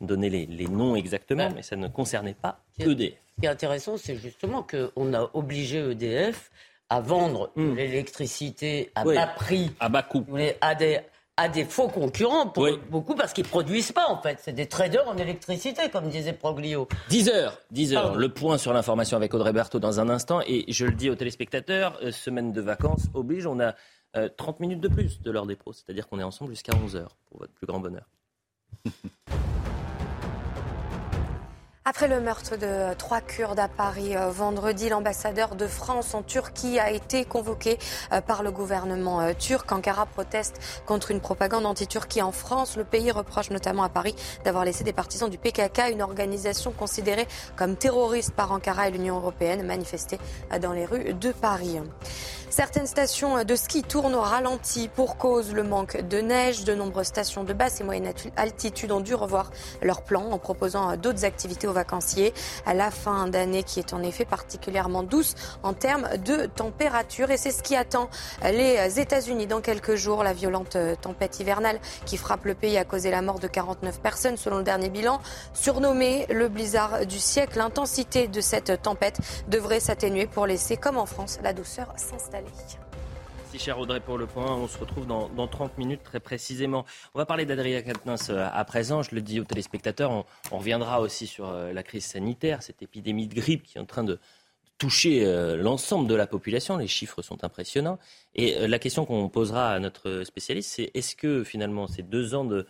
donner 0.00 0.30
les, 0.30 0.46
les 0.46 0.68
noms 0.68 0.96
exactement, 0.96 1.50
mais 1.54 1.62
ça 1.62 1.76
ne 1.76 1.88
concernait 1.88 2.32
pas 2.34 2.64
E. 2.80 2.92
EDF. 2.92 3.12
Ce 3.36 3.40
qui 3.40 3.46
est 3.46 3.50
intéressant, 3.50 3.96
c'est 3.98 4.16
justement 4.16 4.62
qu'on 4.64 5.12
a 5.14 5.30
obligé 5.34 5.78
EDF 5.90 6.50
à 6.90 7.00
vendre 7.00 7.50
de 7.56 7.62
Mm. 7.62 7.74
l'électricité 7.76 8.90
à 8.94 9.06
Oui. 9.06 9.14
bas 9.14 9.26
prix 9.26 9.70
À 9.80 9.88
bas 9.88 10.02
coût. 10.02 10.24
à 10.60 10.74
des, 10.74 11.00
à 11.36 11.48
des 11.48 11.64
faux 11.64 11.88
concurrents, 11.88 12.46
pour 12.48 12.64
Oui. 12.64 12.78
beaucoup 12.90 13.14
parce 13.14 13.32
qu'ils 13.32 13.44
produisent 13.46 13.92
pas 13.92 14.08
en 14.08 14.20
fait. 14.20 14.38
C'est 14.42 14.52
des 14.52 14.66
traders 14.66 15.06
en 15.06 15.16
électricité, 15.16 15.88
comme 15.90 16.08
disait 16.08 16.32
Proglio. 16.32 16.88
10 17.10 17.28
heures, 17.28 17.58
10 17.70 17.94
heures. 17.94 18.02
Pardon. 18.04 18.18
Le 18.18 18.28
point 18.28 18.58
sur 18.58 18.72
l'information 18.72 19.16
avec 19.16 19.34
Audrey 19.34 19.52
Berthaud 19.52 19.78
dans 19.80 20.00
un 20.00 20.08
instant. 20.08 20.40
Et 20.46 20.64
je 20.72 20.86
le 20.86 20.92
dis 20.92 21.10
aux 21.10 21.14
téléspectateurs, 21.16 21.98
euh, 22.02 22.10
semaine 22.10 22.52
de 22.52 22.60
vacances 22.60 23.06
oblige, 23.14 23.46
on 23.46 23.60
a 23.60 23.74
euh, 24.16 24.28
30 24.36 24.58
minutes 24.60 24.80
de 24.80 24.88
plus 24.88 25.20
de 25.20 25.30
l'heure 25.30 25.46
des 25.46 25.54
pros. 25.56 25.72
C'est-à-dire 25.74 26.08
qu'on 26.08 26.18
est 26.18 26.24
ensemble 26.24 26.50
jusqu'à 26.52 26.72
11 26.82 26.96
heures, 26.96 27.16
pour 27.30 27.38
votre 27.40 27.52
plus 27.52 27.66
grand 27.66 27.78
bonheur. 27.80 28.08
Après 31.88 32.06
le 32.06 32.20
meurtre 32.20 32.58
de 32.58 32.92
trois 32.98 33.22
Kurdes 33.22 33.58
à 33.58 33.66
Paris 33.66 34.14
euh, 34.14 34.28
vendredi, 34.28 34.90
l'ambassadeur 34.90 35.54
de 35.54 35.66
France 35.66 36.12
en 36.12 36.22
Turquie 36.22 36.78
a 36.78 36.90
été 36.90 37.24
convoqué 37.24 37.78
euh, 38.12 38.20
par 38.20 38.42
le 38.42 38.50
gouvernement 38.50 39.22
euh, 39.22 39.32
turc. 39.32 39.72
Ankara 39.72 40.04
proteste 40.04 40.60
contre 40.84 41.12
une 41.12 41.22
propagande 41.22 41.64
anti-Turquie 41.64 42.20
en 42.20 42.30
France. 42.30 42.76
Le 42.76 42.84
pays 42.84 43.10
reproche 43.10 43.48
notamment 43.48 43.84
à 43.84 43.88
Paris 43.88 44.14
d'avoir 44.44 44.66
laissé 44.66 44.84
des 44.84 44.92
partisans 44.92 45.30
du 45.30 45.38
PKK, 45.38 45.90
une 45.90 46.02
organisation 46.02 46.72
considérée 46.72 47.26
comme 47.56 47.74
terroriste 47.74 48.32
par 48.32 48.52
Ankara 48.52 48.88
et 48.88 48.90
l'Union 48.90 49.16
européenne, 49.16 49.62
manifester 49.62 50.18
dans 50.60 50.72
les 50.72 50.84
rues 50.84 51.14
de 51.14 51.32
Paris. 51.32 51.80
Certaines 52.58 52.88
stations 52.88 53.44
de 53.44 53.54
ski 53.54 53.84
tournent 53.84 54.16
au 54.16 54.20
ralenti 54.20 54.88
pour 54.88 55.16
cause 55.16 55.54
le 55.54 55.62
manque 55.62 56.00
de 56.08 56.18
neige. 56.18 56.64
De 56.64 56.74
nombreuses 56.74 57.06
stations 57.06 57.44
de 57.44 57.52
basse 57.52 57.80
et 57.80 57.84
moyenne 57.84 58.12
altitude 58.36 58.90
ont 58.90 58.98
dû 58.98 59.14
revoir 59.14 59.52
leurs 59.80 60.02
plans 60.02 60.32
en 60.32 60.38
proposant 60.38 60.96
d'autres 60.96 61.24
activités 61.24 61.68
aux 61.68 61.72
vacanciers. 61.72 62.34
À 62.66 62.74
la 62.74 62.90
fin 62.90 63.28
d'année 63.28 63.62
qui 63.62 63.78
est 63.78 63.92
en 63.92 64.02
effet 64.02 64.24
particulièrement 64.24 65.04
douce 65.04 65.36
en 65.62 65.72
termes 65.72 66.08
de 66.24 66.46
température. 66.46 67.30
Et 67.30 67.36
c'est 67.36 67.52
ce 67.52 67.62
qui 67.62 67.76
attend 67.76 68.10
les 68.42 68.98
États-Unis 68.98 69.46
dans 69.46 69.60
quelques 69.60 69.94
jours. 69.94 70.24
La 70.24 70.32
violente 70.32 70.76
tempête 71.00 71.38
hivernale 71.38 71.78
qui 72.06 72.16
frappe 72.16 72.44
le 72.44 72.54
pays 72.54 72.76
a 72.76 72.84
causé 72.84 73.12
la 73.12 73.22
mort 73.22 73.38
de 73.38 73.46
49 73.46 74.00
personnes 74.00 74.36
selon 74.36 74.58
le 74.58 74.64
dernier 74.64 74.90
bilan. 74.90 75.20
Surnommé 75.54 76.26
le 76.28 76.48
blizzard 76.48 77.06
du 77.06 77.20
siècle, 77.20 77.58
l'intensité 77.58 78.26
de 78.26 78.40
cette 78.40 78.82
tempête 78.82 79.20
devrait 79.46 79.78
s'atténuer 79.78 80.26
pour 80.26 80.44
laisser, 80.44 80.76
comme 80.76 80.98
en 80.98 81.06
France, 81.06 81.38
la 81.44 81.52
douceur 81.52 81.86
s'installer. 81.94 82.47
Merci 83.50 83.64
cher 83.64 83.78
Audrey 83.78 84.00
pour 84.00 84.18
le 84.18 84.26
point. 84.26 84.54
On 84.54 84.68
se 84.68 84.76
retrouve 84.76 85.06
dans, 85.06 85.48
30 85.48 85.78
minutes 85.78 86.02
très 86.02 86.20
précisément. 86.20 86.84
On 87.14 87.18
va 87.18 87.24
parler 87.24 87.46
d'Adrien 87.46 87.80
Quatennens 87.80 88.28
euh, 88.28 88.46
à 88.52 88.64
présent. 88.64 89.02
Je 89.02 89.14
le 89.14 89.22
dis 89.22 89.40
aux 89.40 89.44
téléspectateurs. 89.44 90.10
On, 90.52 90.58
reviendra 90.58 91.00
aussi 91.00 91.26
sur 91.26 91.48
euh, 91.48 91.72
la 91.72 91.82
crise 91.82 92.04
sanitaire, 92.04 92.62
cette 92.62 92.82
épidémie 92.82 93.26
de 93.26 93.34
grippe 93.34 93.62
qui 93.62 93.78
est 93.78 93.80
en 93.80 93.86
train 93.86 94.04
de 94.04 94.18
toucher 94.76 95.24
euh, 95.24 95.56
l'ensemble 95.56 96.08
de 96.08 96.14
la 96.14 96.26
population. 96.26 96.76
Les 96.76 96.88
chiffres 96.88 97.22
sont 97.22 97.42
impressionnants. 97.42 97.98
Et 98.34 98.68
la 98.68 98.78
question 98.78 99.06
qu'on 99.06 99.30
posera 99.30 99.70
à 99.70 99.78
notre 99.78 100.24
spécialiste, 100.24 100.70
c'est 100.74 100.90
est-ce 100.92 101.16
que 101.16 101.42
finalement 101.42 101.86
ces 101.86 102.02
deux 102.02 102.34
ans 102.34 102.44
de, 102.44 102.66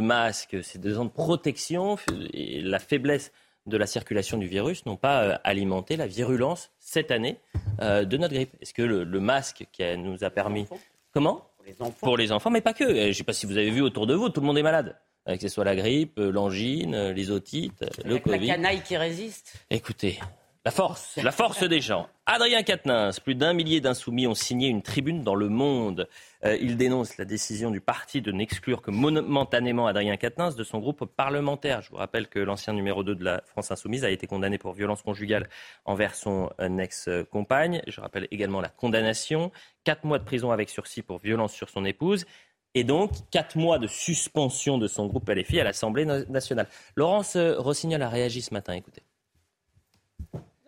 masques, 0.00 0.58
ces 0.64 0.78
deux 0.78 0.98
ans 0.98 1.04
de 1.04 1.10
protection 1.10 1.98
la 2.32 2.80
faiblesse 2.80 3.30
de 3.66 3.76
la 3.76 3.86
circulation 3.86 4.38
du 4.38 4.46
virus 4.46 4.86
n'ont 4.86 4.96
pas 4.96 5.22
euh, 5.22 5.36
alimenté 5.44 5.96
la 5.96 6.06
virulence 6.06 6.70
cette 6.78 7.10
année 7.10 7.38
euh, 7.80 8.04
de 8.04 8.16
notre 8.16 8.34
grippe. 8.34 8.54
Est-ce 8.60 8.74
que 8.74 8.82
le, 8.82 9.20
masque 9.20 9.66
qui 9.72 9.82
nous 9.96 10.24
a 10.24 10.30
permis... 10.30 10.66
Comment 11.12 11.42
Pour 11.56 11.64
les 11.66 11.82
enfants. 11.82 11.96
Pour 12.00 12.16
les 12.16 12.32
enfants, 12.32 12.50
mais 12.50 12.60
pas 12.60 12.74
que. 12.74 12.94
Je 12.94 13.08
ne 13.08 13.12
sais 13.12 13.24
pas 13.24 13.32
si 13.32 13.46
vous 13.46 13.56
avez 13.56 13.70
vu 13.70 13.80
autour 13.80 14.06
de 14.06 14.14
vous, 14.14 14.28
tout 14.28 14.40
le 14.40 14.46
monde 14.46 14.58
est 14.58 14.62
malade. 14.62 14.96
Que 15.26 15.38
ce 15.38 15.48
soit 15.48 15.64
la 15.64 15.74
grippe, 15.74 16.18
l'angine, 16.18 17.10
les 17.10 17.30
otites, 17.30 17.84
le 18.04 18.18
Covid. 18.18 18.46
La 18.46 18.54
canaille 18.54 18.82
qui 18.82 18.96
résiste. 18.96 19.54
Écoutez, 19.70 20.20
la 20.66 20.72
force, 20.72 21.16
la 21.16 21.30
force 21.30 21.62
des 21.62 21.80
gens. 21.80 22.08
Adrien 22.26 22.64
Quatennens, 22.64 23.20
plus 23.20 23.36
d'un 23.36 23.52
millier 23.52 23.80
d'insoumis 23.80 24.26
ont 24.26 24.34
signé 24.34 24.66
une 24.66 24.82
tribune 24.82 25.22
dans 25.22 25.36
Le 25.36 25.48
Monde. 25.48 26.08
Euh, 26.46 26.56
il 26.60 26.76
dénonce 26.76 27.16
la 27.18 27.24
décision 27.24 27.70
du 27.70 27.80
parti 27.80 28.22
de 28.22 28.30
n'exclure 28.30 28.80
que 28.82 28.90
momentanément 28.90 29.86
Adrien 29.86 30.16
Quatennens 30.16 30.54
de 30.54 30.64
son 30.64 30.78
groupe 30.78 31.04
parlementaire. 31.04 31.82
Je 31.82 31.90
vous 31.90 31.96
rappelle 31.96 32.28
que 32.28 32.38
l'ancien 32.38 32.72
numéro 32.72 33.02
2 33.02 33.14
de 33.14 33.24
la 33.24 33.42
France 33.46 33.70
Insoumise 33.70 34.04
a 34.04 34.10
été 34.10 34.26
condamné 34.26 34.58
pour 34.58 34.72
violence 34.72 35.02
conjugale 35.02 35.48
envers 35.84 36.14
son 36.14 36.50
euh, 36.60 36.78
ex-compagne. 36.78 37.82
Je 37.86 38.00
rappelle 38.00 38.28
également 38.30 38.60
la 38.60 38.68
condamnation. 38.68 39.50
Quatre 39.84 40.04
mois 40.04 40.18
de 40.18 40.24
prison 40.24 40.52
avec 40.52 40.68
sursis 40.68 41.02
pour 41.02 41.18
violence 41.18 41.52
sur 41.52 41.68
son 41.68 41.84
épouse 41.84 42.26
et 42.74 42.84
donc 42.84 43.10
quatre 43.30 43.56
mois 43.56 43.78
de 43.78 43.86
suspension 43.86 44.78
de 44.78 44.86
son 44.86 45.06
groupe 45.06 45.28
LFI 45.28 45.60
à 45.60 45.64
l'Assemblée 45.64 46.04
nationale. 46.04 46.68
Laurence 46.94 47.36
euh, 47.36 47.58
Rossignol 47.58 48.02
a 48.02 48.08
réagi 48.08 48.42
ce 48.42 48.54
matin, 48.54 48.74
écoutez 48.74 49.02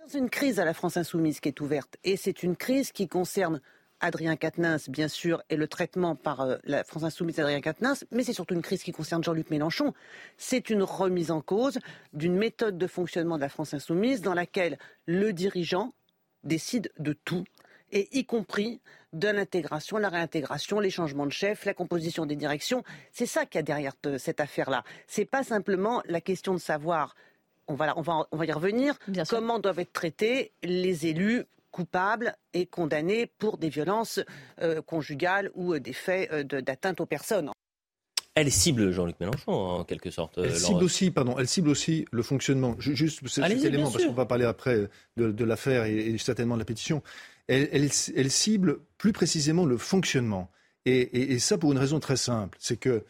c'est 0.09 0.19
une 0.19 0.31
crise 0.31 0.59
à 0.59 0.65
la 0.65 0.73
France 0.73 0.97
insoumise 0.97 1.39
qui 1.39 1.49
est 1.49 1.61
ouverte. 1.61 1.99
Et 2.03 2.17
c'est 2.17 2.43
une 2.43 2.57
crise 2.57 2.93
qui 2.93 3.09
concerne 3.09 3.61
Adrien 4.01 4.37
Quatennens, 4.37 4.89
bien 4.89 5.09
sûr, 5.09 5.43
et 5.51 5.57
le 5.57 5.67
traitement 5.67 6.15
par 6.15 6.41
euh, 6.41 6.57
la 6.65 6.85
France 6.85 7.05
insoumise 7.05 7.37
d'Adrien 7.37 7.61
Quatennens, 7.61 8.05
mais 8.11 8.25
c'est 8.25 8.33
surtout 8.33 8.55
une 8.55 8.63
crise 8.63 8.83
qui 8.83 8.93
concerne 8.93 9.25
Jean-Luc 9.25 9.51
Mélenchon. 9.51 9.95
C'est 10.37 10.71
une 10.71 10.83
remise 10.83 11.31
en 11.31 11.41
cause 11.41 11.79
d'une 12.13 12.37
méthode 12.37 12.79
de 12.79 12.87
fonctionnement 12.87 13.37
de 13.37 13.43
la 13.43 13.49
France 13.49 13.75
insoumise 13.75 14.23
dans 14.23 14.35
laquelle 14.35 14.79
le 15.07 15.33
dirigeant 15.33 15.93
décide 16.45 16.93
de 16.99 17.13
tout, 17.13 17.45
et 17.91 18.09
y 18.19 18.25
compris 18.25 18.81
de 19.13 19.29
l'intégration, 19.29 19.97
la 19.97 20.11
réintégration, 20.11 20.79
les 20.79 20.91
changements 20.91 21.27
de 21.27 21.33
chef, 21.33 21.65
la 21.65 21.75
composition 21.75 22.27
des 22.27 22.37
directions. 22.37 22.85
C'est 23.13 23.27
ça 23.27 23.47
qu'il 23.47 23.59
y 23.59 23.61
a 23.61 23.63
derrière 23.63 23.95
cette 24.19 24.41
affaire-là. 24.41 24.85
C'est 25.07 25.25
pas 25.25 25.43
simplement 25.43 26.03
la 26.07 26.21
question 26.21 26.53
de 26.53 26.59
savoir 26.59 27.15
on 27.69 27.75
va, 27.75 27.97
on 27.99 28.03
va, 28.03 28.27
on 28.33 28.37
va 28.37 28.47
y 28.47 28.53
revenir, 28.53 28.99
comment 29.29 29.59
doivent 29.59 29.79
être 29.79 29.93
traités 29.93 30.53
les 30.63 31.07
élus 31.07 31.45
coupables 31.79 32.35
et 32.55 32.67
condamnés 32.67 33.31
pour 33.39 33.57
des 33.57 33.69
violences 33.69 34.19
euh, 34.61 34.83
conjugales 34.83 35.53
ou 35.55 35.75
euh, 35.75 35.79
des 35.79 35.93
faits 35.93 36.29
euh, 36.33 36.43
d'atteinte 36.43 37.01
aux 37.01 37.07
personnes. 37.07 37.53
Elle 38.35 38.51
cible 38.51 38.91
Jean-Luc 38.91 39.15
Mélenchon, 39.21 39.53
en 39.53 39.85
quelque 39.85 40.11
sorte. 40.11 40.39
Elle 40.39 40.57
cible 40.57 40.83
aussi, 40.83 41.13
pardon, 41.13 41.37
elle 41.39 41.47
cible 41.47 41.69
aussi 41.69 42.05
le 42.11 42.25
fonctionnement. 42.25 42.75
Juste 42.81 43.27
cet 43.29 43.45
élément, 43.65 43.93
parce 43.93 44.05
qu'on 44.05 44.13
va 44.13 44.27
parler 44.27 44.45
après 44.45 44.89
de, 45.17 45.45
l'affaire 45.45 45.85
et, 45.85 46.19
certainement 46.19 46.55
de 46.55 46.61
la 46.61 46.65
pétition. 46.65 47.03
Elle, 47.47 47.91
cible 47.91 48.81
plus 48.97 49.13
précisément 49.13 49.65
le 49.65 49.77
fonctionnement. 49.77 50.51
Et, 50.85 51.33
et, 51.33 51.39
ça 51.39 51.59
pour 51.59 51.71
une 51.73 51.79
raison 51.79 52.01
très 52.01 52.17
simple, 52.17 52.59
c'est 52.61 52.77
que 52.77 53.05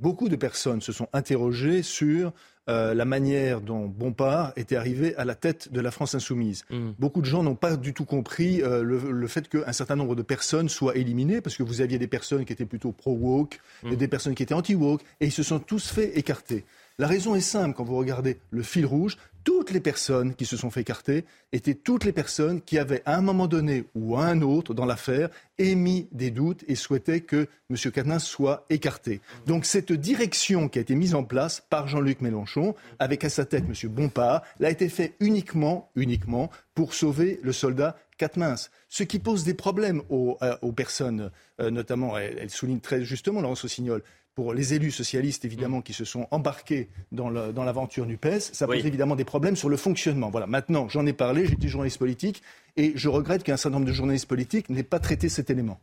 beaucoup 0.00 0.28
de 0.28 0.36
personnes 0.36 0.80
se 0.80 0.92
sont 0.92 1.08
interrogées 1.12 1.82
sur 1.82 2.32
euh, 2.70 2.94
la 2.94 3.04
manière 3.04 3.60
dont 3.60 3.86
Bompard 3.86 4.54
était 4.56 4.76
arrivé 4.76 5.14
à 5.16 5.26
la 5.26 5.34
tête 5.34 5.70
de 5.70 5.82
la 5.82 5.90
France 5.90 6.14
insoumise. 6.14 6.64
Mm. 6.70 6.92
Beaucoup 6.98 7.20
de 7.20 7.26
gens 7.26 7.42
n'ont 7.42 7.56
pas 7.56 7.76
du 7.76 7.92
tout 7.92 8.06
compris 8.06 8.62
euh, 8.62 8.82
le, 8.82 9.26
fait 9.26 9.50
qu'un 9.50 9.72
certain 9.72 9.96
nombre 9.96 10.14
de 10.14 10.22
personnes 10.22 10.70
soient 10.70 10.96
éliminées, 10.96 11.42
parce 11.42 11.58
que 11.58 11.62
vous 11.62 11.82
aviez 11.82 11.98
des 11.98 12.06
personnes 12.06 12.46
qui 12.46 12.54
étaient 12.54 12.64
plutôt 12.64 12.90
pro-woke 12.90 13.60
et 13.82 13.88
mm. 13.88 13.96
des 13.96 14.08
personnes 14.08 14.34
qui 14.34 14.42
étaient 14.42 14.54
anti-woke, 14.54 15.02
et 15.20 15.26
ils 15.26 15.32
se 15.32 15.42
sont 15.42 15.58
tous 15.58 15.90
fait 15.90 16.16
écarter. 16.18 16.64
La 16.96 17.08
raison 17.08 17.34
est 17.34 17.40
simple 17.40 17.74
quand 17.74 17.82
vous 17.82 17.96
regardez 17.96 18.38
le 18.50 18.62
fil 18.62 18.86
rouge. 18.86 19.16
Toutes 19.42 19.72
les 19.72 19.80
personnes 19.80 20.36
qui 20.36 20.46
se 20.46 20.56
sont 20.56 20.70
fait 20.70 20.82
écarter 20.82 21.24
étaient 21.52 21.74
toutes 21.74 22.04
les 22.04 22.12
personnes 22.12 22.62
qui 22.62 22.78
avaient 22.78 23.02
à 23.04 23.16
un 23.16 23.20
moment 23.20 23.48
donné 23.48 23.84
ou 23.96 24.16
à 24.16 24.26
un 24.26 24.42
autre 24.42 24.74
dans 24.74 24.86
l'affaire 24.86 25.28
émis 25.58 26.06
des 26.12 26.30
doutes 26.30 26.62
et 26.68 26.76
souhaitaient 26.76 27.20
que 27.20 27.48
M. 27.68 27.76
Cadenas 27.92 28.20
soit 28.20 28.64
écarté. 28.70 29.20
Donc 29.46 29.64
cette 29.64 29.92
direction 29.92 30.68
qui 30.68 30.78
a 30.78 30.82
été 30.82 30.94
mise 30.94 31.16
en 31.16 31.24
place 31.24 31.64
par 31.68 31.88
Jean-Luc 31.88 32.20
Mélenchon, 32.20 32.76
avec 33.00 33.24
à 33.24 33.28
sa 33.28 33.44
tête 33.44 33.64
M. 33.64 33.90
Bompard, 33.90 34.42
l'a 34.60 34.70
été 34.70 34.88
fait 34.88 35.14
uniquement, 35.18 35.90
uniquement 35.96 36.48
pour 36.76 36.94
sauver 36.94 37.40
le 37.42 37.52
soldat 37.52 37.96
Quatennens. 38.18 38.70
Ce 38.88 39.02
qui 39.02 39.18
pose 39.18 39.42
des 39.42 39.54
problèmes 39.54 40.02
aux, 40.08 40.38
euh, 40.42 40.56
personnes, 40.72 41.32
euh, 41.60 41.70
notamment, 41.70 42.16
elle, 42.16 42.50
souligne 42.50 42.80
très 42.80 43.04
justement, 43.04 43.40
Laurence 43.40 43.62
Rossignol, 43.62 44.02
pour 44.34 44.52
les 44.52 44.74
élus 44.74 44.90
socialistes, 44.90 45.44
évidemment, 45.44 45.78
mm. 45.78 45.82
qui 45.82 45.92
se 45.92 46.04
sont 46.04 46.26
embarqués 46.30 46.88
dans 47.12 47.30
l'aventure 47.30 48.06
du 48.06 48.16
PES, 48.16 48.40
ça 48.52 48.66
pose 48.66 48.84
évidemment 48.84 49.16
des 49.16 49.24
problèmes 49.24 49.56
sur 49.56 49.68
le 49.68 49.76
fonctionnement. 49.76 50.30
Voilà, 50.30 50.46
maintenant, 50.46 50.88
j'en 50.88 51.06
ai 51.06 51.12
parlé, 51.12 51.46
j'étais 51.46 51.68
journaliste 51.68 51.98
politique, 51.98 52.42
et 52.76 52.92
je 52.96 53.08
regrette 53.08 53.44
qu'un 53.44 53.56
certain 53.56 53.78
nombre 53.78 53.86
de 53.86 53.92
journalistes 53.92 54.26
politiques 54.26 54.68
n'aient 54.70 54.82
pas 54.82 54.98
traité 54.98 55.28
cet 55.28 55.50
élément 55.50 55.78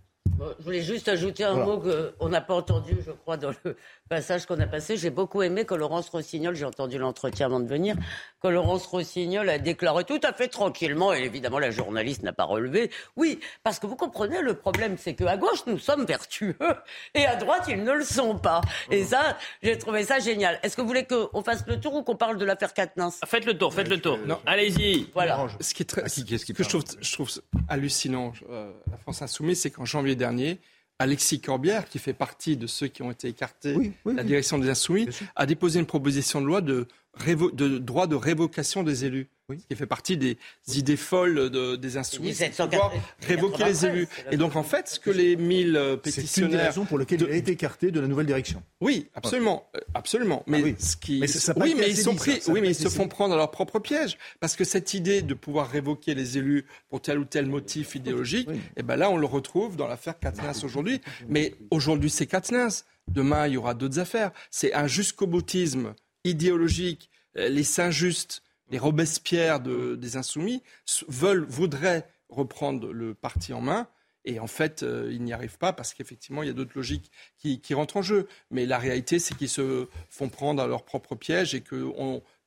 je 0.59 0.63
voulais 0.63 0.81
juste 0.81 1.07
ajouter 1.07 1.43
un 1.43 1.55
mot 1.55 1.81
qu'on 2.19 2.29
n'a 2.29 2.41
pas 2.41 2.55
entendu, 2.55 2.97
je 3.05 3.11
crois, 3.11 3.37
dans 3.37 3.53
le 3.63 3.75
passage 4.09 4.45
qu'on 4.45 4.59
a 4.59 4.67
passé. 4.67 4.97
J'ai 4.97 5.09
beaucoup 5.09 5.41
aimé 5.41 5.65
que 5.65 5.73
Laurence 5.73 6.09
Rossignol, 6.09 6.55
j'ai 6.55 6.65
entendu 6.65 6.97
l'entretien 6.97 7.47
avant 7.47 7.59
de 7.59 7.67
venir, 7.67 7.95
que 8.41 8.47
Laurence 8.47 8.85
Rossignol 8.85 9.49
a 9.49 9.59
déclaré 9.59 10.03
tout 10.03 10.19
à 10.23 10.33
fait 10.33 10.47
tranquillement, 10.47 11.13
et 11.13 11.23
évidemment 11.23 11.59
la 11.59 11.71
journaliste 11.71 12.23
n'a 12.23 12.33
pas 12.33 12.43
relevé. 12.43 12.91
Oui, 13.15 13.39
parce 13.63 13.79
que 13.79 13.87
vous 13.87 13.95
comprenez, 13.95 14.41
le 14.41 14.53
problème, 14.53 14.97
c'est 14.97 15.13
qu'à 15.13 15.37
gauche, 15.37 15.63
nous 15.67 15.79
sommes 15.79 16.05
vertueux, 16.05 16.55
et 17.15 17.25
à 17.25 17.35
droite, 17.35 17.65
ils 17.67 17.83
ne 17.83 17.93
le 17.93 18.03
sont 18.03 18.37
pas. 18.37 18.61
Et 18.89 19.03
ça, 19.03 19.37
j'ai 19.61 19.77
trouvé 19.77 20.03
ça 20.03 20.19
génial. 20.19 20.59
Est-ce 20.63 20.75
que 20.75 20.81
vous 20.81 20.87
voulez 20.87 21.05
qu'on 21.05 21.43
fasse 21.43 21.65
le 21.67 21.79
tour 21.79 21.95
ou 21.95 22.03
qu'on 22.03 22.15
parle 22.15 22.37
de 22.37 22.45
l'affaire 22.45 22.73
Katnins? 22.73 23.11
Faites 23.25 23.45
le 23.45 23.57
tour, 23.57 23.73
faites 23.73 23.89
le 23.89 23.99
tour. 23.99 24.17
Allez-y. 24.45 25.09
Voilà. 25.13 25.47
Ce 25.59 25.73
qui 25.73 25.83
est 25.83 25.85
très, 25.85 26.09
ce 26.09 26.21
que 26.21 26.63
je 26.63 26.69
trouve, 26.69 26.83
je 26.99 27.11
trouve 27.13 27.29
hallucinant, 27.69 28.33
euh, 28.49 28.71
la 28.89 28.97
France 28.97 29.21
insoumise, 29.21 29.61
c'est 29.61 29.69
qu'en 29.69 29.85
janvier 29.85 30.10
dernier, 30.15 30.59
Alexis 30.99 31.41
Corbière, 31.41 31.89
qui 31.89 31.97
fait 31.97 32.13
partie 32.13 32.57
de 32.57 32.67
ceux 32.67 32.87
qui 32.87 33.01
ont 33.01 33.11
été 33.11 33.27
écartés 33.27 33.75
de 34.05 34.11
la 34.11 34.23
direction 34.23 34.59
des 34.59 34.69
Insoumis, 34.69 35.07
a 35.35 35.45
déposé 35.45 35.79
une 35.79 35.87
proposition 35.87 36.41
de 36.41 36.45
loi 36.45 36.61
de, 36.61 36.87
de 37.27 37.77
droit 37.79 38.05
de 38.05 38.15
révocation 38.15 38.83
des 38.83 39.05
élus 39.05 39.27
qui 39.57 39.75
fait 39.75 39.85
partie 39.85 40.17
des 40.17 40.37
idées 40.75 40.97
folles 40.97 41.49
des 41.77 41.97
insoumis, 41.97 42.33
c'est 42.33 42.49
pouvoir 42.55 42.91
révoquer 43.21 43.65
les 43.65 43.85
élus. 43.85 44.07
Et 44.31 44.37
donc 44.37 44.55
en 44.55 44.63
fait, 44.63 44.87
ce 44.87 44.99
que 44.99 45.09
les 45.09 45.35
1000 45.35 45.99
pétitionnaires... 46.01 46.27
C'est 46.27 46.41
une 46.41 46.49
des 46.49 46.57
raisons 46.57 46.85
pour 46.85 46.97
lesquelles 46.97 47.21
il 47.21 47.31
a 47.31 47.35
été 47.35 47.51
écarté 47.51 47.91
de 47.91 47.99
la 47.99 48.07
nouvelle 48.07 48.25
direction. 48.25 48.63
Oui, 48.79 49.09
absolument, 49.13 49.69
euh, 49.75 49.79
absolument. 49.93 50.43
Mais, 50.47 50.59
ah 50.59 50.63
oui. 50.63 50.75
ce 50.79 50.95
qui... 50.95 51.23
oui, 51.57 51.75
mais 51.77 51.89
ils 51.89 51.97
sont 51.97 52.15
pris, 52.15 52.41
oui, 52.47 52.61
mais 52.61 52.69
ils 52.69 52.75
se 52.75 52.89
font 52.89 53.07
prendre 53.07 53.33
à 53.33 53.37
leur 53.37 53.51
propre 53.51 53.79
piège, 53.79 54.17
parce 54.39 54.55
que 54.55 54.63
cette 54.63 54.93
idée 54.93 55.21
de 55.21 55.33
pouvoir 55.33 55.69
révoquer 55.69 56.15
les 56.15 56.37
élus 56.37 56.65
pour 56.89 57.01
tel 57.01 57.19
ou 57.19 57.25
tel 57.25 57.45
motif 57.45 57.95
idéologique, 57.95 58.49
et 58.49 58.59
eh 58.77 58.83
ben 58.83 58.95
là, 58.95 59.09
on 59.09 59.17
le 59.17 59.25
retrouve 59.25 59.75
dans 59.75 59.87
l'affaire 59.87 60.19
Katniss 60.19 60.63
aujourd'hui. 60.63 61.01
Mais 61.27 61.55
aujourd'hui, 61.69 62.09
c'est 62.09 62.25
Katniss. 62.25 62.85
Demain, 63.07 63.47
il 63.47 63.53
y 63.53 63.57
aura 63.57 63.73
d'autres 63.73 63.99
affaires. 63.99 64.31
C'est 64.49 64.73
un 64.73 64.87
jusqu'au 64.87 65.27
boutisme 65.27 65.93
idéologique 66.23 67.09
les 67.35 67.63
Saint-Just, 67.63 68.43
les 68.71 68.79
Robespierre 68.79 69.59
des 69.59 70.17
Insoumis 70.17 70.63
veulent, 71.07 71.45
voudraient 71.45 72.07
reprendre 72.29 72.91
le 72.91 73.13
parti 73.13 73.53
en 73.53 73.61
main. 73.61 73.87
Et 74.23 74.39
en 74.39 74.47
fait, 74.47 74.83
euh, 74.83 75.09
ils 75.11 75.23
n'y 75.23 75.33
arrivent 75.33 75.57
pas 75.57 75.73
parce 75.73 75.93
qu'effectivement, 75.93 76.43
il 76.43 76.47
y 76.47 76.49
a 76.49 76.53
d'autres 76.53 76.73
logiques 76.75 77.11
qui, 77.37 77.73
rentrent 77.73 77.97
en 77.97 78.01
jeu. 78.01 78.27
Mais 78.51 78.65
la 78.65 78.77
réalité, 78.77 79.19
c'est 79.19 79.35
qu'ils 79.35 79.49
se 79.49 79.87
font 80.09 80.29
prendre 80.29 80.61
à 80.61 80.67
leur 80.67 80.83
propre 80.83 81.15
piège 81.15 81.55
et 81.55 81.61
que 81.61 81.91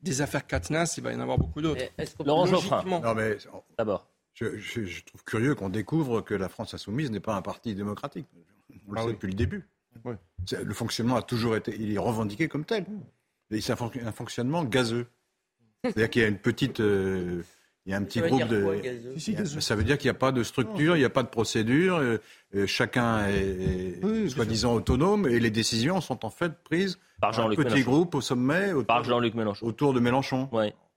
des 0.01 0.21
affaires 0.21 0.47
Katniss, 0.47 0.97
il 0.99 1.03
va 1.03 1.13
y 1.13 1.17
en 1.17 1.21
avoir 1.21 1.39
beaucoup 1.39 1.61
d'autres. 1.61 1.85
Laurent 2.25 2.47
Geoffrin. 2.47 2.85
Non, 2.85 3.15
mais 3.15 3.37
d'abord. 3.77 4.09
Je, 4.35 5.03
trouve 5.03 5.25
curieux 5.25 5.55
qu'on 5.55 5.69
découvre 5.69 6.21
que 6.21 6.35
la 6.35 6.49
France 6.49 6.75
insoumise 6.75 7.11
n'est 7.11 7.21
pas 7.21 7.37
un 7.37 7.43
parti 7.43 7.75
démocratique. 7.75 8.27
On 8.89 8.93
le 8.93 8.99
ah 8.99 9.05
sait 9.05 9.13
depuis 9.13 9.29
le 9.29 9.35
début. 9.35 9.69
Le 10.51 10.75
fonctionnement 10.75 11.17
a 11.17 11.23
toujours 11.23 11.57
été, 11.57 11.75
il 11.79 11.93
est 11.93 11.99
revendiqué 11.99 12.49
comme 12.49 12.65
tel. 12.65 12.85
C'est 13.61 13.73
un, 13.73 14.13
fonctionnement 14.13 14.65
gazeux. 14.65 15.07
C'est-à-dire 15.85 16.11
qu'il 16.11 16.23
y 16.23 16.25
a 16.25 16.29
une 16.29 16.39
petite, 16.39 16.81
euh, 16.81 17.43
il 17.87 17.93
y 17.93 17.95
a 17.95 17.99
un 17.99 18.03
petit 18.03 18.21
groupe 18.21 18.47
de. 18.49 18.81
ça 19.61 19.75
veut 19.77 19.85
dire 19.85 19.99
qu'il 19.99 20.07
n'y 20.07 20.17
a 20.17 20.19
pas 20.19 20.33
de 20.33 20.43
structure, 20.43 20.97
il 20.97 21.01
n'y 21.01 21.05
a 21.05 21.11
pas 21.11 21.23
de 21.23 21.29
procédure. 21.29 21.97
Euh, 21.97 22.19
euh, 22.55 22.67
chacun 22.67 23.27
est, 23.29 24.01
soi-disant 24.29 24.75
autonome 24.75 25.27
et 25.27 25.39
les 25.39 25.51
décisions 25.51 26.01
sont 26.01 26.25
en 26.25 26.31
fait 26.31 26.53
prises 26.65 26.99
par 27.21 27.39
un 27.39 27.55
petit 27.55 27.83
groupe 27.83 28.15
au 28.15 28.21
sommet. 28.21 28.73
Autour, 28.73 28.87
par 28.87 29.05
Jean-Luc 29.05 29.35
Mélenchon. 29.35 29.67
Autour 29.67 29.93
de 29.93 30.01
Mélenchon. 30.01 30.49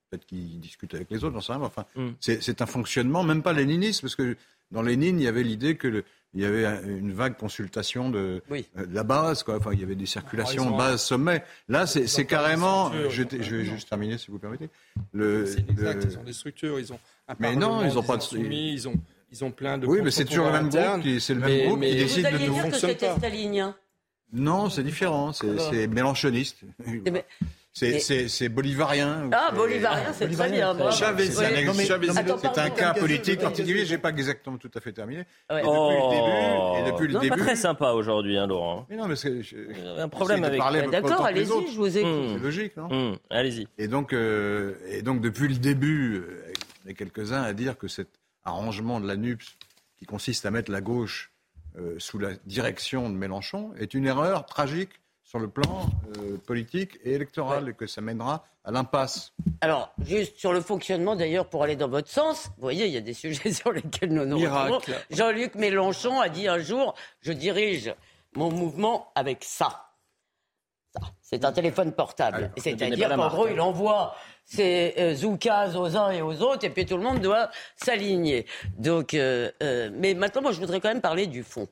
Peut-être 0.09 0.25
qu'il 0.25 0.61
discute 0.61 0.93
avec 0.93 1.11
les 1.11 1.25
autres, 1.25 1.33
j'en 1.33 1.41
sais 1.41 1.51
rien. 1.51 1.61
Enfin, 1.63 1.85
mm. 1.95 2.11
c'est 2.21 2.61
un 2.61 2.65
fonctionnement, 2.65 3.23
même 3.23 3.43
pas 3.43 3.51
léniniste, 3.51 3.99
parce 4.01 4.15
que 4.15 4.37
dans 4.71 4.81
Lénine, 4.81 5.19
il 5.19 5.23
y 5.23 5.27
avait 5.27 5.43
l'idée 5.43 5.75
que 5.75 5.87
le, 5.87 6.03
il 6.33 6.41
y 6.41 6.45
avait 6.45 6.65
une 6.85 7.13
vague 7.13 7.37
consultation 7.37 8.09
de, 8.09 8.43
euh, 8.51 8.61
la 8.91 9.03
base, 9.03 9.43
quoi. 9.43 9.57
Enfin, 9.57 9.71
il 9.73 9.79
y 9.79 9.83
avait 9.83 9.95
des 9.95 10.05
circulations 10.05 10.71
ah, 10.75 10.77
base 10.77 11.01
sommet. 11.01 11.43
Là, 11.67 11.87
c'est 11.87 12.25
carrément. 12.25 12.91
Je, 13.09 13.23
je, 13.39 13.55
vais 13.55 13.65
juste 13.65 13.89
terminer, 13.89 14.17
si 14.17 14.29
vous 14.29 14.37
permettez. 14.37 14.69
Le, 15.13 15.45
exact. 15.69 16.05
Ils 16.07 16.17
ont 16.17 16.23
des 16.23 16.33
structures. 16.33 16.79
Ils 16.79 16.93
ont. 16.93 16.99
Un 17.27 17.35
mais 17.39 17.55
non, 17.55 17.83
ils 17.83 17.95
n'ont 17.95 18.03
pas 18.03 18.17
de. 18.17 18.21
Soumis, 18.21 18.73
ils 18.73 18.87
ont. 18.87 18.95
Ils 19.31 19.43
ont 19.43 19.51
plein 19.51 19.77
de. 19.77 19.87
Oui, 19.87 19.99
mais 20.03 20.11
c'est 20.11 20.25
toujours 20.25 20.45
le 20.45 20.53
même 20.53 20.69
groupe 20.69 21.01
qui, 21.01 21.19
c'est 21.19 21.33
le 21.33 21.39
même 21.41 21.67
groupe 21.67 21.81
qui 21.81 21.95
décide 21.95 22.31
de 22.31 22.45
nous 22.45 22.55
fonctionner 22.55 22.95
pas. 22.95 23.17
Stalinien. 23.17 23.75
Non, 24.33 24.69
c'est 24.69 24.83
différent. 24.83 25.31
C'est 25.33 25.87
mélanchoniste. 25.87 26.59
C'est 27.77 28.49
bolivarien. 28.49 29.29
Ah, 29.31 29.51
bolivarien, 29.53 30.11
c'est 30.13 30.27
très 30.29 30.49
bien. 30.49 30.75
C'est 30.91 32.59
un 32.59 32.69
cas 32.71 32.93
politique 32.93 33.39
particulier. 33.39 33.85
Je 33.85 33.93
n'ai 33.93 33.97
pas 33.97 34.09
exactement 34.09 34.57
tout 34.57 34.71
à 34.73 34.79
fait 34.79 34.91
terminé. 34.91 35.25
Depuis 35.49 35.63
le 35.63 36.09
début. 36.09 36.79
Et 36.79 36.91
depuis 36.91 37.07
le 37.07 37.19
début. 37.19 37.29
Pas 37.29 37.45
très 37.45 37.55
sympa 37.55 37.91
aujourd'hui, 37.91 38.37
hein, 38.37 38.47
Laurent. 38.47 38.85
Mais 38.89 38.95
non, 38.95 39.07
mais 39.07 39.15
c'est 39.15 39.41
un 39.97 40.09
problème 40.09 40.43
avec. 40.43 40.61
D'accord, 40.89 41.25
allez-y, 41.25 41.71
je 41.71 41.77
vous 41.77 41.97
écoute. 41.97 42.29
C'est 42.33 42.43
logique, 42.43 42.77
non 42.77 42.87
mmh, 42.87 43.17
Allez-y. 43.29 43.67
Et 43.77 43.87
donc, 43.87 44.13
euh, 44.13 44.75
et 44.89 45.01
donc 45.01 45.21
depuis 45.21 45.47
le 45.47 45.55
début, 45.55 46.23
il 46.85 46.89
y 46.89 46.91
a 46.91 46.93
quelques-uns 46.93 47.41
à 47.41 47.53
dire 47.53 47.77
que 47.77 47.87
cet 47.87 48.09
arrangement 48.43 48.99
de 48.99 49.07
la 49.07 49.17
NUPS, 49.17 49.57
qui 49.97 50.05
consiste 50.05 50.45
à 50.45 50.51
mettre 50.51 50.71
la 50.71 50.81
gauche 50.81 51.31
euh, 51.77 51.95
sous 51.99 52.17
la 52.17 52.31
direction 52.45 53.09
de 53.09 53.15
Mélenchon, 53.15 53.71
est 53.77 53.93
une 53.93 54.05
erreur 54.05 54.45
tragique 54.45 55.01
sur 55.27 55.39
le 55.39 55.49
plan 55.49 55.89
euh, 56.17 56.37
politique 56.37 56.97
et 57.03 57.13
électoral 57.13 57.67
et 57.67 57.73
que 57.73 57.85
ça 57.85 57.99
mènera 57.99 58.45
à 58.63 58.71
l'impasse. 58.71 59.33
Alors, 59.59 59.93
juste 60.01 60.37
sur 60.37 60.53
le 60.53 60.61
fonctionnement, 60.61 61.17
d'ailleurs, 61.17 61.49
pour 61.49 61.63
aller 61.63 61.75
dans 61.75 61.89
votre 61.89 62.09
sens, 62.09 62.45
vous 62.55 62.61
voyez, 62.61 62.85
il 62.87 62.93
y 62.93 62.97
a 62.97 63.01
des 63.01 63.13
sujets 63.25 63.51
sur 63.51 63.73
lesquels 63.73 64.13
nous 64.13 64.25
nous 64.25 64.39
Jean-Luc 65.11 65.55
Mélenchon 65.55 66.21
a 66.21 66.29
dit 66.29 66.47
un 66.47 66.59
jour, 66.59 66.95
je 67.19 67.33
dirige 67.33 67.93
mon 68.35 68.51
mouvement 68.51 69.11
avec 69.15 69.43
ça. 69.43 69.89
ça. 70.93 71.01
C'est 71.21 71.43
un 71.43 71.51
téléphone 71.51 71.91
portable. 71.91 72.51
C'est-à-dire 72.55 73.09
qu'en 73.09 73.27
gros, 73.27 73.49
il 73.49 73.59
envoie 73.59 74.15
ses 74.45 74.93
euh, 74.97 75.75
aux 75.75 75.97
uns 75.97 76.11
et 76.11 76.21
aux 76.21 76.41
autres, 76.41 76.63
et 76.63 76.69
puis 76.69 76.85
tout 76.85 76.95
le 76.95 77.03
monde 77.03 77.19
doit 77.19 77.49
s'aligner. 77.75 78.45
Donc, 78.77 79.13
euh, 79.13 79.51
euh, 79.61 79.89
mais 79.93 80.13
maintenant, 80.13 80.41
moi, 80.41 80.53
je 80.53 80.59
voudrais 80.59 80.79
quand 80.79 80.87
même 80.87 81.01
parler 81.01 81.27
du 81.27 81.43
fond 81.43 81.67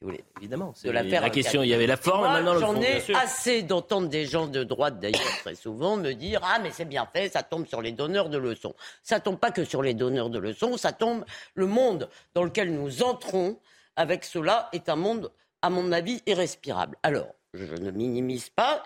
vous 0.00 0.08
voulez. 0.08 0.24
Évidemment. 0.38 0.72
De 0.82 0.90
la 0.90 1.30
question, 1.30 1.62
il 1.62 1.68
y 1.68 1.74
avait 1.74 1.86
la 1.86 1.98
forme, 1.98 2.22
maintenant 2.22 2.54
le 2.54 2.60
fond. 2.60 2.74
J'en 2.74 2.80
ai 2.80 3.02
assez 3.14 3.62
d'entendre 3.62 4.08
des 4.08 4.24
gens 4.24 4.46
de 4.46 4.64
droite, 4.64 4.98
d'ailleurs, 4.98 5.20
très 5.40 5.54
souvent, 5.54 5.96
me 5.96 6.12
dire 6.12 6.40
Ah, 6.42 6.58
mais 6.62 6.70
c'est 6.70 6.86
bien 6.86 7.06
fait, 7.06 7.28
ça 7.28 7.42
tombe 7.42 7.66
sur 7.66 7.82
les 7.82 7.92
donneurs 7.92 8.30
de 8.30 8.38
leçons. 8.38 8.74
Ça 9.02 9.20
tombe 9.20 9.38
pas 9.38 9.50
que 9.50 9.64
sur 9.64 9.82
les 9.82 9.92
donneurs 9.92 10.30
de 10.30 10.38
leçons, 10.38 10.78
ça 10.78 10.92
tombe. 10.92 11.24
Le 11.54 11.66
monde 11.66 12.08
dans 12.34 12.44
lequel 12.44 12.72
nous 12.72 13.02
entrons 13.02 13.58
avec 13.96 14.24
cela 14.24 14.70
est 14.72 14.88
un 14.88 14.96
monde, 14.96 15.30
à 15.60 15.68
mon 15.68 15.92
avis, 15.92 16.22
irrespirable. 16.26 16.96
Alors, 17.02 17.34
je 17.52 17.74
ne 17.74 17.90
minimise 17.90 18.48
pas. 18.48 18.82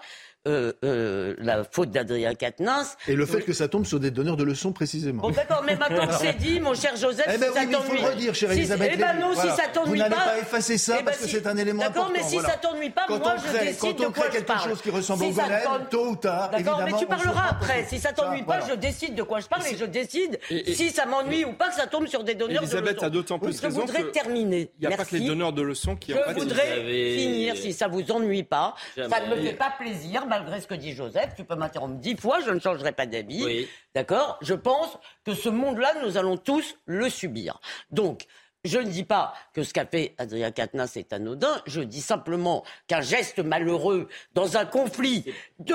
Euh, 0.47 0.75
euh, 0.85 1.35
la 1.39 1.65
faute 1.65 1.91
d'Adrien 1.91 2.35
Quatennens. 2.35 2.99
Et 3.09 3.15
le 3.15 3.25
fait 3.25 3.41
que 3.41 3.55
ça 3.55 3.67
tombe 3.67 3.87
sur 3.87 3.99
des 3.99 4.11
donneurs 4.11 4.37
de 4.37 4.45
leçons 4.45 4.73
précisément. 4.73 5.23
Bon 5.23 5.31
d'accord, 5.31 5.63
mais 5.65 5.75
maintenant 5.75 6.07
que 6.07 6.13
c'est 6.17 6.35
dit, 6.35 6.61
mon 6.61 6.75
cher 6.75 6.95
Joseph, 6.97 7.27
eh 7.35 7.39
ben 7.39 7.47
si 7.49 7.55
ça 7.55 7.61
t'ennuie... 7.61 7.77
il 7.79 7.83
faut 7.83 7.95
le 7.95 8.11
redire, 8.11 8.35
chère 8.35 8.53
Elisabeth 8.53 8.91
Eh 8.93 8.97
ben 8.99 9.15
non, 9.21 9.33
si 9.33 9.49
ça 9.49 9.69
t'ennuie 9.73 9.99
pas... 9.99 10.05
Vous 10.09 10.11
n'allez 10.11 10.15
pas 10.15 10.39
effacer 10.43 10.77
ça 10.77 10.97
eh 10.97 10.99
ben 10.99 11.05
parce 11.07 11.19
que 11.21 11.29
c'est 11.29 11.47
un 11.47 11.57
élément 11.57 11.83
important. 11.83 12.13
D'accord, 12.13 12.13
mais 12.15 12.29
si 12.29 12.39
ça 12.41 12.59
t'ennuie 12.59 12.91
pas, 12.91 13.07
moi 13.09 13.37
je 13.39 13.59
décide 13.59 13.97
de 13.97 14.05
quoi 14.05 14.05
je 14.05 14.05
parle. 14.05 14.05
Quand 14.05 14.07
on 14.07 14.11
crée 14.11 14.45
quelque 14.45 14.69
chose 14.69 14.83
qui 14.83 14.91
ressemble 14.91 15.25
au 15.25 15.31
golem, 15.31 15.61
tôt 15.91 16.09
ou 16.09 16.17
tard, 16.17 16.51
D'accord, 16.51 16.83
mais 16.85 16.93
tu 16.99 17.07
parleras 17.07 17.49
après. 17.49 17.87
Si 17.89 17.99
ça 17.99 18.13
t'ennuie 18.13 18.43
pas, 18.43 18.61
je 18.69 18.75
décide 18.75 19.15
de 19.15 19.23
quoi 19.23 19.41
je 19.41 19.47
parle 19.47 19.63
et 19.67 19.79
je 19.79 19.87
décide 19.87 20.39
si 20.51 20.91
ça 20.91 21.07
m'ennuie 21.07 21.47
ou 21.47 21.55
pas 21.55 21.71
que 21.71 21.75
ça 21.77 21.87
tombe 21.87 22.07
sur 22.07 22.23
des 22.23 22.35
donneurs 22.35 22.61
de 22.61 22.67
leçons. 22.67 22.77
Elisabeth 22.77 23.03
a 23.03 23.09
d'autant 23.09 23.39
plus 23.39 23.59
raison 23.59 23.81
Je 23.81 23.93
voudrais 23.93 24.11
terminer. 24.11 24.71
Il 24.79 24.89
n'y 24.89 24.93
a 24.93 24.97
pas 24.99 25.07
que 25.07 25.17
les 25.17 25.27
donneurs 25.27 25.55
de 25.55 25.63
leçons 25.63 25.97
qui... 25.97 26.13
Je 26.13 26.35
voudrais 26.39 26.85
finir, 26.85 27.57
si 27.57 27.73
ça 27.73 27.89
vous 27.89 28.03
ennuie 28.13 28.43
pas. 28.43 28.75
Ça 28.95 29.09
ne 29.09 29.35
me 29.35 29.41
fait 29.41 29.55
pas 29.55 29.73
plaisir, 29.79 30.27
malgré 30.39 30.61
ce 30.61 30.67
que 30.67 30.75
dit 30.75 30.93
Joseph. 30.93 31.35
Tu 31.37 31.45
peux 31.45 31.55
m'interrompre 31.55 31.97
dix 31.97 32.17
fois, 32.17 32.41
je 32.41 32.51
ne 32.51 32.59
changerai 32.59 32.93
pas 32.93 33.07
d'avis. 33.07 33.69
D'accord? 33.95 34.39
Je 34.43 34.55
pense 34.55 34.99
que 35.25 35.35
ce 35.35 35.49
monde-là, 35.49 35.93
nous 36.03 36.17
allons 36.17 36.37
tous 36.37 36.77
le 36.87 37.09
subir. 37.09 37.61
Donc, 37.91 38.27
je 38.65 38.79
ne 38.79 38.89
dis 38.89 39.05
pas 39.05 39.35
que 39.53 39.63
ce 39.63 39.73
qu'a 39.73 39.87
fait 39.87 40.15
Adrien 40.19 40.51
Quatennens 40.51 40.97
est 40.97 41.13
anodin, 41.13 41.61
je 41.67 41.81
dis 41.81 42.01
simplement 42.01 42.65
qu'un 42.87 43.01
geste 43.01 43.39
malheureux 43.39 44.09
dans 44.35 44.57
un 44.57 44.65
conflit 44.65 45.25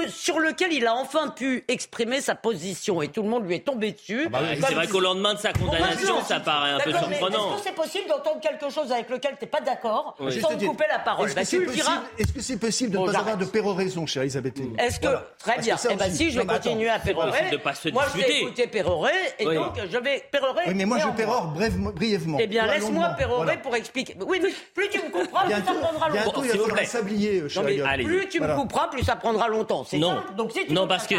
sur 0.07 0.39
lequel 0.39 0.73
il 0.73 0.85
a 0.87 0.95
enfin 0.95 1.29
pu 1.29 1.63
exprimer 1.67 2.21
sa 2.21 2.35
position 2.35 3.01
et 3.01 3.09
tout 3.09 3.23
le 3.23 3.29
monde 3.29 3.45
lui 3.45 3.55
est 3.55 3.65
tombé 3.65 3.91
dessus. 3.91 4.27
Ah 4.27 4.39
bah 4.39 4.47
c'est 4.67 4.73
vrai 4.73 4.87
qu'au 4.87 4.99
lendemain 4.99 5.33
de 5.33 5.39
sa 5.39 5.53
condamnation, 5.53 6.21
ça 6.23 6.39
paraît 6.39 6.71
un 6.71 6.79
peu 6.79 6.91
surprenant. 6.91 7.55
Est-ce 7.55 7.63
que 7.63 7.69
c'est 7.69 7.75
possible 7.75 8.09
d'entendre 8.09 8.39
quelque 8.41 8.69
chose 8.69 8.91
avec 8.91 9.09
lequel 9.09 9.35
tu 9.37 9.45
n'es 9.45 9.49
pas 9.49 9.61
d'accord 9.61 10.15
sans 10.41 10.57
te 10.57 10.65
couper 10.65 10.85
la 10.89 10.99
parole? 10.99 11.29
Est-ce 11.29 12.33
que 12.33 12.41
c'est 12.41 12.57
possible, 12.59 12.91
de 12.91 12.97
ne 12.97 13.05
pas 13.05 13.19
avoir 13.19 13.37
de 13.37 13.45
péroraison, 13.45 14.05
chère 14.05 14.23
Elisabeth 14.23 14.57
Est-ce 14.77 14.99
que. 14.99 15.07
Très 15.39 15.59
bien. 15.59 15.75
Eh 15.89 15.95
bien, 15.95 16.09
si, 16.09 16.31
je 16.31 16.39
vais 16.39 16.45
continuer 16.45 16.89
à 16.89 16.99
pérorer. 16.99 17.59
Moi, 17.93 18.05
je 18.13 18.17
vais 18.19 18.41
écouter 18.41 18.67
pérorer 18.67 19.11
et 19.37 19.45
donc 19.45 19.79
je 19.89 19.97
vais 19.97 20.23
pérorer. 20.31 20.63
Oui, 20.67 20.73
mais 20.75 20.85
moi, 20.85 20.97
je 20.99 21.07
pérore 21.09 21.53
brièvement. 21.93 22.37
Eh 22.39 22.47
bien, 22.47 22.65
Laisse-moi 22.79 23.09
pérorer 23.17 23.57
pour 23.61 23.75
expliquer. 23.75 24.15
Oui, 24.25 24.39
mais 24.41 24.49
plus 24.73 24.89
tu 24.89 24.99
me 24.99 25.09
comprends, 25.09 25.45
plus 25.45 25.53
ça 25.53 25.73
prendra 25.73 26.09
longtemps. 26.09 26.41
Bientôt, 26.41 26.43
il 26.43 26.59
faudra 26.59 26.85
s'ablier, 26.85 27.41
Plus 28.03 28.29
tu 28.29 28.39
me 28.39 28.55
comprends, 28.55 28.87
plus 28.89 29.03
ça 29.03 29.15
prendra 29.15 29.47
longtemps. 29.47 29.83
C'est 29.83 29.97
non. 29.97 30.21
Donc 30.37 30.51
si 30.51 30.65
tu 30.65 30.73
non, 30.73 30.87
parce 30.87 31.07
que 31.07 31.15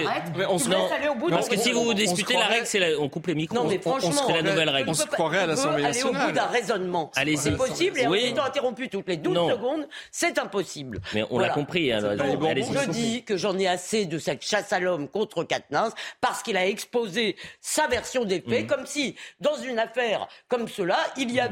on 0.49 0.59
se 0.59 0.71
aller 0.71 1.09
au 1.09 1.15
bout 1.15 1.31
Parce 1.31 1.49
que 1.49 1.57
si 1.57 1.73
vous 1.73 1.95
disputez 1.95 2.35
la 2.35 2.47
règle, 2.47 2.67
c'est 2.67 2.97
on 2.97 3.09
coupe 3.09 3.27
les 3.27 3.35
micros. 3.35 3.57
Non, 3.57 3.69
mais 3.69 3.79
franchement, 3.79 4.11
on 4.29 4.33
la 4.33 4.43
nouvelle 4.43 4.69
règle. 4.69 4.91
On 4.91 4.95
se 4.95 5.07
croirait 5.07 5.39
à 5.39 5.47
l'Assemblée 5.47 5.83
nationale. 5.83 6.17
Aller 6.17 6.25
au 6.25 6.29
bout 6.29 6.35
d'un 6.35 6.47
raisonnement. 6.47 7.11
C'est 7.37 7.57
possible 7.57 7.99
et 7.99 8.07
en 8.07 8.15
étant 8.15 8.45
interrompu 8.45 8.89
toutes 8.89 9.09
les 9.09 9.17
12 9.17 9.51
secondes, 9.53 9.89
c'est 10.11 10.39
impossible. 10.39 11.01
Mais 11.15 11.25
on 11.31 11.39
l'a 11.39 11.51
compris. 11.51 11.93
Hein, 11.93 12.01
je 12.01 12.91
dis 12.91 13.25
que 13.25 13.37
j'en 13.37 13.59
ai 13.59 13.67
assez 13.67 14.07
de 14.07 14.19
cette 14.19 14.45
chasse 14.45 14.73
à 14.73 14.81
l'homme 14.81 15.09
contre 15.09 15.45
Katnins 15.45 15.91
parce 16.21 16.43
qu'il 16.43 16.57
a 16.57 16.67
exposé 16.67 17.37
sa 17.61 17.87
version 17.87 18.25
des 18.25 18.41
faits, 18.41 18.65
mm. 18.65 18.67
comme 18.67 18.87
si 18.87 19.17
dans 19.41 19.57
une 19.57 19.79
affaire 19.79 20.29
comme 20.49 20.69
cela, 20.69 20.99
il 21.17 21.31
y 21.31 21.41
avait 21.41 21.50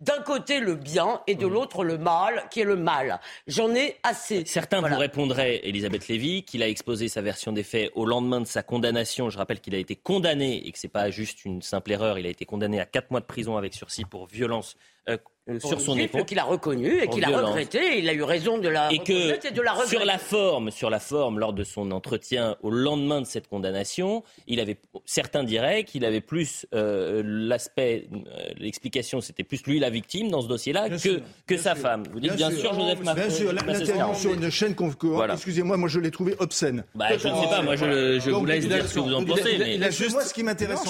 d'un 0.00 0.22
côté 0.22 0.60
le 0.60 0.74
bien 0.74 1.20
et 1.26 1.34
de 1.34 1.46
l'autre 1.46 1.84
le 1.84 1.98
mal, 1.98 2.44
qui 2.50 2.60
est 2.60 2.64
le 2.64 2.76
mal. 2.76 3.20
J'en 3.46 3.74
ai 3.74 3.96
assez. 4.02 4.44
Certains 4.44 4.80
vous 4.80 4.96
répondraient, 4.96 5.60
Elisabeth 5.64 6.08
Lévy, 6.08 6.44
qu'il 6.44 6.62
a 6.62 6.68
exposé 6.68 7.08
sa 7.08 7.22
version 7.22 7.52
des 7.52 7.62
faits 7.62 7.90
au 7.94 8.06
lendemain 8.06 8.40
de 8.40 8.46
sa 8.46 8.62
condamnation. 8.62 9.30
Je 9.30 9.38
rappelle 9.38 9.60
qu'il 9.60 9.74
a 9.74 9.78
été 9.78 9.96
condamné 9.96 10.66
et 10.66 10.72
que 10.72 10.78
ce 10.78 10.86
n'est 10.86 10.90
pas 10.92 11.10
juste 11.10 11.44
une 11.44 11.62
simple 11.62 11.92
erreur. 11.92 12.18
Il 12.18 12.26
a 12.26 12.30
été 12.30 12.44
condamné 12.44 12.80
à 12.80 12.86
quatre 12.86 13.10
mois 13.10 13.20
de 13.20 13.26
prison 13.26 13.56
avec 13.56 13.74
sursis 13.74 14.04
pour 14.04 14.26
violence 14.26 14.76
euh, 15.08 15.16
euh, 15.48 15.58
sur 15.58 15.80
son 15.80 15.96
époque. 15.96 16.26
qu'il 16.26 16.38
a 16.38 16.44
reconnu 16.44 17.02
et 17.02 17.08
qu'il 17.08 17.24
a 17.24 17.28
regretté. 17.28 17.98
Il 17.98 18.08
a 18.08 18.12
eu 18.12 18.22
raison 18.22 18.58
de 18.58 18.68
la 18.68 18.92
et 18.92 18.98
que 18.98 19.46
et 19.46 19.50
de 19.50 19.62
la. 19.62 19.74
Sur 19.86 20.04
la 20.04 20.18
forme, 20.18 20.70
sur 20.70 20.90
la 20.90 21.00
forme, 21.00 21.38
lors 21.38 21.52
de 21.52 21.64
son 21.64 21.90
entretien 21.90 22.56
au 22.62 22.70
lendemain 22.70 23.20
de 23.20 23.26
cette 23.26 23.48
condamnation, 23.48 24.22
il 24.46 24.60
avait 24.60 24.78
certains 25.04 25.42
diraient 25.42 25.84
qu'il 25.84 26.04
avait 26.04 26.20
plus 26.20 26.66
euh, 26.74 27.22
l'aspect, 27.24 28.08
l'explication, 28.56 29.20
c'était 29.20 29.42
plus 29.42 29.64
lui 29.66 29.78
la 29.78 29.90
victime 29.90 30.30
dans 30.30 30.42
ce 30.42 30.48
dossier-là 30.48 30.88
que 30.90 31.20
que 31.46 31.56
sa 31.56 31.74
femme. 31.74 32.04
Vous 32.12 32.20
dites 32.20 32.36
bien, 32.36 32.50
sûr, 32.50 32.72
Joseph 32.74 33.00
Macron. 33.00 33.20
Bien 33.22 33.30
sûr, 33.30 33.52
l'intervention 33.52 34.14
sur 34.14 34.34
une 34.34 34.50
chaîne 34.50 34.74
voilà. 35.00 35.34
Excusez-moi, 35.34 35.76
moi 35.76 35.88
je 35.88 36.00
l'ai 36.00 36.10
trouvé 36.10 36.34
obscène. 36.38 36.84
Bah, 36.94 37.06
je 37.10 37.28
ne 37.28 37.34
sais 37.34 37.48
pas, 37.48 37.62
moi 37.62 37.76
je, 37.76 38.20
je 38.20 38.30
vous 38.30 38.44
laisse 38.44 38.66
dire 38.66 38.86
ce 38.86 38.94
que 38.94 39.00
vous 39.00 39.14
en 39.14 39.24
pensez. 39.24 39.58
Mais... 39.58 39.78
Moi, 39.78 40.24
ce 40.24 40.34
qui 40.34 40.42
m'intéresse, 40.42 40.80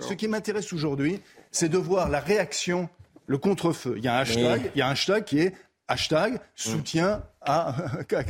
ce 0.00 0.14
qui 0.14 0.28
m'intéresse 0.28 0.72
aujourd'hui, 0.72 1.20
c'est 1.50 1.68
de 1.68 1.78
voir 1.78 2.08
la 2.08 2.20
réaction 2.20 2.88
le 3.26 3.38
contre-feu. 3.38 3.94
Il 3.96 4.04
y 4.04 4.08
a 4.08 4.16
un 4.16 4.20
hashtag, 4.20 4.70
il 4.74 4.78
y 4.78 4.82
a 4.82 4.88
un 4.88 4.92
hashtag 4.92 5.24
qui 5.24 5.38
est 5.40 5.54
hashtag 5.88 6.40
soutien 6.54 7.22
à, 7.40 7.68
à 8.12 8.22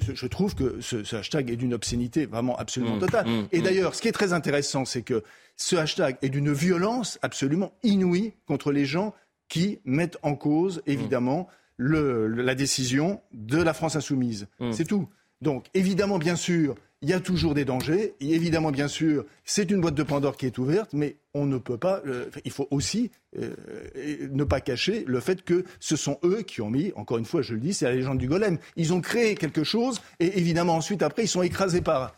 je, 0.00 0.14
je, 0.14 0.26
trouve 0.26 0.54
que 0.54 0.80
ce, 0.80 1.16
hashtag 1.16 1.50
est 1.50 1.56
d'une 1.56 1.74
obscénité 1.74 2.26
vraiment 2.26 2.56
absolument 2.56 2.96
mmh, 2.96 3.00
totale. 3.00 3.26
Mmh, 3.26 3.48
et 3.52 3.60
d'ailleurs, 3.60 3.94
ce 3.94 4.02
qui 4.02 4.08
est 4.08 4.12
très 4.12 4.32
intéressant, 4.32 4.84
c'est 4.84 5.02
que 5.02 5.22
ce 5.56 5.76
hashtag 5.76 6.16
est 6.22 6.28
d'une 6.28 6.52
violence 6.52 7.18
absolument 7.22 7.72
inouïe 7.82 8.32
contre 8.46 8.72
les 8.72 8.84
gens 8.84 9.14
qui 9.48 9.80
mettent 9.84 10.18
en 10.22 10.34
cause, 10.34 10.82
évidemment, 10.86 11.48
le, 11.76 12.26
la 12.28 12.54
décision 12.54 13.20
de 13.32 13.60
la 13.60 13.74
France 13.74 13.96
insoumise. 13.96 14.46
C'est 14.72 14.86
tout. 14.86 15.08
Donc, 15.40 15.66
évidemment, 15.74 16.18
bien 16.18 16.36
sûr, 16.36 16.74
il 17.04 17.10
y 17.10 17.12
a 17.12 17.20
toujours 17.20 17.52
des 17.52 17.66
dangers. 17.66 18.14
Et 18.20 18.30
évidemment, 18.30 18.70
bien 18.70 18.88
sûr, 18.88 19.26
c'est 19.44 19.70
une 19.70 19.82
boîte 19.82 19.94
de 19.94 20.02
Pandore 20.02 20.38
qui 20.38 20.46
est 20.46 20.56
ouverte, 20.56 20.94
mais 20.94 21.16
on 21.34 21.44
ne 21.44 21.58
peut 21.58 21.76
pas. 21.76 22.00
Euh, 22.06 22.30
il 22.46 22.50
faut 22.50 22.66
aussi 22.70 23.10
euh, 23.38 23.54
ne 24.30 24.42
pas 24.42 24.60
cacher 24.62 25.04
le 25.06 25.20
fait 25.20 25.42
que 25.42 25.66
ce 25.80 25.96
sont 25.96 26.18
eux 26.24 26.40
qui 26.40 26.62
ont 26.62 26.70
mis, 26.70 26.92
encore 26.96 27.18
une 27.18 27.26
fois, 27.26 27.42
je 27.42 27.52
le 27.52 27.60
dis, 27.60 27.74
c'est 27.74 27.84
la 27.84 27.92
légende 27.92 28.16
du 28.16 28.26
golem. 28.26 28.56
Ils 28.76 28.94
ont 28.94 29.02
créé 29.02 29.34
quelque 29.34 29.64
chose, 29.64 30.00
et 30.18 30.38
évidemment, 30.38 30.76
ensuite, 30.76 31.02
après, 31.02 31.24
ils 31.24 31.28
sont 31.28 31.42
écrasés 31.42 31.82
par. 31.82 32.16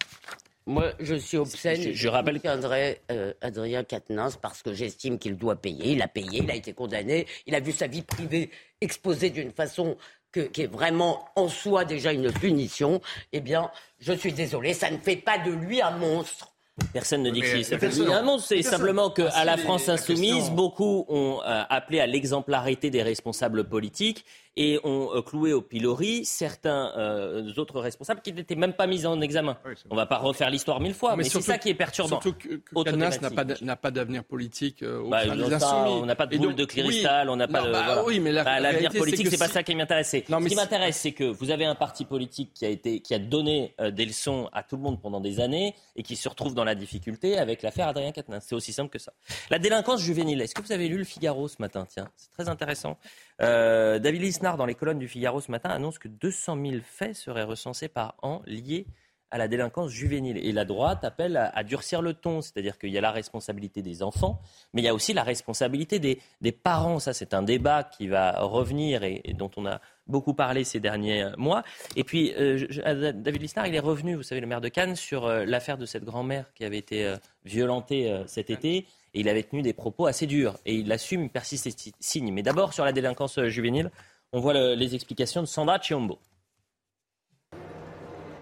Moi, 0.66 0.92
je 1.00 1.16
suis 1.16 1.36
obscène. 1.36 1.80
Je, 1.80 1.92
je 1.92 2.08
rappelle 2.08 2.40
qu'Adrien 2.40 2.94
euh, 3.10 3.32
Adrien 3.40 3.82
Quatennens, 3.82 4.36
parce 4.40 4.62
que 4.62 4.72
j'estime 4.72 5.18
qu'il 5.18 5.36
doit 5.36 5.56
payer. 5.56 5.92
Il 5.92 6.02
a 6.02 6.08
payé, 6.08 6.42
il 6.44 6.50
a 6.50 6.54
été 6.54 6.72
condamné, 6.72 7.26
il 7.46 7.56
a 7.56 7.60
vu 7.60 7.72
sa 7.72 7.88
vie 7.88 8.02
privée 8.02 8.50
exposée 8.80 9.30
d'une 9.30 9.50
façon 9.52 9.96
qui 10.40 10.62
est 10.62 10.66
vraiment 10.66 11.28
en 11.36 11.48
soi 11.48 11.84
déjà 11.84 12.12
une 12.12 12.32
punition, 12.32 13.00
eh 13.32 13.40
bien, 13.40 13.70
je 13.98 14.12
suis 14.12 14.32
désolé, 14.32 14.74
ça 14.74 14.90
ne 14.90 14.98
fait 14.98 15.16
pas 15.16 15.38
de 15.38 15.50
lui 15.50 15.80
un 15.80 15.92
monstre. 15.92 16.52
Personne 16.92 17.22
ne 17.22 17.30
dit 17.30 17.40
que 17.40 17.62
ça 17.62 17.78
fait 17.78 18.00
un 18.00 18.22
monstre. 18.22 18.48
C'est 18.48 18.62
simplement 18.62 19.08
qu'à 19.10 19.30
ah, 19.32 19.44
la 19.46 19.56
France 19.56 19.88
insoumise, 19.88 20.50
beaucoup 20.50 21.06
ont 21.08 21.40
euh, 21.40 21.62
appelé 21.70 22.00
à 22.00 22.06
l'exemplarité 22.06 22.90
des 22.90 23.02
responsables 23.02 23.64
politiques 23.64 24.26
et 24.56 24.80
ont 24.84 25.10
euh, 25.14 25.20
cloué 25.20 25.52
au 25.52 25.60
pilori 25.60 26.24
certains 26.24 26.92
euh, 26.96 27.52
autres 27.56 27.80
responsables 27.80 28.22
qui 28.22 28.32
n'étaient 28.32 28.54
même 28.54 28.72
pas 28.72 28.86
mis 28.86 29.04
en 29.04 29.20
examen. 29.20 29.58
on 29.90 29.94
ne 29.94 30.00
va 30.00 30.06
pas 30.06 30.16
refaire 30.16 30.48
l'histoire 30.48 30.80
mille 30.80 30.94
fois, 30.94 31.14
mais, 31.14 31.24
c'est 31.24 31.40
ça 31.42 31.58
qui 31.58 31.68
est 31.68 31.74
perturbant. 31.74 32.20
Surtout 32.20 32.32
que, 32.32 32.56
que 32.56 33.64
n'a 33.64 33.76
pas 33.76 33.90
d'avenir 33.90 34.24
politique 34.24 34.82
euh, 34.82 35.00
au 35.00 35.10
bah, 35.10 35.22
On 35.28 36.06
n'a 36.06 36.14
pas 36.14 36.26
de 36.26 36.38
boule 36.38 36.54
de 36.54 36.64
cristal, 36.64 37.28
on 37.28 37.36
n'a 37.36 37.48
pas 37.48 37.62
de. 37.62 37.72
Bah, 37.72 38.02
oui, 38.06 38.18
mais 38.18 38.32
bah, 38.32 38.58
l'avenir 38.60 38.92
politique, 38.92 39.28
c'est 39.28 39.38
pas 39.38 39.48
ça 39.48 39.62
qui 39.62 39.74
m'intéresse. 39.74 40.10
Ce 40.10 40.48
qui 40.48 40.54
m'intéresse, 40.54 40.96
c'est 40.96 41.12
que 41.12 41.24
vous 41.24 41.50
avez 41.50 41.66
un 41.66 41.74
parti 41.74 42.04
politique 42.04 42.52
qui 42.54 42.64
a 42.64 42.68
été, 42.68 43.00
qui 43.00 43.14
a 43.14 43.18
donné 43.18 43.74
des 43.92 44.06
leçons 44.06 44.48
à 44.52 44.62
tout 44.62 44.76
le 44.76 44.82
monde 44.82 45.00
pendant 45.00 45.20
des 45.20 45.40
années 45.40 45.74
et 45.96 46.02
qui 46.02 46.16
se 46.16 46.28
retrouve 46.28 46.54
dans 46.54 46.64
la 46.64 46.74
difficulté 46.74 47.38
avec 47.38 47.62
l'affaire 47.62 47.88
Adrien 47.88 48.12
Quatennens. 48.12 48.44
C'est 48.46 48.54
aussi 48.54 48.72
simple 48.72 48.90
que 48.90 48.98
ça. 48.98 49.12
La 49.50 49.58
délinquance 49.58 50.00
juvénile. 50.00 50.40
Est-ce 50.40 50.54
que 50.54 50.62
vous 50.62 50.72
avez 50.72 50.88
lu 50.88 50.98
le 50.98 51.04
Figaro 51.04 51.48
ce 51.48 51.56
matin? 51.58 51.86
Tiens, 51.88 52.08
c'est 52.16 52.30
très 52.30 52.48
intéressant. 52.48 52.96
Euh, 53.42 53.98
David 53.98 54.22
Lisnard, 54.22 54.56
dans 54.56 54.66
les 54.66 54.74
colonnes 54.74 54.98
du 54.98 55.08
Figaro 55.08 55.40
ce 55.40 55.50
matin, 55.50 55.70
annonce 55.70 55.98
que 55.98 56.08
200 56.08 56.58
000 56.60 56.76
faits 56.82 57.14
seraient 57.14 57.44
recensés 57.44 57.88
par 57.88 58.14
an 58.22 58.42
liés 58.46 58.86
à 59.30 59.38
la 59.38 59.48
délinquance 59.48 59.90
juvénile. 59.90 60.38
Et 60.38 60.52
la 60.52 60.64
droite 60.64 61.04
appelle 61.04 61.36
à, 61.36 61.64
durcir 61.64 62.00
le 62.00 62.14
ton, 62.14 62.40
c'est-à-dire 62.40 62.78
qu'il 62.78 62.90
y 62.90 62.98
a 62.98 63.00
la 63.00 63.10
responsabilité 63.10 63.82
des 63.82 64.02
enfants, 64.02 64.40
mais 64.72 64.82
il 64.82 64.84
y 64.84 64.88
a 64.88 64.94
aussi 64.94 65.12
la 65.12 65.24
responsabilité 65.24 65.98
des, 65.98 66.52
parents. 66.52 67.00
Ça, 67.00 67.12
c'est 67.12 67.34
un 67.34 67.42
débat 67.42 67.82
qui 67.82 68.06
va 68.06 68.40
revenir 68.40 69.02
et, 69.02 69.20
dont 69.36 69.50
on 69.56 69.66
a 69.66 69.80
beaucoup 70.06 70.34
parlé 70.34 70.62
ces 70.62 70.78
derniers 70.78 71.26
mois. 71.36 71.64
Et 71.96 72.04
puis, 72.04 72.32
euh, 72.38 73.12
David 73.12 73.42
Lisnard, 73.42 73.66
il 73.66 73.74
est 73.74 73.80
revenu, 73.80 74.14
vous 74.14 74.22
savez, 74.22 74.40
le 74.40 74.46
maire 74.46 74.60
de 74.60 74.68
Cannes, 74.68 74.94
sur 74.94 75.26
euh, 75.26 75.44
l'affaire 75.44 75.76
de 75.76 75.86
cette 75.86 76.04
grand-mère 76.04 76.52
qui 76.54 76.64
avait 76.64 76.78
été 76.78 77.16
violentée 77.44 78.22
cet 78.26 78.50
été 78.50 78.86
et 79.16 79.20
il 79.20 79.28
avait 79.30 79.42
tenu 79.42 79.62
des 79.62 79.72
propos 79.72 80.06
assez 80.06 80.26
durs. 80.26 80.58
Et 80.66 80.74
il 80.74 80.92
assume, 80.92 81.22
il 81.22 81.30
persiste 81.30 81.66
et 81.66 81.72
signe. 82.00 82.32
Mais 82.32 82.42
d'abord, 82.42 82.74
sur 82.74 82.84
la 82.84 82.92
délinquance 82.92 83.38
euh, 83.38 83.48
juvénile, 83.48 83.90
on 84.32 84.40
voit 84.40 84.52
les 84.52 84.94
explications 84.94 85.40
de 85.40 85.46
Sandra 85.46 85.80
Chiombo. 85.80 86.18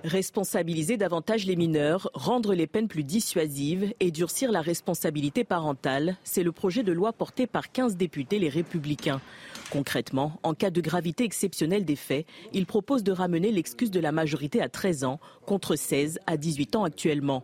Responsabiliser 0.05 0.99
davantage 0.99 1.47
les 1.47 1.57
mineurs, 1.57 2.11
rendre 2.13 2.53
les 2.53 2.67
peines 2.67 2.89
plus 2.89 3.05
dissuasives 3.05 3.95
et 4.01 4.11
durcir 4.11 4.53
la 4.53 4.61
responsabilité 4.61 5.45
parentale, 5.45 6.19
c'est 6.25 6.43
le 6.43 6.53
projet 6.53 6.83
de 6.83 6.93
loi 6.93 7.15
porté 7.15 7.47
par 7.47 7.73
15 7.73 7.97
députés 7.97 8.39
les 8.39 8.51
républicains. 8.51 9.23
Concrètement, 9.71 10.39
en 10.43 10.53
cas 10.53 10.69
de 10.69 10.83
gravité 10.83 11.25
exceptionnelle 11.25 11.87
des 11.87 11.97
faits, 11.97 12.27
il 12.53 12.67
propose 12.67 13.03
de 13.03 13.13
ramener 13.13 13.51
l'excuse 13.51 13.91
de 13.91 13.99
la 13.99 14.13
majorité 14.13 14.61
à 14.61 14.69
13 14.69 15.05
ans 15.05 15.21
contre 15.47 15.75
16 15.75 16.19
à 16.27 16.37
18 16.37 16.77
ans 16.77 16.85
actuellement. 16.85 17.43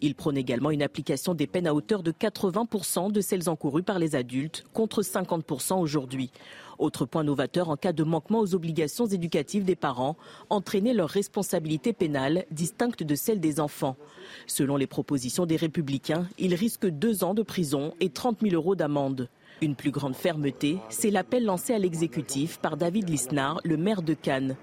Il 0.00 0.16
prône 0.16 0.36
également 0.36 0.72
une 0.72 0.82
application 0.82 1.34
des 1.34 1.46
peines 1.46 1.68
à 1.68 1.74
hauteur 1.74 2.02
de 2.02 2.10
80% 2.10 3.12
de 3.12 3.20
celles 3.20 3.48
encourues 3.48 3.84
par 3.84 4.00
les 4.00 4.16
adultes 4.16 4.64
contre 4.72 5.02
50% 5.02 5.78
aujourd'hui. 5.78 6.32
Autre 6.80 7.04
point 7.04 7.24
novateur 7.24 7.68
en 7.68 7.76
cas 7.76 7.92
de 7.92 8.04
manquement 8.04 8.40
aux 8.40 8.54
obligations 8.54 9.04
éducatives 9.04 9.64
des 9.64 9.76
parents, 9.76 10.16
entraîner 10.48 10.94
leur 10.94 11.10
responsabilité 11.10 11.92
pénale 11.92 12.46
distincte 12.50 13.02
de 13.02 13.14
celle 13.14 13.38
des 13.38 13.60
enfants. 13.60 13.98
Selon 14.46 14.78
les 14.78 14.86
propositions 14.86 15.44
des 15.44 15.56
républicains, 15.56 16.26
ils 16.38 16.54
risquent 16.54 16.88
deux 16.88 17.22
ans 17.22 17.34
de 17.34 17.42
prison 17.42 17.92
et 18.00 18.08
30 18.08 18.38
000 18.40 18.54
euros 18.54 18.76
d'amende. 18.76 19.28
Une 19.60 19.74
plus 19.74 19.90
grande 19.90 20.16
fermeté, 20.16 20.78
c'est 20.88 21.10
l'appel 21.10 21.44
lancé 21.44 21.74
à 21.74 21.78
l'exécutif 21.78 22.56
par 22.56 22.78
David 22.78 23.10
Lisnard, 23.10 23.60
le 23.62 23.76
maire 23.76 24.00
de 24.00 24.14
Cannes. 24.14 24.56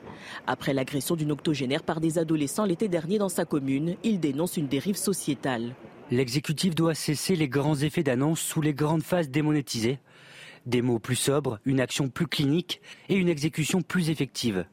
Après 0.48 0.74
l'agression 0.74 1.16
d'une 1.16 1.32
octogénaire 1.32 1.84
par 1.84 2.02
des 2.02 2.18
adolescents 2.18 2.66
l'été 2.66 2.88
dernier 2.88 3.20
dans 3.20 3.30
sa 3.30 3.46
commune, 3.46 3.96
il 4.04 4.20
dénonce 4.20 4.58
une 4.58 4.68
dérive 4.68 4.98
sociétale. 4.98 5.76
L'exécutif 6.10 6.74
doit 6.74 6.96
cesser 6.96 7.36
les 7.36 7.50
grands 7.50 7.76
effets 7.76 8.02
d'annonce 8.02 8.40
sous 8.40 8.62
les 8.62 8.74
grandes 8.74 9.04
phases 9.04 9.30
démonétisées. 9.30 10.00
Des 10.68 10.82
mots 10.82 11.00
plus 11.00 11.16
sobres, 11.16 11.60
une 11.64 11.80
action 11.80 12.10
plus 12.10 12.28
clinique 12.28 12.82
et 13.08 13.16
une 13.16 13.30
exécution 13.30 13.82
plus 13.82 14.10
effective. 14.10 14.66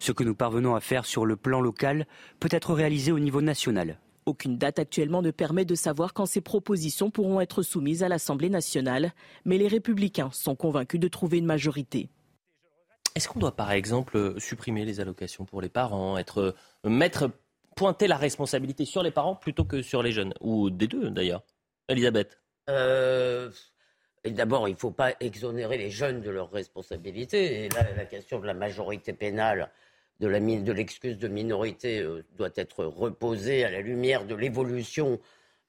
Ce 0.00 0.10
que 0.10 0.24
nous 0.24 0.34
parvenons 0.34 0.74
à 0.74 0.80
faire 0.80 1.06
sur 1.06 1.24
le 1.26 1.36
plan 1.36 1.60
local 1.60 2.08
peut 2.40 2.48
être 2.50 2.74
réalisé 2.74 3.12
au 3.12 3.20
niveau 3.20 3.40
national. 3.40 4.00
Aucune 4.26 4.58
date 4.58 4.80
actuellement 4.80 5.22
ne 5.22 5.30
permet 5.30 5.64
de 5.64 5.76
savoir 5.76 6.12
quand 6.12 6.26
ces 6.26 6.40
propositions 6.40 7.12
pourront 7.12 7.40
être 7.40 7.62
soumises 7.62 8.02
à 8.02 8.08
l'Assemblée 8.08 8.50
nationale, 8.50 9.12
mais 9.44 9.58
les 9.58 9.68
républicains 9.68 10.30
sont 10.32 10.56
convaincus 10.56 10.98
de 10.98 11.06
trouver 11.06 11.38
une 11.38 11.46
majorité. 11.46 12.08
Est-ce 13.14 13.28
qu'on 13.28 13.38
doit 13.38 13.54
par 13.54 13.70
exemple 13.70 14.34
supprimer 14.40 14.84
les 14.84 14.98
allocations 14.98 15.44
pour 15.44 15.62
les 15.62 15.68
parents, 15.68 16.18
être 16.18 16.56
mettre 16.82 17.30
pointer 17.76 18.08
la 18.08 18.16
responsabilité 18.16 18.84
sur 18.86 19.04
les 19.04 19.12
parents 19.12 19.36
plutôt 19.36 19.64
que 19.64 19.82
sur 19.82 20.02
les 20.02 20.10
jeunes? 20.10 20.34
Ou 20.40 20.68
des 20.68 20.88
deux 20.88 21.10
d'ailleurs 21.10 21.44
Elisabeth? 21.88 22.40
Euh, 22.68 23.52
D'abord, 24.24 24.68
il 24.68 24.72
ne 24.72 24.78
faut 24.78 24.92
pas 24.92 25.14
exonérer 25.18 25.78
les 25.78 25.90
jeunes 25.90 26.20
de 26.20 26.30
leurs 26.30 26.50
responsabilités. 26.50 27.64
Et 27.64 27.68
là, 27.70 27.84
la 27.96 28.04
question 28.04 28.38
de 28.38 28.46
la 28.46 28.54
majorité 28.54 29.12
pénale 29.12 29.70
de 30.20 30.72
l'excuse 30.72 31.18
de, 31.18 31.28
minorité 31.28 32.00
euh, 32.00 32.24
doit 32.36 32.50
être 32.54 32.84
reposée 32.84 33.64
à 33.64 33.70
la 33.70 33.80
lumière 33.80 34.24
de 34.24 34.34
l'évolution 34.34 35.18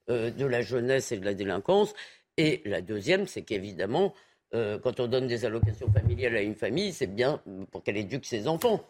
euh, 0.09 0.29
de 0.29 0.45
la 0.45 0.61
jeunesse 0.61 1.11
et 1.11 1.17
de 1.17 1.25
la 1.25 1.33
délinquance. 1.33 1.93
Et 2.37 2.61
la 2.65 2.81
deuxième, 2.81 3.25
c'est 3.25 3.41
qu'évidemment, 3.41 4.13
euh, 4.53 4.77
quand 4.77 4.99
on 4.99 5.07
donne 5.07 5.27
des 5.27 5.45
allocations 5.45 5.91
familiales 5.91 6.35
à 6.35 6.41
une 6.41 6.55
famille, 6.55 6.93
c'est 6.93 7.07
bien 7.07 7.41
pour 7.71 7.83
qu'elle 7.83 7.97
éduque 7.97 8.25
ses 8.25 8.47
enfants. 8.47 8.83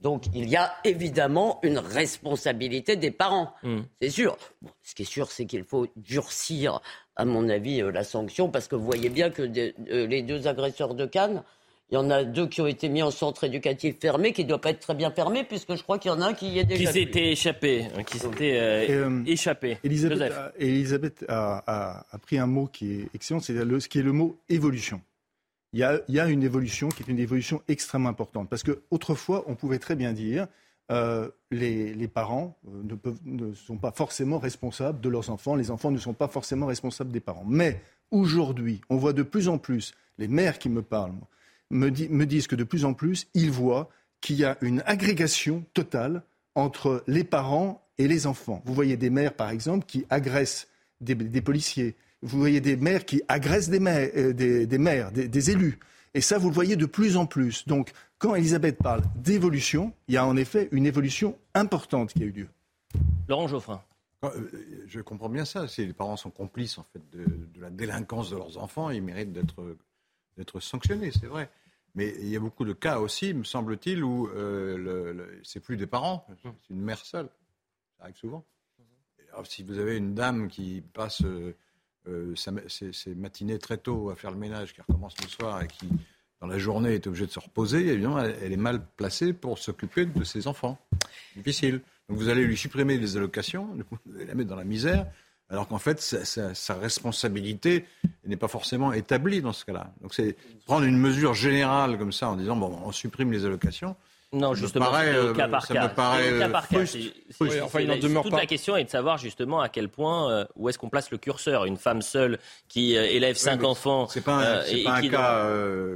Donc 0.00 0.24
il 0.34 0.48
y 0.48 0.56
a 0.56 0.74
évidemment 0.84 1.60
une 1.62 1.78
responsabilité 1.78 2.96
des 2.96 3.10
parents, 3.10 3.54
mmh. 3.62 3.80
c'est 4.02 4.10
sûr. 4.10 4.36
ce 4.82 4.94
qui 4.94 5.02
est 5.02 5.06
sûr, 5.06 5.30
c'est 5.30 5.46
qu'il 5.46 5.64
faut 5.64 5.86
durcir, 5.96 6.80
à 7.16 7.24
mon 7.24 7.48
avis, 7.48 7.80
la 7.80 8.04
sanction, 8.04 8.48
parce 8.48 8.68
que 8.68 8.76
vous 8.76 8.84
voyez 8.84 9.08
bien 9.08 9.30
que 9.30 9.42
les 9.42 10.22
deux 10.22 10.46
agresseurs 10.48 10.94
de 10.94 11.06
Cannes, 11.06 11.42
il 11.90 11.94
y 11.94 11.98
en 11.98 12.10
a 12.10 12.24
deux 12.24 12.48
qui 12.48 12.60
ont 12.60 12.66
été 12.66 12.88
mis 12.88 13.02
en 13.02 13.10
centre 13.10 13.44
éducatif 13.44 13.96
fermé, 14.00 14.32
qui 14.32 14.44
ne 14.44 14.48
doit 14.48 14.60
pas 14.60 14.70
être 14.70 14.80
très 14.80 14.94
bien 14.94 15.10
fermé, 15.10 15.44
puisque 15.44 15.74
je 15.74 15.82
crois 15.82 15.98
qu'il 15.98 16.10
y 16.10 16.14
en 16.14 16.20
a 16.20 16.26
un 16.26 16.34
qui 16.34 16.48
y 16.48 16.58
est 16.58 16.64
déjà. 16.64 16.90
Qui 16.90 16.92
s'était 16.92 17.30
échappé, 17.30 17.84
hein, 17.96 18.02
qui 18.02 18.18
s'était 18.18 18.58
euh, 18.58 19.08
euh, 19.08 19.24
échappé. 19.26 19.78
Elisabeth, 19.84 21.24
a, 21.28 22.04
pris 22.22 22.38
un 22.38 22.46
mot 22.46 22.66
qui 22.66 22.94
est 22.94 23.08
excellent, 23.14 23.40
c'est 23.40 23.54
ce 23.54 23.88
qui 23.88 23.98
est 23.98 24.02
le 24.02 24.12
mot 24.12 24.38
évolution. 24.48 25.02
Il 25.74 25.80
y, 25.80 26.20
a, 26.20 26.26
une 26.26 26.42
évolution 26.44 26.88
qui 26.88 27.02
est 27.02 27.08
une 27.08 27.18
évolution 27.18 27.60
extrêmement 27.66 28.08
importante. 28.08 28.48
Parce 28.48 28.62
qu'autrefois, 28.62 29.44
on 29.48 29.56
pouvait 29.56 29.80
très 29.80 29.96
bien 29.96 30.12
dire 30.12 30.46
euh, 30.90 31.30
les, 31.50 31.94
les, 31.94 32.08
parents 32.08 32.58
ne, 32.64 32.94
peuvent, 32.94 33.20
ne, 33.24 33.54
sont 33.54 33.78
pas 33.78 33.92
forcément 33.92 34.38
responsables 34.38 35.00
de 35.00 35.08
leurs 35.08 35.30
enfants, 35.30 35.54
les 35.54 35.70
enfants 35.70 35.90
ne 35.90 35.98
sont 35.98 36.12
pas 36.12 36.28
forcément 36.28 36.66
responsables 36.66 37.10
des 37.10 37.20
parents. 37.20 37.44
Mais 37.46 37.80
aujourd'hui, 38.10 38.80
on 38.90 38.96
voit 38.96 39.14
de 39.14 39.22
plus 39.22 39.48
en 39.48 39.58
plus 39.58 39.94
les 40.18 40.28
mères 40.28 40.58
qui 40.58 40.68
me 40.68 40.82
parlent 40.82 41.14
me, 41.70 41.90
disent 41.90 42.46
que 42.46 42.56
de 42.56 42.64
plus 42.64 42.84
en 42.84 42.94
plus, 42.94 43.26
ils 43.34 43.50
voient 43.50 43.88
qu'il 44.20 44.36
y 44.36 44.44
a 44.44 44.56
une 44.60 44.82
agrégation 44.86 45.64
totale 45.74 46.22
entre 46.54 47.02
les 47.06 47.24
parents 47.24 47.86
et 47.98 48.08
les 48.08 48.26
enfants. 48.26 48.62
Vous 48.64 48.74
voyez 48.74 48.96
des 48.96 49.10
mères, 49.10 49.34
par 49.34 49.50
exemple, 49.50 49.86
qui 49.86 50.06
agressent 50.10 50.68
des, 51.00 51.14
policiers. 51.42 51.96
Vous 52.22 52.38
voyez 52.38 52.60
des 52.60 52.76
mères 52.76 53.04
qui 53.04 53.22
agressent 53.28 53.68
des, 53.68 53.80
mères, 53.80 54.08
euh, 54.16 54.32
des, 54.32 54.78
maires, 54.78 55.12
des, 55.12 55.50
élus. 55.50 55.78
Et 56.14 56.20
ça, 56.20 56.38
vous 56.38 56.48
le 56.48 56.54
voyez 56.54 56.76
de 56.76 56.86
plus 56.86 57.16
en 57.16 57.26
plus. 57.26 57.66
Donc, 57.66 57.92
quand 58.24 58.34
Elisabeth 58.34 58.78
parle 58.78 59.02
d'évolution, 59.16 59.92
il 60.08 60.14
y 60.14 60.16
a 60.16 60.26
en 60.26 60.36
effet 60.36 60.68
une 60.72 60.86
évolution 60.86 61.38
importante 61.52 62.14
qui 62.14 62.22
a 62.22 62.26
eu 62.26 62.32
lieu. 62.32 62.48
Laurent 63.28 63.48
Geoffrin. 63.48 63.82
Euh, 64.24 64.30
je 64.86 65.00
comprends 65.00 65.28
bien 65.28 65.44
ça. 65.44 65.68
Si 65.68 65.84
les 65.84 65.92
parents 65.92 66.16
sont 66.16 66.30
complices 66.30 66.78
en 66.78 66.84
fait 66.84 67.02
de, 67.12 67.24
de 67.26 67.60
la 67.60 67.68
délinquance 67.68 68.30
de 68.30 68.36
leurs 68.36 68.56
enfants, 68.56 68.88
ils 68.88 69.02
méritent 69.02 69.32
d'être 69.32 69.76
d'être 70.36 70.58
sanctionné, 70.60 71.10
c'est 71.10 71.26
vrai. 71.26 71.50
Mais 71.94 72.14
il 72.18 72.28
y 72.28 72.36
a 72.36 72.40
beaucoup 72.40 72.64
de 72.64 72.72
cas 72.72 72.98
aussi, 72.98 73.34
me 73.34 73.44
semble-t-il, 73.44 74.02
où 74.02 74.26
euh, 74.28 75.40
c'est 75.44 75.60
plus 75.60 75.76
des 75.76 75.86
parents, 75.86 76.26
c'est 76.42 76.70
une 76.70 76.80
mère 76.80 76.98
seule. 77.04 77.28
Ça 77.96 78.04
arrive 78.04 78.16
souvent. 78.16 78.44
Alors, 79.32 79.46
si 79.46 79.62
vous 79.62 79.78
avez 79.78 79.96
une 79.96 80.14
dame 80.14 80.48
qui 80.48 80.82
passe 80.92 81.22
euh, 81.22 81.54
euh, 82.08 82.34
ses, 82.36 83.14
matinées 83.14 83.58
très 83.58 83.78
tôt 83.78 84.10
à 84.10 84.16
faire 84.16 84.30
le 84.30 84.36
ménage, 84.36 84.74
qui 84.74 84.80
recommence 84.80 85.14
le 85.20 85.28
soir 85.28 85.62
et 85.62 85.68
qui, 85.68 85.88
la 86.46 86.58
journée, 86.58 86.94
est 86.94 87.06
obligée 87.06 87.26
de 87.26 87.30
se 87.30 87.40
reposer, 87.40 87.86
évidemment, 87.86 88.20
elle, 88.20 88.52
est 88.52 88.56
mal 88.56 88.80
placée 88.96 89.32
pour 89.32 89.58
s'occuper 89.58 90.06
de 90.06 90.24
ses 90.24 90.46
enfants. 90.46 90.78
Difficile. 91.36 91.80
Donc 92.08 92.18
vous 92.18 92.28
allez 92.28 92.44
lui 92.44 92.56
supprimer 92.56 92.98
les 92.98 93.16
allocations, 93.16 93.68
vous 94.06 94.16
allez 94.16 94.26
la 94.26 94.34
mettre 94.34 94.50
dans 94.50 94.56
la 94.56 94.64
misère, 94.64 95.06
alors 95.50 95.68
qu'en 95.68 95.78
fait, 95.78 96.00
sa, 96.00 96.74
responsabilité 96.74 97.84
n'est 98.26 98.36
pas 98.36 98.48
forcément 98.48 98.92
établie 98.92 99.42
dans 99.42 99.52
ce 99.52 99.64
cas-là. 99.64 99.92
Donc 100.00 100.14
c'est 100.14 100.36
prendre 100.66 100.84
une 100.86 100.98
mesure 100.98 101.34
générale 101.34 101.98
comme 101.98 102.12
ça 102.12 102.28
en 102.28 102.36
disant, 102.36 102.56
bon, 102.56 102.78
on 102.84 102.92
supprime 102.92 103.30
les 103.30 103.44
allocations. 103.44 103.96
Non, 104.34 104.54
justement, 104.54 104.86
c'est 104.92 105.18
au 105.18 105.32
cas 105.32 105.48
par 105.48 105.66
cas. 105.66 105.88
toute 108.22 108.32
la 108.32 108.46
question 108.46 108.76
est 108.76 108.84
de 108.84 108.90
savoir 108.90 109.16
justement 109.18 109.60
à 109.60 109.68
quel 109.68 109.88
point, 109.88 110.30
euh, 110.30 110.44
où 110.56 110.68
est-ce 110.68 110.78
qu'on 110.78 110.88
place 110.88 111.10
le 111.10 111.18
curseur. 111.18 111.64
Une 111.64 111.76
femme 111.76 112.02
seule 112.02 112.38
qui 112.68 112.96
euh, 112.96 113.04
élève 113.04 113.36
cinq 113.36 113.62
enfants. 113.62 114.08
C'est 114.08 114.22
pas 114.22 114.34
un, 114.34 114.42
euh, 114.42 114.84
pas 114.84 114.94
un 114.94 115.08
cas, 115.08 115.48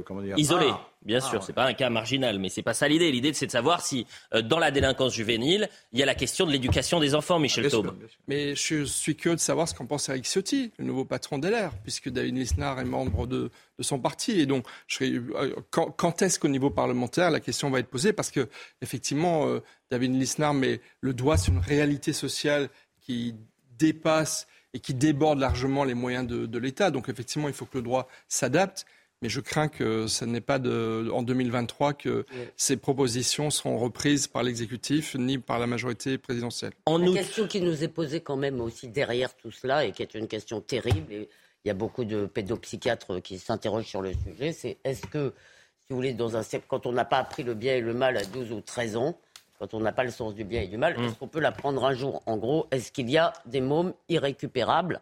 comment 0.05 0.21
dire, 0.21 0.37
isolé. 0.37 0.71
Bien 1.05 1.21
sûr, 1.21 1.39
ah, 1.41 1.45
c'est 1.45 1.53
pas 1.53 1.65
un 1.65 1.73
cas 1.73 1.89
marginal, 1.89 2.39
mais 2.39 2.49
c'est 2.49 2.61
pas 2.61 2.73
ça 2.73 2.89
l'idée. 2.89 3.09
L'idée, 3.09 3.31
c'est 3.33 3.45
de 3.45 3.51
savoir 3.51 3.81
si, 3.81 4.05
euh, 4.33 4.41
dans 4.41 4.59
la 4.59 4.69
délinquance 4.69 5.13
juvénile, 5.13 5.69
il 5.93 5.99
y 5.99 6.03
a 6.03 6.05
la 6.05 6.13
question 6.13 6.45
de 6.45 6.51
l'éducation 6.51 6.99
des 6.99 7.15
enfants, 7.15 7.39
Michel 7.39 7.65
ah, 7.67 7.69
Taube. 7.69 7.95
Mais 8.27 8.53
je 8.53 8.83
suis 8.83 9.15
curieux 9.15 9.37
de 9.37 9.41
savoir 9.41 9.69
ce 9.69 9.73
qu'en 9.73 9.85
pense 9.85 10.09
Eric 10.09 10.25
Ciotti, 10.25 10.73
le 10.77 10.83
nouveau 10.83 11.05
patron 11.05 11.37
d'LR, 11.37 11.71
puisque 11.83 12.09
David 12.09 12.35
Lisnard 12.35 12.81
est 12.81 12.85
membre 12.85 13.27
de, 13.27 13.49
son 13.79 13.97
parti. 13.97 14.41
Et 14.41 14.45
donc, 14.45 14.65
euh, 15.01 15.55
quand, 15.71 16.21
est-ce 16.21 16.37
qu'au 16.37 16.49
niveau 16.49 16.69
parlementaire, 16.69 17.31
la 17.31 17.39
question 17.39 17.69
va 17.69 17.79
être 17.79 17.89
posée? 17.89 18.11
Parce 18.11 18.29
que, 18.29 18.49
effectivement, 18.81 19.47
euh, 19.47 19.63
David 19.89 20.13
Lisnard 20.19 20.53
met 20.53 20.81
le 20.99 21.13
doigt 21.13 21.37
sur 21.37 21.53
une 21.53 21.59
réalité 21.59 22.11
sociale 22.11 22.67
qui 22.99 23.35
dépasse 23.77 24.47
et 24.73 24.81
qui 24.81 24.93
déborde 24.93 25.39
largement 25.39 25.85
les 25.85 25.93
moyens 25.93 26.27
de 26.27 26.57
l'État. 26.59 26.91
Donc, 26.91 27.07
effectivement, 27.07 27.47
il 27.47 27.53
faut 27.53 27.65
que 27.65 27.77
le 27.77 27.83
droit 27.83 28.09
s'adapte. 28.27 28.85
Mais 29.21 29.27
je 29.27 29.41
crains 29.41 29.67
que 29.67 30.07
ce 30.07 30.23
n'est 30.23 30.39
pas 30.39 30.59
de, 30.59 31.09
en 31.13 31.23
2023 31.23 31.93
que 31.93 32.25
ces 32.55 32.77
propositions 32.77 33.49
seront 33.49 33.77
reprises 33.77 34.27
par 34.27 34.43
l'exécutif 34.43 35.15
ni 35.15 35.37
par 35.37 35.59
la 35.59 35.67
majorité 35.67 36.17
présidentielle. 36.17 36.71
En 36.85 37.01
une 37.01 37.13
question 37.13 37.45
qui 37.45 37.59
nous 37.59 37.83
est 37.83 37.89
posée 37.89 38.21
quand 38.21 38.37
même 38.37 38.61
aussi 38.61 38.87
derrière 38.87 39.35
tout 39.35 39.51
cela 39.51 39.83
et 39.83 39.91
qui 39.91 40.03
est 40.03 40.15
une 40.15 40.27
question 40.27 40.61
terrible, 40.61 41.11
et 41.11 41.29
il 41.65 41.67
y 41.67 41.71
a 41.71 41.73
beaucoup 41.73 42.05
de 42.05 42.25
pédopsychiatres 42.27 43.21
qui 43.21 43.37
s'interrogent 43.37 43.87
sur 43.87 44.01
le 44.01 44.13
sujet, 44.13 44.53
c'est 44.53 44.77
est-ce 44.85 45.05
que, 45.05 45.33
si 45.81 45.87
vous 45.89 45.97
voulez, 45.97 46.13
dans 46.13 46.37
un, 46.37 46.41
quand 46.69 46.85
on 46.85 46.93
n'a 46.93 47.03
pas 47.03 47.17
appris 47.17 47.43
le 47.43 47.55
bien 47.55 47.75
et 47.75 47.81
le 47.81 47.93
mal 47.93 48.15
à 48.15 48.23
12 48.23 48.53
ou 48.53 48.61
13 48.61 48.95
ans, 48.95 49.19
quand 49.59 49.73
on 49.73 49.81
n'a 49.81 49.91
pas 49.91 50.05
le 50.05 50.11
sens 50.11 50.33
du 50.33 50.45
bien 50.45 50.61
et 50.61 50.67
du 50.67 50.77
mal, 50.77 50.97
mmh. 50.97 51.03
est-ce 51.03 51.15
qu'on 51.15 51.27
peut 51.27 51.41
l'apprendre 51.41 51.83
un 51.83 51.93
jour? 51.93 52.23
En 52.25 52.37
gros, 52.37 52.67
est-ce 52.71 52.93
qu'il 52.93 53.09
y 53.09 53.17
a 53.17 53.33
des 53.45 53.59
mômes 53.59 53.93
irrécupérables? 54.07 55.01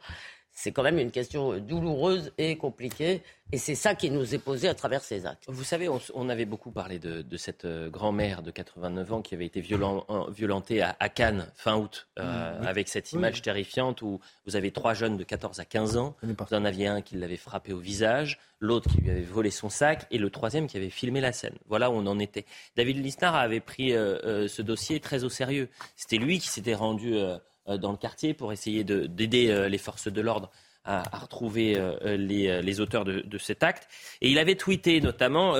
C'est 0.57 0.71
quand 0.71 0.81
même 0.81 0.97
une 0.97 1.11
question 1.11 1.59
douloureuse 1.59 2.33
et 2.39 2.57
compliquée. 2.57 3.21
Et 3.51 3.59
c'est 3.59 3.75
ça 3.75 3.93
qui 3.93 4.09
nous 4.09 4.33
est 4.33 4.39
posé 4.39 4.67
à 4.67 4.73
travers 4.73 5.03
ces 5.03 5.27
actes. 5.27 5.43
Vous 5.47 5.63
savez, 5.63 5.87
on, 5.87 6.29
avait 6.29 6.45
beaucoup 6.45 6.71
parlé 6.71 6.97
de, 6.97 7.37
cette 7.37 7.63
euh, 7.63 7.89
grand-mère 7.89 8.41
de 8.41 8.49
89 8.49 9.13
ans 9.13 9.21
qui 9.21 9.35
avait 9.35 9.45
été 9.45 9.61
violent, 9.61 10.05
violentée 10.29 10.81
à, 10.81 11.09
Cannes 11.09 11.47
fin 11.55 11.77
août, 11.77 12.07
euh, 12.17 12.59
mmh, 12.59 12.67
avec 12.67 12.89
cette 12.89 13.13
image 13.13 13.43
terrifiante 13.43 14.01
où 14.01 14.19
vous 14.47 14.55
avez 14.55 14.71
trois 14.71 14.95
jeunes 14.95 15.15
de 15.15 15.23
14 15.23 15.59
à 15.59 15.65
15 15.65 15.95
ans. 15.95 16.15
Vous 16.23 16.53
en 16.55 16.65
aviez 16.65 16.87
un 16.87 17.01
qui 17.01 17.17
l'avait 17.17 17.37
frappé 17.37 17.71
au 17.71 17.79
visage, 17.79 18.39
l'autre 18.59 18.89
qui 18.89 19.01
lui 19.01 19.11
avait 19.11 19.21
volé 19.21 19.51
son 19.51 19.69
sac 19.69 20.07
et 20.09 20.17
le 20.17 20.31
troisième 20.31 20.65
qui 20.65 20.77
avait 20.77 20.89
filmé 20.89 21.21
la 21.21 21.33
scène. 21.33 21.55
Voilà 21.67 21.91
où 21.91 21.93
on 21.93 22.07
en 22.07 22.17
était. 22.17 22.45
David 22.75 22.97
Lisnard 22.97 23.35
avait 23.35 23.59
pris 23.59 23.93
euh, 23.93 24.47
ce 24.47 24.63
dossier 24.63 24.99
très 24.99 25.23
au 25.23 25.29
sérieux. 25.29 25.69
C'était 25.95 26.17
lui 26.17 26.39
qui 26.39 26.47
s'était 26.47 26.75
rendu 26.75 27.15
euh, 27.15 27.37
dans 27.75 27.91
le 27.91 27.97
quartier 27.97 28.33
pour 28.33 28.51
essayer 28.53 28.83
d'aider 28.83 29.49
euh, 29.49 29.67
les 29.67 29.77
forces 29.77 30.07
de 30.07 30.21
l'ordre 30.21 30.49
à, 30.85 31.03
retrouver 31.19 31.75
euh, 31.77 32.15
les, 32.15 32.79
auteurs 32.79 33.03
de, 33.03 33.37
cet 33.37 33.61
acte. 33.61 33.89
Et 34.21 34.29
il 34.29 34.39
avait 34.39 34.55
tweeté 34.55 35.01
notamment 35.01 35.53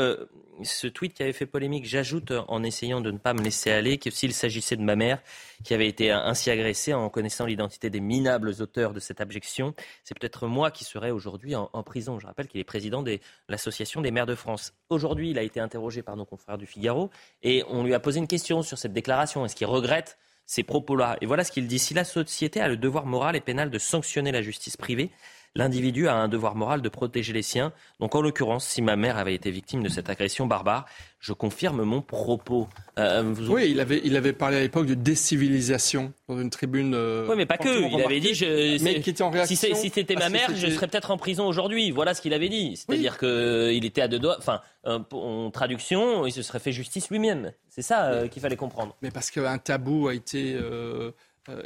ce 0.63 0.87
tweet 0.87 1.13
qui 1.13 1.23
avait 1.23 1.33
fait 1.33 1.45
polémique. 1.45 1.85
J'ajoute 1.85 2.31
en 2.47 2.63
essayant 2.63 3.01
de 3.01 3.11
ne 3.11 3.17
pas 3.17 3.33
me 3.33 3.41
laisser 3.41 3.71
aller 3.71 3.97
que 3.97 4.09
s'il 4.09 4.33
s'agissait 4.33 4.75
de 4.75 4.81
ma 4.81 4.95
mère 4.95 5.21
qui 5.63 5.73
avait 5.73 5.87
été 5.87 6.11
ainsi 6.11 6.49
agressée 6.49 6.93
en 6.93 7.09
connaissant 7.09 7.45
l'identité 7.45 7.89
des 7.89 7.99
minables 7.99 8.53
auteurs 8.61 8.93
de 8.93 8.99
cette 8.99 9.21
abjection, 9.21 9.73
c'est 10.03 10.17
peut-être 10.17 10.47
moi 10.47 10.71
qui 10.71 10.85
serais 10.85 11.11
aujourd'hui 11.11 11.55
en, 11.55 11.69
en, 11.73 11.83
prison. 11.83 12.19
Je 12.19 12.27
rappelle 12.27 12.47
qu'il 12.47 12.61
est 12.61 12.63
président 12.63 13.03
de 13.03 13.19
l'Association 13.49 14.01
des 14.01 14.11
maires 14.11 14.25
de 14.25 14.35
France. 14.35 14.73
Aujourd'hui, 14.89 15.31
il 15.31 15.37
a 15.37 15.43
été 15.43 15.59
interrogé 15.59 16.03
par 16.03 16.15
nos 16.15 16.25
confrères 16.25 16.57
du 16.57 16.65
Figaro 16.67 17.09
et 17.43 17.63
on 17.67 17.83
lui 17.83 17.93
a 17.93 17.99
posé 17.99 18.19
une 18.19 18.27
question 18.27 18.61
sur 18.61 18.77
cette 18.77 18.93
déclaration. 18.93 19.45
Est-ce 19.45 19.55
qu'il 19.55 19.67
regrette 19.67 20.17
ces 20.47 20.63
propos-là. 20.63 21.17
Et 21.21 21.27
voilà 21.27 21.43
ce 21.43 21.51
qu'il 21.51 21.67
dit. 21.67 21.77
Si 21.77 21.93
la 21.93 22.05
société 22.05 22.59
a 22.59 22.67
le 22.67 22.77
devoir 22.77 23.05
moral 23.05 23.35
et 23.35 23.41
pénal 23.41 23.69
de 23.69 23.77
sanctionner 23.77 24.31
la 24.31 24.41
justice 24.41 24.77
privée, 24.77 25.11
l'individu 25.57 26.07
a 26.07 26.15
un 26.15 26.27
devoir 26.27 26.55
moral 26.55 26.81
de 26.81 26.89
protéger 26.89 27.33
les 27.33 27.41
siens. 27.41 27.73
Donc 27.99 28.15
en 28.15 28.21
l'occurrence, 28.21 28.65
si 28.65 28.81
ma 28.81 28.95
mère 28.95 29.17
avait 29.17 29.33
été 29.33 29.51
victime 29.51 29.83
de 29.83 29.89
cette 29.89 30.09
agression 30.09 30.45
barbare, 30.45 30.85
je 31.19 31.33
confirme 31.33 31.81
mon 31.83 32.01
propos. 32.01 32.67
Euh, 32.99 33.33
oui, 33.49 33.71
il 33.71 33.79
avait, 33.79 33.99
il 34.03 34.15
avait 34.15 34.33
parlé 34.33 34.57
à 34.57 34.59
l'époque 34.59 34.85
de 34.85 34.93
décivilisation 34.93 36.13
dans 36.29 36.39
une 36.39 36.51
tribune. 36.51 36.93
Euh, 36.93 37.27
oui, 37.27 37.35
mais 37.35 37.47
pas 37.47 37.57
que. 37.57 37.91
Il 37.91 38.01
avait 38.03 38.19
dit, 38.19 38.35
je, 38.35 38.81
mais 38.83 39.01
qui 39.01 39.09
était 39.09 39.23
en 39.23 39.31
réaction. 39.31 39.75
Si 39.75 39.89
c'était 39.89 40.15
ma 40.15 40.29
mère, 40.29 40.55
je 40.55 40.67
serais 40.67 40.87
peut-être 40.87 41.09
en 41.09 41.17
prison 41.17 41.47
aujourd'hui. 41.47 41.89
Voilà 41.89 42.13
ce 42.13 42.21
qu'il 42.21 42.33
avait 42.33 42.49
dit. 42.49 42.77
C'est-à-dire 42.77 43.17
qu'il 43.17 43.83
était 43.83 44.01
à 44.01 44.07
deux 44.07 44.19
doigts. 44.19 44.35
Enfin, 44.37 44.61
euh, 44.85 44.99
en 45.11 45.49
traduction, 45.49 46.27
il 46.27 46.31
se 46.31 46.43
serait 46.43 46.59
fait 46.59 46.71
justice 46.71 47.09
lui-même. 47.09 47.51
C'est 47.67 47.81
ça 47.81 48.27
qu'il 48.29 48.41
fallait 48.41 48.55
comprendre. 48.55 48.95
Mais 49.01 49.11
parce 49.11 49.31
qu'un 49.31 49.57
tabou 49.57 50.07
a 50.07 50.13
été 50.13 50.55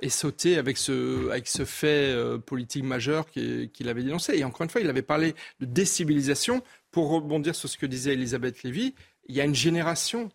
est 0.01 0.09
sauté 0.09 0.57
avec 0.57 0.77
ce, 0.77 1.29
avec 1.29 1.47
ce 1.47 1.65
fait 1.65 2.15
politique 2.45 2.83
majeur 2.83 3.29
qu'il 3.29 3.89
avait 3.89 4.03
dénoncé. 4.03 4.37
Et 4.37 4.43
encore 4.43 4.63
une 4.63 4.69
fois, 4.69 4.81
il 4.81 4.89
avait 4.89 5.01
parlé 5.01 5.35
de 5.59 5.65
décivilisation. 5.65 6.63
Pour 6.91 7.09
rebondir 7.09 7.55
sur 7.55 7.69
ce 7.69 7.77
que 7.77 7.85
disait 7.85 8.13
Elisabeth 8.13 8.63
Lévy, 8.63 8.93
il 9.27 9.35
y 9.35 9.41
a 9.41 9.45
une 9.45 9.55
génération, 9.55 10.29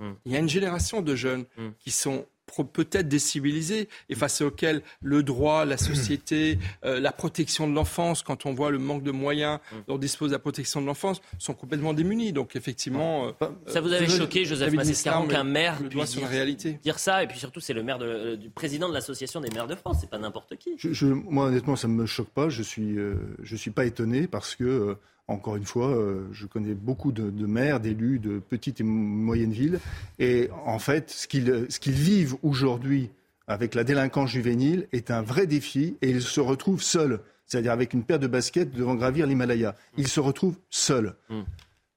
hmm. 0.00 0.12
il 0.24 0.32
y 0.32 0.36
a 0.36 0.40
une 0.40 0.48
génération 0.48 1.00
de 1.00 1.14
jeunes 1.14 1.44
hmm. 1.56 1.70
qui 1.78 1.90
sont 1.90 2.26
peut-être 2.72 3.08
décivilisés 3.08 3.88
et 4.08 4.14
face 4.14 4.40
auxquels 4.40 4.82
le 5.00 5.22
droit, 5.22 5.64
la 5.64 5.76
société, 5.76 6.58
euh, 6.84 7.00
la 7.00 7.12
protection 7.12 7.68
de 7.68 7.74
l'enfance, 7.74 8.22
quand 8.22 8.46
on 8.46 8.52
voit 8.52 8.70
le 8.70 8.78
manque 8.78 9.02
de 9.02 9.10
moyens 9.10 9.58
hmm. 9.72 9.76
dont 9.88 9.98
dispose 9.98 10.32
la 10.32 10.38
protection 10.38 10.80
de 10.80 10.86
l'enfance, 10.86 11.20
sont 11.38 11.54
complètement 11.54 11.94
démunis. 11.94 12.32
Donc 12.32 12.56
effectivement, 12.56 13.28
euh, 13.28 13.48
ça 13.66 13.80
vous 13.80 13.92
avait 13.92 14.08
choqué, 14.08 14.44
Joseph 14.44 14.72
Massescaron, 14.72 15.26
qu'un 15.26 15.44
maire 15.44 15.78
puisse 15.88 16.16
dire, 16.16 16.28
réalité. 16.28 16.78
dire 16.82 16.98
ça, 16.98 17.22
et 17.22 17.26
puis 17.26 17.38
surtout 17.38 17.60
c'est 17.60 17.74
le 17.74 17.82
maire 17.82 17.98
de, 17.98 18.36
du 18.36 18.50
président 18.50 18.88
de 18.88 18.94
l'association 18.94 19.40
des 19.40 19.50
maires 19.50 19.66
de 19.66 19.74
France, 19.74 19.98
c'est 20.00 20.10
pas 20.10 20.18
n'importe 20.18 20.56
qui. 20.56 20.74
Je, 20.76 21.06
moi 21.06 21.46
honnêtement, 21.46 21.76
ça 21.76 21.88
me 21.88 22.06
choque 22.06 22.30
pas. 22.30 22.48
Je 22.48 22.62
suis, 22.62 22.98
euh, 22.98 23.14
je 23.42 23.56
suis 23.56 23.70
pas 23.70 23.84
étonné 23.84 24.26
parce 24.26 24.54
que 24.54 24.96
encore 25.32 25.56
une 25.56 25.64
fois, 25.64 25.88
euh, 25.88 26.28
je 26.32 26.46
connais 26.46 26.74
beaucoup 26.74 27.10
de, 27.12 27.46
maires, 27.46 27.80
d'élus 27.80 28.18
de 28.18 28.38
petites 28.38 28.80
et 28.80 28.84
moyennes 28.84 29.52
villes. 29.52 29.80
Et 30.18 30.50
en 30.64 30.78
fait, 30.78 31.10
ce 31.10 31.26
qu'ils 31.26 31.92
vivent 31.92 32.36
aujourd'hui 32.42 33.10
avec 33.46 33.74
la 33.74 33.84
délinquance 33.84 34.30
juvénile 34.30 34.88
est 34.92 35.10
un 35.10 35.22
vrai 35.22 35.46
défi 35.46 35.96
et 36.02 36.10
ils 36.10 36.22
se 36.22 36.40
retrouvent 36.40 36.82
seuls. 36.82 37.20
C'est-à-dire 37.46 37.72
avec 37.72 37.92
une 37.92 38.04
paire 38.04 38.18
de 38.18 38.26
baskets 38.26 38.72
devant 38.72 38.94
gravir 38.94 39.26
l'Himalaya. 39.26 39.74
Ils 39.96 40.08
se 40.08 40.20
retrouvent 40.20 40.58
seuls. 40.70 41.14
Hmm. 41.28 41.42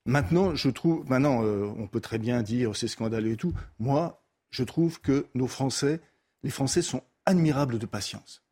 Maintenant, 0.06 0.56
je 0.56 0.70
trouve, 0.70 1.10
maintenant, 1.10 1.44
euh, 1.44 1.68
on 1.78 1.88
peut 1.88 2.02
très 2.02 2.18
bien 2.18 2.42
dire 2.42 2.76
c'est 2.76 2.88
scandaleux 2.88 3.32
et 3.32 3.38
tout. 3.38 3.54
Moi, 3.80 4.22
je 4.50 4.64
trouve 4.64 5.02
que 5.02 5.26
nos 5.34 5.48
Français, 5.48 6.00
les 6.44 6.50
Français 6.50 6.82
sont 6.82 7.02
admirables 7.26 7.80
de 7.80 7.86
patience 7.86 8.44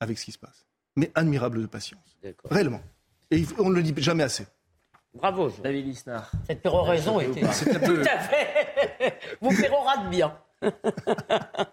avec 0.00 0.18
ce 0.18 0.24
qui 0.24 0.32
se 0.32 0.38
passe. 0.38 0.66
Mais 0.96 1.10
admirables 1.14 1.60
de 1.60 1.66
patience. 1.66 2.16
Réellement. 2.44 2.80
Et 3.30 3.44
on 3.58 3.70
ne 3.70 3.76
le 3.76 3.82
dit 3.82 3.94
jamais 4.02 4.22
assez. 4.22 4.46
Bravo, 5.14 5.50
David 5.62 5.86
Lisnard. 5.86 6.30
Cette 6.46 6.62
péroraison 6.62 7.20
était. 7.20 7.40
Tout 7.40 7.46
à 7.46 8.18
fait. 8.18 9.18
Vous 9.40 9.56
pérorate 9.60 10.10
bien. 10.10 10.36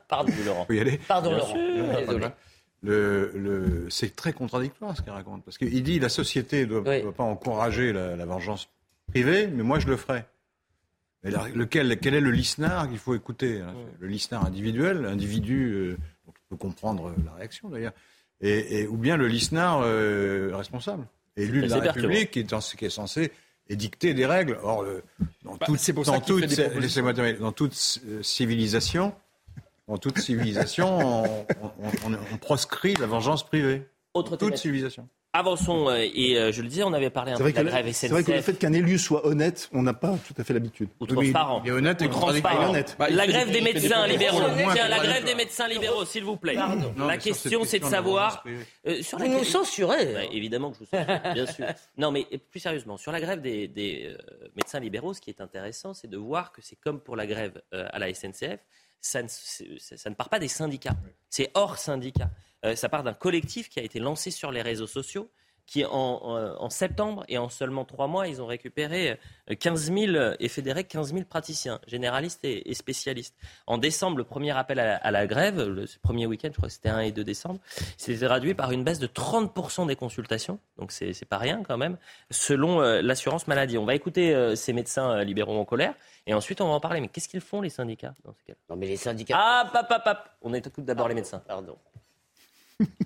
Pardon, 0.08 0.34
Laurent. 0.46 0.66
Vous 0.68 0.76
y 0.76 0.80
aller 0.80 1.00
Pardon, 1.08 1.32
Laurent. 1.32 1.54
Désolé. 1.54 2.28
Le, 2.82 3.88
c'est 3.90 4.16
très 4.16 4.34
contradictoire 4.34 4.96
ce 4.96 5.02
qu'il 5.02 5.12
raconte. 5.12 5.44
Parce 5.44 5.58
qu'il 5.58 5.84
dit 5.84 6.00
la 6.00 6.10
société 6.10 6.66
ne 6.66 6.80
doit, 6.80 7.14
pas 7.14 7.24
encourager 7.24 7.94
la, 7.94 8.26
vengeance 8.26 8.70
privée, 9.08 9.48
mais 9.48 9.64
moi 9.64 9.80
je 9.80 9.88
le 9.88 9.98
ferai. 9.98 10.26
Mais 11.24 11.32
lequel, 11.54 11.98
quel 12.00 12.16
est 12.16 12.22
le 12.22 12.32
lisnard 12.32 12.90
qu'il 12.90 12.98
faut 12.98 13.16
écouter 13.16 13.62
hein 13.62 13.74
Le 14.00 14.08
lisnard 14.08 14.46
individuel, 14.46 15.04
l'individu, 15.04 15.72
euh, 15.72 15.98
on 16.28 16.32
peut 16.50 16.58
comprendre 16.58 17.14
la 17.24 17.34
réaction 17.36 17.70
d'ailleurs, 17.70 17.94
et, 18.42 18.86
ou 18.88 18.98
bien 18.98 19.16
le 19.16 19.28
lisnard 19.28 19.84
euh, 19.84 20.52
responsable 20.54 21.08
élu 21.38 21.62
de 21.64 21.68
la 21.68 21.80
République 21.80 22.32
qui 22.32 22.40
est, 22.40 22.76
qui 22.76 22.86
est 22.86 22.90
censé 22.90 23.32
édicter 23.70 24.14
des 24.14 24.26
règles. 24.26 24.58
Or, 24.64 24.86
dans, 25.44 25.56
bah, 25.56 25.66
toute, 25.66 25.92
dans, 26.06 26.20
toute, 26.22 27.40
dans 27.40 27.52
toute 27.52 27.74
civilisation, 28.22 29.14
dans 29.88 29.98
toute 29.98 30.20
civilisation, 30.20 31.46
on, 32.04 32.38
proscrit 32.40 32.96
la 32.96 33.08
vengeance 33.08 33.44
privée. 33.46 33.88
Autre 34.14 34.38
toute 34.38 34.58
civilisation. 34.58 35.08
Avançons, 35.36 35.90
euh, 35.90 36.06
et 36.14 36.38
euh, 36.38 36.52
je 36.52 36.62
le 36.62 36.68
disais, 36.68 36.84
on 36.84 36.94
avait 36.94 37.10
parlé 37.10 37.32
un 37.32 37.38
peu 37.38 37.52
de 37.52 37.56
la 37.58 37.64
grève 37.64 37.88
SNCF. 37.88 37.96
C'est 37.98 38.08
vrai 38.10 38.24
que 38.24 38.32
le 38.34 38.42
fait 38.42 38.54
qu'un 38.54 38.72
élu 38.72 39.00
soit 39.00 39.26
honnête, 39.26 39.68
on 39.74 39.82
n'a 39.82 39.96
pas 39.96 40.16
tout 40.28 40.36
à 40.38 40.44
fait 40.44 40.54
l'habitude. 40.54 40.90
Ou 41.00 41.08
transparent. 41.08 41.64
Il 41.66 41.70
est 41.70 41.72
honnête 41.72 42.04
et 42.04 42.08
transparent. 42.10 42.70
honnête. 42.70 42.96
Bah, 43.00 43.10
la 43.10 43.26
grève 43.26 43.50
des- 43.52 43.62
médecins 43.62 44.06
libéraux. 44.06 44.42
Tiens, 44.74 44.88
la 44.88 45.00
grève 45.00 45.26
des 45.26 45.34
médecins 45.34 45.68
libéraux, 45.68 46.06
s'il 46.06 46.24
vous 46.24 46.38
plaît. 46.38 46.56
La 46.98 47.18
question, 47.18 47.64
c'est 47.64 47.80
de 47.80 47.86
savoir. 47.86 48.44
euh, 48.86 49.02
sur 49.02 49.18
Vous 49.18 49.24
la- 49.24 49.30
nous 49.32 49.44
censurez. 49.44 50.14
Ouais, 50.14 50.30
évidemment 50.32 50.70
que 50.70 50.78
je 50.78 50.84
vous 50.84 50.90
censure, 50.92 51.34
bien 51.34 51.46
sûr. 51.48 51.66
Non, 51.98 52.12
mais 52.12 52.28
plus 52.52 52.60
sérieusement, 52.60 52.98
sur 52.98 53.12
la 53.12 53.20
grève 53.20 53.42
des, 53.42 54.16
médecins 54.56 54.80
libéraux, 54.80 55.16
ce 55.16 55.22
qui 55.22 55.32
est 55.32 55.42
intéressant, 55.42 55.96
c'est 55.96 56.10
de 56.10 56.18
voir 56.18 56.52
que 56.52 56.62
c'est 56.62 56.76
comme 56.76 57.00
pour 57.00 57.16
la 57.16 57.26
grève 57.26 57.60
à 57.72 57.98
la 57.98 58.14
SNCF, 58.14 58.60
ça 59.02 59.24
ne 59.24 60.14
part 60.14 60.30
pas 60.30 60.38
des 60.38 60.48
syndicats. 60.48 60.96
C'est 61.28 61.50
hors 61.56 61.80
syndicat. 61.80 62.30
Euh, 62.66 62.76
ça 62.76 62.90
part 62.90 63.04
d'un 63.04 63.14
collectif 63.14 63.70
qui 63.70 63.80
a 63.80 63.84
été 63.84 64.00
lancé 64.00 64.32
sur 64.32 64.52
les 64.52 64.62
réseaux 64.62 64.88
sociaux 64.88 65.30
qui 65.66 65.86
en, 65.86 65.92
en- 65.94 66.62
en 66.62 66.70
septembre 66.70 67.24
et 67.30 67.38
en 67.38 67.48
seulement 67.48 67.86
trois 67.86 68.08
mois, 68.08 68.28
ils 68.28 68.42
ont 68.42 68.46
récupéré 68.46 69.18
euh, 69.50 69.56
15 69.56 69.94
000 69.94 69.98
euh, 70.16 70.36
et 70.42 70.50
fédéré 70.50 70.84
15 70.84 71.14
000 71.14 71.24
praticiens, 71.24 71.80
généralistes 71.88 72.44
et, 72.44 72.70
et 72.70 72.74
spécialistes. 72.74 73.34
En 73.66 73.78
décembre, 73.78 74.18
le 74.18 74.26
premier 74.26 74.52
appel 74.58 74.78
à 74.82 74.86
la, 74.86 74.96
à 74.98 75.10
la 75.12 75.26
grève, 75.26 75.62
le 75.66 75.86
premier 76.02 76.26
week-end, 76.26 76.50
je 76.52 76.58
crois 76.58 76.68
que 76.68 76.74
c'était 76.74 76.90
1 76.90 77.00
et 77.00 77.12
2 77.14 77.24
décembre, 77.24 77.62
s'est 77.98 78.18
traduit 78.18 78.54
par 78.56 78.74
une 78.74 78.84
baisse 78.84 79.00
de 79.00 79.08
30% 79.08 79.88
des 79.88 79.96
consultations, 79.96 80.60
donc 80.78 80.92
c'est 80.92 81.14
c'est 81.14 81.26
pas 81.26 81.38
rien 81.38 81.64
quand 81.66 81.78
même, 81.78 81.98
selon 82.30 82.82
euh, 82.82 83.02
l'assurance 83.02 83.48
maladie. 83.48 83.78
On 83.78 83.86
va 83.86 83.96
écouter 83.96 84.36
euh, 84.36 84.56
ces 84.56 84.74
médecins 84.74 85.12
euh, 85.12 85.24
libéraux 85.24 85.58
en 85.58 85.64
colère 85.64 85.94
et 86.28 86.34
ensuite 86.34 86.60
on 86.60 86.68
va 86.68 86.74
en 86.74 86.82
parler. 86.82 87.00
Mais 87.00 87.08
qu'est-ce 87.08 87.30
qu'ils 87.30 87.40
font 87.40 87.62
les 87.62 87.70
syndicats 87.70 88.16
dans 88.26 88.34
ces 88.34 88.44
cas 88.52 88.60
Non, 88.70 88.76
mais 88.76 88.88
les 88.88 88.98
syndicats. 88.98 89.38
Ah, 89.40 89.70
pap, 89.72 89.88
pap, 89.88 90.04
pap. 90.04 90.38
On 90.42 90.54
écoute 90.54 90.84
d'abord 90.84 91.08
les 91.08 91.16
médecins. 91.16 91.40
Pardon. 91.48 91.78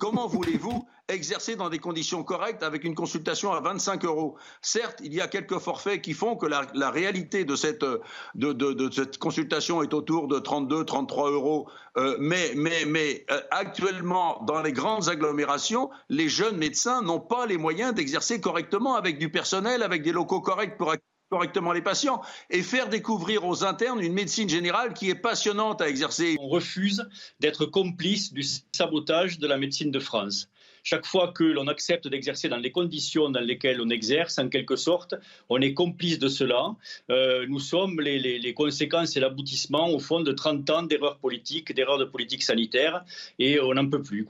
Comment 0.00 0.26
voulez-vous 0.26 0.86
exercer 1.08 1.56
dans 1.56 1.70
des 1.70 1.78
conditions 1.78 2.22
correctes 2.22 2.62
avec 2.62 2.84
une 2.84 2.94
consultation 2.94 3.52
à 3.52 3.60
25 3.60 4.04
euros? 4.04 4.36
Certes, 4.62 5.00
il 5.02 5.14
y 5.14 5.20
a 5.20 5.28
quelques 5.28 5.58
forfaits 5.58 6.02
qui 6.02 6.12
font 6.12 6.36
que 6.36 6.46
la, 6.46 6.90
réalité 6.90 7.44
de 7.44 7.56
cette 7.56 7.84
consultation 9.18 9.82
est 9.82 9.94
autour 9.94 10.28
de 10.28 10.38
32, 10.38 10.84
33 10.84 11.30
euros. 11.30 11.68
Euh, 11.96 12.16
mais 12.20 12.52
mais, 12.54 12.84
mais 12.86 13.24
euh, 13.30 13.40
actuellement, 13.50 14.42
dans 14.44 14.62
les 14.62 14.72
grandes 14.72 15.08
agglomérations, 15.08 15.90
les 16.08 16.28
jeunes 16.28 16.56
médecins 16.56 17.02
n'ont 17.02 17.20
pas 17.20 17.46
les 17.46 17.56
moyens 17.56 17.94
d'exercer 17.94 18.40
correctement 18.40 18.94
avec 18.94 19.18
du 19.18 19.30
personnel, 19.30 19.82
avec 19.82 20.02
des 20.02 20.12
locaux 20.12 20.40
corrects 20.40 20.76
pour 20.76 20.90
accueillir 20.90 21.17
correctement 21.30 21.72
les 21.72 21.82
patients 21.82 22.20
et 22.50 22.62
faire 22.62 22.88
découvrir 22.88 23.44
aux 23.46 23.64
internes 23.64 24.00
une 24.00 24.12
médecine 24.14 24.48
générale 24.48 24.94
qui 24.94 25.10
est 25.10 25.14
passionnante 25.14 25.80
à 25.82 25.88
exercer. 25.88 26.36
On 26.40 26.48
refuse 26.48 27.06
d'être 27.40 27.66
complice 27.66 28.32
du 28.32 28.42
sabotage 28.72 29.38
de 29.38 29.46
la 29.46 29.58
médecine 29.58 29.90
de 29.90 29.98
France. 30.00 30.48
Chaque 30.84 31.04
fois 31.04 31.32
que 31.32 31.44
l'on 31.44 31.66
accepte 31.66 32.08
d'exercer 32.08 32.48
dans 32.48 32.56
les 32.56 32.70
conditions 32.70 33.28
dans 33.28 33.40
lesquelles 33.40 33.80
on 33.82 33.90
exerce, 33.90 34.38
en 34.38 34.48
quelque 34.48 34.76
sorte, 34.76 35.14
on 35.50 35.60
est 35.60 35.74
complice 35.74 36.18
de 36.18 36.28
cela. 36.28 36.74
Euh, 37.10 37.44
nous 37.48 37.58
sommes 37.60 38.00
les, 38.00 38.18
les- 38.18 38.38
les 38.38 38.54
conséquences 38.54 39.14
et 39.16 39.20
l'aboutissement, 39.20 39.90
au 39.90 39.98
fond, 39.98 40.20
de 40.20 40.32
30 40.32 40.70
ans 40.70 40.82
d'erreurs 40.84 41.18
politiques, 41.18 41.74
d'erreurs 41.74 41.98
de 41.98 42.04
politique 42.06 42.42
sanitaire, 42.42 43.04
et 43.38 43.60
on 43.60 43.74
n'en 43.74 43.86
peut 43.88 44.00
plus. 44.02 44.22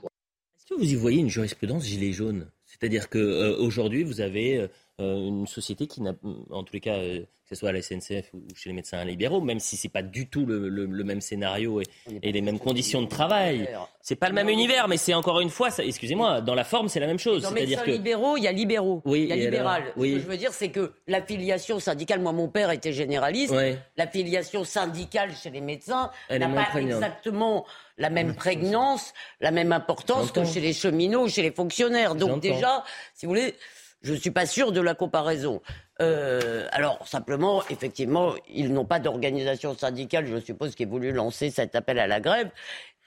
Est-ce 0.57 0.65
que 0.65 0.73
vous 0.73 0.91
y 0.91 0.95
voyez 0.95 1.19
une 1.19 1.29
jurisprudence 1.29 1.85
gilet 1.85 2.11
jaune? 2.11 2.47
C'est-à-dire 2.65 3.09
qu'aujourd'hui, 3.09 4.03
vous 4.03 4.19
avez 4.19 4.57
euh, 4.57 4.67
une 4.99 5.47
société 5.47 5.87
qui 5.87 6.01
n'a, 6.01 6.13
en 6.51 6.63
tous 6.63 6.73
les 6.73 6.79
cas, 6.81 6.95
euh, 6.95 7.19
que 7.21 7.55
ce 7.55 7.61
soit 7.61 7.69
à 7.69 7.71
la 7.71 7.81
SNCF 7.81 8.31
ou 8.35 8.41
chez 8.55 8.69
les 8.69 8.75
médecins 8.75 9.03
libéraux, 9.03 9.41
même 9.41 9.59
si 9.59 9.75
c'est 9.75 9.89
pas 9.89 10.03
du 10.03 10.27
tout 10.29 10.45
le, 10.45 10.69
le- 10.69 10.85
le 10.85 11.03
même 11.03 11.19
scénario 11.21 11.81
et, 11.81 11.85
et 12.21 12.31
les 12.31 12.41
mêmes 12.41 12.59
conditions 12.59 13.01
de 13.01 13.07
travail, 13.07 13.67
c'est 14.01 14.15
pas 14.15 14.27
le 14.29 14.35
même 14.35 14.49
univers, 14.49 14.87
mais 14.87 14.97
c'est 14.97 15.15
encore 15.15 15.39
une 15.39 15.49
fois, 15.49 15.71
ça- 15.71 15.83
excusez-moi, 15.83 16.41
dans 16.41 16.53
la 16.53 16.63
forme, 16.63 16.89
c'est 16.89 16.99
la 16.99 17.07
même 17.07 17.17
chose. 17.17 17.41
Dans 17.41 17.49
médecins 17.51 17.81
que 17.81 17.89
libéraux, 17.91 18.37
il 18.37 18.43
y 18.43 18.47
a 18.47 18.51
libéraux, 18.51 19.01
Oui, 19.05 19.21
il 19.23 19.29
y 19.29 19.31
a 19.31 19.35
libéral. 19.35 19.81
alors 19.81 19.93
Oui. 19.97 20.11
Ce 20.11 20.15
que 20.17 20.21
je 20.21 20.27
veux 20.27 20.37
dire, 20.37 20.53
c'est 20.53 20.69
que 20.69 20.91
l'affiliation 21.07 21.79
syndicale, 21.79 22.19
moi 22.21 22.33
mon 22.33 22.49
père 22.49 22.69
était 22.69 22.93
généraliste, 22.93 23.55
l'affiliation 23.97 24.63
syndicale 24.63 25.31
chez 25.35 25.49
les 25.49 25.61
médecins 25.61 26.11
Elle 26.27 26.41
n'a 26.41 26.49
pas 26.49 26.65
prégnante. 26.69 27.01
exactement 27.01 27.65
la 27.97 28.09
même 28.11 28.35
prégnance, 28.35 29.13
la 29.41 29.51
même 29.51 29.71
importance 29.71 30.31
que 30.31 30.45
chez 30.45 30.61
les 30.61 30.73
cheminots 30.73 31.23
ou 31.25 31.29
chez 31.29 31.41
les 31.41 31.51
fonctionnaires. 31.51 32.13
Donc 32.15 32.29
J'entends. 32.29 32.39
déjà, 32.39 32.83
si 33.15 33.25
vous 33.25 33.31
voulez, 33.31 33.55
je 34.01 34.13
ne 34.13 34.17
suis 34.17 34.31
pas 34.31 34.45
sûr 34.45 34.71
de 34.71 34.81
la 34.81 34.95
comparaison. 34.95 35.61
Euh, 36.01 36.67
alors, 36.71 37.05
simplement, 37.07 37.63
effectivement, 37.69 38.33
ils 38.47 38.71
n'ont 38.71 38.85
pas 38.85 38.99
d'organisation 38.99 39.75
syndicale, 39.75 40.25
je 40.25 40.39
suppose, 40.39 40.75
qui 40.75 40.83
ait 40.83 40.85
voulu 40.85 41.11
lancer 41.11 41.49
cet 41.49 41.75
appel 41.75 41.99
à 41.99 42.07
la 42.07 42.19
grève. 42.19 42.49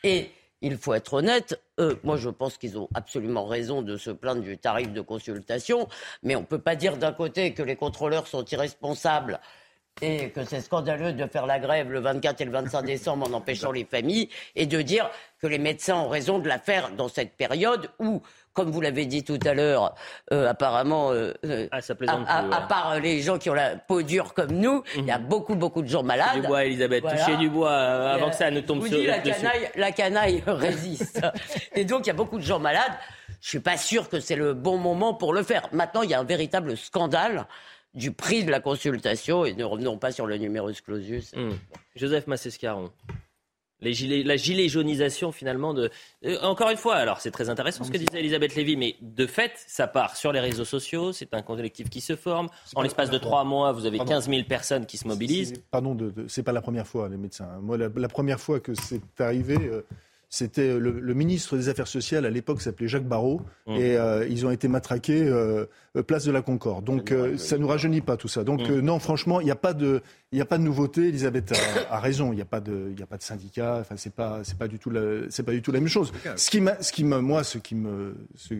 Et 0.05 0.31
il 0.63 0.77
faut 0.79 0.95
être 0.95 1.15
honnête, 1.15 1.61
euh, 1.81 1.97
moi 2.05 2.17
je 2.17 2.31
pense 2.31 2.57
qu'ils 2.57 2.79
ont 2.79 2.89
absolument 2.95 3.45
raison 3.45 3.83
de 3.83 3.97
se 3.97 4.11
plaindre 4.11 4.43
du 4.43 4.57
tarif 4.59 4.93
de 4.93 5.01
consultation, 5.01 5.89
mais 6.23 6.37
on 6.37 6.41
ne 6.41 6.47
peut 6.47 6.61
pas 6.61 6.77
dire 6.77 6.97
d'un 6.97 7.13
côté 7.13 7.53
que 7.53 7.63
les 7.63 7.77
contrôleurs 7.77 8.29
sont 8.29 8.45
irresponsables 8.45 9.41
et 10.01 10.31
que 10.31 10.45
c'est 10.45 10.61
scandaleux 10.61 11.13
de 11.13 11.27
faire 11.27 11.47
la 11.47 11.59
grève 11.59 11.91
le 11.91 12.01
24 12.01 12.41
et 12.41 12.45
le 12.45 12.51
25 12.53 12.83
décembre 12.83 13.29
en 13.29 13.33
empêchant 13.35 13.73
les 13.73 13.85
familles, 13.85 14.29
et 14.57 14.67
de 14.67 14.81
dire 14.81 15.11
que 15.41 15.47
les 15.47 15.59
médecins 15.59 15.97
ont 15.97 16.09
raison 16.09 16.39
de 16.39 16.49
la 16.49 16.59
faire 16.59 16.91
dans 16.97 17.09
cette 17.09 17.37
période 17.37 17.91
où, 17.99 18.23
comme 18.55 18.71
vous 18.71 18.81
l'avez 18.81 19.07
dit 19.07 19.23
tout 19.23 19.39
à 19.45 19.55
l'heure, 19.55 19.95
euh, 20.33 20.49
apparemment, 20.49 21.11
euh, 21.13 21.33
euh, 21.45 21.69
Ah, 21.71 21.81
ça 21.83 21.95
à, 22.09 22.39
à- 22.57 22.61
part 22.63 22.99
les 23.01 23.21
gens 23.21 23.39
qui 23.39 23.51
ont 23.51 23.55
la 23.55 23.77
peau 23.77 24.03
dure 24.03 24.35
comme 24.35 24.53
nous, 24.53 24.83
il 24.97 25.05
y 25.05 25.11
a 25.11 25.19
beaucoup, 25.19 25.55
beaucoup 25.57 25.83
de 25.83 25.89
gens 25.89 26.03
malades. 26.03 26.41
Du 26.41 26.47
bois, 26.47 26.65
Elisabeth, 26.65 27.03
Voilà. 27.03 27.19
touchez 27.25 27.37
du 27.37 27.51
bois 27.51 27.71
euh, 27.71 28.15
avant 28.15 28.31
que 28.31 28.37
ça 28.37 28.51
ne 28.51 28.61
tombe 28.61 28.81
vous 28.81 28.87
sur 28.89 28.99
la 29.07 29.19
dessus. 29.21 29.37
canaille, 29.41 29.71
la 29.77 29.93
canaille 29.93 30.43
résiste. 30.47 31.21
Et 31.75 31.85
donc, 31.85 32.07
il 32.07 32.09
y 32.09 32.11
a 32.11 32.15
beaucoup 32.15 32.39
de 32.39 32.45
gens 32.45 32.59
malades. 32.59 32.93
Je 33.41 33.49
suis 33.49 33.61
pas 33.61 33.77
sûr 33.77 34.09
que 34.09 34.21
c'est 34.21 34.37
le 34.37 34.55
bon 34.55 34.79
moment 34.79 35.15
pour 35.15 35.33
le 35.33 35.43
faire. 35.43 35.69
Maintenant, 35.73 36.03
il 36.03 36.11
y 36.11 36.15
a 36.15 36.21
un 36.21 36.25
véritable 36.25 36.77
scandale 36.77 37.47
du 37.95 38.13
prix 38.13 38.45
de 38.45 38.51
la 38.51 38.61
consultation. 38.61 39.45
Et 39.45 39.55
ne 39.55 39.65
revenons 39.65 39.99
pas 39.99 40.13
sur 40.13 40.27
le 40.27 40.37
numerus 40.37 40.81
clausus. 40.81 41.33
Hum. 41.37 41.57
Joseph 41.97 42.27
Massescaron. 42.27 42.91
Les 43.81 43.95
gilets, 43.95 44.23
la 44.23 44.37
gilet 44.37 44.69
jaunisation 44.69 45.33
finalement 45.33 45.75
de. 45.75 45.91
Euh, 46.25 46.39
encore 46.43 46.71
une 46.71 46.77
fois, 46.77 46.95
alors 46.95 47.21
c'est 47.21 47.33
très 47.33 47.49
intéressant 47.49 47.83
ce 47.83 47.91
que 47.91 47.97
disait 47.99 48.21
Elisabeth 48.21 48.55
Lévy, 48.55 48.77
mais 48.77 48.95
de 49.01 49.27
fait, 49.27 49.51
ça 49.57 49.89
part 49.89 50.15
sur 50.17 50.31
les 50.31 50.39
réseaux 50.39 50.65
sociaux, 50.65 51.11
c'est 51.13 51.35
un 51.35 51.43
collectif 51.43 51.91
qui 51.91 52.01
se 52.01 52.15
forme. 52.15 52.49
En 52.77 52.83
l'espace 52.83 53.11
de 53.11 53.19
trois 53.19 53.43
mois, 53.43 53.73
vous 53.73 53.85
avez 53.85 53.97
Pardon. 53.97 54.13
15 54.13 54.29
000 54.29 54.45
personnes 54.45 54.87
qui 54.87 54.99
se 54.99 55.09
mobilisent. 55.09 55.55
Pardon, 55.73 55.97
de, 55.97 56.11
de- 56.11 56.29
c'est 56.29 56.45
pas 56.45 56.53
la 56.53 56.63
première 56.63 56.87
fois, 56.87 57.09
les 57.09 57.17
médecins. 57.17 57.59
Moi, 57.61 57.77
la, 57.77 57.89
la 57.93 58.09
première 58.09 58.39
fois 58.39 58.61
que 58.61 58.73
c'est 58.75 59.03
arrivé, 59.21 59.57
euh, 59.61 59.85
c'était 60.35 60.79
le, 60.79 60.99
le 60.99 61.13
ministre 61.15 61.59
des 61.59 61.69
Affaires 61.69 61.87
sociales 61.87 62.25
à 62.25 62.31
l'époque 62.31 62.63
s'appelait 62.63 62.89
Jacques 62.89 63.07
Barrot, 63.07 63.43
Mmh. 63.67 63.73
et 63.77 63.97
euh, 63.99 64.27
ils 64.29 64.47
ont 64.47 64.51
été 64.51 64.67
matraqués 64.67 65.23
euh, 65.23 65.67
euh, 65.95 66.03
place 66.03 66.25
de 66.25 66.33
la 66.33 66.41
Concorde. 66.41 66.85
Donc 66.87 67.13
euh, 67.13 67.37
ça 67.37 67.59
nous 67.59 67.69
rajeunit 67.69 68.01
pas 68.01 68.17
tout 68.17 68.29
ça. 68.29 68.43
Donc 68.43 68.61
Mmh. 68.67 68.73
euh, 68.73 68.81
non, 68.81 68.99
franchement, 68.99 69.41
il 69.41 69.45
n'y 69.45 69.51
a 69.51 69.57
pas 69.57 69.75
de, 69.75 70.01
il 70.33 70.41
a 70.41 70.47
pas 70.47 70.57
de 70.57 70.63
nouveauté. 70.63 71.09
Elisabeth 71.09 71.53
a, 71.91 71.95
a 71.97 72.01
raison. 72.01 72.33
Il 72.33 72.37
n'y 72.37 72.43
a 72.43 72.47
pas 72.47 72.61
de, 72.61 72.91
il 72.97 73.03
a 73.03 73.07
pas 73.07 73.19
de 73.19 73.23
syndicat. 73.23 73.77
Enfin, 73.83 73.97
c'est 73.99 74.15
pas, 74.15 74.41
c'est 74.43 74.57
pas 74.57 74.69
du 74.69 74.79
tout, 74.79 74.91
c'est 75.29 75.43
pas 75.43 75.53
du 75.53 75.61
tout 75.61 75.71
la 75.71 75.81
même 75.81 75.89
chose. 75.89 76.13
Ce 76.37 76.51
qui 76.51 76.63
m'a, 76.63 76.81
ce 76.83 76.93
qui 76.93 77.05
me, 77.05 77.21
moi, 77.21 77.45
ce 77.45 77.59
qui 77.59 77.75
me, 77.75 78.17
ce 78.35 78.55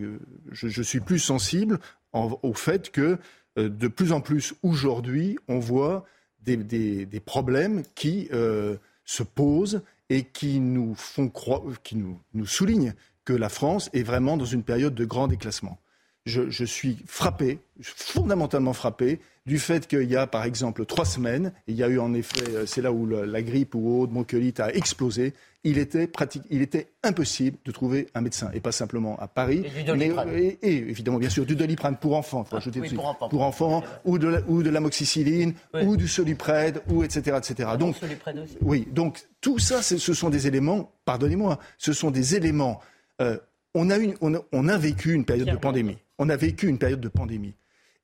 je, 0.51 0.67
je 0.67 0.81
suis 0.83 0.99
plus 0.99 1.17
sensible 1.19 1.79
en- 2.13 2.37
au 2.43 2.53
fait 2.53 2.91
que 2.91 3.17
euh, 3.57 3.67
de 3.69 3.87
plus 3.87 4.11
en 4.11 4.21
plus 4.21 4.53
aujourd'hui, 4.63 5.37
on 5.47 5.57
voit 5.59 6.05
des, 6.45 6.55
des- 6.57 7.05
des 7.07 7.19
problèmes 7.19 7.81
qui 7.95 8.29
euh, 8.31 8.75
se 9.05 9.23
posent 9.23 9.81
et 10.09 10.23
qui 10.23 10.59
nous 10.59 10.95
font 10.95 11.29
croire, 11.29 11.61
qui 11.83 11.95
nous, 11.95 12.19
nous 12.33 12.45
soulignent 12.45 12.93
que 13.25 13.33
la 13.33 13.49
France 13.49 13.89
est 13.93 14.03
vraiment 14.03 14.37
dans 14.37 14.45
une 14.45 14.63
période 14.63 14.95
de 14.95 15.05
grand 15.05 15.27
déclassement. 15.27 15.79
Je, 16.25 16.49
je 16.49 16.65
suis 16.65 16.97
frappé, 17.05 17.59
fondamentalement 17.81 18.73
frappé, 18.73 19.19
du 19.45 19.59
fait 19.59 19.87
qu'il 19.87 20.09
y 20.09 20.15
a, 20.15 20.25
par 20.25 20.45
exemple, 20.45 20.85
trois 20.85 21.05
semaines, 21.05 21.51
il 21.67 21.75
y 21.75 21.83
a 21.83 21.89
eu 21.89 21.99
en 21.99 22.13
effet, 22.13 22.43
euh, 22.49 22.65
c'est 22.65 22.81
là 22.81 22.91
où 22.93 23.05
la 23.05 23.41
grippe 23.41 23.75
ou 23.75 24.01
autre 24.01 24.11
bronchiolite 24.13 24.59
a 24.61 24.73
explosé, 24.73 25.33
il 25.65 25.77
était, 25.77 26.07
pratique, 26.07 26.43
il 26.49 26.61
était 26.61 26.87
impossible 27.03 27.57
de 27.63 27.71
trouver 27.71 28.07
un 28.15 28.21
médecin, 28.21 28.49
et 28.53 28.59
pas 28.59 28.71
simplement 28.73 29.17
à 29.19 29.27
Paris, 29.27 29.63
Et 29.65 29.83
du 29.83 29.91
mais, 29.93 30.11
et, 30.33 30.57
et 30.61 30.75
évidemment, 30.77 31.19
bien 31.19 31.29
sûr, 31.29 31.45
du 31.45 31.55
doliprane 31.55 31.95
pour 31.97 32.15
enfants, 32.15 32.43
faut 32.43 32.55
ajouter 32.57 32.79
oui, 32.79 32.87
dessus. 32.87 32.95
pour 32.95 33.05
enfants. 33.07 33.29
pour 33.29 33.41
enfants, 33.43 33.83
ou 34.05 34.17
de, 34.17 34.27
la- 34.27 34.41
ou 34.47 34.61
de 34.63 34.69
l'amoxicilline, 34.69 35.53
ou 35.83 35.95
du 35.97 36.07
soluprède, 36.07 36.81
ou 36.89 37.03
etc. 37.03 37.37
etc. 37.37 37.69
Donc, 37.79 37.95
Soluprède 37.97 38.37
aussi. 38.39 38.57
oui, 38.61 38.87
donc 38.91 39.25
tout 39.41 39.59
ça, 39.59 39.81
ce 39.81 39.97
sont 40.13 40.29
des 40.29 40.47
éléments, 40.47 40.91
pardonnez-moi, 41.05 41.59
ce 41.77 41.91
sont 41.93 42.11
des 42.11 42.35
éléments. 42.35 42.79
euh, 43.21 43.37
on, 43.73 43.89
a 43.89 43.97
une, 43.97 44.13
on, 44.21 44.35
a, 44.35 44.39
on 44.51 44.67
a 44.67 44.77
vécu 44.77 45.13
une 45.13 45.25
période 45.25 45.49
de 45.49 45.57
pandémie. 45.57 45.97
On 46.19 46.29
a 46.29 46.35
vécu 46.35 46.67
une 46.67 46.77
période 46.77 47.01
de 47.01 47.07
pandémie. 47.09 47.53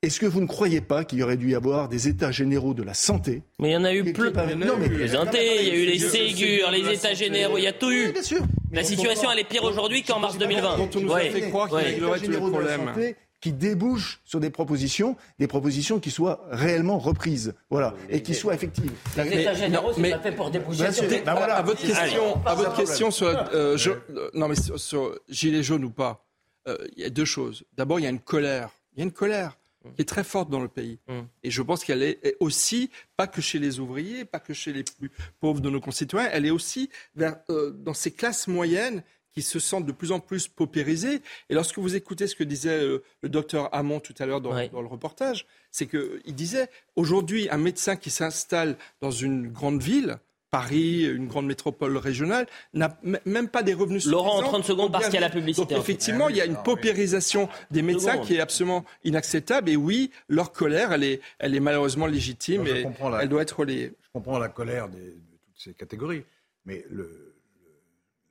Est-ce 0.01 0.21
que 0.21 0.25
vous 0.25 0.39
ne 0.39 0.47
croyez 0.47 0.79
pas 0.79 1.03
qu'il 1.03 1.19
y 1.19 1.23
aurait 1.23 1.35
dû 1.35 1.49
y 1.51 1.55
avoir 1.55 1.89
des 1.89 2.07
états 2.07 2.31
généraux 2.31 2.73
de 2.73 2.83
la 2.83 2.93
santé 2.93 3.43
Mais 3.59 3.71
il 3.71 3.73
y 3.73 3.75
en 3.77 3.83
a 3.83 3.93
eu 3.93 4.13
plein. 4.13 4.31
Non, 4.55 4.77
mais 4.79 4.87
Les 4.87 5.13
intés, 5.13 5.61
il 5.63 5.67
y 5.67 5.71
a 5.71 5.75
eu 5.75 5.85
les 5.85 5.99
Ségur, 5.99 6.71
les 6.71 6.93
états 6.93 7.13
généraux, 7.13 7.57
il 7.57 7.65
y 7.65 7.67
a 7.67 7.73
tout 7.73 7.91
eu. 7.91 8.13
bien 8.13 8.23
sûr. 8.23 8.41
La 8.71 8.83
situation, 8.85 9.29
elle 9.29 9.39
est 9.39 9.43
pire 9.49 9.63
aujourd'hui 9.63 10.03
qu'en 10.03 10.19
mars 10.19 10.37
2020. 10.37 10.77
Dont 10.77 10.89
on 10.95 10.99
nous 11.01 11.13
a 11.13 11.19
fait 11.19 11.49
croire 11.49 11.67
qu'il 11.67 11.75
Ouais. 11.77 11.83
réglerait 11.83 12.17
tous 12.19 12.25
les 12.27 12.31
généraux 12.33 12.49
de 12.49 12.57
la 12.59 12.73
problèmes. 12.77 12.87
santé 12.95 13.15
qui 13.41 13.51
débouchent 13.51 14.21
sur 14.25 14.39
des 14.39 14.49
propositions, 14.49 15.17
des 15.37 15.47
propositions 15.47 15.99
qui 15.99 16.11
soient 16.11 16.45
réellement 16.51 16.97
reprises, 16.99 17.53
voilà, 17.69 17.93
et 18.09 18.21
qui 18.21 18.35
soient 18.35 18.53
effectives. 18.53 18.91
Les 19.17 19.41
états 19.41 19.53
généraux, 19.53 19.91
c'est 19.93 19.99
mais- 20.01 20.11
pas 20.11 20.19
fait 20.19 20.31
pour 20.33 20.49
déboucher 20.49 20.83
Bien 20.83 20.91
sur 20.93 21.03
sûr. 21.03 21.09
des 21.11 21.21
Ben 21.21 21.33
voilà. 21.35 21.55
à 21.55 21.61
votre 21.61 21.81
question, 21.81 22.01
Allez. 22.35 22.41
à 22.45 22.53
votre 22.55 22.73
question 22.75 23.11
sur, 23.11 23.27
euh, 23.27 23.75
je- 23.77 23.91
euh, 23.91 24.29
non 24.33 24.47
mais 24.47 24.55
sur, 24.55 24.79
sur 24.79 25.17
gilet 25.29 25.63
jaune 25.63 25.83
ou 25.85 25.89
pas, 25.89 26.25
euh, 26.69 26.77
il 26.95 27.03
y 27.03 27.05
a 27.05 27.09
deux 27.09 27.25
choses. 27.25 27.63
D'abord, 27.77 27.99
il 27.99 28.03
y 28.03 28.07
a 28.07 28.09
une 28.11 28.19
colère. 28.19 28.69
Il 28.95 28.99
y 28.99 29.01
a 29.01 29.05
une 29.05 29.11
colère 29.13 29.57
qui 29.95 30.01
est 30.01 30.05
très 30.05 30.23
forte 30.23 30.49
dans 30.49 30.59
le 30.59 30.67
pays. 30.67 30.99
Mm. 31.07 31.19
Et 31.43 31.51
je 31.51 31.61
pense 31.61 31.83
qu'elle 31.83 32.03
est 32.03 32.35
aussi, 32.39 32.89
pas 33.17 33.27
que 33.27 33.41
chez 33.41 33.59
les 33.59 33.79
ouvriers, 33.79 34.25
pas 34.25 34.39
que 34.39 34.53
chez 34.53 34.73
les 34.73 34.83
plus 34.83 35.11
pauvres 35.39 35.61
de 35.61 35.69
nos 35.69 35.81
concitoyens, 35.81 36.29
elle 36.31 36.45
est 36.45 36.51
aussi 36.51 36.89
vers, 37.15 37.37
euh, 37.49 37.71
dans 37.71 37.93
ces 37.93 38.11
classes 38.11 38.47
moyennes 38.47 39.03
qui 39.33 39.41
se 39.41 39.59
sentent 39.59 39.85
de 39.85 39.91
plus 39.91 40.11
en 40.11 40.19
plus 40.19 40.47
paupérisées. 40.47 41.21
Et 41.49 41.53
lorsque 41.53 41.77
vous 41.77 41.95
écoutez 41.95 42.27
ce 42.27 42.35
que 42.35 42.43
disait 42.43 42.83
euh, 42.83 43.03
le 43.21 43.29
docteur 43.29 43.73
Hamon 43.73 43.99
tout 43.99 44.15
à 44.19 44.25
l'heure 44.25 44.41
dans, 44.41 44.67
dans, 44.69 44.81
le 44.81 44.87
reportage, 44.87 45.45
c'est 45.71 45.87
qu'il 45.87 46.35
disait, 46.35 46.69
aujourd'hui, 46.95 47.47
un 47.49 47.57
médecin 47.57 47.95
qui 47.95 48.09
s'installe 48.09 48.77
dans 49.01 49.11
une 49.11 49.49
grande 49.49 49.81
ville, 49.81 50.19
Paris, 50.51 51.03
une 51.05 51.27
grande 51.27 51.45
métropole 51.45 51.97
régionale, 51.97 52.47
n'a 52.73 52.97
même 53.25 53.49
pas 53.49 53.63
des 53.63 53.73
revenus 53.73 54.03
suffisants. 54.03 54.23
Laurent, 54.23 54.39
en 54.39 54.43
30 54.43 54.63
secondes, 54.63 54.91
parce 54.91 55.05
qu'il 55.05 55.15
y 55.15 55.17
a 55.17 55.21
la 55.21 55.29
publicité. 55.29 55.75
Donc, 55.75 55.83
effectivement, 55.83 56.29
il 56.29 56.37
y 56.37 56.41
a 56.41 56.45
une 56.45 56.61
paupérisation 56.63 57.49
des 57.71 57.81
médecins 57.81 58.17
qui 58.19 58.35
est 58.35 58.39
absolument 58.39 58.83
inacceptable. 59.03 59.69
Et 59.69 59.75
oui, 59.75 60.11
leur 60.27 60.51
colère, 60.51 60.91
elle 60.91 61.03
est, 61.03 61.21
elle 61.37 61.55
est 61.55 61.59
malheureusement 61.59 62.07
légitime 62.07 62.65
et 62.67 62.85
elle 63.21 63.29
doit 63.29 63.43
être 63.43 63.59
relayée. 63.59 63.93
Je 64.01 64.09
comprends 64.13 64.39
la 64.39 64.49
colère 64.49 64.89
de 64.89 64.97
toutes 64.97 65.59
ces 65.59 65.73
catégories, 65.73 66.23
mais 66.65 66.83
le, 66.89 67.35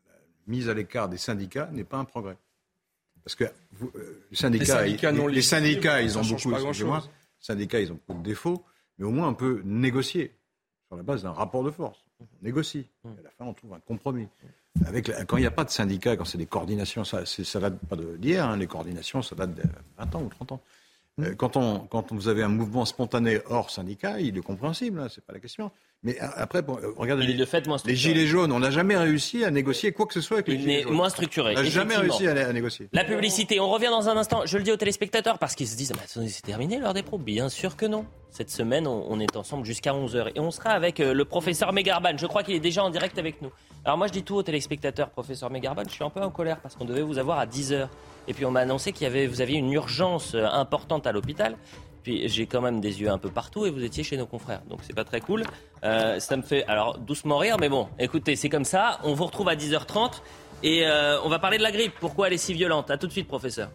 la 0.07 0.15
mise 0.47 0.69
à 0.69 0.75
l'écart 0.75 1.09
des 1.09 1.19
syndicats 1.19 1.69
n'est 1.73 1.85
pas 1.85 1.99
un 1.99 2.05
progrès. 2.05 2.37
Parce 3.23 3.37
que 3.37 3.45
vous, 3.73 3.93
euh, 3.95 4.25
les 4.31 4.37
syndicats, 4.37 4.83
les 4.83 4.97
syndicats, 4.97 5.13
les, 5.13 5.43
syndicats 5.43 6.03
ils 6.03 6.17
ont 6.19 6.23
beaucoup, 6.23 6.55
syndicats, 7.39 7.81
ils 7.81 7.93
ont 7.93 8.01
beaucoup 8.07 8.21
de 8.21 8.25
défauts, 8.25 8.65
mais 8.97 9.05
au 9.05 9.11
moins 9.11 9.29
on 9.29 9.35
peut 9.35 9.61
négocier 9.65 10.35
sur 10.87 10.97
la 10.97 11.03
base 11.03 11.23
d'un 11.23 11.33
rapport 11.33 11.63
de 11.63 11.71
force 11.71 12.08
négocie. 12.43 12.87
Mmh. 13.05 13.09
à 13.19 13.23
la 13.23 13.31
fin, 13.31 13.45
on 13.45 13.55
trouve 13.55 13.75
un 13.75 13.81
compromis. 13.81 14.29
Avec, 14.87 15.11
quand 15.27 15.37
il 15.37 15.41
n'y 15.41 15.47
a 15.47 15.51
pas 15.51 15.65
de 15.65 15.71
syndicat, 15.71 16.17
quand 16.17 16.25
c'est 16.25 16.39
des 16.39 16.47
coordinations, 16.47 17.05
ça, 17.05 17.27
ça 17.27 17.61
date 17.61 17.79
pas 17.89 17.97
d'hier, 17.97 18.45
hein, 18.47 18.57
les 18.57 18.67
coordinations, 18.67 19.23
ça 19.23 19.35
date 19.35 19.55
de 19.55 19.63
20 19.99 20.15
ans 20.15 20.23
ou 20.23 20.29
30 20.29 20.53
ans. 20.53 20.61
Mmh. 21.19 21.25
Euh, 21.25 21.35
quand, 21.35 21.57
on, 21.57 21.81
quand 21.81 22.13
vous 22.13 22.29
avez 22.29 22.43
un 22.43 22.49
mouvement 22.49 22.85
spontané 22.85 23.41
hors 23.51 23.71
syndicat, 23.71 24.21
il 24.21 24.39
est 24.39 24.43
compréhensible, 24.43 25.01
hein, 25.01 25.09
c'est 25.13 25.25
pas 25.25 25.33
la 25.33 25.41
question. 25.41 25.71
Mais 26.05 26.17
après, 26.21 26.61
euh, 26.61 26.93
regardez, 26.97 27.27
les, 27.27 27.35
les 27.35 27.97
gilets 27.97 28.27
jaunes, 28.27 28.53
on 28.53 28.61
n'a 28.61 28.71
jamais 28.71 28.97
réussi 28.97 29.45
à 29.45 29.51
négocier 29.51 29.91
quoi 29.91 30.07
que 30.07 30.15
ce 30.15 30.21
soit 30.21 30.37
avec 30.37 30.47
les 30.47 30.59
gilets 30.59 30.83
jaunes. 30.83 30.93
moins 30.93 31.09
structuré. 31.09 31.55
On 31.57 31.63
n'a 31.63 31.65
jamais 31.65 31.97
réussi 31.97 32.29
à, 32.29 32.53
négocier. 32.53 32.89
La 32.93 33.03
publicité, 33.03 33.59
on 33.59 33.69
revient 33.69 33.89
dans 33.89 34.09
un 34.09 34.17
instant. 34.17 34.43
Je 34.47 34.59
le 34.59 34.63
dis 34.63 34.71
aux 34.71 34.77
téléspectateurs 34.77 35.41
parce 35.41 35.57
qu'ils 35.57 35.67
se 35.67 35.77
disent, 35.77 35.93
c'est 36.07 36.43
terminé 36.43 36.79
l'heure 36.79 36.95
des 36.95 37.03
pros. 37.03 37.19
Bien 37.19 37.49
sûr 37.49 37.77
que 37.77 37.87
non. 37.87 38.07
Cette 38.31 38.51
semaine, 38.51 38.87
on, 38.87 39.19
est 39.19 39.37
ensemble 39.37 39.65
jusqu'à 39.65 39.93
11h 39.93 40.33
et 40.37 40.41
on 40.41 40.53
sera 40.53 40.71
avec 40.71 41.01
euh, 41.01 41.15
le 41.15 41.25
professeur 41.25 41.73
Megarban. 41.73 42.17
Je 42.17 42.27
crois 42.27 42.45
qu'il 42.45 42.55
est 42.55 42.61
déjà 42.61 42.85
en 42.85 42.91
direct 42.91 43.19
avec 43.19 43.43
nous. 43.43 43.51
Alors 43.85 43.99
moi, 43.99 44.07
je 44.07 44.13
dis 44.13 44.23
tout 44.23 44.37
aux 44.37 44.43
téléspectateurs, 44.45 45.11
professeur 45.11 45.51
Megarban, 45.51 45.83
je 45.89 45.95
suis 45.95 46.05
un 46.05 46.11
peu 46.11 46.21
en 46.21 46.31
colère 46.31 46.61
parce 46.61 46.77
qu'on 46.77 46.85
devait 46.85 47.03
vous 47.03 47.19
avoir 47.19 47.41
à 47.41 47.47
10h. 47.47 47.89
Et 48.29 48.35
puis 48.35 48.45
on 48.45 48.51
m'a 48.51 48.61
annoncé 48.61 48.93
qu'il 48.93 49.05
y 49.05 49.07
avait, 49.07 49.27
vous 49.27 49.41
aviez 49.41 49.59
une 49.59 49.73
urgence 49.73 50.35
euh, 50.35 50.47
importante 50.47 51.07
à 51.07 51.13
l'hôpital. 51.13 51.57
Puis 52.03 52.29
j'ai 52.29 52.47
quand 52.47 52.61
même 52.61 52.81
des 52.81 53.01
yeux 53.01 53.11
un 53.11 53.19
peu 53.19 53.31
partout 53.31 53.67
et 53.67 53.71
vous 53.71 53.83
étiez 53.83 54.05
chez 54.05 54.17
nos 54.17 54.27
confrères. 54.27 54.61
Donc 54.69 54.81
c'est 54.83 54.95
pas 54.95 55.05
très 55.05 55.21
cool. 55.21 55.45
Euh, 55.83 56.21
ça 56.21 56.37
me 56.37 56.43
fait 56.43 56.65
alors 56.67 56.99
doucement 56.99 57.39
rire, 57.39 57.57
mais 57.59 57.69
bon, 57.69 57.89
écoutez, 57.99 58.37
c'est 58.37 58.49
comme 58.49 58.65
ça. 58.65 59.01
On 59.03 59.15
vous 59.15 59.25
retrouve 59.25 59.49
à 59.49 59.57
10h30 59.57 60.21
et 60.63 60.87
euh, 60.87 61.21
on 61.23 61.29
va 61.29 61.39
parler 61.39 61.59
de 61.59 61.63
la 61.63 61.73
grippe. 61.73 61.95
Pourquoi 61.99 62.29
elle 62.29 62.35
est 62.35 62.39
si 62.39 62.53
violente? 62.53 62.91
À 62.91 62.99
tout 62.99 63.07
de 63.07 63.13
suite, 63.13 63.29
professeur. 63.29 63.71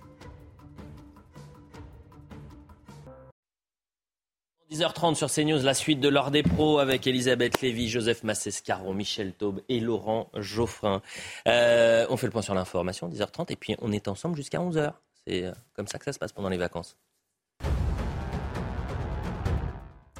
10h30 4.73 5.13
sur 5.13 5.31
CNews, 5.31 5.61
la 5.61 5.75
suite 5.75 5.99
de 5.99 6.09
l'heure 6.09 6.31
des 6.31 6.41
pros 6.41 6.79
avec 6.79 7.05
Elisabeth 7.05 7.61
Lévy, 7.61 7.89
Joseph 7.89 8.23
Massescaron, 8.23 8.95
Michel 8.95 9.33
Taube 9.33 9.61
et 9.69 9.79
Laurent 9.79 10.31
Geoffrin. 10.33 11.03
Euh, 11.47 12.07
on 12.09 12.17
fait 12.17 12.25
le 12.25 12.31
point 12.31 12.41
sur 12.41 12.55
l'information, 12.55 13.07
10h30, 13.07 13.51
et 13.51 13.55
puis 13.55 13.75
on 13.83 13.91
est 13.91 14.07
ensemble 14.07 14.35
jusqu'à 14.35 14.57
11h. 14.57 14.93
C'est 15.27 15.45
comme 15.75 15.87
ça 15.87 15.99
que 15.99 16.05
ça 16.05 16.13
se 16.13 16.17
passe 16.17 16.31
pendant 16.31 16.49
les 16.49 16.57
vacances. 16.57 16.97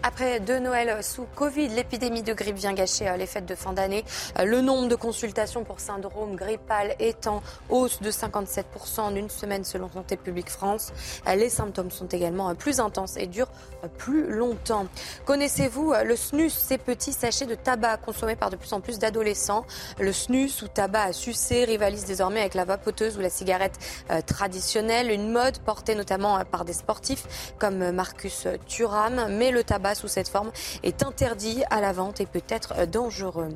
Après 0.06 0.42
deux 0.42 0.60
Noëls 0.60 1.02
sous 1.02 1.24
Covid, 1.34 1.70
l'épidémie 1.70 2.24
de 2.24 2.34
grippe 2.34 2.58
vient 2.58 2.74
gâcher 2.74 3.08
euh, 3.08 3.16
les 3.16 3.26
fêtes 3.26 3.46
de 3.46 3.56
fin 3.56 3.72
d'année. 3.72 4.04
Euh, 4.38 4.44
le 4.44 4.60
nombre 4.60 4.90
de 4.90 4.96
consultations 4.96 5.64
pour 5.64 5.80
syndrome 5.80 6.36
grippal 6.36 6.94
est 7.00 7.26
en 7.26 7.42
hausse 7.70 8.02
de 8.02 8.12
57% 8.12 9.00
en 9.00 9.16
une 9.16 9.30
semaine 9.30 9.64
selon 9.64 9.90
Santé 9.90 10.18
publique 10.18 10.50
France. 10.50 10.92
Euh, 11.26 11.36
les 11.36 11.48
symptômes 11.48 11.90
sont 11.90 12.08
également 12.08 12.54
plus 12.54 12.82
intenses 12.82 13.16
et 13.16 13.28
durent 13.28 13.52
plus 13.98 14.30
longtemps. 14.30 14.88
Connaissez-vous 15.24 15.94
le 16.04 16.18
snus, 16.18 16.54
ces 16.54 16.78
petits 16.78 17.14
sachets 17.14 17.46
de 17.46 17.56
tabac 17.56 17.96
consommés 17.98 18.36
par 18.36 18.50
de 18.50 18.58
plus 18.58 18.74
en 18.74 18.82
plus 18.82 19.00
d'adolescents 19.00 19.66
Le 20.00 20.12
snus 20.12 20.64
ou 20.64 20.68
tabac 20.68 21.04
à 21.04 21.14
sucer 21.14 21.64
rivalise 21.64 22.04
désormais 22.04 22.42
avec 22.42 22.56
la 22.56 22.66
vapoteuse 22.66 23.18
ou 23.18 23.22
la 23.22 23.30
cigarette 23.30 23.78
traditionnelle, 24.26 25.12
une 25.12 25.32
mode 25.32 25.60
portée 25.60 25.96
notamment 25.96 26.44
par 26.46 26.66
des 26.66 26.74
sportifs 26.74 27.54
comme 27.58 27.92
Marcus 27.92 28.48
Thuram. 28.68 29.28
Mais 29.30 29.52
le 29.52 29.64
tabac 29.64 29.93
sous 29.96 30.08
cette 30.08 30.30
forme 30.30 30.52
est 30.84 31.04
interdit 31.04 31.64
à 31.70 31.82
la 31.82 31.94
vente 31.94 32.22
et 32.22 32.26
peut 32.26 32.44
être 32.50 32.86
dangereux. 32.88 33.50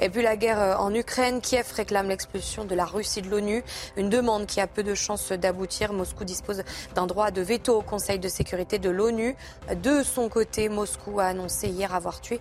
Et 0.00 0.08
puis 0.08 0.22
la 0.22 0.36
guerre 0.36 0.80
en 0.80 0.94
Ukraine, 0.94 1.40
Kiev 1.40 1.72
réclame 1.74 2.08
l'expulsion 2.08 2.64
de 2.64 2.74
la 2.74 2.84
Russie 2.84 3.22
de 3.22 3.28
l'ONU, 3.28 3.62
une 3.96 4.08
demande 4.08 4.46
qui 4.46 4.60
a 4.60 4.66
peu 4.66 4.82
de 4.82 4.94
chances 4.94 5.32
d'aboutir. 5.32 5.92
Moscou 5.92 6.24
dispose 6.24 6.62
d'un 6.94 7.06
droit 7.06 7.30
de 7.30 7.42
veto 7.42 7.78
au 7.78 7.82
Conseil 7.82 8.18
de 8.18 8.28
sécurité 8.28 8.78
de 8.78 8.90
l'ONU. 8.90 9.36
De 9.82 10.02
son 10.02 10.28
côté, 10.28 10.68
Moscou 10.68 11.20
a 11.20 11.24
annoncé 11.24 11.68
hier 11.68 11.94
avoir 11.94 12.20
tué 12.20 12.40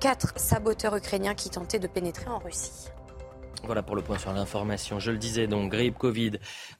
quatre 0.00 0.32
saboteurs 0.36 0.96
ukrainiens 0.96 1.34
qui 1.34 1.50
tentaient 1.50 1.78
de 1.78 1.86
pénétrer 1.86 2.30
en 2.30 2.38
Russie. 2.38 2.88
Voilà 3.64 3.82
pour 3.82 3.96
le 3.96 4.02
point 4.02 4.18
sur 4.18 4.32
l'information. 4.32 4.98
Je 4.98 5.10
le 5.10 5.16
disais 5.16 5.46
donc, 5.46 5.70
grippe, 5.70 5.96
Covid, 5.96 6.32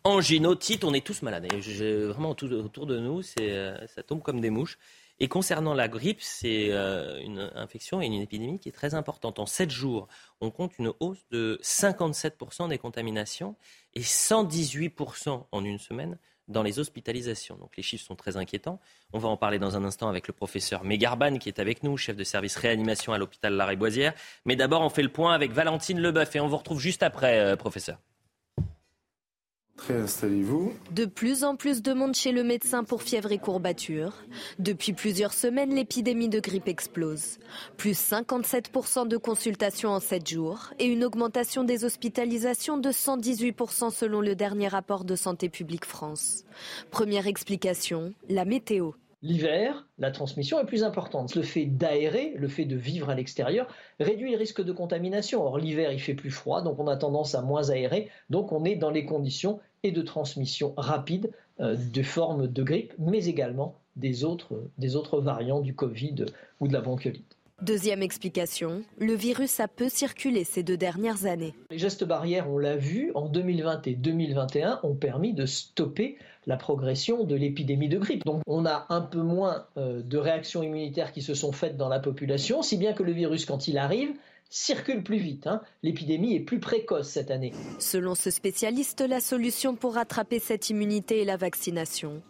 angine, 0.04 0.46
otite, 0.46 0.84
on 0.84 0.92
est 0.92 1.04
tous 1.04 1.22
malades. 1.22 1.46
Vraiment 1.50 2.30
autour 2.30 2.86
de 2.86 2.98
nous, 2.98 3.22
c'est, 3.22 3.74
ça 3.94 4.02
tombe 4.02 4.20
comme 4.20 4.40
des 4.40 4.50
mouches. 4.50 4.78
Et 5.20 5.28
concernant 5.28 5.74
la 5.74 5.88
grippe, 5.88 6.20
c'est 6.20 6.68
euh, 6.70 7.20
une 7.20 7.50
infection 7.54 8.02
et 8.02 8.06
une 8.06 8.14
épidémie 8.14 8.58
qui 8.58 8.68
est 8.68 8.72
très 8.72 8.94
importante. 8.94 9.38
En 9.38 9.46
7 9.46 9.70
jours, 9.70 10.08
on 10.40 10.50
compte 10.50 10.78
une 10.78 10.92
hausse 11.00 11.24
de 11.30 11.58
57% 11.62 12.68
des 12.68 12.78
contaminations 12.78 13.54
et 13.94 14.00
118% 14.02 15.46
en 15.50 15.64
une 15.64 15.78
semaine 15.78 16.18
dans 16.48 16.62
les 16.62 16.78
hospitalisations. 16.78 17.56
Donc 17.56 17.76
les 17.76 17.82
chiffres 17.82 18.04
sont 18.04 18.16
très 18.16 18.36
inquiétants. 18.36 18.80
On 19.12 19.18
va 19.18 19.28
en 19.28 19.36
parler 19.36 19.58
dans 19.58 19.76
un 19.76 19.84
instant 19.84 20.08
avec 20.08 20.26
le 20.26 20.34
professeur 20.34 20.84
Mégarban 20.84 21.38
qui 21.38 21.48
est 21.48 21.58
avec 21.58 21.82
nous, 21.82 21.96
chef 21.96 22.16
de 22.16 22.24
service 22.24 22.56
réanimation 22.56 23.12
à 23.12 23.18
l'hôpital 23.18 23.54
Larrey-Boisière. 23.54 24.14
Mais 24.44 24.56
d'abord, 24.56 24.82
on 24.82 24.90
fait 24.90 25.02
le 25.02 25.12
point 25.12 25.32
avec 25.32 25.52
Valentine 25.52 26.00
Leboeuf 26.00 26.34
et 26.36 26.40
on 26.40 26.48
vous 26.48 26.56
retrouve 26.56 26.80
juste 26.80 27.02
après, 27.02 27.38
euh, 27.38 27.56
professeur. 27.56 27.98
De 30.92 31.04
plus 31.04 31.44
en 31.44 31.56
plus 31.56 31.82
de 31.82 31.92
monde 31.92 32.14
chez 32.14 32.32
le 32.32 32.42
médecin 32.42 32.84
pour 32.84 33.02
fièvre 33.02 33.32
et 33.32 33.38
courbatures. 33.38 34.14
Depuis 34.58 34.92
plusieurs 34.92 35.34
semaines, 35.34 35.74
l'épidémie 35.74 36.28
de 36.28 36.40
grippe 36.40 36.68
explose. 36.68 37.38
Plus 37.76 37.98
57% 37.98 39.08
de 39.08 39.16
consultations 39.16 39.90
en 39.90 40.00
7 40.00 40.28
jours 40.28 40.72
et 40.78 40.86
une 40.86 41.04
augmentation 41.04 41.64
des 41.64 41.84
hospitalisations 41.84 42.78
de 42.78 42.90
118% 42.90 43.90
selon 43.90 44.20
le 44.20 44.34
dernier 44.34 44.68
rapport 44.68 45.04
de 45.04 45.16
Santé 45.16 45.48
publique 45.48 45.84
France. 45.84 46.44
Première 46.90 47.26
explication, 47.26 48.14
la 48.28 48.44
météo. 48.44 48.92
L'hiver, 49.24 49.88
la 49.98 50.10
transmission 50.10 50.60
est 50.60 50.66
plus 50.66 50.84
importante. 50.84 51.34
Le 51.34 51.40
fait 51.40 51.64
d'aérer, 51.64 52.34
le 52.36 52.46
fait 52.46 52.66
de 52.66 52.76
vivre 52.76 53.08
à 53.08 53.14
l'extérieur, 53.14 53.66
réduit 53.98 54.32
le 54.32 54.36
risque 54.36 54.62
de 54.62 54.70
contamination. 54.70 55.42
Or, 55.42 55.56
l'hiver, 55.56 55.92
il 55.92 55.98
fait 55.98 56.12
plus 56.12 56.30
froid, 56.30 56.60
donc 56.60 56.78
on 56.78 56.88
a 56.88 56.96
tendance 56.98 57.34
à 57.34 57.40
moins 57.40 57.70
aérer, 57.70 58.10
donc 58.28 58.52
on 58.52 58.66
est 58.66 58.76
dans 58.76 58.90
les 58.90 59.06
conditions 59.06 59.60
et 59.82 59.92
de 59.92 60.02
transmission 60.02 60.74
rapide 60.76 61.30
euh, 61.60 61.74
de 61.74 62.02
formes 62.02 62.48
de 62.48 62.62
grippe, 62.62 62.92
mais 62.98 63.24
également 63.24 63.80
des 63.96 64.24
autres, 64.24 64.62
des 64.76 64.94
autres 64.94 65.22
variants 65.22 65.62
du 65.62 65.74
Covid 65.74 66.26
ou 66.60 66.68
de 66.68 66.74
la 66.74 66.82
bronchiolite. 66.82 67.38
Deuxième 67.62 68.02
explication, 68.02 68.82
le 68.98 69.14
virus 69.14 69.58
a 69.58 69.68
peu 69.68 69.88
circulé 69.88 70.44
ces 70.44 70.62
deux 70.62 70.76
dernières 70.76 71.24
années. 71.24 71.54
Les 71.70 71.78
gestes 71.78 72.04
barrières, 72.04 72.50
on 72.50 72.58
l'a 72.58 72.76
vu, 72.76 73.10
en 73.14 73.28
2020 73.28 73.86
et 73.86 73.94
2021, 73.94 74.80
ont 74.82 74.96
permis 74.96 75.32
de 75.32 75.46
stopper 75.46 76.18
la 76.46 76.56
progression 76.56 77.24
de 77.24 77.34
l'épidémie 77.34 77.88
de 77.88 77.98
grippe. 77.98 78.24
Donc 78.24 78.42
on 78.46 78.66
a 78.66 78.86
un 78.88 79.00
peu 79.00 79.20
moins 79.20 79.66
euh, 79.76 80.02
de 80.02 80.18
réactions 80.18 80.62
immunitaires 80.62 81.12
qui 81.12 81.22
se 81.22 81.34
sont 81.34 81.52
faites 81.52 81.76
dans 81.76 81.88
la 81.88 82.00
population, 82.00 82.62
si 82.62 82.76
bien 82.76 82.92
que 82.92 83.02
le 83.02 83.12
virus, 83.12 83.46
quand 83.46 83.68
il 83.68 83.78
arrive, 83.78 84.14
circule 84.50 85.02
plus 85.02 85.18
vite. 85.18 85.46
Hein. 85.46 85.60
L'épidémie 85.82 86.34
est 86.34 86.40
plus 86.40 86.60
précoce 86.60 87.08
cette 87.08 87.30
année. 87.30 87.52
Selon 87.78 88.14
ce 88.14 88.30
spécialiste, 88.30 89.00
la 89.00 89.20
solution 89.20 89.74
pour 89.74 89.94
rattraper 89.94 90.38
cette 90.38 90.70
immunité 90.70 91.22
est 91.22 91.24
la 91.24 91.36
vaccination. 91.36 92.22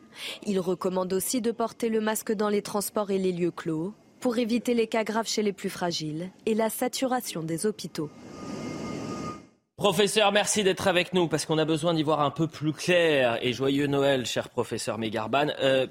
Il 0.47 0.61
recommande 0.61 1.12
aussi 1.12 1.41
de 1.41 1.51
porter 1.51 1.89
le 1.89 2.01
masque 2.01 2.32
dans 2.32 2.49
les 2.49 2.62
transports 2.62 3.11
et 3.11 3.19
les 3.19 3.32
lieux 3.32 3.51
clos 3.51 3.95
pour 4.20 4.39
éviter 4.39 4.73
les 4.73 4.86
cas 4.86 5.05
graves 5.05 5.28
chez 5.28 5.43
les 5.43 5.53
plus 5.53 5.69
fragiles 5.69 6.31
et 6.47 6.55
la 6.55 6.70
saturation 6.70 7.43
des 7.43 7.66
hôpitaux. 7.66 8.09
Professeur, 9.76 10.30
merci 10.30 10.62
d'être 10.62 10.86
avec 10.86 11.12
nous 11.14 11.26
parce 11.26 11.46
qu'on 11.46 11.59
a 11.59 11.64
besoin 11.64 11.94
d'y 11.94 12.05
voir 12.05 12.20
un 12.20 12.30
peu 12.30 12.46
plus 12.46 12.72
clair. 12.72 13.38
Et 13.42 13.52
joyeux 13.52 13.88
Noël, 13.88 14.24
cher 14.24 14.48
professeur 14.48 14.98
Mégarban. 14.98 15.48
Euh, 15.59 15.88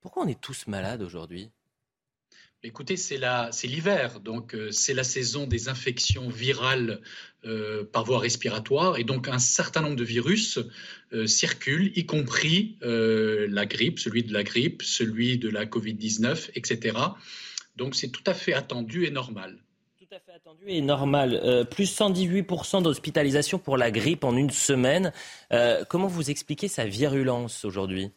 pourquoi 0.00 0.24
on 0.24 0.28
est 0.28 0.40
tous 0.40 0.66
malades 0.68 1.02
aujourd'hui? 1.02 1.50
Écoutez, 2.62 2.96
c'est 2.96 3.20
l'hiver, 3.64 4.20
donc 4.20 4.54
euh, 4.54 4.70
c'est 4.70 4.94
la 4.94 5.04
saison 5.04 5.46
des 5.46 5.68
infections 5.68 6.30
virales 6.30 7.02
euh, 7.44 7.84
par 7.84 8.04
voie 8.04 8.20
respiratoire, 8.20 8.96
et 8.96 9.04
donc 9.04 9.28
un 9.28 9.38
certain 9.38 9.82
nombre 9.82 9.96
de 9.96 10.04
virus 10.04 10.58
circulent, 11.26 11.92
y 11.94 12.06
compris 12.06 12.78
la 12.80 13.66
grippe, 13.66 14.00
celui 14.00 14.24
de 14.24 14.32
la 14.32 14.44
grippe, 14.44 14.82
celui 14.82 15.36
de 15.38 15.50
la 15.50 15.66
Covid-19, 15.66 16.50
etc. 16.54 16.98
Donc 17.76 17.94
c'est 17.94 18.08
tout 18.08 18.24
à 18.26 18.32
fait 18.34 18.54
attendu 18.54 19.04
et 19.04 19.10
normal. 19.10 19.62
À 20.16 20.18
fait 20.18 20.32
attendu 20.32 20.62
et 20.66 20.80
normal. 20.80 21.66
plus 21.70 21.94
118% 21.94 22.82
d'hospitalisation 22.82 23.58
pour 23.58 23.76
la 23.76 23.90
grippe 23.90 24.24
en 24.24 24.34
une 24.34 24.48
semaine. 24.48 25.12
comment 25.90 26.06
vous 26.06 26.30
expliquez 26.30 26.68
sa 26.68 26.86
virulence 26.86 27.66
aujourd'hui? 27.66 28.10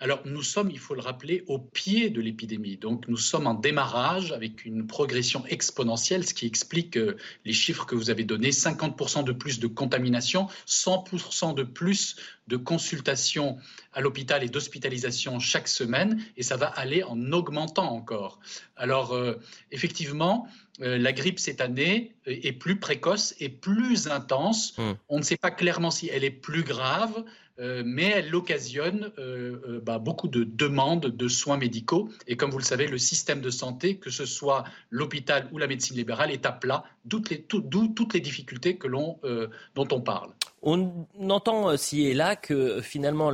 Alors 0.00 0.20
nous 0.24 0.44
sommes, 0.44 0.70
il 0.70 0.78
faut 0.78 0.94
le 0.94 1.00
rappeler, 1.00 1.42
au 1.48 1.58
pied 1.58 2.08
de 2.08 2.20
l'épidémie. 2.20 2.76
Donc 2.76 3.08
nous 3.08 3.16
sommes 3.16 3.48
en 3.48 3.54
démarrage 3.54 4.30
avec 4.30 4.64
une 4.64 4.86
progression 4.86 5.44
exponentielle, 5.46 6.24
ce 6.24 6.34
qui 6.34 6.46
explique 6.46 6.96
euh, 6.96 7.16
les 7.44 7.52
chiffres 7.52 7.84
que 7.84 7.96
vous 7.96 8.08
avez 8.08 8.22
donnés, 8.22 8.50
50% 8.50 9.24
de 9.24 9.32
plus 9.32 9.58
de 9.58 9.66
contamination, 9.66 10.46
100% 10.68 11.54
de 11.54 11.64
plus 11.64 12.14
de 12.46 12.56
consultations 12.56 13.58
à 13.92 14.00
l'hôpital 14.00 14.44
et 14.44 14.48
d'hospitalisation 14.48 15.40
chaque 15.40 15.66
semaine, 15.66 16.22
et 16.36 16.44
ça 16.44 16.56
va 16.56 16.66
aller 16.66 17.02
en 17.02 17.32
augmentant 17.32 17.92
encore. 17.92 18.38
Alors 18.76 19.14
euh, 19.14 19.34
effectivement, 19.72 20.46
euh, 20.46 20.67
la 20.78 21.12
grippe 21.12 21.38
cette 21.40 21.60
année 21.60 22.14
est 22.26 22.52
plus 22.52 22.78
précoce 22.78 23.34
et 23.40 23.48
plus 23.48 24.08
intense. 24.08 24.78
Mmh. 24.78 24.92
On 25.08 25.18
ne 25.18 25.22
sait 25.22 25.36
pas 25.36 25.50
clairement 25.50 25.90
si 25.90 26.08
elle 26.12 26.24
est 26.24 26.30
plus 26.30 26.62
grave. 26.62 27.24
Euh, 27.60 27.82
mais 27.84 28.04
elle 28.04 28.34
occasionne 28.34 29.10
euh, 29.18 29.60
euh, 29.66 29.80
bah, 29.82 29.98
beaucoup 29.98 30.28
de 30.28 30.44
demandes 30.44 31.06
de 31.06 31.28
soins 31.28 31.56
médicaux. 31.56 32.08
Et 32.28 32.36
comme 32.36 32.50
vous 32.50 32.58
le 32.58 32.64
savez, 32.64 32.86
le 32.86 32.98
système 32.98 33.40
de 33.40 33.50
santé, 33.50 33.96
que 33.96 34.10
ce 34.10 34.26
soit 34.26 34.64
l'hôpital 34.90 35.48
ou 35.52 35.58
la 35.58 35.66
médecine 35.66 35.96
libérale, 35.96 36.30
est 36.30 36.46
à 36.46 36.52
plat, 36.52 36.84
d'où 37.04 37.20
toutes 37.20 38.14
les 38.14 38.20
difficultés 38.20 38.76
que 38.76 38.86
dont 38.88 39.88
on 39.90 40.00
parle. 40.00 40.30
On 40.62 41.06
entend 41.28 41.76
ci 41.76 42.06
et 42.06 42.14
là 42.14 42.36
que 42.36 42.80
finalement 42.80 43.32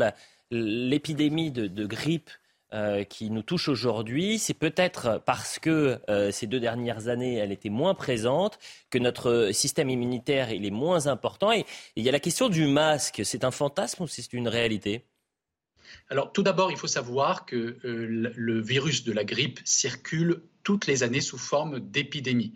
l'épidémie 0.51 1.51
de 1.51 1.87
grippe 1.87 2.31
euh, 2.75 3.05
qui 3.05 3.31
nous 3.31 3.43
touche 3.43 3.69
aujourd'hui, 3.69 4.41
c'est 4.41 4.53
peut-être 4.53 5.23
parce 5.25 5.61
que 5.61 6.01
euh, 6.11 6.33
ces 6.33 6.49
deux 6.49 6.59
dernières 6.59 7.07
années, 7.07 7.37
elle 7.37 7.53
était 7.53 7.69
moins 7.69 7.95
présente, 7.95 8.59
que 8.91 8.99
notre 8.99 9.51
système 9.53 9.91
immunitaire 9.91 10.51
il 10.51 10.67
est 10.67 10.73
moins 10.73 11.07
important. 11.07 11.53
Et, 11.53 11.67
il 11.95 12.03
y 12.03 12.09
a 12.09 12.13
la 12.13 12.19
question 12.19 12.49
du 12.49 12.67
masque. 12.67 13.21
C'est 13.25 13.45
un 13.45 13.53
fantasme 13.53 14.03
ou 14.03 14.07
c'est 14.09 14.33
une 14.33 14.49
réalité? 14.49 15.05
Alors 16.11 16.33
tout 16.33 16.43
d'abord, 16.43 16.73
il 16.73 16.77
faut 16.77 16.89
savoir 16.89 17.47
que 17.47 17.79
euh, 17.85 18.33
le 18.35 18.61
virus 18.61 19.05
de 19.05 19.13
la 19.13 19.23
grippe 19.23 19.61
circule 19.65 20.43
toutes 20.65 20.89
les 20.89 21.05
années 21.05 21.21
sous 21.21 21.39
forme 21.39 21.79
d'épidémie. 21.79 22.55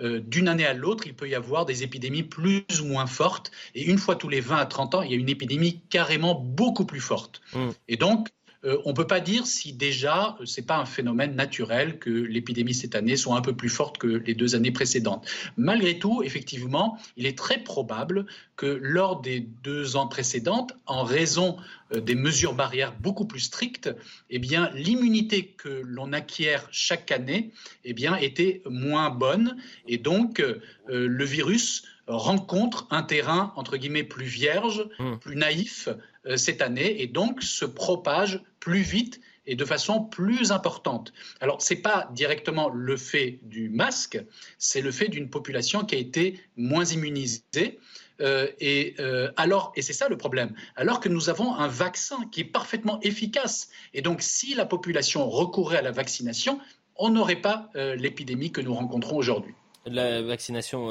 D'une 0.00 0.48
année 0.48 0.64
à 0.64 0.72
l'autre, 0.72 1.06
il 1.06 1.14
peut 1.14 1.28
y 1.28 1.34
avoir 1.34 1.66
des 1.66 1.82
épidémies 1.82 2.22
plus 2.22 2.64
ou 2.80 2.86
moins 2.86 3.06
fortes. 3.06 3.50
Et 3.74 3.84
une 3.84 3.98
fois 3.98 4.16
tous 4.16 4.30
les 4.30 4.40
20 4.40 4.56
à 4.56 4.64
30 4.64 4.94
ans, 4.94 5.02
il 5.02 5.10
y 5.10 5.14
a 5.14 5.18
une 5.18 5.28
épidémie 5.28 5.82
carrément 5.90 6.34
beaucoup 6.34 6.86
plus 6.86 7.02
forte. 7.02 7.42
Mmh. 7.52 7.68
Et 7.88 7.98
donc, 7.98 8.30
euh, 8.64 8.78
on 8.84 8.90
ne 8.90 8.94
peut 8.94 9.06
pas 9.06 9.20
dire 9.20 9.46
si 9.46 9.72
déjà 9.72 10.36
euh, 10.40 10.46
ce 10.46 10.60
n'est 10.60 10.66
pas 10.66 10.76
un 10.76 10.84
phénomène 10.84 11.34
naturel 11.34 11.98
que 11.98 12.10
l'épidémie 12.10 12.74
cette 12.74 12.94
année 12.94 13.16
soit 13.16 13.36
un 13.36 13.40
peu 13.40 13.56
plus 13.56 13.70
forte 13.70 13.98
que 13.98 14.06
les 14.06 14.34
deux 14.34 14.54
années 14.54 14.70
précédentes. 14.70 15.26
Malgré 15.56 15.98
tout, 15.98 16.22
effectivement, 16.22 16.98
il 17.16 17.26
est 17.26 17.38
très 17.38 17.58
probable 17.58 18.26
que 18.56 18.66
lors 18.66 19.22
des 19.22 19.40
deux 19.40 19.96
ans 19.96 20.08
précédentes, 20.08 20.74
en 20.84 21.04
raison 21.04 21.56
euh, 21.94 22.00
des 22.00 22.14
mesures 22.14 22.54
barrières 22.54 22.94
beaucoup 23.00 23.24
plus 23.24 23.40
strictes, 23.40 23.90
eh 24.28 24.38
bien, 24.38 24.70
l'immunité 24.74 25.46
que 25.46 25.82
l'on 25.84 26.12
acquiert 26.12 26.68
chaque 26.70 27.10
année 27.12 27.52
eh 27.84 27.94
bien, 27.94 28.16
était 28.16 28.62
moins 28.66 29.10
bonne 29.10 29.56
et 29.86 29.98
donc 29.98 30.42
le 30.88 31.24
virus 31.24 31.84
rencontre 32.10 32.86
un 32.90 33.02
terrain 33.02 33.52
entre 33.56 33.76
guillemets 33.76 34.04
plus 34.04 34.26
vierge, 34.26 34.86
mmh. 34.98 35.16
plus 35.16 35.36
naïf 35.36 35.88
euh, 36.26 36.36
cette 36.36 36.60
année 36.60 37.00
et 37.02 37.06
donc 37.06 37.42
se 37.42 37.64
propage 37.64 38.42
plus 38.58 38.82
vite 38.82 39.20
et 39.46 39.56
de 39.56 39.64
façon 39.64 40.02
plus 40.02 40.52
importante. 40.52 41.14
Alors, 41.40 41.62
ce 41.62 41.72
n'est 41.72 41.80
pas 41.80 42.10
directement 42.14 42.68
le 42.68 42.96
fait 42.98 43.38
du 43.42 43.70
masque, 43.70 44.22
c'est 44.58 44.82
le 44.82 44.92
fait 44.92 45.08
d'une 45.08 45.30
population 45.30 45.84
qui 45.84 45.94
a 45.94 45.98
été 45.98 46.38
moins 46.56 46.84
immunisée. 46.84 47.78
Euh, 48.20 48.48
et, 48.60 48.96
euh, 48.98 49.32
alors, 49.38 49.72
et 49.76 49.82
c'est 49.82 49.94
ça 49.94 50.10
le 50.10 50.18
problème, 50.18 50.54
alors 50.76 51.00
que 51.00 51.08
nous 51.08 51.30
avons 51.30 51.54
un 51.54 51.68
vaccin 51.68 52.18
qui 52.30 52.42
est 52.42 52.44
parfaitement 52.44 53.00
efficace. 53.00 53.70
Et 53.94 54.02
donc, 54.02 54.20
si 54.20 54.54
la 54.54 54.66
population 54.66 55.26
recourait 55.28 55.78
à 55.78 55.82
la 55.82 55.90
vaccination, 55.90 56.60
on 56.96 57.08
n'aurait 57.08 57.40
pas 57.40 57.70
l'épidémie 57.74 58.52
que 58.52 58.60
nous 58.60 58.74
rencontrons 58.74 59.16
aujourd'hui. 59.16 59.54
La 59.86 60.22
vaccination 60.22 60.88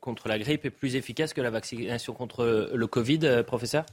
contre 0.00 0.28
la 0.28 0.38
grippe 0.38 0.66
est 0.66 0.70
plus 0.70 0.94
efficace 0.94 1.32
que 1.32 1.40
la 1.40 1.50
vaccination 1.50 2.12
contre 2.12 2.70
le 2.72 2.86
Covid, 2.86 3.42
professeur? 3.46 3.86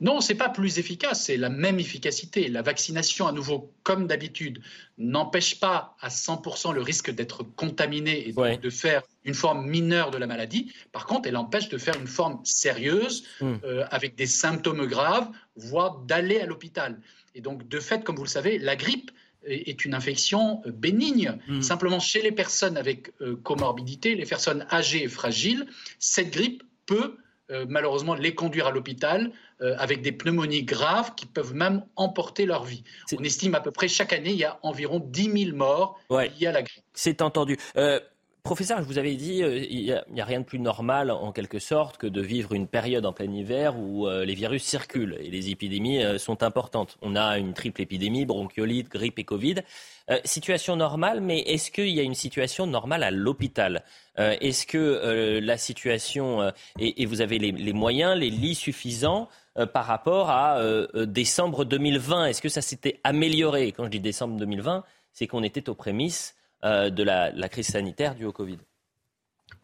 Non, 0.00 0.22
c'est 0.22 0.34
pas 0.34 0.48
plus 0.48 0.78
efficace, 0.78 1.24
c'est 1.24 1.36
la 1.36 1.50
même 1.50 1.78
efficacité. 1.78 2.48
La 2.48 2.62
vaccination, 2.62 3.26
à 3.26 3.32
nouveau, 3.32 3.70
comme 3.82 4.06
d'habitude, 4.06 4.62
n'empêche 4.96 5.60
pas 5.60 5.94
à 6.00 6.08
100% 6.08 6.72
le 6.72 6.80
risque 6.80 7.10
d'être 7.10 7.42
contaminé 7.42 8.28
et 8.28 8.32
de, 8.32 8.70
faire 8.70 9.02
une 9.24 9.34
forme 9.34 9.66
mineure 9.66 10.10
de 10.10 10.16
la 10.16 10.26
maladie. 10.26 10.72
Par 10.92 11.04
contre, 11.04 11.28
elle 11.28 11.36
empêche 11.36 11.68
de 11.68 11.76
faire 11.76 11.98
une 12.00 12.06
forme 12.06 12.40
sérieuse, 12.44 13.24
hmm. 13.40 13.56
euh, 13.64 13.84
avec 13.90 14.14
des 14.14 14.26
symptômes 14.26 14.86
graves, 14.86 15.28
voire 15.56 15.98
d'aller 15.98 16.40
à 16.40 16.46
l'hôpital. 16.46 16.98
Et 17.34 17.42
donc, 17.42 17.68
de 17.68 17.78
fait, 17.78 18.02
comme 18.02 18.16
vous 18.16 18.24
le 18.24 18.28
savez, 18.28 18.58
la 18.58 18.76
grippe 18.76 19.10
est 19.44 19.84
une 19.84 19.94
infection 19.94 20.62
euh, 20.66 20.72
bénigne. 20.72 21.38
Hmm. 21.48 21.62
Simplement, 21.62 22.00
chez 22.00 22.22
les 22.22 22.32
personnes 22.32 22.76
avec 22.76 23.12
euh, 23.20 23.36
comorbidité, 23.36 24.14
les 24.14 24.26
personnes 24.26 24.66
âgées 24.70 25.04
et 25.04 25.08
fragiles, 25.08 25.66
cette 25.98 26.30
grippe 26.30 26.62
peut 26.86 27.16
malheureusement 27.68 28.14
les 28.14 28.32
conduire 28.32 28.68
à 28.68 28.70
l'hôpital 28.70 29.32
euh, 29.62 29.74
avec 29.76 30.00
des 30.00 30.10
pneumonies 30.10 30.62
graves 30.62 31.14
qui 31.14 31.26
peuvent 31.26 31.52
même 31.52 31.84
emporter 31.94 32.46
leur 32.46 32.64
vie. 32.64 32.82
On 33.12 33.22
estime 33.22 33.54
à 33.54 33.60
peu 33.60 33.70
près 33.70 33.88
chaque 33.88 34.14
année, 34.14 34.30
il 34.30 34.38
y 34.38 34.44
a 34.44 34.58
environ 34.62 35.00
10 35.00 35.44
000 35.44 35.56
morts 35.56 36.00
liés 36.10 36.46
à 36.46 36.52
la 36.52 36.62
grippe. 36.62 36.82
C'est 36.94 37.20
entendu. 37.20 37.58
Euh, 37.76 38.00
professeur, 38.42 38.78
je 38.78 38.84
vous 38.84 38.98
avais 38.98 39.14
dit, 39.14 39.42
euh, 39.42 39.58
il 39.58 39.84
n'y 39.84 40.20
a, 40.20 40.24
rien 40.24 40.40
de 40.40 40.44
plus 40.44 40.58
normal, 40.58 41.10
en 41.10 41.32
quelque 41.32 41.58
sorte, 41.58 41.96
que 41.98 42.06
de 42.06 42.20
vivre 42.20 42.52
une 42.52 42.66
période 42.66 43.06
en 43.06 43.12
plein 43.12 43.30
hiver 43.30 43.78
où 43.78 44.08
les 44.08 44.34
virus 44.34 44.62
circulent 44.62 45.16
et 45.20 45.30
les 45.30 45.50
épidémies 45.50 46.02
sont 46.18 46.42
importantes. 46.42 46.98
On 47.02 47.16
a 47.16 47.38
une 47.38 47.54
triple 47.54 47.82
épidémie, 47.82 48.26
bronchiolite, 48.26 48.88
grippe 48.88 49.18
et 49.18 49.24
Covid. 49.24 49.56
situation 50.24 50.76
normale, 50.76 51.20
mais 51.20 51.40
est-ce 51.40 51.70
qu'il 51.70 51.88
y 51.88 52.00
a 52.00 52.02
une 52.02 52.14
situation 52.14 52.66
normale 52.66 53.02
à 53.02 53.10
l'hôpital? 53.10 53.84
Est-ce 54.16 54.66
que 54.66 55.38
la 55.42 55.56
situation, 55.56 56.52
et, 56.78 57.06
vous 57.06 57.20
avez 57.20 57.38
les, 57.38 57.72
moyens, 57.72 58.16
les 58.16 58.30
lits 58.30 58.54
suffisants 58.54 59.28
euh, 59.58 59.66
par 59.66 59.84
rapport 59.84 60.30
à 60.30 60.58
euh, 60.58 60.86
euh, 60.94 61.06
décembre 61.06 61.64
2020 61.64 62.26
Est-ce 62.26 62.40
que 62.40 62.48
ça 62.48 62.62
s'était 62.62 63.00
amélioré? 63.02 63.72
Quand 63.72 63.84
je 63.84 63.90
dis 63.90 64.00
décembre 64.00 64.36
2020, 64.36 64.84
c'est 65.12 65.26
qu'on 65.26 65.42
était 65.42 65.68
aux 65.68 65.74
prémices 65.74 66.36
de 66.62 67.02
la, 67.02 67.48
crise 67.48 67.68
sanitaire 67.68 68.14
due 68.14 68.26
au 68.26 68.32
Covid. 68.32 68.58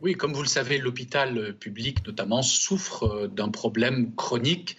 Oui, 0.01 0.15
comme 0.15 0.33
vous 0.33 0.43
le 0.43 0.49
savez, 0.49 0.79
l'hôpital 0.79 1.55
public 1.55 2.07
notamment 2.07 2.43
souffre 2.43 3.29
d'un 3.29 3.49
problème 3.49 4.15
chronique 4.15 4.77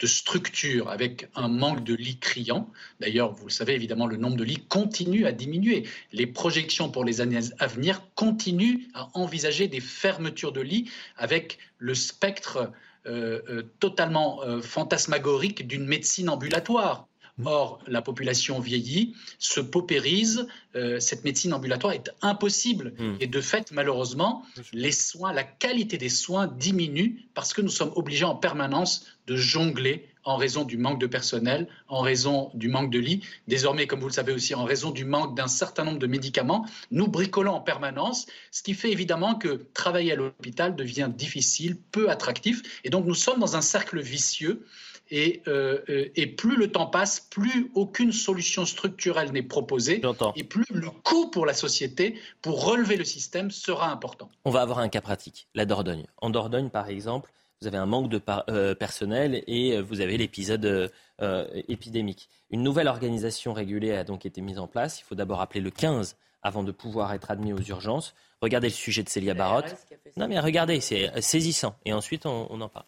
de 0.00 0.06
structure 0.06 0.88
avec 0.88 1.28
un 1.34 1.48
manque 1.48 1.84
de 1.84 1.94
lits 1.94 2.18
criant. 2.18 2.68
D'ailleurs, 3.00 3.32
vous 3.32 3.46
le 3.46 3.52
savez, 3.52 3.74
évidemment, 3.74 4.06
le 4.06 4.16
nombre 4.16 4.36
de 4.36 4.44
lits 4.44 4.64
continue 4.68 5.26
à 5.26 5.32
diminuer. 5.32 5.86
Les 6.12 6.26
projections 6.26 6.90
pour 6.90 7.04
les 7.04 7.20
années 7.20 7.38
à 7.58 7.66
venir 7.66 8.02
continuent 8.14 8.88
à 8.94 9.08
envisager 9.14 9.68
des 9.68 9.80
fermetures 9.80 10.52
de 10.52 10.62
lits 10.62 10.90
avec 11.16 11.58
le 11.78 11.94
spectre 11.94 12.72
euh, 13.06 13.40
euh, 13.48 13.62
totalement 13.78 14.42
euh, 14.42 14.60
fantasmagorique 14.60 15.66
d'une 15.66 15.86
médecine 15.86 16.28
ambulatoire. 16.28 17.06
Or, 17.44 17.80
la 17.86 18.02
population 18.02 18.60
vieillit, 18.60 19.14
se 19.38 19.60
paupérise, 19.60 20.46
cette 20.98 21.24
médecine 21.24 21.52
ambulatoire 21.52 21.92
est 21.92 22.10
impossible. 22.22 22.94
Mmh. 22.98 23.14
Et 23.20 23.26
de 23.26 23.40
fait, 23.40 23.72
malheureusement, 23.72 24.44
les 24.72 24.92
soins, 24.92 25.32
la 25.32 25.44
qualité 25.44 25.98
des 25.98 26.08
soins 26.08 26.46
diminue 26.46 27.26
parce 27.34 27.52
que 27.52 27.62
nous 27.62 27.70
sommes 27.70 27.92
obligés 27.96 28.24
en 28.24 28.36
permanence 28.36 29.06
de 29.26 29.36
jongler 29.36 30.06
en 30.22 30.36
raison 30.36 30.64
du 30.64 30.76
manque 30.76 31.00
de 31.00 31.06
personnel, 31.06 31.66
en 31.88 32.00
raison 32.00 32.50
du 32.52 32.68
manque 32.68 32.90
de 32.90 32.98
lits, 32.98 33.22
désormais, 33.48 33.86
comme 33.86 34.00
vous 34.00 34.08
le 34.08 34.12
savez 34.12 34.32
aussi, 34.32 34.54
en 34.54 34.64
raison 34.64 34.90
du 34.90 35.06
manque 35.06 35.34
d'un 35.34 35.48
certain 35.48 35.84
nombre 35.84 35.98
de 35.98 36.06
médicaments. 36.06 36.66
Nous 36.90 37.08
bricolons 37.08 37.52
en 37.52 37.60
permanence, 37.60 38.26
ce 38.50 38.62
qui 38.62 38.74
fait 38.74 38.92
évidemment 38.92 39.34
que 39.34 39.66
travailler 39.72 40.12
à 40.12 40.16
l'hôpital 40.16 40.76
devient 40.76 41.08
difficile, 41.12 41.78
peu 41.90 42.10
attractif, 42.10 42.60
et 42.84 42.90
donc 42.90 43.06
nous 43.06 43.14
sommes 43.14 43.40
dans 43.40 43.56
un 43.56 43.62
cercle 43.62 43.98
vicieux. 44.00 44.66
Et, 45.10 45.42
euh, 45.48 46.08
et, 46.14 46.26
plus 46.26 46.56
le 46.56 46.70
temps 46.70 46.86
passe, 46.86 47.20
plus 47.20 47.70
aucune 47.74 48.12
solution 48.12 48.64
structurelle 48.64 49.32
n'est 49.32 49.42
proposée, 49.42 50.00
et 50.36 50.44
plus 50.44 50.66
le 50.70 50.88
coût 50.90 51.30
pour 51.30 51.46
la 51.46 51.54
société, 51.54 52.18
pour 52.42 52.64
relever 52.64 52.96
le 52.96 53.04
système, 53.04 53.50
sera 53.50 53.90
important. 53.90 54.28
On 54.44 54.50
va 54.50 54.62
avoir 54.62 54.78
un 54.78 54.88
cas 54.88 55.00
pratique, 55.00 55.48
la 55.54 55.64
Dordogne. 55.64 56.06
En 56.18 56.30
Dordogne, 56.30 56.70
par 56.70 56.88
exemple, 56.88 57.32
vous 57.60 57.66
avez 57.66 57.76
un 57.76 57.86
manque 57.86 58.08
de 58.08 58.18
personnel 58.74 59.42
et 59.46 59.80
vous 59.80 60.00
avez 60.00 60.16
l'épisode 60.16 60.90
épidémique. 61.68 62.28
Une 62.50 62.62
nouvelle 62.62 62.88
organisation 62.88 63.52
régulée 63.52 63.92
a 63.92 64.04
donc 64.04 64.24
été 64.26 64.40
mise 64.40 64.58
en 64.58 64.68
place. 64.68 65.00
Il 65.00 65.04
faut 65.04 65.14
d'abord 65.16 65.40
appeler 65.40 65.60
le 65.60 65.70
15 65.70 66.16
avant 66.42 66.62
de 66.62 66.72
pouvoir 66.72 67.12
être 67.12 67.30
admis 67.30 67.52
aux 67.52 67.60
urgences. 67.60 68.14
Regardez 68.40 68.68
le 68.68 68.74
sujet 68.74 69.02
de 69.02 69.08
Célia 69.08 69.34
Barotte. 69.34 69.76
Non 70.16 70.28
mais 70.28 70.38
regardez, 70.40 70.80
c'est 70.80 71.20
saisissant. 71.20 71.74
Et 71.84 71.92
ensuite, 71.92 72.26
on 72.26 72.60
en 72.60 72.68
parle. 72.68 72.86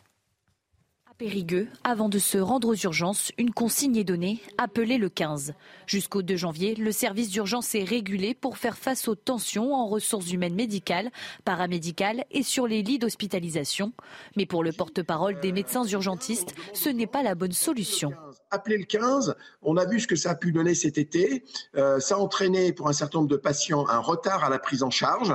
Périgueux, 1.22 1.68
avant 1.84 2.08
de 2.08 2.18
se 2.18 2.36
rendre 2.36 2.66
aux 2.66 2.74
urgences, 2.74 3.30
une 3.38 3.52
consigne 3.52 3.94
est 3.94 4.02
donnée, 4.02 4.40
appelez 4.58 4.98
le 4.98 5.08
15. 5.08 5.54
Jusqu'au 5.86 6.20
2 6.20 6.34
janvier, 6.34 6.74
le 6.74 6.90
service 6.90 7.30
d'urgence 7.30 7.76
est 7.76 7.84
régulé 7.84 8.34
pour 8.34 8.58
faire 8.58 8.76
face 8.76 9.06
aux 9.06 9.14
tensions 9.14 9.72
en 9.72 9.86
ressources 9.86 10.32
humaines 10.32 10.56
médicales, 10.56 11.12
paramédicales 11.44 12.24
et 12.32 12.42
sur 12.42 12.66
les 12.66 12.82
lits 12.82 12.98
d'hospitalisation. 12.98 13.92
Mais 14.34 14.46
pour 14.46 14.64
le 14.64 14.72
porte-parole 14.72 15.38
des 15.38 15.52
médecins 15.52 15.84
urgentistes, 15.84 16.56
ce 16.74 16.88
n'est 16.88 17.06
pas 17.06 17.22
la 17.22 17.36
bonne 17.36 17.52
solution. 17.52 18.10
Appelez 18.50 18.78
le 18.78 18.84
15, 18.84 19.36
on 19.62 19.76
a 19.76 19.86
vu 19.86 20.00
ce 20.00 20.08
que 20.08 20.16
ça 20.16 20.30
a 20.32 20.34
pu 20.34 20.50
donner 20.50 20.74
cet 20.74 20.98
été. 20.98 21.44
Euh, 21.76 22.00
ça 22.00 22.16
a 22.16 22.18
entraîné 22.18 22.72
pour 22.72 22.88
un 22.88 22.92
certain 22.92 23.18
nombre 23.18 23.30
de 23.30 23.36
patients 23.36 23.86
un 23.88 24.00
retard 24.00 24.42
à 24.42 24.50
la 24.50 24.58
prise 24.58 24.82
en 24.82 24.90
charge. 24.90 25.32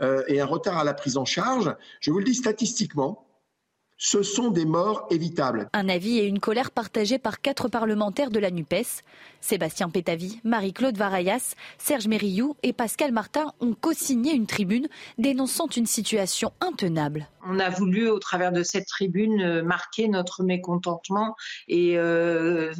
Euh, 0.00 0.22
et 0.28 0.40
un 0.40 0.46
retard 0.46 0.78
à 0.78 0.84
la 0.84 0.94
prise 0.94 1.16
en 1.16 1.24
charge, 1.24 1.74
je 1.98 2.12
vous 2.12 2.18
le 2.18 2.24
dis 2.24 2.36
statistiquement, 2.36 3.26
ce 3.96 4.22
sont 4.22 4.50
des 4.50 4.64
morts 4.64 5.06
évitables. 5.10 5.68
Un 5.72 5.88
avis 5.88 6.18
et 6.18 6.26
une 6.26 6.40
colère 6.40 6.70
partagés 6.70 7.18
par 7.18 7.40
quatre 7.40 7.68
parlementaires 7.68 8.30
de 8.30 8.38
la 8.38 8.50
NUPES. 8.50 9.02
Sébastien 9.40 9.88
Pétavy, 9.88 10.40
Marie-Claude 10.44 10.96
Varayas, 10.96 11.54
Serge 11.78 12.08
Mérillou 12.08 12.56
et 12.62 12.72
Pascal 12.72 13.12
Martin 13.12 13.52
ont 13.60 13.74
co-signé 13.74 14.34
une 14.34 14.46
tribune 14.46 14.88
dénonçant 15.18 15.68
une 15.68 15.86
situation 15.86 16.52
intenable. 16.60 17.28
On 17.46 17.58
a 17.58 17.70
voulu, 17.70 18.08
au 18.08 18.18
travers 18.18 18.52
de 18.52 18.62
cette 18.62 18.86
tribune, 18.86 19.42
euh, 19.42 19.62
marquer 19.62 20.08
notre 20.08 20.42
mécontentement 20.42 21.36
et 21.68 21.98
euh, 21.98 22.72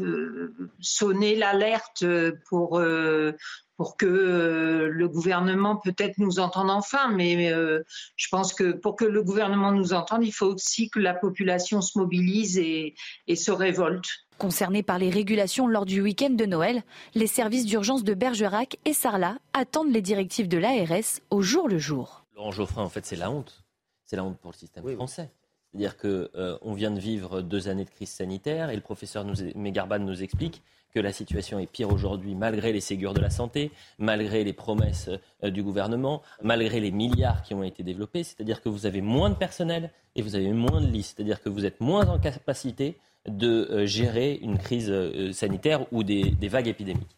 sonner 0.81 1.37
l'alerte 1.37 2.05
pour 2.49 2.79
euh, 2.79 3.33
pour 3.77 3.97
que 3.97 4.07
euh, 4.07 4.89
le 4.89 5.09
gouvernement 5.09 5.77
peut-être 5.77 6.19
nous 6.19 6.39
entende 6.39 6.71
enfin, 6.71 7.09
mais 7.09 7.53
euh, 7.53 7.83
je 8.17 8.29
pense 8.31 8.53
que 8.53 8.73
pour 8.73 8.97
que 8.97 9.05
le 9.05 9.23
gouvernement 9.23 9.73
nous 9.73 9.93
entende, 9.93 10.25
il 10.25 10.33
faut 10.33 10.55
aussi 10.55 10.91
que 10.91 11.01
la 11.01 11.15
population 11.15 11.81
se 11.81 11.99
mobilise 11.99 12.59
et, 12.59 12.95
se 13.35 13.51
révolte. 13.51 14.07
Concernés 14.39 14.83
par 14.83 14.99
les 14.99 15.11
régulations 15.11 15.67
lors 15.67 15.87
du 15.87 16.01
week-end 16.01 16.31
de 16.31 16.45
Noël, 16.45 16.83
les 17.15 17.27
services 17.27 17.67
d'urgence 17.67 18.05
de 18.05 18.15
Bergerac 18.15 18.79
et 18.85 18.93
Sarlat 18.93 19.39
attendent 19.53 19.93
les 19.93 20.03
directives 20.03 20.49
de 20.49 20.59
l'ARS 20.59 21.21
au 21.31 21.43
jour 21.43 21.69
le 21.69 21.79
jour. 21.79 22.25
Laurent 22.35 22.53
Geoffrin, 22.53 22.83
en 22.83 22.89
fait, 22.89 23.07
c'est 23.07 23.17
la 23.17 23.31
honte. 23.31 23.65
C'est 24.05 24.17
la 24.17 24.25
honte 24.25 24.39
pour 24.39 24.51
le 24.53 24.57
système 24.57 24.85
français. 24.95 25.31
C'est-à-dire 25.71 25.97
qu'on 25.97 26.29
euh, 26.37 26.75
vient 26.75 26.93
de 26.93 27.01
vivre 27.01 27.43
deux 27.43 27.69
années 27.69 27.85
de 27.85 27.91
crise 27.91 28.11
sanitaire 28.11 28.71
et 28.71 28.77
le 28.77 28.83
professeur 28.83 29.25
nous, 29.25 29.35
Mégarban 29.57 29.99
nous 29.99 30.23
explique 30.23 30.63
que 30.95 31.01
la 31.01 31.13
situation 31.13 31.59
est 31.59 31.67
pire 31.67 31.91
aujourd'hui 31.91 32.35
malgré 32.35 32.73
les 32.73 32.81
Ségures 32.81 33.15
de 33.15 33.21
la 33.21 33.31
santé, 33.31 33.73
malgré 33.99 34.45
les 34.45 34.53
promesses 34.53 35.11
euh, 35.43 35.51
du 35.51 35.63
gouvernement, 35.63 36.23
malgré 36.43 36.79
les 36.81 36.93
milliards 36.93 37.43
qui 37.43 37.53
ont 37.53 37.65
été 37.65 37.83
développés. 37.83 38.23
C'est-à-dire 38.23 38.63
que 38.63 38.69
vous 38.69 38.87
avez 38.87 39.01
moins 39.01 39.31
de 39.31 39.35
personnel 39.35 39.91
et 40.15 40.23
vous 40.23 40.37
avez 40.37 40.53
moins 40.53 40.81
de 40.81 40.87
lits. 40.87 41.03
C'est-à-dire 41.03 41.43
que 41.43 41.49
vous 41.49 41.67
êtes 41.67 41.81
moins 41.81 42.07
en 42.07 42.19
capacité 42.21 42.97
de 43.27 43.69
euh, 43.71 43.87
gérer 43.87 44.39
une 44.41 44.59
crise 44.59 44.91
euh, 44.91 45.33
sanitaire 45.33 45.93
ou 45.93 46.05
des, 46.05 46.37
vagues 46.43 46.69
épidémiques. 46.69 47.17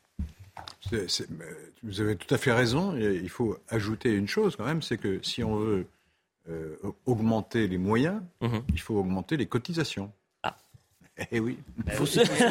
vous 1.82 2.00
avez 2.00 2.16
tout 2.16 2.34
à 2.34 2.38
fait 2.38 2.52
raison. 2.52 2.96
Il 2.96 3.28
faut 3.28 3.58
ajouter 3.68 4.10
une 4.12 4.28
chose 4.28 4.56
quand 4.56 4.64
même, 4.64 4.80
c'est 4.80 4.96
que 4.98 5.20
si 5.22 5.44
on 5.44 5.56
veut 5.56 5.86
augmenter 7.06 7.66
les 7.66 7.76
moyens, 7.76 8.22
mhm. 8.40 8.62
il 8.68 8.80
faut 8.80 8.94
augmenter 8.94 9.36
les 9.36 9.46
cotisations. 9.46 10.12
Eh 11.30 11.40
oui. 11.40 11.58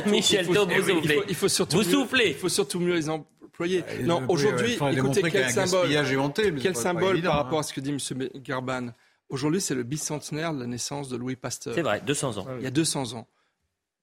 Michel 0.08 0.46
vous 0.46 0.56
soufflez. 0.56 1.22
Il 1.28 1.36
faut, 1.36 1.48
surtout 1.48 1.78
vous 1.78 1.84
soufflez. 1.84 2.30
Il 2.30 2.36
faut 2.36 2.50
surtout 2.50 2.80
mieux 2.80 2.96
les 2.96 3.10
employer. 3.10 3.84
non, 4.04 4.24
aujourd'hui, 4.28 4.78
écoutez, 4.92 5.22
quel 5.32 5.50
symbole, 5.52 5.90
quel 6.62 6.76
symbole 6.76 7.22
par 7.22 7.36
rapport 7.36 7.60
à 7.60 7.64
ce 7.64 7.74
que 7.74 7.80
dit 7.80 7.92
M. 7.92 8.30
Garban 8.36 8.88
Aujourd'hui, 9.30 9.60
c'est 9.60 9.74
le 9.76 9.84
bicentenaire 9.84 10.54
de 10.54 10.60
la 10.60 10.68
naissance 10.68 11.10
de 11.10 11.18
Louis 11.18 11.36
Pasteur. 11.36 11.74
C'est 11.74 11.82
vrai, 11.82 12.02
200 12.06 12.38
ans. 12.38 12.48
Il 12.58 12.64
y 12.64 12.68
a 12.68 12.72
200 12.72 13.14
ans. 13.14 13.28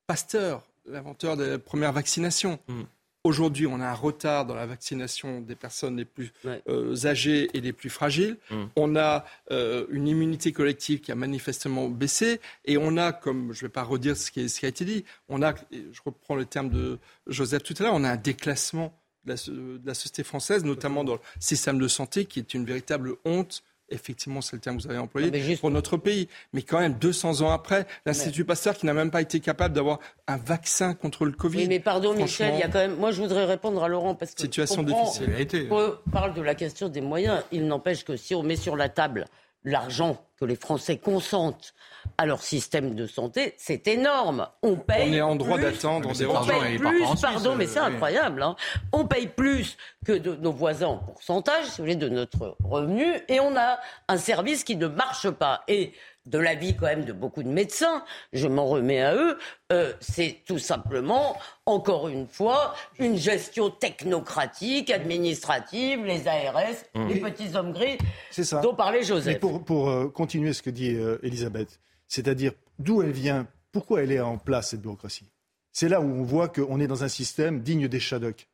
Pasteur, 0.06 0.62
l'inventeur 0.84 1.36
des 1.36 1.59
premières 1.59 1.93
vaccinations. 1.93 2.59
Mm. 2.66 2.82
Aujourd'hui, 3.24 3.68
on 3.68 3.80
a 3.80 3.86
un 3.86 3.94
retard 3.94 4.46
dans 4.46 4.56
la 4.56 4.66
vaccination 4.66 5.40
des 5.40 5.54
personnes 5.54 5.96
les 5.96 6.04
plus 6.04 6.32
euh, 6.44 6.96
âgées 7.04 7.48
et 7.54 7.60
les 7.60 7.72
plus 7.72 7.88
fragiles. 7.88 8.36
Mm. 8.50 8.64
On 8.74 8.96
a 8.96 9.24
euh, 9.52 9.86
une 9.90 10.08
immunité 10.08 10.50
collective 10.50 11.00
qui 11.00 11.12
a 11.12 11.14
manifestement 11.14 11.88
baissé. 11.88 12.40
Et 12.64 12.76
on 12.76 12.96
a, 12.96 13.12
comme 13.12 13.52
je 13.52 13.62
ne 13.64 13.68
vais 13.68 13.72
pas 13.72 13.84
redire 13.84 14.16
ce 14.16 14.32
qui, 14.32 14.48
ce 14.48 14.58
qui, 14.58 14.66
a 14.66 14.68
été 14.68 14.84
dit, 14.84 15.04
on 15.28 15.40
a, 15.40 15.54
je 15.70 16.00
reprends 16.04 16.34
le 16.34 16.46
terme 16.46 16.70
de 16.70 16.98
Joseph 17.28 17.62
tout 17.62 17.74
à 17.78 17.84
l'heure, 17.84 17.94
on 17.94 18.02
a 18.02 18.10
un 18.10 18.16
déclassement 18.16 18.92
de 19.24 19.34
la, 19.34 19.36
de 19.36 19.86
la 19.86 19.94
société 19.94 20.24
française, 20.24 20.64
notamment 20.64 21.04
dans 21.04 21.14
le 21.14 21.20
système 21.38 21.78
de 21.78 21.86
santé, 21.86 22.24
qui 22.24 22.40
est 22.40 22.54
une 22.54 22.64
véritable 22.64 23.14
honte 23.24 23.62
effectivement, 23.93 24.40
c'est 24.40 24.56
le 24.56 24.60
terme 24.60 24.78
que 24.78 24.82
vous 24.82 24.90
avez 24.90 24.98
employé, 24.98 25.56
pour 25.56 25.70
notre 25.70 25.97
pays. 25.97 26.28
Mais 26.52 26.62
quand 26.62 26.81
même, 26.81 26.94
200 26.94 27.43
ans 27.43 27.51
après, 27.51 27.86
l'Institut 28.06 28.44
Pasteur 28.44 28.77
qui 28.77 28.86
n'a 28.86 28.94
même 28.94 29.10
pas 29.10 29.20
été 29.20 29.40
capable 29.40 29.74
d'avoir 29.74 29.98
un 30.27 30.36
vaccin 30.36 30.94
contre 30.94 31.24
le 31.24 31.32
Covid. 31.32 31.69
mais 31.69 31.81
pardon, 31.81 32.14
Michel, 32.14 32.55
il 32.55 32.60
y 32.60 32.62
a 32.62 32.69
quand 32.69 32.78
même. 32.78 32.97
Moi, 32.97 33.10
je 33.10 33.20
voudrais 33.20 33.44
répondre 33.44 33.82
à 33.82 33.89
Laurent 33.89 34.14
parce 34.14 34.35
que. 34.35 34.40
Situation 34.40 34.82
difficile. 34.82 35.69
On 35.70 35.94
parle 36.10 36.35
de 36.35 36.43
la 36.43 36.55
question 36.55 36.89
des 36.89 37.01
moyens. 37.01 37.43
Il 37.52 37.66
n'empêche 37.66 38.05
que 38.05 38.16
si 38.16 38.35
on 38.35 38.43
met 38.43 38.56
sur 38.56 38.77
la 38.77 38.89
table 38.89 39.27
l'argent 39.64 40.18
que 40.39 40.44
les 40.44 40.56
Français 40.56 40.98
consentent 40.98 41.74
à 42.18 42.26
leur 42.26 42.43
système 42.43 42.94
de 42.94 43.06
santé, 43.06 43.55
c'est 43.59 43.86
énorme. 43.86 44.48
On 44.62 44.76
paye. 44.76 45.10
On 45.10 45.12
est 45.12 45.20
en 45.20 45.36
droit 45.36 45.59
d'attendre. 45.59 46.10
On 46.10 46.47
paye 46.47 46.78
plus, 46.78 47.02
pardon, 47.20 47.55
mais 47.55 47.66
c'est 47.66 47.78
euh, 47.78 47.84
incroyable. 47.84 48.43
Hein. 48.43 48.56
On 48.93 49.06
paye 49.06 49.28
plus 49.28 49.76
que 50.05 50.12
de 50.12 50.34
nos 50.34 50.52
voisins 50.52 50.89
en 50.89 50.98
pourcentage, 50.98 51.66
si 51.66 51.76
vous 51.76 51.84
voulez, 51.84 51.97
de 51.97 52.09
notre 52.09 52.56
revenu, 52.64 53.05
et 53.28 53.39
on 53.40 53.56
a 53.56 53.78
un 54.09 54.16
service 54.16 54.64
qui 54.64 54.76
ne 54.76 54.89
marche 54.89 55.30
pas. 55.30 55.62
Et 55.68 55.93
de 56.26 56.38
l'avis 56.38 56.76
quand 56.76 56.86
même 56.86 57.04
de 57.04 57.12
beaucoup 57.12 57.42
de 57.42 57.48
médecins, 57.48 58.04
je 58.32 58.46
m'en 58.46 58.66
remets 58.66 59.02
à 59.02 59.14
eux, 59.14 59.38
euh, 59.72 59.92
c'est 60.00 60.38
tout 60.46 60.58
simplement, 60.58 61.36
encore 61.66 62.08
une 62.08 62.28
fois, 62.28 62.74
une 62.98 63.16
gestion 63.16 63.70
technocratique, 63.70 64.90
administrative, 64.90 66.04
les 66.04 66.28
ARS, 66.28 66.84
mmh. 66.94 67.08
les 67.08 67.20
petits 67.20 67.56
hommes 67.56 67.72
gris 67.72 67.98
ça. 68.30 68.60
dont 68.60 68.74
parlait 68.74 69.02
Joseph. 69.02 69.34
Mais 69.42 69.60
pour, 69.60 69.90
euh, 69.90 70.08
continuer 70.08 70.52
ce 70.52 70.62
que 70.62 70.70
dit 70.70 70.94
euh, 70.94 71.18
Elisabeth, 71.22 71.80
c'est-à-dire 72.06 72.52
d'où 72.78 73.02
elle 73.02 73.12
vient, 73.12 73.48
pourquoi 73.72 74.02
elle 74.02 74.12
est 74.12 74.20
en 74.20 74.38
place, 74.38 74.70
cette 74.70 74.82
bureaucratie? 74.82 75.30
C'est 75.72 75.88
là 75.88 76.00
où 76.00 76.04
on 76.04 76.22
voit 76.22 76.48
qu'on 76.48 76.78
est 76.80 76.86
dans 76.86 77.02
un 77.02 77.08
système 77.08 77.62
digne 77.62 77.88
des 77.88 78.00
Shadocks. 78.00 78.46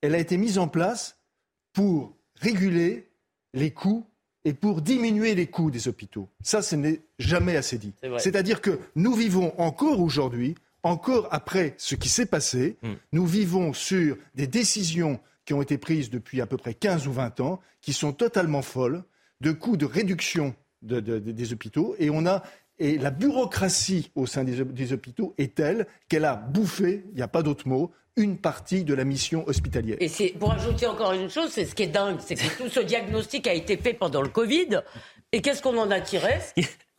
Elle 0.00 0.14
a 0.14 0.18
été 0.18 0.36
mise 0.36 0.58
en 0.58 0.68
place 0.68 1.18
pour 1.72 2.16
réguler 2.36 3.10
les 3.52 3.72
coûts 3.72 4.06
et 4.44 4.52
pour 4.52 4.82
diminuer 4.82 5.34
les 5.34 5.46
coûts 5.46 5.70
des 5.70 5.88
hôpitaux. 5.88 6.28
Ça, 6.42 6.62
ce 6.62 6.76
n'est 6.76 7.02
jamais 7.18 7.56
assez 7.56 7.78
dit. 7.78 7.92
C'est-à-dire 8.18 8.60
que 8.60 8.78
nous 8.96 9.14
vivons 9.14 9.58
encore 9.60 10.00
aujourd'hui, 10.00 10.56
encore 10.82 11.28
après 11.30 11.74
ce 11.78 11.94
qui 11.94 12.08
s'est 12.08 12.26
passé, 12.26 12.76
hmm. 12.82 12.92
nous 13.12 13.26
vivons 13.26 13.72
sur 13.72 14.16
des 14.34 14.46
décisions 14.46 15.20
qui 15.44 15.54
ont 15.54 15.62
été 15.62 15.78
prises 15.78 16.10
depuis 16.10 16.40
à 16.40 16.46
peu 16.46 16.56
près 16.56 16.74
15 16.74 17.06
ou 17.06 17.12
20 17.12 17.40
ans, 17.40 17.60
qui 17.80 17.92
sont 17.92 18.12
totalement 18.12 18.62
folles, 18.62 19.04
de 19.40 19.52
coûts 19.52 19.76
de 19.76 19.86
réduction 19.86 20.54
des 20.82 21.52
hôpitaux, 21.52 21.94
et 21.98 22.10
on 22.10 22.26
a 22.26 22.42
et 22.82 22.98
la 22.98 23.12
bureaucratie 23.12 24.10
au 24.16 24.26
sein 24.26 24.42
des, 24.42 24.92
hôpitaux 24.92 25.34
est 25.38 25.54
telle 25.54 25.86
qu'elle 26.08 26.24
a 26.24 26.34
bouffé, 26.34 27.04
il 27.12 27.16
n'y 27.16 27.22
a 27.22 27.28
pas 27.28 27.42
d'autre 27.42 27.68
mot, 27.68 27.92
une 28.16 28.36
partie 28.36 28.82
de 28.82 28.92
la 28.92 29.04
mission 29.04 29.46
hospitalière. 29.46 29.96
Et 30.00 30.08
c'est 30.08 30.30
pour 30.30 30.52
ajouter 30.52 30.86
encore 30.86 31.12
une 31.12 31.30
chose, 31.30 31.50
c'est 31.50 31.64
ce 31.64 31.76
qui 31.76 31.84
est 31.84 31.86
dingue, 31.86 32.18
c'est 32.18 32.34
que 32.34 32.58
tout 32.58 32.68
ce 32.68 32.80
diagnostic 32.80 33.46
a 33.46 33.54
été 33.54 33.76
fait 33.76 33.94
pendant 33.94 34.20
le 34.20 34.28
Covid. 34.28 34.80
Et 35.30 35.40
qu'est-ce 35.40 35.62
qu'on 35.62 35.78
en 35.78 35.92
a 35.92 36.00
tiré? 36.00 36.40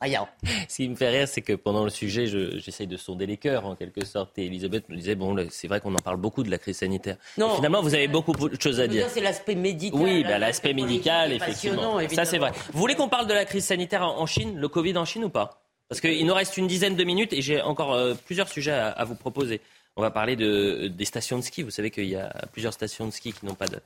Rien. 0.02 0.28
Ce 0.68 0.78
qui 0.78 0.90
me 0.90 0.96
fait 0.96 1.10
rire, 1.10 1.28
c'est 1.28 1.42
que 1.42 1.54
pendant 1.54 1.84
le 1.84 1.90
sujet, 1.90 2.26
j'essaye 2.26 2.88
de 2.88 2.98
sonder 2.98 3.26
les 3.26 3.38
cœurs, 3.38 3.66
en 3.66 3.76
quelque 3.76 4.04
sorte. 4.04 4.38
Et 4.38 4.48
Elisabeth 4.48 4.90
me 4.90 4.96
disait, 4.96 5.16
bon, 5.16 5.36
c'est 5.50 5.70
vrai 5.70 5.80
qu'on 5.80 5.94
en 5.94 6.00
parle 6.00 6.18
beaucoup 6.18 6.44
de 6.44 6.52
la 6.52 6.58
crise 6.58 6.78
sanitaire. 6.78 7.16
Non, 7.38 7.56
finalement, 7.56 7.82
vous 7.82 7.94
avez 7.94 8.10
beaucoup 8.10 8.34
de 8.34 8.60
choses 8.60 8.82
à 8.82 8.88
dire. 8.88 9.08
C'est 9.10 9.22
l'aspect 9.22 9.56
médical. 9.56 10.02
Oui, 10.02 10.24
bah, 10.24 10.40
l'aspect 10.40 10.74
médical, 10.74 11.32
effectivement. 11.32 12.00
Ça, 12.10 12.26
c'est 12.26 12.38
vrai. 12.38 12.52
Vous 12.74 12.80
voulez 12.80 12.96
qu'on 12.96 13.08
parle 13.08 13.28
de 13.28 13.34
la 13.34 13.46
crise 13.46 13.64
sanitaire 13.64 14.04
en 14.04 14.26
Chine, 14.26 14.58
le 14.58 14.68
Covid 14.68 14.98
en 14.98 15.06
Chine 15.06 15.24
ou 15.24 15.30
pas? 15.30 15.62
Parce 15.90 16.02
qu'il 16.02 16.26
nous 16.26 16.34
reste 16.34 16.58
une 16.58 16.68
dizaine 16.68 16.96
de 16.96 17.04
minutes 17.04 17.34
et 17.34 17.42
j'ai 17.42 17.62
encore 17.62 17.94
euh, 17.94 18.14
plusieurs 18.26 18.48
sujets 18.48 18.72
à 18.72 19.04
vous 19.04 19.16
proposer. 19.16 19.62
On 19.96 20.02
va 20.02 20.10
parler 20.10 20.36
de, 20.36 20.88
des 20.88 21.06
stations 21.06 21.38
de 21.38 21.44
ski. 21.44 21.62
Vous 21.62 21.70
savez 21.70 21.92
qu'il 21.92 22.06
y 22.06 22.16
a 22.16 22.32
plusieurs 22.52 22.74
stations 22.74 23.06
de 23.06 23.12
ski 23.12 23.32
qui 23.32 23.46
n'ont 23.46 23.54
pas 23.54 23.68
de, 23.68 23.80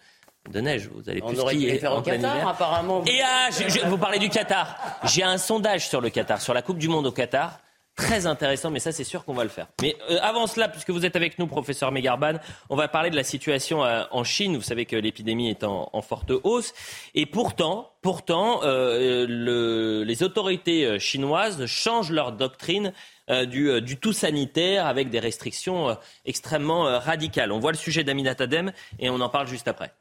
de 0.52 0.62
neige. 0.62 0.90
Vous 0.94 1.10
allez 1.10 1.22
on 1.22 1.30
plus 1.30 1.40
aurait 1.40 1.56
skier 1.56 1.80
faire 1.80 1.96
au 1.98 2.02
Qatar, 2.02 2.48
apparemment. 2.48 3.04
Et 3.06 3.20
ah, 3.22 3.50
vous 3.88 3.98
parlez 3.98 4.20
du 4.20 4.30
Qatar. 4.30 4.78
J'ai 5.04 5.24
un 5.24 5.38
sondage 5.38 5.90
sur 5.90 6.00
le 6.00 6.10
Qatar, 6.10 6.42
sur 6.42 6.54
la 6.54 6.62
Coupe 6.62 6.78
du 6.78 6.88
Monde 6.88 7.08
au 7.08 7.12
Qatar. 7.12 7.60
Très 7.98 8.28
intéressant, 8.28 8.72
mais 8.72 8.80
ça 8.80 8.94
c'est 8.94 9.04
sûr 9.04 9.26
qu'on 9.26 9.34
va 9.34 9.44
le 9.44 9.50
faire. 9.50 9.68
Mais 9.82 9.98
euh, 10.10 10.20
avant 10.22 10.48
cela, 10.48 10.70
puisque 10.70 10.92
vous 10.92 11.06
êtes 11.06 11.18
avec 11.18 11.38
nous, 11.40 11.48
professeur 11.48 11.92
Megarban, 11.92 12.36
on 12.70 12.78
va 12.78 12.88
parler 12.88 13.10
de 13.10 13.18
la 13.18 13.24
situation 13.24 13.84
euh, 13.84 14.04
en 14.12 14.24
Chine. 14.24 14.56
Vous 14.56 14.62
savez 14.62 14.86
que 14.86 14.96
l'épidémie 14.96 15.50
est 15.50 15.66
en, 15.66 16.02
forte 16.02 16.32
hausse. 16.44 16.74
Et 17.16 17.26
pourtant, 17.26 17.92
pourtant 18.02 18.62
le, 18.64 20.04
les 20.04 20.24
autorités 20.24 21.00
chinoises 21.00 21.66
changent 21.66 22.12
leur 22.12 22.32
doctrine 22.32 22.94
du, 23.30 23.82
du, 23.82 23.98
tout 23.98 24.14
sanitaire 24.14 24.86
avec 24.86 25.10
des 25.10 25.20
restrictions 25.20 25.98
extrêmement 26.24 26.84
radicales. 27.00 27.52
On 27.52 27.60
voit 27.60 27.72
le 27.72 27.78
sujet 27.78 28.04
d'Aminat 28.04 28.36
Adem 28.40 28.72
et 29.00 29.10
on 29.10 29.20
en 29.20 29.30
parle 29.30 29.48
juste 29.48 29.68
après. 29.68 29.92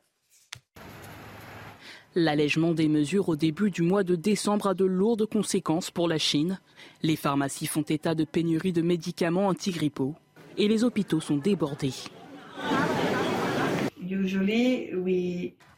L'allègement 2.18 2.72
des 2.72 2.88
mesures 2.88 3.28
au 3.28 3.36
début 3.36 3.70
du 3.70 3.82
mois 3.82 4.02
de 4.02 4.16
décembre 4.16 4.68
a 4.68 4.74
de 4.74 4.86
lourdes 4.86 5.26
conséquences 5.26 5.90
pour 5.90 6.08
la 6.08 6.16
Chine. 6.16 6.58
Les 7.02 7.14
pharmacies 7.14 7.66
font 7.66 7.82
état 7.82 8.14
de 8.14 8.24
pénurie 8.24 8.72
de 8.72 8.80
médicaments 8.80 9.48
antigrippaux 9.48 10.14
et 10.56 10.66
les 10.66 10.82
hôpitaux 10.82 11.20
sont 11.20 11.36
débordés. 11.36 11.92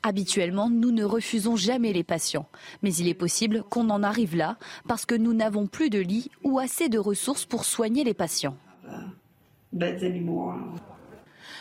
Habituellement, 0.04 0.70
nous 0.70 0.92
ne 0.92 1.02
refusons 1.02 1.56
jamais 1.56 1.92
les 1.92 2.04
patients, 2.04 2.46
mais 2.82 2.94
il 2.94 3.08
est 3.08 3.14
possible 3.14 3.64
qu'on 3.68 3.90
en 3.90 4.04
arrive 4.04 4.36
là 4.36 4.58
parce 4.86 5.06
que 5.06 5.16
nous 5.16 5.34
n'avons 5.34 5.66
plus 5.66 5.90
de 5.90 5.98
lits 5.98 6.30
ou 6.44 6.60
assez 6.60 6.88
de 6.88 7.00
ressources 7.00 7.46
pour 7.46 7.64
soigner 7.64 8.04
les 8.04 8.14
patients. 8.14 8.56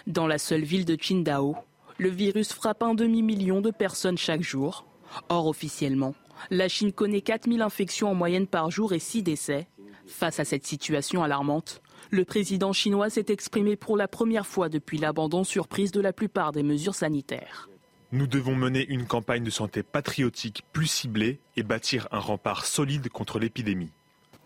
Dans 0.06 0.28
la 0.28 0.38
seule 0.38 0.64
ville 0.64 0.86
de 0.86 0.96
Qingdao, 0.96 1.56
le 1.98 2.10
virus 2.10 2.54
frappe 2.54 2.84
un 2.84 2.94
demi-million 2.94 3.62
de 3.62 3.72
personnes 3.72 4.18
chaque 4.18 4.44
jour. 4.44 4.86
Or, 5.30 5.48
officiellement, 5.48 6.14
la 6.52 6.68
Chine 6.68 6.92
connaît 6.92 7.22
4000 7.22 7.62
infections 7.62 8.10
en 8.10 8.16
moyenne 8.16 8.48
par 8.48 8.70
jour 8.70 8.94
et 8.94 9.00
6 9.00 9.24
décès. 9.24 9.68
Face 10.06 10.40
à 10.40 10.46
cette 10.46 10.66
situation 10.66 11.24
alarmante, 11.24 11.82
le 12.12 12.24
président 12.24 12.72
chinois 12.72 13.10
s'est 13.10 13.26
exprimé 13.30 13.76
pour 13.76 13.98
la 13.98 14.08
première 14.08 14.48
fois 14.48 14.70
depuis 14.70 14.98
l'abandon 14.98 15.44
surprise 15.44 15.92
de 15.92 16.02
la 16.02 16.14
plupart 16.14 16.52
des 16.52 16.64
mesures 16.64 16.96
sanitaires. 16.96 17.70
Nous 18.14 18.28
devons 18.28 18.56
mener 18.56 18.86
une 18.88 19.06
campagne 19.06 19.44
de 19.44 19.50
santé 19.50 19.84
patriotique 19.84 20.64
plus 20.72 20.88
ciblée 20.88 21.40
et 21.58 21.64
bâtir 21.64 22.08
un 22.12 22.20
rempart 22.20 22.66
solide 22.66 23.10
contre 23.10 23.38
l'épidémie. 23.40 23.92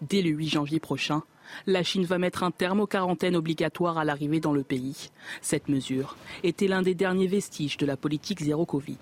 Dès 0.01 0.23
le 0.23 0.31
8 0.31 0.49
janvier 0.49 0.79
prochain, 0.79 1.21
la 1.65 1.83
Chine 1.83 2.05
va 2.05 2.17
mettre 2.17 2.43
un 2.43 2.51
terme 2.51 2.79
aux 2.81 2.87
quarantaines 2.87 3.35
obligatoires 3.35 3.97
à 3.97 4.05
l'arrivée 4.05 4.39
dans 4.39 4.53
le 4.53 4.63
pays. 4.63 5.09
Cette 5.41 5.69
mesure 5.69 6.17
était 6.43 6.67
l'un 6.67 6.81
des 6.81 6.95
derniers 6.95 7.27
vestiges 7.27 7.77
de 7.77 7.85
la 7.85 7.97
politique 7.97 8.41
zéro 8.41 8.65
Covid. 8.65 8.97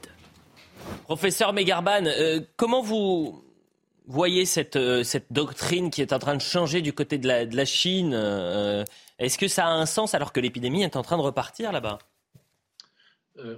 Professeur 1.03 1.53
Megarban, 1.53 2.05
euh, 2.05 2.39
comment 2.55 2.81
vous 2.81 3.43
voyez 4.07 4.45
euh, 4.75 5.03
cette, 5.03 5.31
doctrine 5.31 5.89
qui 5.89 6.01
est 6.01 6.13
en 6.13 6.19
train 6.19 6.35
de 6.35 6.41
changer 6.41 6.81
du 6.81 6.93
côté 6.93 7.17
de 7.17 7.27
la, 7.27 7.65
Chine 7.65 8.13
euh, 8.13 8.83
Est-ce 9.19 9.37
que 9.37 9.47
ça 9.47 9.67
a 9.67 9.69
un 9.69 9.85
sens 9.85 10.13
alors 10.13 10.33
que 10.33 10.39
l'épidémie 10.39 10.83
est 10.83 10.95
en 10.95 11.01
train 11.01 11.17
de 11.17 11.21
repartir 11.21 11.71
là-bas? 11.71 11.99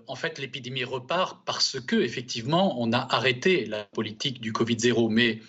En 0.06 0.16
fait, 0.16 0.38
l'épidémie 0.38 0.84
repart 0.84 1.44
parce 1.44 1.80
que, 1.80 1.96
effectivement, 1.96 2.80
on 2.80 2.94
a 2.94 3.00
arrêté 3.16 3.66
la 3.66 3.84
politique 3.84 4.40
du 4.40 4.52
Covid-0. 4.52 5.10
Mais 5.10 5.40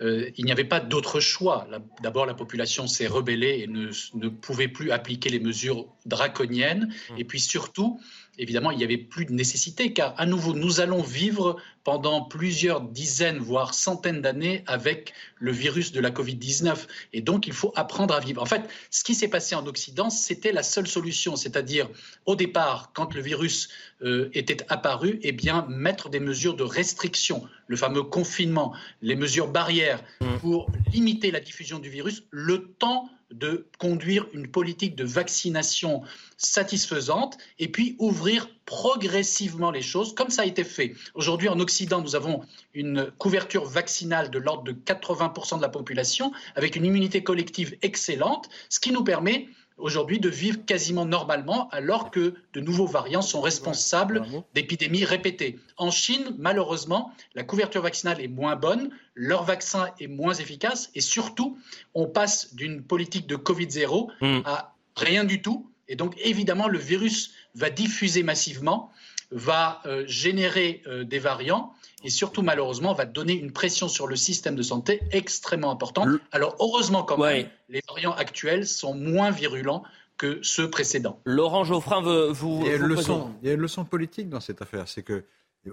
euh, 0.00 0.30
il 0.36 0.44
n'y 0.44 0.52
avait 0.52 0.64
pas 0.64 0.80
d'autre 0.80 1.20
choix. 1.20 1.66
D'abord, 2.02 2.26
la 2.26 2.34
population 2.34 2.86
s'est 2.86 3.06
rebellée 3.06 3.60
et 3.62 3.66
ne, 3.66 3.90
ne, 4.14 4.28
pouvait 4.28 4.68
plus 4.68 4.90
appliquer 4.90 5.28
les 5.28 5.40
mesures 5.40 5.86
draconiennes. 6.06 6.92
Mmh. 7.10 7.18
Et 7.18 7.24
puis 7.24 7.40
surtout, 7.40 8.00
évidemment, 8.40 8.70
il 8.70 8.78
n'y 8.78 8.84
avait 8.84 8.96
plus 8.96 9.26
de 9.26 9.32
nécessité, 9.32 9.92
car 9.92 10.14
à 10.16 10.26
nouveau, 10.26 10.54
nous 10.54 10.80
allons 10.80 11.02
vivre 11.02 11.56
pendant 11.84 12.22
plusieurs 12.22 12.80
dizaines, 12.80 13.38
voire 13.38 13.74
centaines 13.74 14.22
d'années 14.22 14.64
avec 14.66 15.12
le 15.38 15.52
virus 15.52 15.92
de 15.92 16.00
la 16.00 16.10
Covid-19. 16.10 16.86
Et 17.12 17.20
donc, 17.20 17.46
il 17.46 17.52
faut 17.52 17.72
apprendre 17.76 18.14
à 18.14 18.20
vivre. 18.20 18.42
En 18.42 18.46
fait, 18.46 18.62
ce 18.90 19.04
qui 19.04 19.14
s'est 19.14 19.28
passé 19.28 19.54
en 19.54 19.66
Occident, 19.66 20.08
c'était 20.08 20.52
la 20.52 20.62
seule 20.62 20.86
solution, 20.86 21.36
c'est-à-dire, 21.36 21.88
au 22.24 22.34
départ, 22.34 22.92
quand 22.94 23.14
le 23.14 23.20
virus 23.20 23.68
euh, 24.02 24.30
était 24.32 24.64
apparu, 24.70 25.20
eh 25.22 25.32
bien, 25.32 25.66
mettre 25.68 26.08
des 26.08 26.20
mesures 26.20 26.56
de 26.56 26.64
restriction, 26.64 27.46
le 27.66 27.76
fameux 27.76 28.02
confinement, 28.02 28.74
les 29.02 29.16
mesures 29.16 29.48
barrières 29.48 30.02
mmh. 30.20 30.38
pour 30.40 30.70
limiter 30.92 31.30
la 31.30 31.40
diffusion 31.40 31.78
du 31.78 31.90
virus, 31.90 32.24
le 32.30 32.72
temps 32.78 33.10
de 33.32 33.66
conduire 33.78 34.26
une 34.32 34.48
politique 34.48 34.96
de 34.96 35.04
vaccination 35.04 36.02
satisfaisante 36.36 37.38
et 37.58 37.68
puis 37.68 37.96
ouvrir 37.98 38.48
progressivement 38.64 39.70
les 39.70 39.82
choses, 39.82 40.14
comme 40.14 40.30
ça 40.30 40.42
a 40.42 40.46
été 40.46 40.64
fait. 40.64 40.94
Aujourd'hui, 41.14 41.48
en 41.48 41.58
Occident, 41.60 42.00
nous 42.00 42.14
avons 42.14 42.42
une 42.74 43.10
couverture 43.18 43.64
vaccinale 43.64 44.30
de 44.30 44.38
l'ordre 44.38 44.64
de 44.64 44.72
80% 44.72 45.56
de 45.56 45.62
la 45.62 45.68
population, 45.68 46.32
avec 46.54 46.76
une 46.76 46.84
immunité 46.84 47.22
collective 47.22 47.76
excellente, 47.82 48.48
ce 48.68 48.80
qui 48.80 48.92
nous 48.92 49.04
permet 49.04 49.48
aujourd'hui 49.80 50.20
de 50.20 50.28
vivre 50.28 50.64
quasiment 50.64 51.04
normalement 51.04 51.68
alors 51.70 52.10
que 52.10 52.34
de 52.52 52.60
nouveaux 52.60 52.86
variants 52.86 53.22
sont 53.22 53.40
responsables 53.40 54.22
d'épidémies 54.54 55.04
répétées. 55.04 55.58
En 55.76 55.90
Chine, 55.90 56.34
malheureusement, 56.38 57.12
la 57.34 57.42
couverture 57.42 57.82
vaccinale 57.82 58.20
est 58.20 58.28
moins 58.28 58.56
bonne, 58.56 58.90
leur 59.14 59.44
vaccin 59.44 59.88
est 59.98 60.06
moins 60.06 60.34
efficace 60.34 60.90
et 60.94 61.00
surtout, 61.00 61.58
on 61.94 62.06
passe 62.06 62.54
d'une 62.54 62.82
politique 62.82 63.26
de 63.26 63.36
Covid-0 63.36 64.10
hmm. 64.20 64.40
à 64.44 64.74
rien 64.96 65.24
du 65.24 65.42
tout. 65.42 65.70
Et 65.88 65.96
donc, 65.96 66.14
évidemment, 66.22 66.68
le 66.68 66.78
virus 66.78 67.32
va 67.54 67.68
diffuser 67.68 68.22
massivement, 68.22 68.92
va 69.30 69.80
euh, 69.86 70.04
générer 70.06 70.82
euh, 70.86 71.04
des 71.04 71.18
variants 71.18 71.72
et 72.02 72.10
surtout 72.10 72.42
malheureusement 72.42 72.94
va 72.94 73.04
donner 73.04 73.34
une 73.34 73.52
pression 73.52 73.88
sur 73.88 74.06
le 74.06 74.16
système 74.16 74.56
de 74.56 74.62
santé 74.62 75.00
extrêmement 75.12 75.70
importante. 75.70 76.08
Alors 76.32 76.56
heureusement 76.58 77.02
quand 77.02 77.18
même, 77.18 77.48
les 77.68 77.82
variants 77.88 78.12
actuels 78.12 78.66
sont 78.66 78.94
moins 78.94 79.30
virulents 79.30 79.84
que 80.16 80.40
ceux 80.42 80.68
précédents. 80.68 81.20
Laurent 81.24 81.64
Geoffrin 81.64 82.02
veut 82.02 82.28
vous. 82.28 82.60
Il 82.62 82.68
y 82.68 82.72
a 82.72 82.76
une, 82.76 82.82
leçon, 82.82 83.30
il 83.42 83.48
y 83.48 83.50
a 83.50 83.54
une 83.54 83.60
leçon 83.60 83.84
politique 83.84 84.28
dans 84.28 84.40
cette 84.40 84.60
affaire, 84.62 84.88
c'est 84.88 85.02
que 85.02 85.24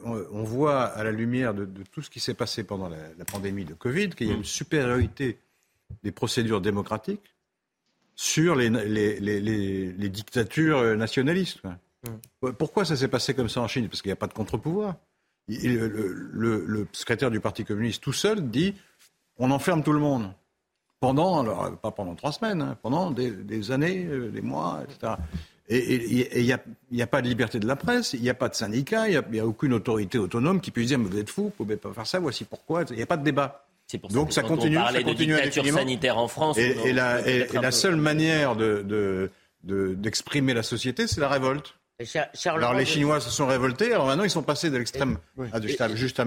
on, 0.03 0.43
voit 0.43 0.83
à 0.83 1.03
la 1.05 1.11
lumière 1.11 1.53
de, 1.53 1.65
tout 1.93 2.01
ce 2.01 2.09
qui 2.09 2.19
s'est 2.19 2.33
passé 2.33 2.65
pendant 2.65 2.89
la, 2.89 3.25
pandémie 3.25 3.63
de 3.63 3.73
Covid 3.73 4.09
qu'il 4.09 4.27
y 4.27 4.31
a 4.31 4.33
une 4.33 4.43
supériorité 4.43 5.39
des 6.03 6.11
procédures 6.11 6.59
démocratiques 6.59 7.33
sur 8.13 8.55
les, 8.55 8.69
les, 8.69 9.19
les 9.21 10.09
dictatures 10.09 10.97
nationalistes. 10.97 11.61
Mm. 12.03 12.51
Pourquoi 12.53 12.85
ça 12.85 12.95
s'est 12.95 13.07
passé 13.07 13.33
comme 13.33 13.49
ça 13.49 13.61
en 13.61 13.67
Chine? 13.67 13.87
Parce 13.89 14.01
qu'il 14.01 14.09
n'y 14.09 14.13
a 14.13 14.17
pas 14.17 14.27
de 14.27 14.33
contre-pouvoir 14.33 14.95
le, 15.47 16.87
secrétaire 16.91 17.31
du 17.31 17.39
Parti 17.39 17.63
communiste 17.63 18.03
tout 18.03 18.13
seul 18.13 18.49
dit 18.49 18.75
on 19.37 19.51
enferme 19.51 19.83
tout 19.83 19.93
le 19.93 19.99
monde. 19.99 20.31
Pendant, 20.99 21.41
alors, 21.41 21.77
pas 21.77 21.91
pendant 21.91 22.15
trois 22.15 22.31
semaines, 22.31 22.59
hein, 22.59 22.77
pendant 22.81 23.11
des, 23.11 23.71
années, 23.71 24.03
euh, 24.05 24.31
des 24.31 24.41
mois, 24.41 24.81
etc. 24.83 25.13
Et 25.69 26.25
il 26.39 26.43
n'y 26.43 26.53
a, 26.53 26.59
a, 27.03 27.07
pas 27.07 27.21
de 27.21 27.27
liberté 27.27 27.59
de 27.59 27.67
la 27.67 27.75
presse, 27.75 28.13
il 28.13 28.21
n'y 28.21 28.31
a 28.31 28.33
pas 28.33 28.49
de 28.49 28.55
syndicat, 28.55 29.07
il 29.07 29.21
n'y 29.31 29.39
a, 29.39 29.45
aucune 29.45 29.73
autorité 29.73 30.17
autonome 30.17 30.59
qui 30.59 30.71
puisse 30.71 30.87
dire 30.87 30.97
mais 30.97 31.07
vous 31.07 31.19
êtes 31.19 31.29
fou, 31.29 31.41
vous 31.43 31.47
ne 31.49 31.51
pouvez 31.51 31.77
pas 31.77 31.93
faire 31.93 32.07
ça, 32.07 32.19
voici 32.19 32.45
pourquoi. 32.45 32.83
Il 32.89 32.95
n'y 32.95 33.03
a 33.03 33.05
pas 33.05 33.17
de 33.17 33.23
débat. 33.23 33.63
Pour 34.01 34.09
Donc 34.09 34.33
ça, 34.33 34.41
continue, 34.41 34.75
ça 34.75 35.03
continue 35.03 35.33
de 35.33 35.41
dictature 35.41 35.65
sanitaire 35.65 36.17
en 36.17 36.27
France. 36.27 36.57
Et, 36.57 36.93
la, 36.93 37.71
seule 37.71 37.95
manière 37.97 38.55
d'exprimer 39.63 40.53
de, 40.53 40.57
la 40.57 40.63
société, 40.63 41.05
c'est 41.05 41.21
la 41.21 41.29
révolte 41.29 41.75
alors 42.45 42.73
les 42.73 42.85
Chinois 42.85 43.19
se 43.19 43.31
sont 43.31 43.47
révoltés, 43.47 43.91
alors 43.91 44.05
maintenant 44.05 44.23
ils 44.23 44.29
sont 44.29 44.43
passés 44.43 44.69
de 44.69 44.77
l'extrême. 44.77 45.17
Ah, 45.51 45.59
juste, 45.59 45.95
juste, 45.95 46.21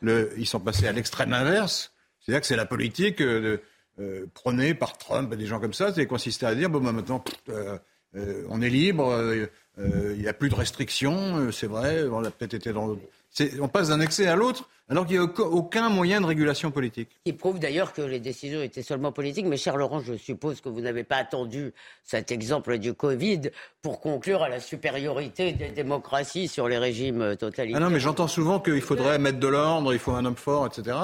le, 0.00 0.32
ils 0.36 0.46
sont 0.46 0.58
passés 0.58 0.88
à 0.88 0.92
l'extrême 0.92 1.32
inverse. 1.32 1.92
C'est-à-dire 2.18 2.40
que 2.40 2.46
c'est 2.46 2.56
la 2.56 2.66
politique 2.66 3.20
euh, 3.20 3.58
euh, 4.00 4.26
prônée 4.34 4.74
par 4.74 4.98
Trump 4.98 5.32
et 5.32 5.36
des 5.36 5.46
gens 5.46 5.60
comme 5.60 5.72
ça, 5.72 5.92
c'est 5.94 6.06
consisté 6.06 6.46
à 6.46 6.54
dire 6.54 6.68
bon 6.68 6.80
bah, 6.80 6.90
maintenant 6.90 7.22
euh, 7.48 7.78
on 8.48 8.60
est 8.60 8.70
libre, 8.70 9.48
il 9.78 10.18
n'y 10.18 10.26
a 10.26 10.32
plus 10.32 10.48
de 10.48 10.54
restrictions, 10.56 11.52
c'est 11.52 11.68
vrai, 11.68 12.04
on 12.10 12.24
a 12.24 12.30
peut-être 12.30 12.54
été 12.54 12.72
dans 12.72 12.96
on 13.60 13.68
passe 13.68 13.88
d'un 13.88 14.00
excès 14.00 14.26
à 14.26 14.36
l'autre 14.36 14.68
alors 14.90 15.06
qu'il 15.06 15.20
n'y 15.20 15.26
a 15.26 15.30
aucun 15.42 15.90
moyen 15.90 16.20
de 16.20 16.26
régulation 16.26 16.70
politique. 16.70 17.10
Il 17.26 17.36
prouve 17.36 17.58
d'ailleurs 17.58 17.92
que 17.92 18.00
les 18.00 18.20
décisions 18.20 18.62
étaient 18.62 18.82
seulement 18.82 19.12
politiques. 19.12 19.44
Mais 19.46 19.58
cher 19.58 19.76
Laurent, 19.76 20.00
je 20.00 20.14
suppose 20.14 20.60
que 20.62 20.70
vous 20.70 20.80
n'avez 20.80 21.04
pas 21.04 21.16
attendu 21.16 21.74
cet 22.04 22.32
exemple 22.32 22.78
du 22.78 22.94
Covid 22.94 23.50
pour 23.82 24.00
conclure 24.00 24.42
à 24.42 24.48
la 24.48 24.60
supériorité 24.60 25.52
des 25.52 25.68
démocraties 25.68 26.48
sur 26.48 26.68
les 26.68 26.78
régimes 26.78 27.36
totalitaires. 27.36 27.80
Ah 27.80 27.84
non, 27.84 27.90
mais 27.90 28.00
j'entends 28.00 28.28
souvent 28.28 28.60
qu'il 28.60 28.80
faudrait 28.80 29.18
mettre 29.18 29.38
de 29.38 29.48
l'ordre, 29.48 29.92
il 29.92 29.98
faut 29.98 30.12
un 30.12 30.24
homme 30.24 30.36
fort, 30.36 30.66
etc. 30.66 30.96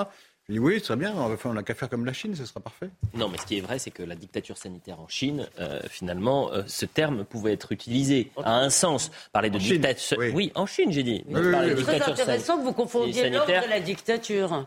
Je 0.49 0.53
dis 0.53 0.59
oui, 0.59 0.79
très 0.83 0.97
bien, 0.97 1.15
on 1.17 1.53
n'a 1.55 1.63
qu'à 1.63 1.75
faire 1.75 1.89
comme 1.89 2.05
la 2.05 2.13
Chine, 2.13 2.37
ce 2.37 2.45
sera 2.45 2.61
parfait. 2.61 2.91
Non, 3.15 3.31
mais 3.31 3.39
ce 3.39 3.47
qui 3.47 3.57
est 3.57 3.63
vrai, 3.63 3.79
c'est 3.79 3.91
que 3.91 4.03
la 4.03 4.15
dictature 4.15 4.59
sanitaire 4.59 5.01
en 5.01 5.09
Chine, 5.09 5.49
euh, 5.59 5.81
finalement, 5.89 6.53
euh, 6.53 6.63
ce 6.67 6.85
terme 6.85 7.25
pouvait 7.25 7.55
être 7.55 7.73
utilisé 7.73 8.31
à 8.43 8.59
un 8.59 8.69
sens. 8.69 9.11
Parler 9.33 9.49
de 9.49 9.57
dictature. 9.57 10.19
Oui. 10.35 10.53
en 10.55 10.67
Chine, 10.67 10.93
j'ai 10.93 11.03
dit. 11.03 11.25
c'est 11.27 11.99
très 11.99 12.13
intéressant 12.13 12.59
que 12.59 12.65
vous 12.65 12.75
confondiez 12.75 13.31
l'ordre 13.31 13.51
et 13.51 13.69
la 13.69 13.81
dictature. 13.81 14.67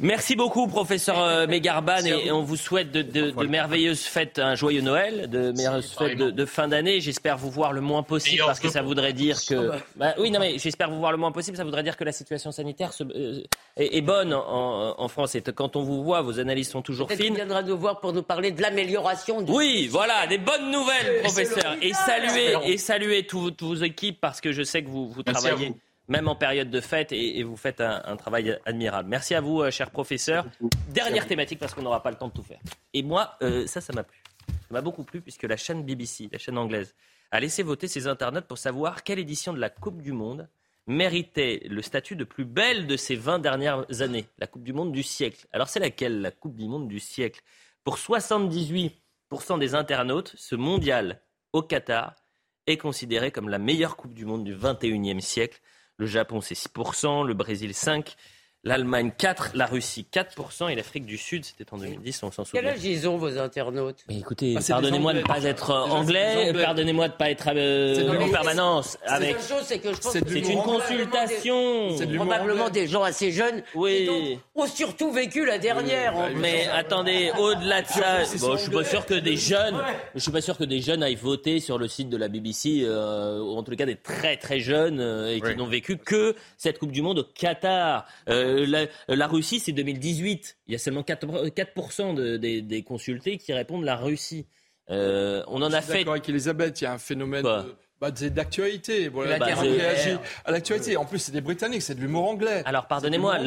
Merci 0.00 0.36
beaucoup, 0.36 0.66
professeur 0.66 1.18
euh, 1.18 1.46
Mégarban, 1.46 2.04
et, 2.04 2.30
on 2.30 2.42
vous 2.42 2.56
souhaite 2.56 2.92
de, 2.92 3.32
merveilleuses 3.46 4.02
fêtes, 4.02 4.38
un 4.38 4.54
joyeux 4.54 4.82
Noël, 4.82 5.28
de 5.30 5.52
merveilleuses 5.52 5.92
fêtes 5.92 6.18
de, 6.18 6.44
fin 6.44 6.68
d'année. 6.68 7.00
J'espère 7.00 7.38
vous 7.38 7.50
voir 7.50 7.72
le 7.72 7.80
moins 7.80 8.02
possible, 8.02 8.42
parce 8.44 8.60
que 8.60 8.68
ça 8.68 8.82
voudrait 8.82 9.14
dire 9.14 9.38
que... 9.46 9.72
Bah, 9.96 10.14
oui, 10.18 10.30
non, 10.30 10.40
mais 10.40 10.58
j'espère 10.58 10.90
vous 10.90 10.98
voir 10.98 11.12
le 11.12 11.18
moins 11.18 11.32
possible, 11.32 11.56
ça 11.56 11.64
voudrait 11.64 11.82
dire 11.82 11.96
que 11.96 12.04
la 12.04 12.12
situation 12.12 12.52
sanitaire 12.52 12.90
euh, 13.00 13.40
est, 13.76 14.00
bonne 14.02 14.34
en, 14.34 15.08
France. 15.08 15.34
Et 15.34 15.42
quand 15.42 15.76
on 15.76 15.82
vous 15.82 16.04
voit, 16.04 16.20
vos 16.20 16.38
analyses 16.38 16.68
sont 16.68 16.82
toujours 16.82 17.10
fines. 17.10 17.20
Il 17.20 17.34
viendra 17.34 17.62
nous 17.62 17.78
voir 17.78 18.00
pour 18.00 18.12
nous 18.12 18.22
parler 18.22 18.50
de 18.50 18.60
l'amélioration. 18.60 19.40
Du... 19.40 19.52
Oui, 19.52 19.88
voilà, 19.90 20.26
des 20.26 20.38
bonnes 20.38 20.70
nouvelles, 20.70 21.22
professeur. 21.22 21.76
Et 21.80 21.92
saluer, 21.94 22.54
et 22.64 22.76
saluer 22.76 23.26
toutes 23.26 23.62
vos 23.62 23.76
équipes, 23.76 24.20
parce 24.20 24.40
que 24.40 24.52
je 24.52 24.62
sais 24.62 24.82
que 24.82 24.88
vous, 24.88 25.08
vous 25.08 25.22
travaillez 25.22 25.72
même 26.08 26.28
en 26.28 26.36
période 26.36 26.70
de 26.70 26.80
fête, 26.80 27.12
et, 27.12 27.42
vous 27.42 27.56
faites 27.56 27.80
un, 27.80 28.16
travail 28.16 28.58
admirable. 28.64 29.08
Merci 29.08 29.34
à 29.34 29.40
vous, 29.40 29.60
euh, 29.60 29.70
cher 29.70 29.90
professeur. 29.90 30.46
Dernière 30.90 31.26
thématique, 31.26 31.58
parce 31.58 31.74
qu'on 31.74 31.82
n'aura 31.82 32.02
pas 32.02 32.10
le 32.10 32.16
temps 32.16 32.28
de 32.28 32.32
tout 32.32 32.42
faire. 32.42 32.60
Et 32.94 33.02
moi, 33.02 33.36
euh, 33.42 33.66
ça, 33.66 33.80
ça 33.80 33.92
m'a 33.92 34.04
plu. 34.04 34.22
Ça 34.48 34.54
m'a 34.70 34.80
beaucoup 34.80 35.04
plu, 35.04 35.20
puisque 35.20 35.42
la 35.44 35.56
chaîne 35.56 35.84
BBC, 35.84 36.28
la 36.32 36.38
chaîne 36.38 36.58
anglaise, 36.58 36.94
a 37.30 37.40
laissé 37.40 37.62
voter 37.62 37.88
ses 37.88 38.06
internautes 38.06 38.46
pour 38.46 38.58
savoir 38.58 39.02
quelle 39.02 39.18
édition 39.18 39.52
de 39.52 39.58
la 39.58 39.70
Coupe 39.70 40.00
du 40.00 40.12
Monde 40.12 40.48
méritait 40.86 41.62
le 41.68 41.82
statut 41.82 42.16
de 42.16 42.24
plus 42.24 42.44
belle 42.44 42.86
de 42.86 42.96
ces 42.96 43.16
20 43.16 43.40
dernières 43.40 43.84
années, 44.00 44.26
la 44.38 44.46
Coupe 44.46 44.62
du 44.62 44.72
Monde 44.72 44.92
du 44.92 45.02
siècle. 45.02 45.46
Alors 45.52 45.68
c'est 45.68 45.80
laquelle, 45.80 46.20
la 46.20 46.30
Coupe 46.30 46.54
du 46.54 46.66
Monde 46.66 46.88
du 46.88 47.00
siècle? 47.00 47.40
Pour 47.84 47.96
78% 47.96 48.92
des 49.58 49.74
internautes, 49.74 50.32
ce 50.36 50.54
mondial 50.54 51.20
au 51.52 51.62
Qatar 51.62 52.14
est 52.66 52.76
considéré 52.76 53.30
comme 53.30 53.48
la 53.48 53.58
meilleure 53.58 53.96
Coupe 53.96 54.14
du 54.14 54.24
Monde 54.24 54.44
du 54.44 54.54
21e 54.54 55.20
siècle. 55.20 55.60
Le 55.98 56.06
Japon, 56.06 56.40
c'est 56.40 56.54
6%, 56.54 57.26
le 57.26 57.34
Brésil, 57.34 57.70
5%, 57.70 58.14
l'Allemagne 58.66 59.12
4, 59.16 59.52
la 59.54 59.66
Russie 59.66 60.06
4% 60.12 60.70
et 60.70 60.74
l'Afrique 60.74 61.06
du 61.06 61.16
Sud, 61.16 61.44
c'était 61.44 61.72
en 61.72 61.78
2010, 61.78 62.22
on 62.24 62.32
s'en 62.32 62.44
souvient. 62.44 62.60
Quel 62.60 62.70
âge 62.72 62.84
ils 62.84 63.08
ont 63.08 63.16
vos 63.16 63.38
internautes? 63.38 64.04
Mais 64.08 64.18
Écoutez, 64.18 64.54
bah, 64.54 64.60
pardonnez-moi 64.66 65.12
de 65.14 65.20
ne 65.20 65.24
pas 65.24 65.40
être 65.44 65.70
anglais, 65.70 66.52
pardonnez-moi 66.52 67.06
de 67.06 67.12
ne 67.12 67.16
pas 67.16 67.30
être 67.30 67.48
euh, 67.54 68.18
en 68.18 68.28
permanence. 68.28 68.98
Avec... 69.06 69.36
C'est 69.40 69.76
une 70.48 70.62
consultation. 70.62 71.96
C'est 71.96 72.12
probablement 72.12 72.68
des 72.68 72.88
gens 72.88 73.04
assez 73.04 73.30
jeunes 73.30 73.62
oui. 73.76 74.06
qui 74.06 74.38
ont 74.56 74.66
surtout 74.66 75.12
vécu 75.12 75.46
la 75.46 75.58
dernière. 75.58 76.14
Mais 76.34 76.66
attendez, 76.66 77.30
au-delà 77.38 77.82
de 77.82 77.86
ça, 77.86 78.24
bon, 78.40 78.56
je 78.56 78.62
suis 78.62 78.72
pas 78.72 78.84
sûr 78.84 79.06
que 79.06 79.14
des 79.14 79.36
jeunes, 79.36 79.80
je 80.16 80.20
suis 80.20 80.32
pas 80.32 80.40
sûr 80.40 80.58
que 80.58 80.64
des 80.64 80.80
jeunes 80.80 81.04
aillent 81.04 81.14
voter 81.14 81.60
sur 81.60 81.78
le 81.78 81.86
site 81.86 82.08
de 82.08 82.16
la 82.16 82.26
BBC, 82.26 82.82
euh, 82.82 83.38
ou 83.38 83.56
en 83.56 83.62
tout 83.62 83.76
cas 83.76 83.86
des 83.86 83.94
très 83.96 84.36
très 84.36 84.58
jeunes 84.58 84.98
euh, 84.98 85.32
et 85.32 85.40
qui 85.40 85.54
n'ont 85.54 85.66
vécu 85.66 85.98
que 85.98 86.34
cette 86.56 86.80
Coupe 86.80 86.90
du 86.90 87.02
Monde 87.02 87.20
au 87.20 87.24
Qatar. 87.24 88.06
Euh, 88.28 88.55
la, 89.08 89.26
Russie, 89.26 89.60
c'est 89.60 89.72
2018. 89.72 90.58
Il 90.66 90.72
y 90.72 90.74
a 90.74 90.78
seulement 90.78 91.02
4%, 91.02 92.38
des, 92.38 92.82
consultés 92.82 93.38
qui 93.38 93.52
répondent 93.52 93.84
la 93.84 93.96
Russie. 93.96 94.46
Euh, 94.90 95.42
on 95.48 95.62
en 95.62 95.72
a 95.72 95.82
fait. 95.82 95.98
D'accord 95.98 96.12
avec 96.12 96.28
Elisabeth, 96.28 96.80
il 96.80 96.84
y 96.84 96.86
a 96.86 96.92
un 96.92 96.98
phénomène. 96.98 97.44
Bah, 97.98 98.10
d'actualité. 98.10 99.08
Voilà, 99.08 99.38
bah, 99.38 99.46
réagit 99.54 100.18
à 100.44 100.50
l'actualité. 100.50 100.98
En 100.98 101.06
plus, 101.06 101.18
c'est 101.18 101.32
des 101.32 101.40
Britanniques, 101.40 101.80
c'est 101.80 101.94
de 101.94 102.00
l'humour 102.00 102.28
anglais. 102.28 102.62
Alors, 102.66 102.86
pardonnez-moi, 102.86 103.38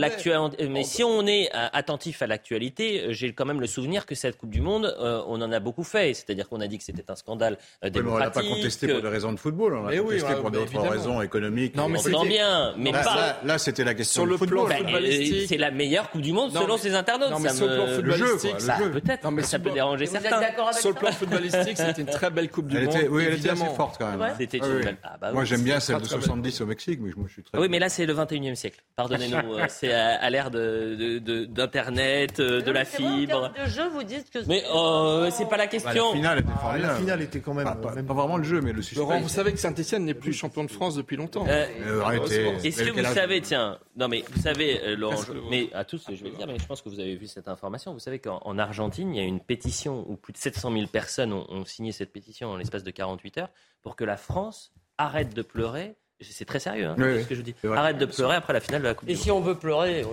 mais 0.69 0.83
si 0.83 1.03
on 1.03 1.27
est 1.27 1.49
euh, 1.53 1.67
attentif 1.71 2.23
à 2.23 2.27
l'actualité, 2.27 3.01
euh, 3.01 3.13
j'ai 3.13 3.31
quand 3.33 3.45
même 3.45 3.61
le 3.61 3.67
souvenir 3.67 4.07
que 4.07 4.15
cette 4.15 4.37
Coupe 4.37 4.49
du 4.49 4.61
Monde, 4.61 4.95
euh, 4.99 5.21
on 5.27 5.39
en 5.41 5.51
a 5.51 5.59
beaucoup 5.59 5.83
fait. 5.83 6.15
C'est-à-dire 6.15 6.49
qu'on 6.49 6.61
a 6.61 6.67
dit 6.67 6.79
que 6.79 6.83
c'était 6.83 7.09
un 7.11 7.15
scandale 7.15 7.59
démocratique. 7.83 8.05
mais 8.05 8.11
on 8.11 8.17
l'a 8.17 8.31
pas 8.31 8.41
contesté 8.41 8.87
pour 8.87 9.01
des 9.03 9.07
raisons 9.07 9.33
de 9.33 9.39
football, 9.39 9.75
on 9.75 9.83
l'a 9.83 9.97
contesté 9.97 10.35
pour 10.35 10.49
d'autres 10.49 10.79
raisons 10.79 11.21
économiques. 11.21 11.75
Non, 11.75 11.87
mais 11.87 11.99
c'est 11.99 12.09
bien, 12.09 12.73
mais 12.75 12.91
là, 12.91 13.03
pas... 13.03 13.37
là, 13.43 13.57
c'était 13.59 13.83
la 13.83 13.93
question 13.93 14.23
sur 14.23 14.31
le 14.31 14.37
plan 14.37 14.65
footballistique. 14.65 15.47
c'est 15.47 15.57
la 15.57 15.69
meilleure 15.69 16.09
Coupe 16.09 16.21
du 16.21 16.33
Monde 16.33 16.51
selon 16.53 16.77
ses 16.77 16.95
internautes. 16.95 17.29
Non, 17.29 17.39
mais 17.39 17.49
sur 17.49 17.67
le 17.67 17.75
plan 17.75 17.87
footballistique, 17.87 18.61
ça 18.61 18.77
peut-être, 18.91 19.31
mais 19.31 19.43
ça 19.43 19.59
peut 19.59 19.71
déranger 19.71 20.07
certains. 20.07 20.41
Sur 20.73 20.89
le 20.89 20.95
plan 20.95 21.11
footballistique, 21.11 21.77
c'était 21.77 22.01
une 22.01 22.07
très 22.07 22.31
belle 22.31 22.49
Coupe 22.49 22.67
du 22.67 22.79
Monde. 22.79 22.97
Oui, 23.11 23.25
elle 23.27 23.35
était 23.35 23.51
assez 23.51 23.75
forte 23.75 23.97
quand 23.99 24.17
même. 24.17 24.38
C'était 24.39 24.57
une 24.57 24.81
belle 24.81 24.97
bah 25.19 25.31
Moi, 25.31 25.43
j'aime 25.43 25.63
bien 25.63 25.79
celle 25.79 25.99
de 25.99 26.05
70 26.05 26.61
au 26.61 26.65
Mexique, 26.65 26.99
mais 27.01 27.11
je 27.27 27.31
suis 27.31 27.43
très. 27.43 27.57
Oui, 27.57 27.67
mais 27.69 27.79
là, 27.79 27.89
c'est 27.89 28.05
le 28.05 28.13
21e 28.13 28.55
siècle. 28.55 28.81
Pardonnez-nous. 28.95 29.39
Euh, 29.59 29.65
c'est 29.67 29.91
à, 29.91 30.29
l'ère 30.29 30.51
d'Internet, 30.51 32.37
de, 32.39 32.61
de, 32.61 32.71
la 32.71 32.85
fibre. 32.85 33.51
de 33.51 33.69
jeu, 33.69 33.87
vous 33.89 34.03
dites 34.03 34.29
que. 34.29 34.39
Mais 34.47 34.63
oh, 34.71 35.25
c'est 35.31 35.47
pas 35.47 35.57
la 35.57 35.67
question. 35.67 35.91
Bah, 35.91 35.99
la 36.13 36.15
finale 36.15 36.39
était 36.39 36.49
ah, 36.61 36.77
La 36.77 36.95
finale 36.95 37.21
était 37.21 37.39
quand 37.39 37.53
même. 37.53 37.65
Pas, 37.65 38.13
vraiment 38.13 38.37
le 38.37 38.43
jeu, 38.43 38.61
mais 38.61 38.71
le 38.71 38.81
suspense. 38.81 39.07
Laurent, 39.07 39.19
vous 39.19 39.29
savez 39.29 39.51
que 39.51 39.57
Saint-Etienne 39.57 40.05
n'est 40.05 40.13
plus 40.13 40.33
champion 40.33 40.63
de 40.63 40.71
France 40.71 40.95
depuis 40.95 41.17
longtemps. 41.17 41.45
Euh, 41.47 41.65
euh 41.81 42.01
arrêtez. 42.01 42.47
Est-ce 42.63 42.83
que 42.83 42.91
vous 42.91 43.13
savez, 43.13 43.41
tiens, 43.41 43.79
non, 43.97 44.07
mais 44.07 44.23
vous 44.31 44.41
savez, 44.41 44.79
euh, 44.83 44.95
Laurent, 44.95 45.21
mais 45.49 45.69
à 45.73 45.83
tous, 45.83 46.05
je 46.09 46.23
vais 46.23 46.29
le 46.29 46.37
dire, 46.37 46.47
mais 46.47 46.59
je 46.59 46.65
pense 46.65 46.81
que 46.81 46.89
vous 46.89 46.99
avez 46.99 47.15
vu 47.15 47.27
cette 47.27 47.47
information. 47.47 47.93
Vous 47.93 47.99
savez 47.99 48.19
qu'en 48.19 48.57
Argentine, 48.57 49.13
il 49.13 49.17
y 49.17 49.21
a 49.21 49.27
une 49.27 49.41
pétition 49.41 50.05
où 50.07 50.15
plus 50.15 50.33
de 50.33 50.37
700 50.37 50.71
000 50.71 50.87
personnes 50.87 51.33
ont, 51.33 51.45
ont 51.49 51.65
signé 51.65 51.91
cette 51.91 52.11
pétition 52.11 52.49
en 52.49 52.57
l'espace 52.57 52.83
de 52.83 52.91
48 52.91 53.37
heures 53.39 53.49
pour 53.81 53.95
que 53.95 54.03
la 54.03 54.17
France 54.17 54.73
arrête 54.97 55.33
de 55.33 55.41
pleurer. 55.41 55.95
C'est 56.21 56.45
très 56.45 56.59
sérieux, 56.59 56.85
hein, 56.87 56.95
ce 56.97 57.27
que 57.27 57.35
je 57.35 57.41
dis. 57.41 57.55
Arrête 57.63 57.97
de 57.97 58.05
pleurer 58.05 58.35
après 58.35 58.51
la 58.51 58.59
finale 58.59 58.81
de 58.81 58.87
la 58.87 58.93
Coupe 58.93 59.07
Et 59.09 59.15
si 59.15 59.31
on 59.31 59.39
veut 59.39 59.55
pleurer 59.55 60.03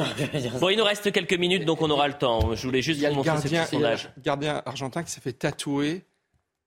Bon, 0.60 0.68
il 0.68 0.76
nous 0.76 0.84
reste 0.84 1.10
quelques 1.10 1.34
minutes, 1.34 1.64
donc 1.64 1.82
on 1.82 1.90
aura 1.90 2.06
le 2.06 2.14
temps. 2.14 2.54
Je 2.54 2.66
voulais 2.66 2.82
juste 2.82 3.04
vous 3.04 3.14
montrer 3.14 3.36
ce 3.38 3.48
petit 3.48 3.70
sondage. 3.70 4.10
gardien 4.18 4.62
argentin 4.64 5.02
qui 5.02 5.10
s'est 5.10 5.20
fait 5.20 5.32
tatouer 5.32 6.04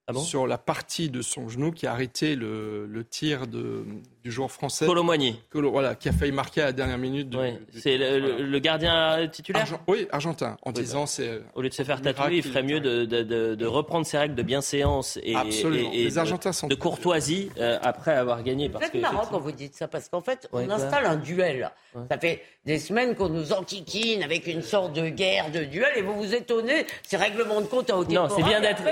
ah 0.06 0.14
sur 0.18 0.46
la 0.46 0.58
partie 0.58 1.08
de 1.08 1.22
son 1.22 1.48
genou 1.48 1.72
qui 1.72 1.86
a 1.86 1.92
arrêté 1.92 2.34
le, 2.34 2.86
le 2.86 3.04
tir 3.04 3.46
de, 3.46 3.84
du 4.22 4.30
joueur 4.30 4.50
français. 4.50 4.86
Colomboigny. 4.86 5.40
voilà, 5.52 5.94
qui 5.94 6.08
a 6.08 6.12
failli 6.12 6.32
marquer 6.32 6.62
à 6.62 6.66
la 6.66 6.72
dernière 6.72 6.98
minute. 6.98 7.34
c'est 7.72 7.96
le, 7.96 8.58
gardien 8.58 9.28
titulaire 9.28 9.66
Oui, 9.86 10.06
argentin. 10.12 10.56
En 10.62 10.72
disant, 10.72 11.06
c'est. 11.06 11.42
Au 11.54 11.62
lieu 11.62 11.68
de 11.68 11.74
se 11.74 11.82
faire 11.82 12.00
tatouer, 12.02 12.36
il 12.36 12.42
ferait 12.42 12.62
mieux 12.62 12.80
de, 12.80 13.04
de, 13.04 13.54
de, 13.54 13.66
reprendre 13.66 14.04
ses 14.04 14.18
règles 14.18 14.34
de 14.34 14.42
bienséance 14.42 15.18
et, 15.22 15.32
et, 15.32 16.04
Les 16.04 16.18
Argentins 16.18 16.52
sont 16.52 16.66
de 16.66 16.74
courtoisie 16.74 17.50
euh, 17.58 17.78
après 17.82 18.12
avoir 18.12 18.42
gagné. 18.42 18.70
C'est 18.92 19.00
marrant 19.00 19.26
quand 19.30 19.38
vous 19.38 19.52
dites 19.52 19.74
ça, 19.74 19.88
parce 19.88 20.08
qu'en 20.08 20.20
fait, 20.20 20.48
on 20.52 20.68
installe 20.68 21.06
un 21.06 21.16
duel. 21.16 21.70
Ça 22.10 22.18
fait 22.18 22.42
des 22.64 22.78
semaines 22.78 23.14
qu'on 23.14 23.28
nous 23.28 23.52
enquiquine 23.52 24.22
avec 24.22 24.46
une 24.46 24.62
sorte 24.62 24.92
de 24.92 25.08
guerre 25.08 25.50
de 25.50 25.64
duel 25.64 25.90
et 25.96 26.02
vous 26.02 26.14
vous 26.14 26.34
étonnez, 26.34 26.86
ces 27.02 27.16
règlements 27.16 27.60
de 27.60 27.66
compte 27.66 27.90
à 27.90 27.96
haute 27.96 28.10
Non, 28.10 28.28
c'est 28.28 28.42
bien 28.42 28.60
d'être. 28.60 28.82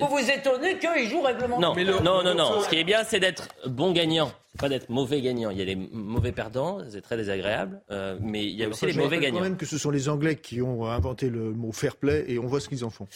Vous 0.00 0.08
vous 0.08 0.30
étonnez 0.30 0.78
qu'ils 0.78 1.08
jouent 1.08 1.22
règlement 1.22 1.58
de 1.58 1.64
compte. 1.64 2.04
Non, 2.04 2.22
non, 2.22 2.34
non. 2.34 2.60
Ce 2.60 2.68
qui 2.68 2.76
est 2.76 2.84
bien, 2.84 3.02
c'est 3.04 3.20
d'être 3.20 3.48
bon 3.66 3.92
gagnant 3.92 4.30
pas 4.58 4.68
d'être 4.68 4.88
mauvais 4.88 5.20
gagnant. 5.20 5.50
Il 5.50 5.58
y 5.58 5.62
a 5.62 5.64
les 5.64 5.76
mauvais 5.76 6.32
perdants, 6.32 6.78
c'est 6.88 7.00
très 7.00 7.16
désagréable, 7.16 7.80
euh, 7.90 8.18
mais 8.20 8.44
il 8.44 8.52
y 8.52 8.64
a 8.64 8.68
aussi 8.68 8.86
les 8.86 8.94
mauvais 8.94 9.18
gagnants. 9.18 9.38
quand 9.38 9.44
même 9.44 9.56
que 9.56 9.66
ce 9.66 9.78
sont 9.78 9.90
les 9.90 10.08
Anglais 10.08 10.36
qui 10.36 10.62
ont 10.62 10.86
inventé 10.86 11.28
le 11.28 11.52
mot 11.52 11.72
fair 11.72 11.96
play 11.96 12.24
et 12.28 12.38
on 12.38 12.46
voit 12.46 12.60
ce 12.60 12.68
qu'ils 12.68 12.84
en 12.84 12.90
font. 12.90 13.06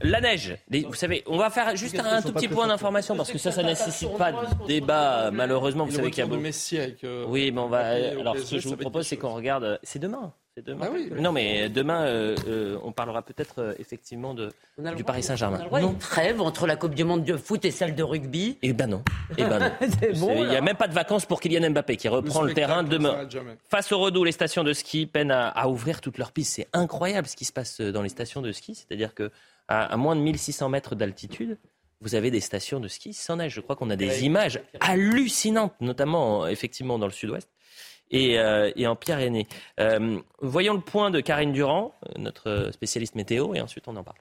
La 0.00 0.20
neige, 0.20 0.56
vous 0.70 0.94
savez, 0.94 1.22
on 1.26 1.36
va 1.36 1.50
faire 1.50 1.74
juste 1.76 1.98
un, 1.98 2.22
tout 2.22 2.32
petit 2.32 2.48
point 2.48 2.66
d'information 2.66 3.16
parce 3.16 3.30
que 3.30 3.38
ça, 3.38 3.50
ça 3.50 3.62
nécessite 3.62 4.16
pas 4.16 4.32
de 4.32 4.66
débat, 4.66 5.30
malheureusement. 5.30 5.84
Vous 5.84 5.92
savez 5.92 6.10
qu'il 6.10 6.20
y 6.20 6.22
a 6.22 6.26
beaucoup. 6.26 6.42
Euh, 7.04 7.24
oui, 7.28 7.50
mais 7.52 7.60
on 7.60 7.68
va. 7.68 7.78
Alors, 7.78 8.36
ce 8.38 8.54
que 8.54 8.60
je 8.60 8.68
vous 8.68 8.76
propose, 8.76 9.06
c'est 9.06 9.16
qu'on 9.16 9.34
regarde. 9.34 9.78
C'est 9.82 9.98
demain. 9.98 10.32
Demain. 10.64 10.88
Ah 10.90 11.20
non, 11.20 11.32
mais 11.32 11.68
demain, 11.68 12.06
euh, 12.06 12.34
euh, 12.48 12.78
on 12.82 12.90
parlera 12.90 13.20
peut-être 13.20 13.58
euh, 13.58 13.74
effectivement 13.78 14.32
de, 14.32 14.50
du 14.96 15.04
Paris 15.04 15.22
Saint-Germain. 15.22 15.60
On 15.70 15.74
a 15.74 15.82
une 15.82 15.98
trêve 15.98 16.40
entre 16.40 16.66
la 16.66 16.76
Coupe 16.76 16.94
du 16.94 17.04
Monde 17.04 17.24
de 17.24 17.36
foot 17.36 17.62
et 17.66 17.70
celle 17.70 17.94
de 17.94 18.02
rugby. 18.02 18.56
Eh 18.62 18.72
ben 18.72 18.86
non. 18.86 19.02
Eh 19.36 19.44
ben 19.44 19.58
non. 19.58 19.70
Il 20.34 20.48
n'y 20.48 20.56
a 20.56 20.62
même 20.62 20.76
pas 20.76 20.88
de 20.88 20.94
vacances 20.94 21.26
pour 21.26 21.40
Kylian 21.40 21.70
Mbappé 21.70 21.98
qui 21.98 22.08
reprend 22.08 22.40
le, 22.40 22.54
terrain 22.54 22.82
demain. 22.82 23.28
Face 23.68 23.92
au 23.92 23.98
Redoux, 23.98 24.24
les 24.24 24.32
stations 24.32 24.64
de 24.64 24.72
ski 24.72 25.04
peinent 25.04 25.30
à, 25.30 25.68
ouvrir 25.68 26.00
toutes 26.00 26.16
leurs 26.16 26.32
pistes. 26.32 26.54
C'est 26.54 26.68
incroyable 26.72 27.28
ce 27.28 27.36
qui 27.36 27.44
se 27.44 27.52
passe 27.52 27.82
dans 27.82 28.00
les 28.00 28.08
stations 28.08 28.40
de 28.40 28.50
ski. 28.50 28.74
C'est-à-dire 28.74 29.14
que 29.14 29.30
à, 29.68 29.94
moins 29.98 30.16
de 30.16 30.22
1600 30.22 30.70
mètres 30.70 30.94
d'altitude, 30.94 31.58
vous 32.00 32.14
avez 32.14 32.30
des 32.30 32.40
stations 32.40 32.80
de 32.80 32.88
ski 32.88 33.12
sans 33.12 33.36
neige. 33.36 33.52
Je 33.52 33.60
crois 33.60 33.76
qu'on 33.76 33.90
a 33.90 33.96
des 33.96 34.24
images 34.24 34.62
hallucinantes, 34.80 35.74
notamment 35.82 36.46
effectivement 36.46 36.98
dans 36.98 37.06
le 37.06 37.12
sud-ouest 37.12 37.50
et, 38.10 38.38
euh, 38.38 38.70
et 38.76 38.86
en 38.86 38.96
Pyrénées. 38.96 39.46
Euh, 39.80 40.18
voyons 40.40 40.74
le 40.74 40.80
point 40.80 41.10
de 41.10 41.20
Karine 41.20 41.52
Durand, 41.52 41.94
notre 42.18 42.70
spécialiste 42.72 43.14
météo, 43.14 43.54
et 43.54 43.60
ensuite 43.60 43.88
on 43.88 43.96
en 43.96 44.04
parle. 44.04 44.18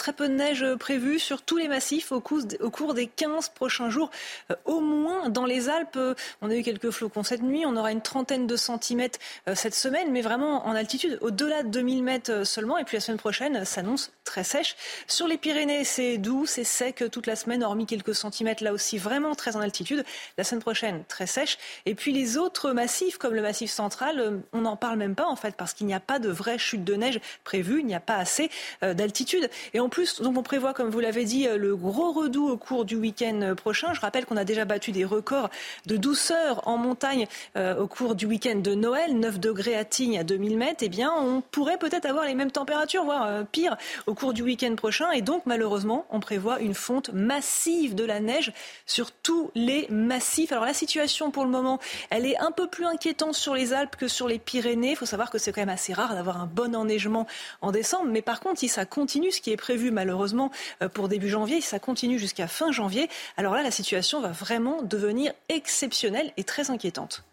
Très 0.00 0.14
peu 0.14 0.28
de 0.28 0.32
neige 0.32 0.64
prévue 0.76 1.18
sur 1.18 1.42
tous 1.42 1.58
les 1.58 1.68
massifs 1.68 2.10
au, 2.10 2.20
cours 2.20 2.94
des 2.94 3.06
15 3.06 3.50
prochains 3.50 3.90
jours. 3.90 4.10
Euh, 4.50 4.54
au 4.64 4.80
moins 4.80 5.28
dans 5.28 5.44
les 5.44 5.68
Alpes, 5.68 5.96
euh, 5.96 6.14
on 6.40 6.48
a 6.48 6.54
eu 6.54 6.62
quelques 6.62 6.90
flocons 6.90 7.22
cette 7.22 7.42
nuit. 7.42 7.66
On 7.66 7.76
aura 7.76 7.92
une 7.92 8.00
trentaine 8.00 8.46
de 8.46 8.56
centimètres 8.56 9.18
euh, 9.46 9.54
cette 9.54 9.74
semaine, 9.74 10.10
mais 10.10 10.22
vraiment 10.22 10.66
en 10.66 10.74
altitude, 10.74 11.18
au-delà 11.20 11.64
de 11.64 11.68
2000 11.68 12.02
mètres 12.02 12.46
seulement. 12.46 12.78
Et 12.78 12.84
puis 12.84 12.96
la 12.96 13.02
semaine 13.02 13.18
prochaine 13.18 13.66
s'annonce 13.66 14.10
très 14.24 14.42
sèche. 14.42 14.74
Sur 15.06 15.28
les 15.28 15.36
Pyrénées, 15.36 15.84
c'est 15.84 16.16
doux, 16.16 16.46
c'est 16.46 16.64
sec 16.64 17.04
toute 17.12 17.26
la 17.26 17.36
semaine, 17.36 17.62
hormis 17.62 17.84
quelques 17.84 18.14
centimètres 18.14 18.64
là 18.64 18.72
aussi, 18.72 18.96
vraiment 18.96 19.34
très 19.34 19.54
en 19.54 19.60
altitude. 19.60 20.02
La 20.38 20.44
semaine 20.44 20.62
prochaine, 20.62 21.04
très 21.08 21.26
sèche. 21.26 21.58
Et 21.84 21.94
puis 21.94 22.14
les 22.14 22.38
autres 22.38 22.72
massifs, 22.72 23.18
comme 23.18 23.34
le 23.34 23.42
massif 23.42 23.70
central, 23.70 24.40
on 24.54 24.62
n'en 24.62 24.78
parle 24.78 24.96
même 24.96 25.14
pas 25.14 25.26
en 25.26 25.36
fait, 25.36 25.56
parce 25.56 25.74
qu'il 25.74 25.86
n'y 25.86 25.94
a 25.94 26.00
pas 26.00 26.18
de 26.18 26.30
vraie 26.30 26.56
chute 26.56 26.84
de 26.84 26.94
neige 26.94 27.20
prévue. 27.44 27.80
Il 27.80 27.86
n'y 27.86 27.94
a 27.94 28.00
pas 28.00 28.16
assez 28.16 28.50
d'altitude. 28.80 29.50
Plus, 29.90 30.22
donc 30.22 30.38
on 30.38 30.42
prévoit, 30.42 30.72
comme 30.72 30.88
vous 30.88 31.00
l'avez 31.00 31.24
dit, 31.24 31.46
le 31.46 31.76
gros 31.76 32.12
redout 32.12 32.48
au 32.48 32.56
cours 32.56 32.86
du 32.86 32.96
week-end 32.96 33.54
prochain. 33.54 33.92
Je 33.92 34.00
rappelle 34.00 34.24
qu'on 34.24 34.38
a 34.38 34.44
déjà 34.44 34.64
battu 34.64 34.92
des 34.92 35.04
records 35.04 35.50
de 35.84 35.98
douceur 35.98 36.66
en 36.66 36.78
montagne 36.78 37.26
au 37.56 37.86
cours 37.86 38.14
du 38.14 38.24
week-end 38.24 38.56
de 38.56 38.74
Noël, 38.74 39.18
9 39.18 39.38
degrés 39.38 39.76
à 39.76 39.84
Tignes 39.84 40.18
à 40.18 40.24
2000 40.24 40.56
mètres. 40.56 40.82
Eh 40.82 40.88
bien, 40.88 41.12
on 41.14 41.42
pourrait 41.42 41.76
peut-être 41.76 42.06
avoir 42.06 42.24
les 42.24 42.34
mêmes 42.34 42.50
températures, 42.50 43.04
voire 43.04 43.44
pire, 43.46 43.76
au 44.06 44.14
cours 44.14 44.32
du 44.32 44.42
week-end 44.42 44.74
prochain. 44.76 45.10
Et 45.10 45.20
donc, 45.22 45.42
malheureusement, 45.44 46.06
on 46.10 46.20
prévoit 46.20 46.60
une 46.60 46.74
fonte 46.74 47.12
massive 47.12 47.94
de 47.94 48.04
la 48.04 48.20
neige 48.20 48.52
sur 48.86 49.10
tous 49.10 49.50
les 49.54 49.86
massifs. 49.90 50.52
Alors 50.52 50.64
la 50.64 50.74
situation 50.74 51.30
pour 51.30 51.44
le 51.44 51.50
moment, 51.50 51.80
elle 52.10 52.26
est 52.26 52.38
un 52.38 52.52
peu 52.52 52.68
plus 52.68 52.86
inquiétante 52.86 53.34
sur 53.34 53.54
les 53.54 53.72
Alpes 53.72 53.96
que 53.96 54.08
sur 54.08 54.28
les 54.28 54.38
Pyrénées. 54.38 54.90
Il 54.90 54.96
faut 54.96 55.06
savoir 55.06 55.30
que 55.30 55.38
c'est 55.38 55.52
quand 55.52 55.62
même 55.62 55.68
assez 55.68 55.92
rare 55.92 56.14
d'avoir 56.14 56.40
un 56.40 56.46
bon 56.46 56.76
enneigement 56.76 57.26
en 57.60 57.72
décembre. 57.72 58.06
Mais 58.10 58.22
par 58.22 58.40
contre, 58.40 58.60
si 58.60 58.68
ça 58.68 58.84
continue, 58.84 59.32
ce 59.32 59.40
qui 59.40 59.50
est 59.50 59.56
prévu 59.56 59.79
malheureusement 59.88 60.50
euh, 60.82 60.88
pour 60.88 61.08
début 61.08 61.28
janvier, 61.28 61.60
ça 61.62 61.78
continue 61.78 62.18
jusqu'à 62.18 62.46
fin 62.46 62.72
janvier, 62.72 63.08
alors 63.36 63.54
là, 63.54 63.62
la 63.62 63.70
situation 63.70 64.20
va 64.20 64.32
vraiment 64.32 64.82
devenir 64.82 65.32
exceptionnelle 65.48 66.32
et 66.36 66.44
très 66.44 66.70
inquiétante. 66.70 67.24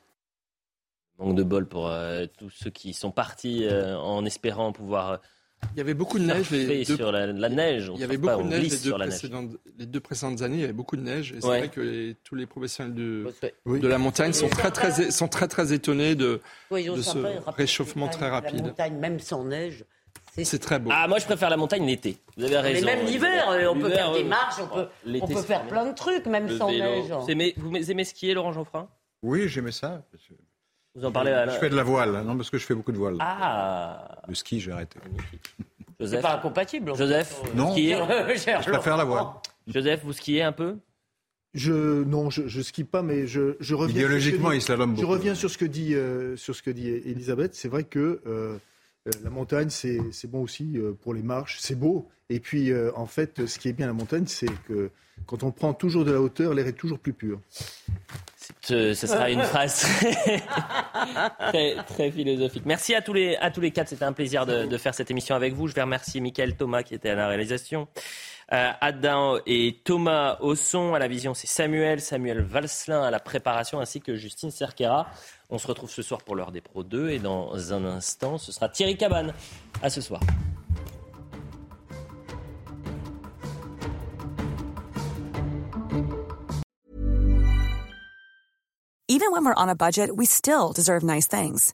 Manque 1.19 1.35
de 1.35 1.43
bol 1.43 1.67
pour 1.67 1.87
euh, 1.87 2.25
tous 2.37 2.49
ceux 2.51 2.69
qui 2.69 2.93
sont 2.93 3.11
partis 3.11 3.65
euh, 3.65 3.97
en 3.97 4.23
espérant 4.23 4.71
pouvoir 4.71 5.19
il 5.73 5.77
y 5.77 5.81
avait 5.81 5.93
beaucoup 5.93 6.19
de 6.19 6.25
neige. 6.25 6.49
Les 6.51 6.85
deux... 6.85 6.95
sur 6.95 7.11
la, 7.11 7.49
neige. 7.49 7.91
il 7.93 7.99
y 7.99 8.03
avait 8.03 8.17
beaucoup 8.17 8.43
de 8.43 8.47
neige, 8.47 8.69
les 8.69 8.77
deux, 8.77 8.95
les 9.77 9.85
deux, 9.85 9.99
précédentes 9.99 10.41
années. 10.41 10.57
Il 10.57 10.61
y 10.61 10.63
avait 10.63 10.73
beaucoup 10.73 10.95
de 10.95 11.01
neige. 11.01 11.33
Et 11.33 11.41
c'est 11.41 11.47
vrai 11.47 11.69
que 11.69 12.13
tous 12.23 12.35
les 12.35 12.45
professionnels 12.45 12.93
de, 12.93 13.25
de 13.65 13.87
la 13.87 13.97
montagne 13.97 14.33
sont 14.33 14.49
très, 14.49 14.71
très, 14.71 15.11
sont 15.11 15.27
très, 15.27 15.47
très 15.47 15.73
étonnés 15.73 16.15
de, 16.15 16.41
de 16.71 17.01
ce 17.01 17.49
réchauffement 17.49 18.07
très 18.07 18.29
rapide. 18.29 18.57
La 18.57 18.67
montagne, 18.67 18.97
même 18.97 19.19
sans 19.19 19.43
neige. 19.43 19.83
C'est 20.43 20.59
très 20.59 20.79
beau. 20.79 20.89
Ah, 20.93 21.07
moi, 21.07 21.19
je 21.19 21.25
préfère 21.25 21.49
la 21.49 21.57
montagne 21.57 21.85
l'été. 21.85 22.17
Vous 22.37 22.43
avez 22.45 22.57
raison. 22.57 22.85
Mais 22.85 22.95
même 22.95 23.05
l'hiver, 23.05 23.45
on 23.71 23.79
peut 23.79 23.89
faire 23.89 24.13
des 24.13 24.23
marches, 24.23 24.59
on 24.61 24.67
peut, 24.67 24.87
on 25.21 25.27
peut 25.27 25.41
faire 25.41 25.63
plein 25.67 25.85
de 25.85 25.93
trucs, 25.93 26.25
même 26.25 26.49
sans 26.57 26.71
neige. 26.71 27.11
Vous 27.11 27.31
aimez, 27.31 27.53
vous 27.57 27.91
aimez 27.91 28.03
skier, 28.03 28.33
Laurent 28.33 28.51
Geoffrin? 28.53 28.87
Oui, 29.23 29.47
j'aimais 29.47 29.71
ça. 29.71 30.03
Vous 30.95 31.05
en 31.05 31.11
parlez 31.11 31.31
à 31.31 31.47
Je 31.47 31.59
fais 31.59 31.69
de 31.69 31.75
la 31.75 31.83
voile, 31.83 32.23
non 32.23 32.35
parce 32.35 32.49
que 32.49 32.57
je 32.57 32.65
fais 32.65 32.73
beaucoup 32.75 32.91
de 32.91 32.97
voile. 32.97 33.17
Ah 33.19 34.19
Le 34.27 34.35
ski, 34.35 34.59
j'ai 34.59 34.71
arrêté. 34.71 34.99
C'est 36.03 36.21
pas 36.21 36.35
incompatible. 36.35 36.95
Joseph, 36.95 37.41
non, 37.55 37.71
skiez 37.71 37.95
je 37.97 38.69
préfère 38.69 38.97
la 38.97 39.03
voile. 39.03 39.25
Joseph, 39.67 40.01
vous 40.03 40.13
skiez 40.13 40.43
un 40.43 40.51
peu? 40.51 40.77
Je, 41.53 42.03
non, 42.03 42.29
je, 42.29 42.47
je 42.47 42.61
skie 42.61 42.83
pas, 42.83 43.01
mais 43.01 43.25
je, 43.25 43.55
je 43.59 43.73
reviens. 43.73 43.95
Idéologiquement, 43.95 44.51
il 44.51 44.61
slalom 44.61 44.91
beaucoup. 44.91 45.01
Je 45.01 45.05
reviens 45.07 45.33
sur 45.33 45.49
ce 45.49 45.57
que 45.57 45.65
dit, 45.65 45.95
euh, 45.95 46.35
sur 46.37 46.55
ce 46.55 46.61
que 46.61 46.69
dit 46.69 46.87
Elisabeth. 46.87 47.55
C'est 47.55 47.67
vrai 47.67 47.83
que 47.83 47.99
euh, 47.99 48.19
euh, 48.27 48.57
la 49.23 49.29
montagne, 49.29 49.69
c'est 49.69 50.27
bon 50.27 50.41
aussi 50.41 50.77
pour 51.01 51.13
les 51.13 51.23
marches. 51.23 51.57
C'est 51.59 51.75
beau. 51.75 52.07
Et 52.29 52.39
puis, 52.39 52.71
en 52.95 53.05
fait, 53.05 53.45
ce 53.45 53.59
qui 53.59 53.69
est 53.69 53.73
bien 53.73 53.85
à 53.85 53.89
la 53.89 53.93
montagne, 53.93 54.25
c'est 54.27 54.51
que 54.67 54.91
quand 55.25 55.43
on 55.43 55.51
prend 55.51 55.73
toujours 55.73 56.05
de 56.05 56.11
la 56.11 56.21
hauteur, 56.21 56.53
l'air 56.53 56.67
est 56.67 56.73
toujours 56.73 56.99
plus 56.99 57.13
pur. 57.13 57.39
Ce, 58.61 58.93
sera 58.93 59.29
une 59.29 59.41
phrase 59.43 59.85
très, 61.39 61.75
très, 61.87 62.11
philosophique. 62.11 62.63
Merci 62.65 62.95
à 62.95 63.01
tous 63.01 63.13
les, 63.13 63.35
à 63.37 63.51
tous 63.51 63.61
les 63.61 63.71
quatre. 63.71 63.89
C'était 63.89 64.05
un 64.05 64.13
plaisir 64.13 64.45
de, 64.45 64.77
faire 64.77 64.93
cette 64.93 65.11
émission 65.11 65.35
avec 65.35 65.53
vous. 65.53 65.67
Je 65.67 65.73
vais 65.73 65.81
remercier 65.81 66.21
Michael 66.21 66.55
Thomas 66.55 66.83
qui 66.83 66.95
était 66.95 67.09
à 67.09 67.15
la 67.15 67.27
réalisation. 67.27 67.87
Euh, 68.53 68.71
Adam 68.79 69.39
et 69.45 69.81
Thomas 69.83 70.37
au 70.39 70.55
son. 70.55 70.93
À 70.93 70.99
la 70.99 71.07
vision, 71.07 71.33
c'est 71.33 71.47
Samuel, 71.47 71.99
Samuel 71.99 72.41
Valslin 72.41 73.03
à 73.03 73.11
la 73.11 73.19
préparation, 73.19 73.81
ainsi 73.81 73.99
que 73.99 74.15
Justine 74.15 74.51
Cerquera. 74.51 75.07
On 75.49 75.57
se 75.57 75.67
retrouve 75.67 75.89
ce 75.89 76.01
soir 76.01 76.21
pour 76.23 76.35
l'heure 76.35 76.51
des 76.51 76.59
Pro 76.59 76.83
2 76.83 77.09
et 77.09 77.19
dans 77.19 77.73
un 77.73 77.85
instant, 77.85 78.37
ce 78.37 78.51
sera 78.51 78.67
Thierry 78.67 78.97
Cabane. 78.97 79.33
À 79.81 79.89
ce 79.89 80.01
soir. 80.01 80.19
Even 89.09 89.31
when 89.31 89.45
we're 89.45 89.53
on 89.55 89.69
a 89.69 89.75
budget, 89.75 90.15
we 90.15 90.25
still 90.25 90.73
deserve 90.73 91.01
nice 91.01 91.27
things. 91.27 91.73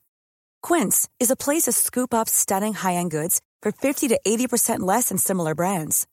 Quince 0.62 1.10
is 1.20 1.32
a 1.32 1.36
place 1.36 1.64
to 1.64 1.72
scoop 1.72 2.14
up 2.14 2.30
stunning 2.30 2.74
high-end 2.74 3.12
goods 3.12 3.42
for 3.62 3.72
50 3.72 4.08
to 4.10 4.20
80% 4.26 4.82
less 4.82 5.10
than 5.10 5.18
similar 5.18 5.56
brands. 5.56 6.06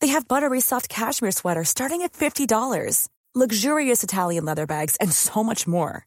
They 0.00 0.08
have 0.08 0.28
buttery 0.28 0.60
soft 0.60 0.88
cashmere 0.88 1.32
sweaters 1.32 1.68
starting 1.68 2.02
at 2.02 2.12
$50, 2.12 3.08
luxurious 3.34 4.04
Italian 4.04 4.44
leather 4.44 4.66
bags, 4.66 4.96
and 5.00 5.12
so 5.12 5.42
much 5.42 5.66
more. 5.66 6.06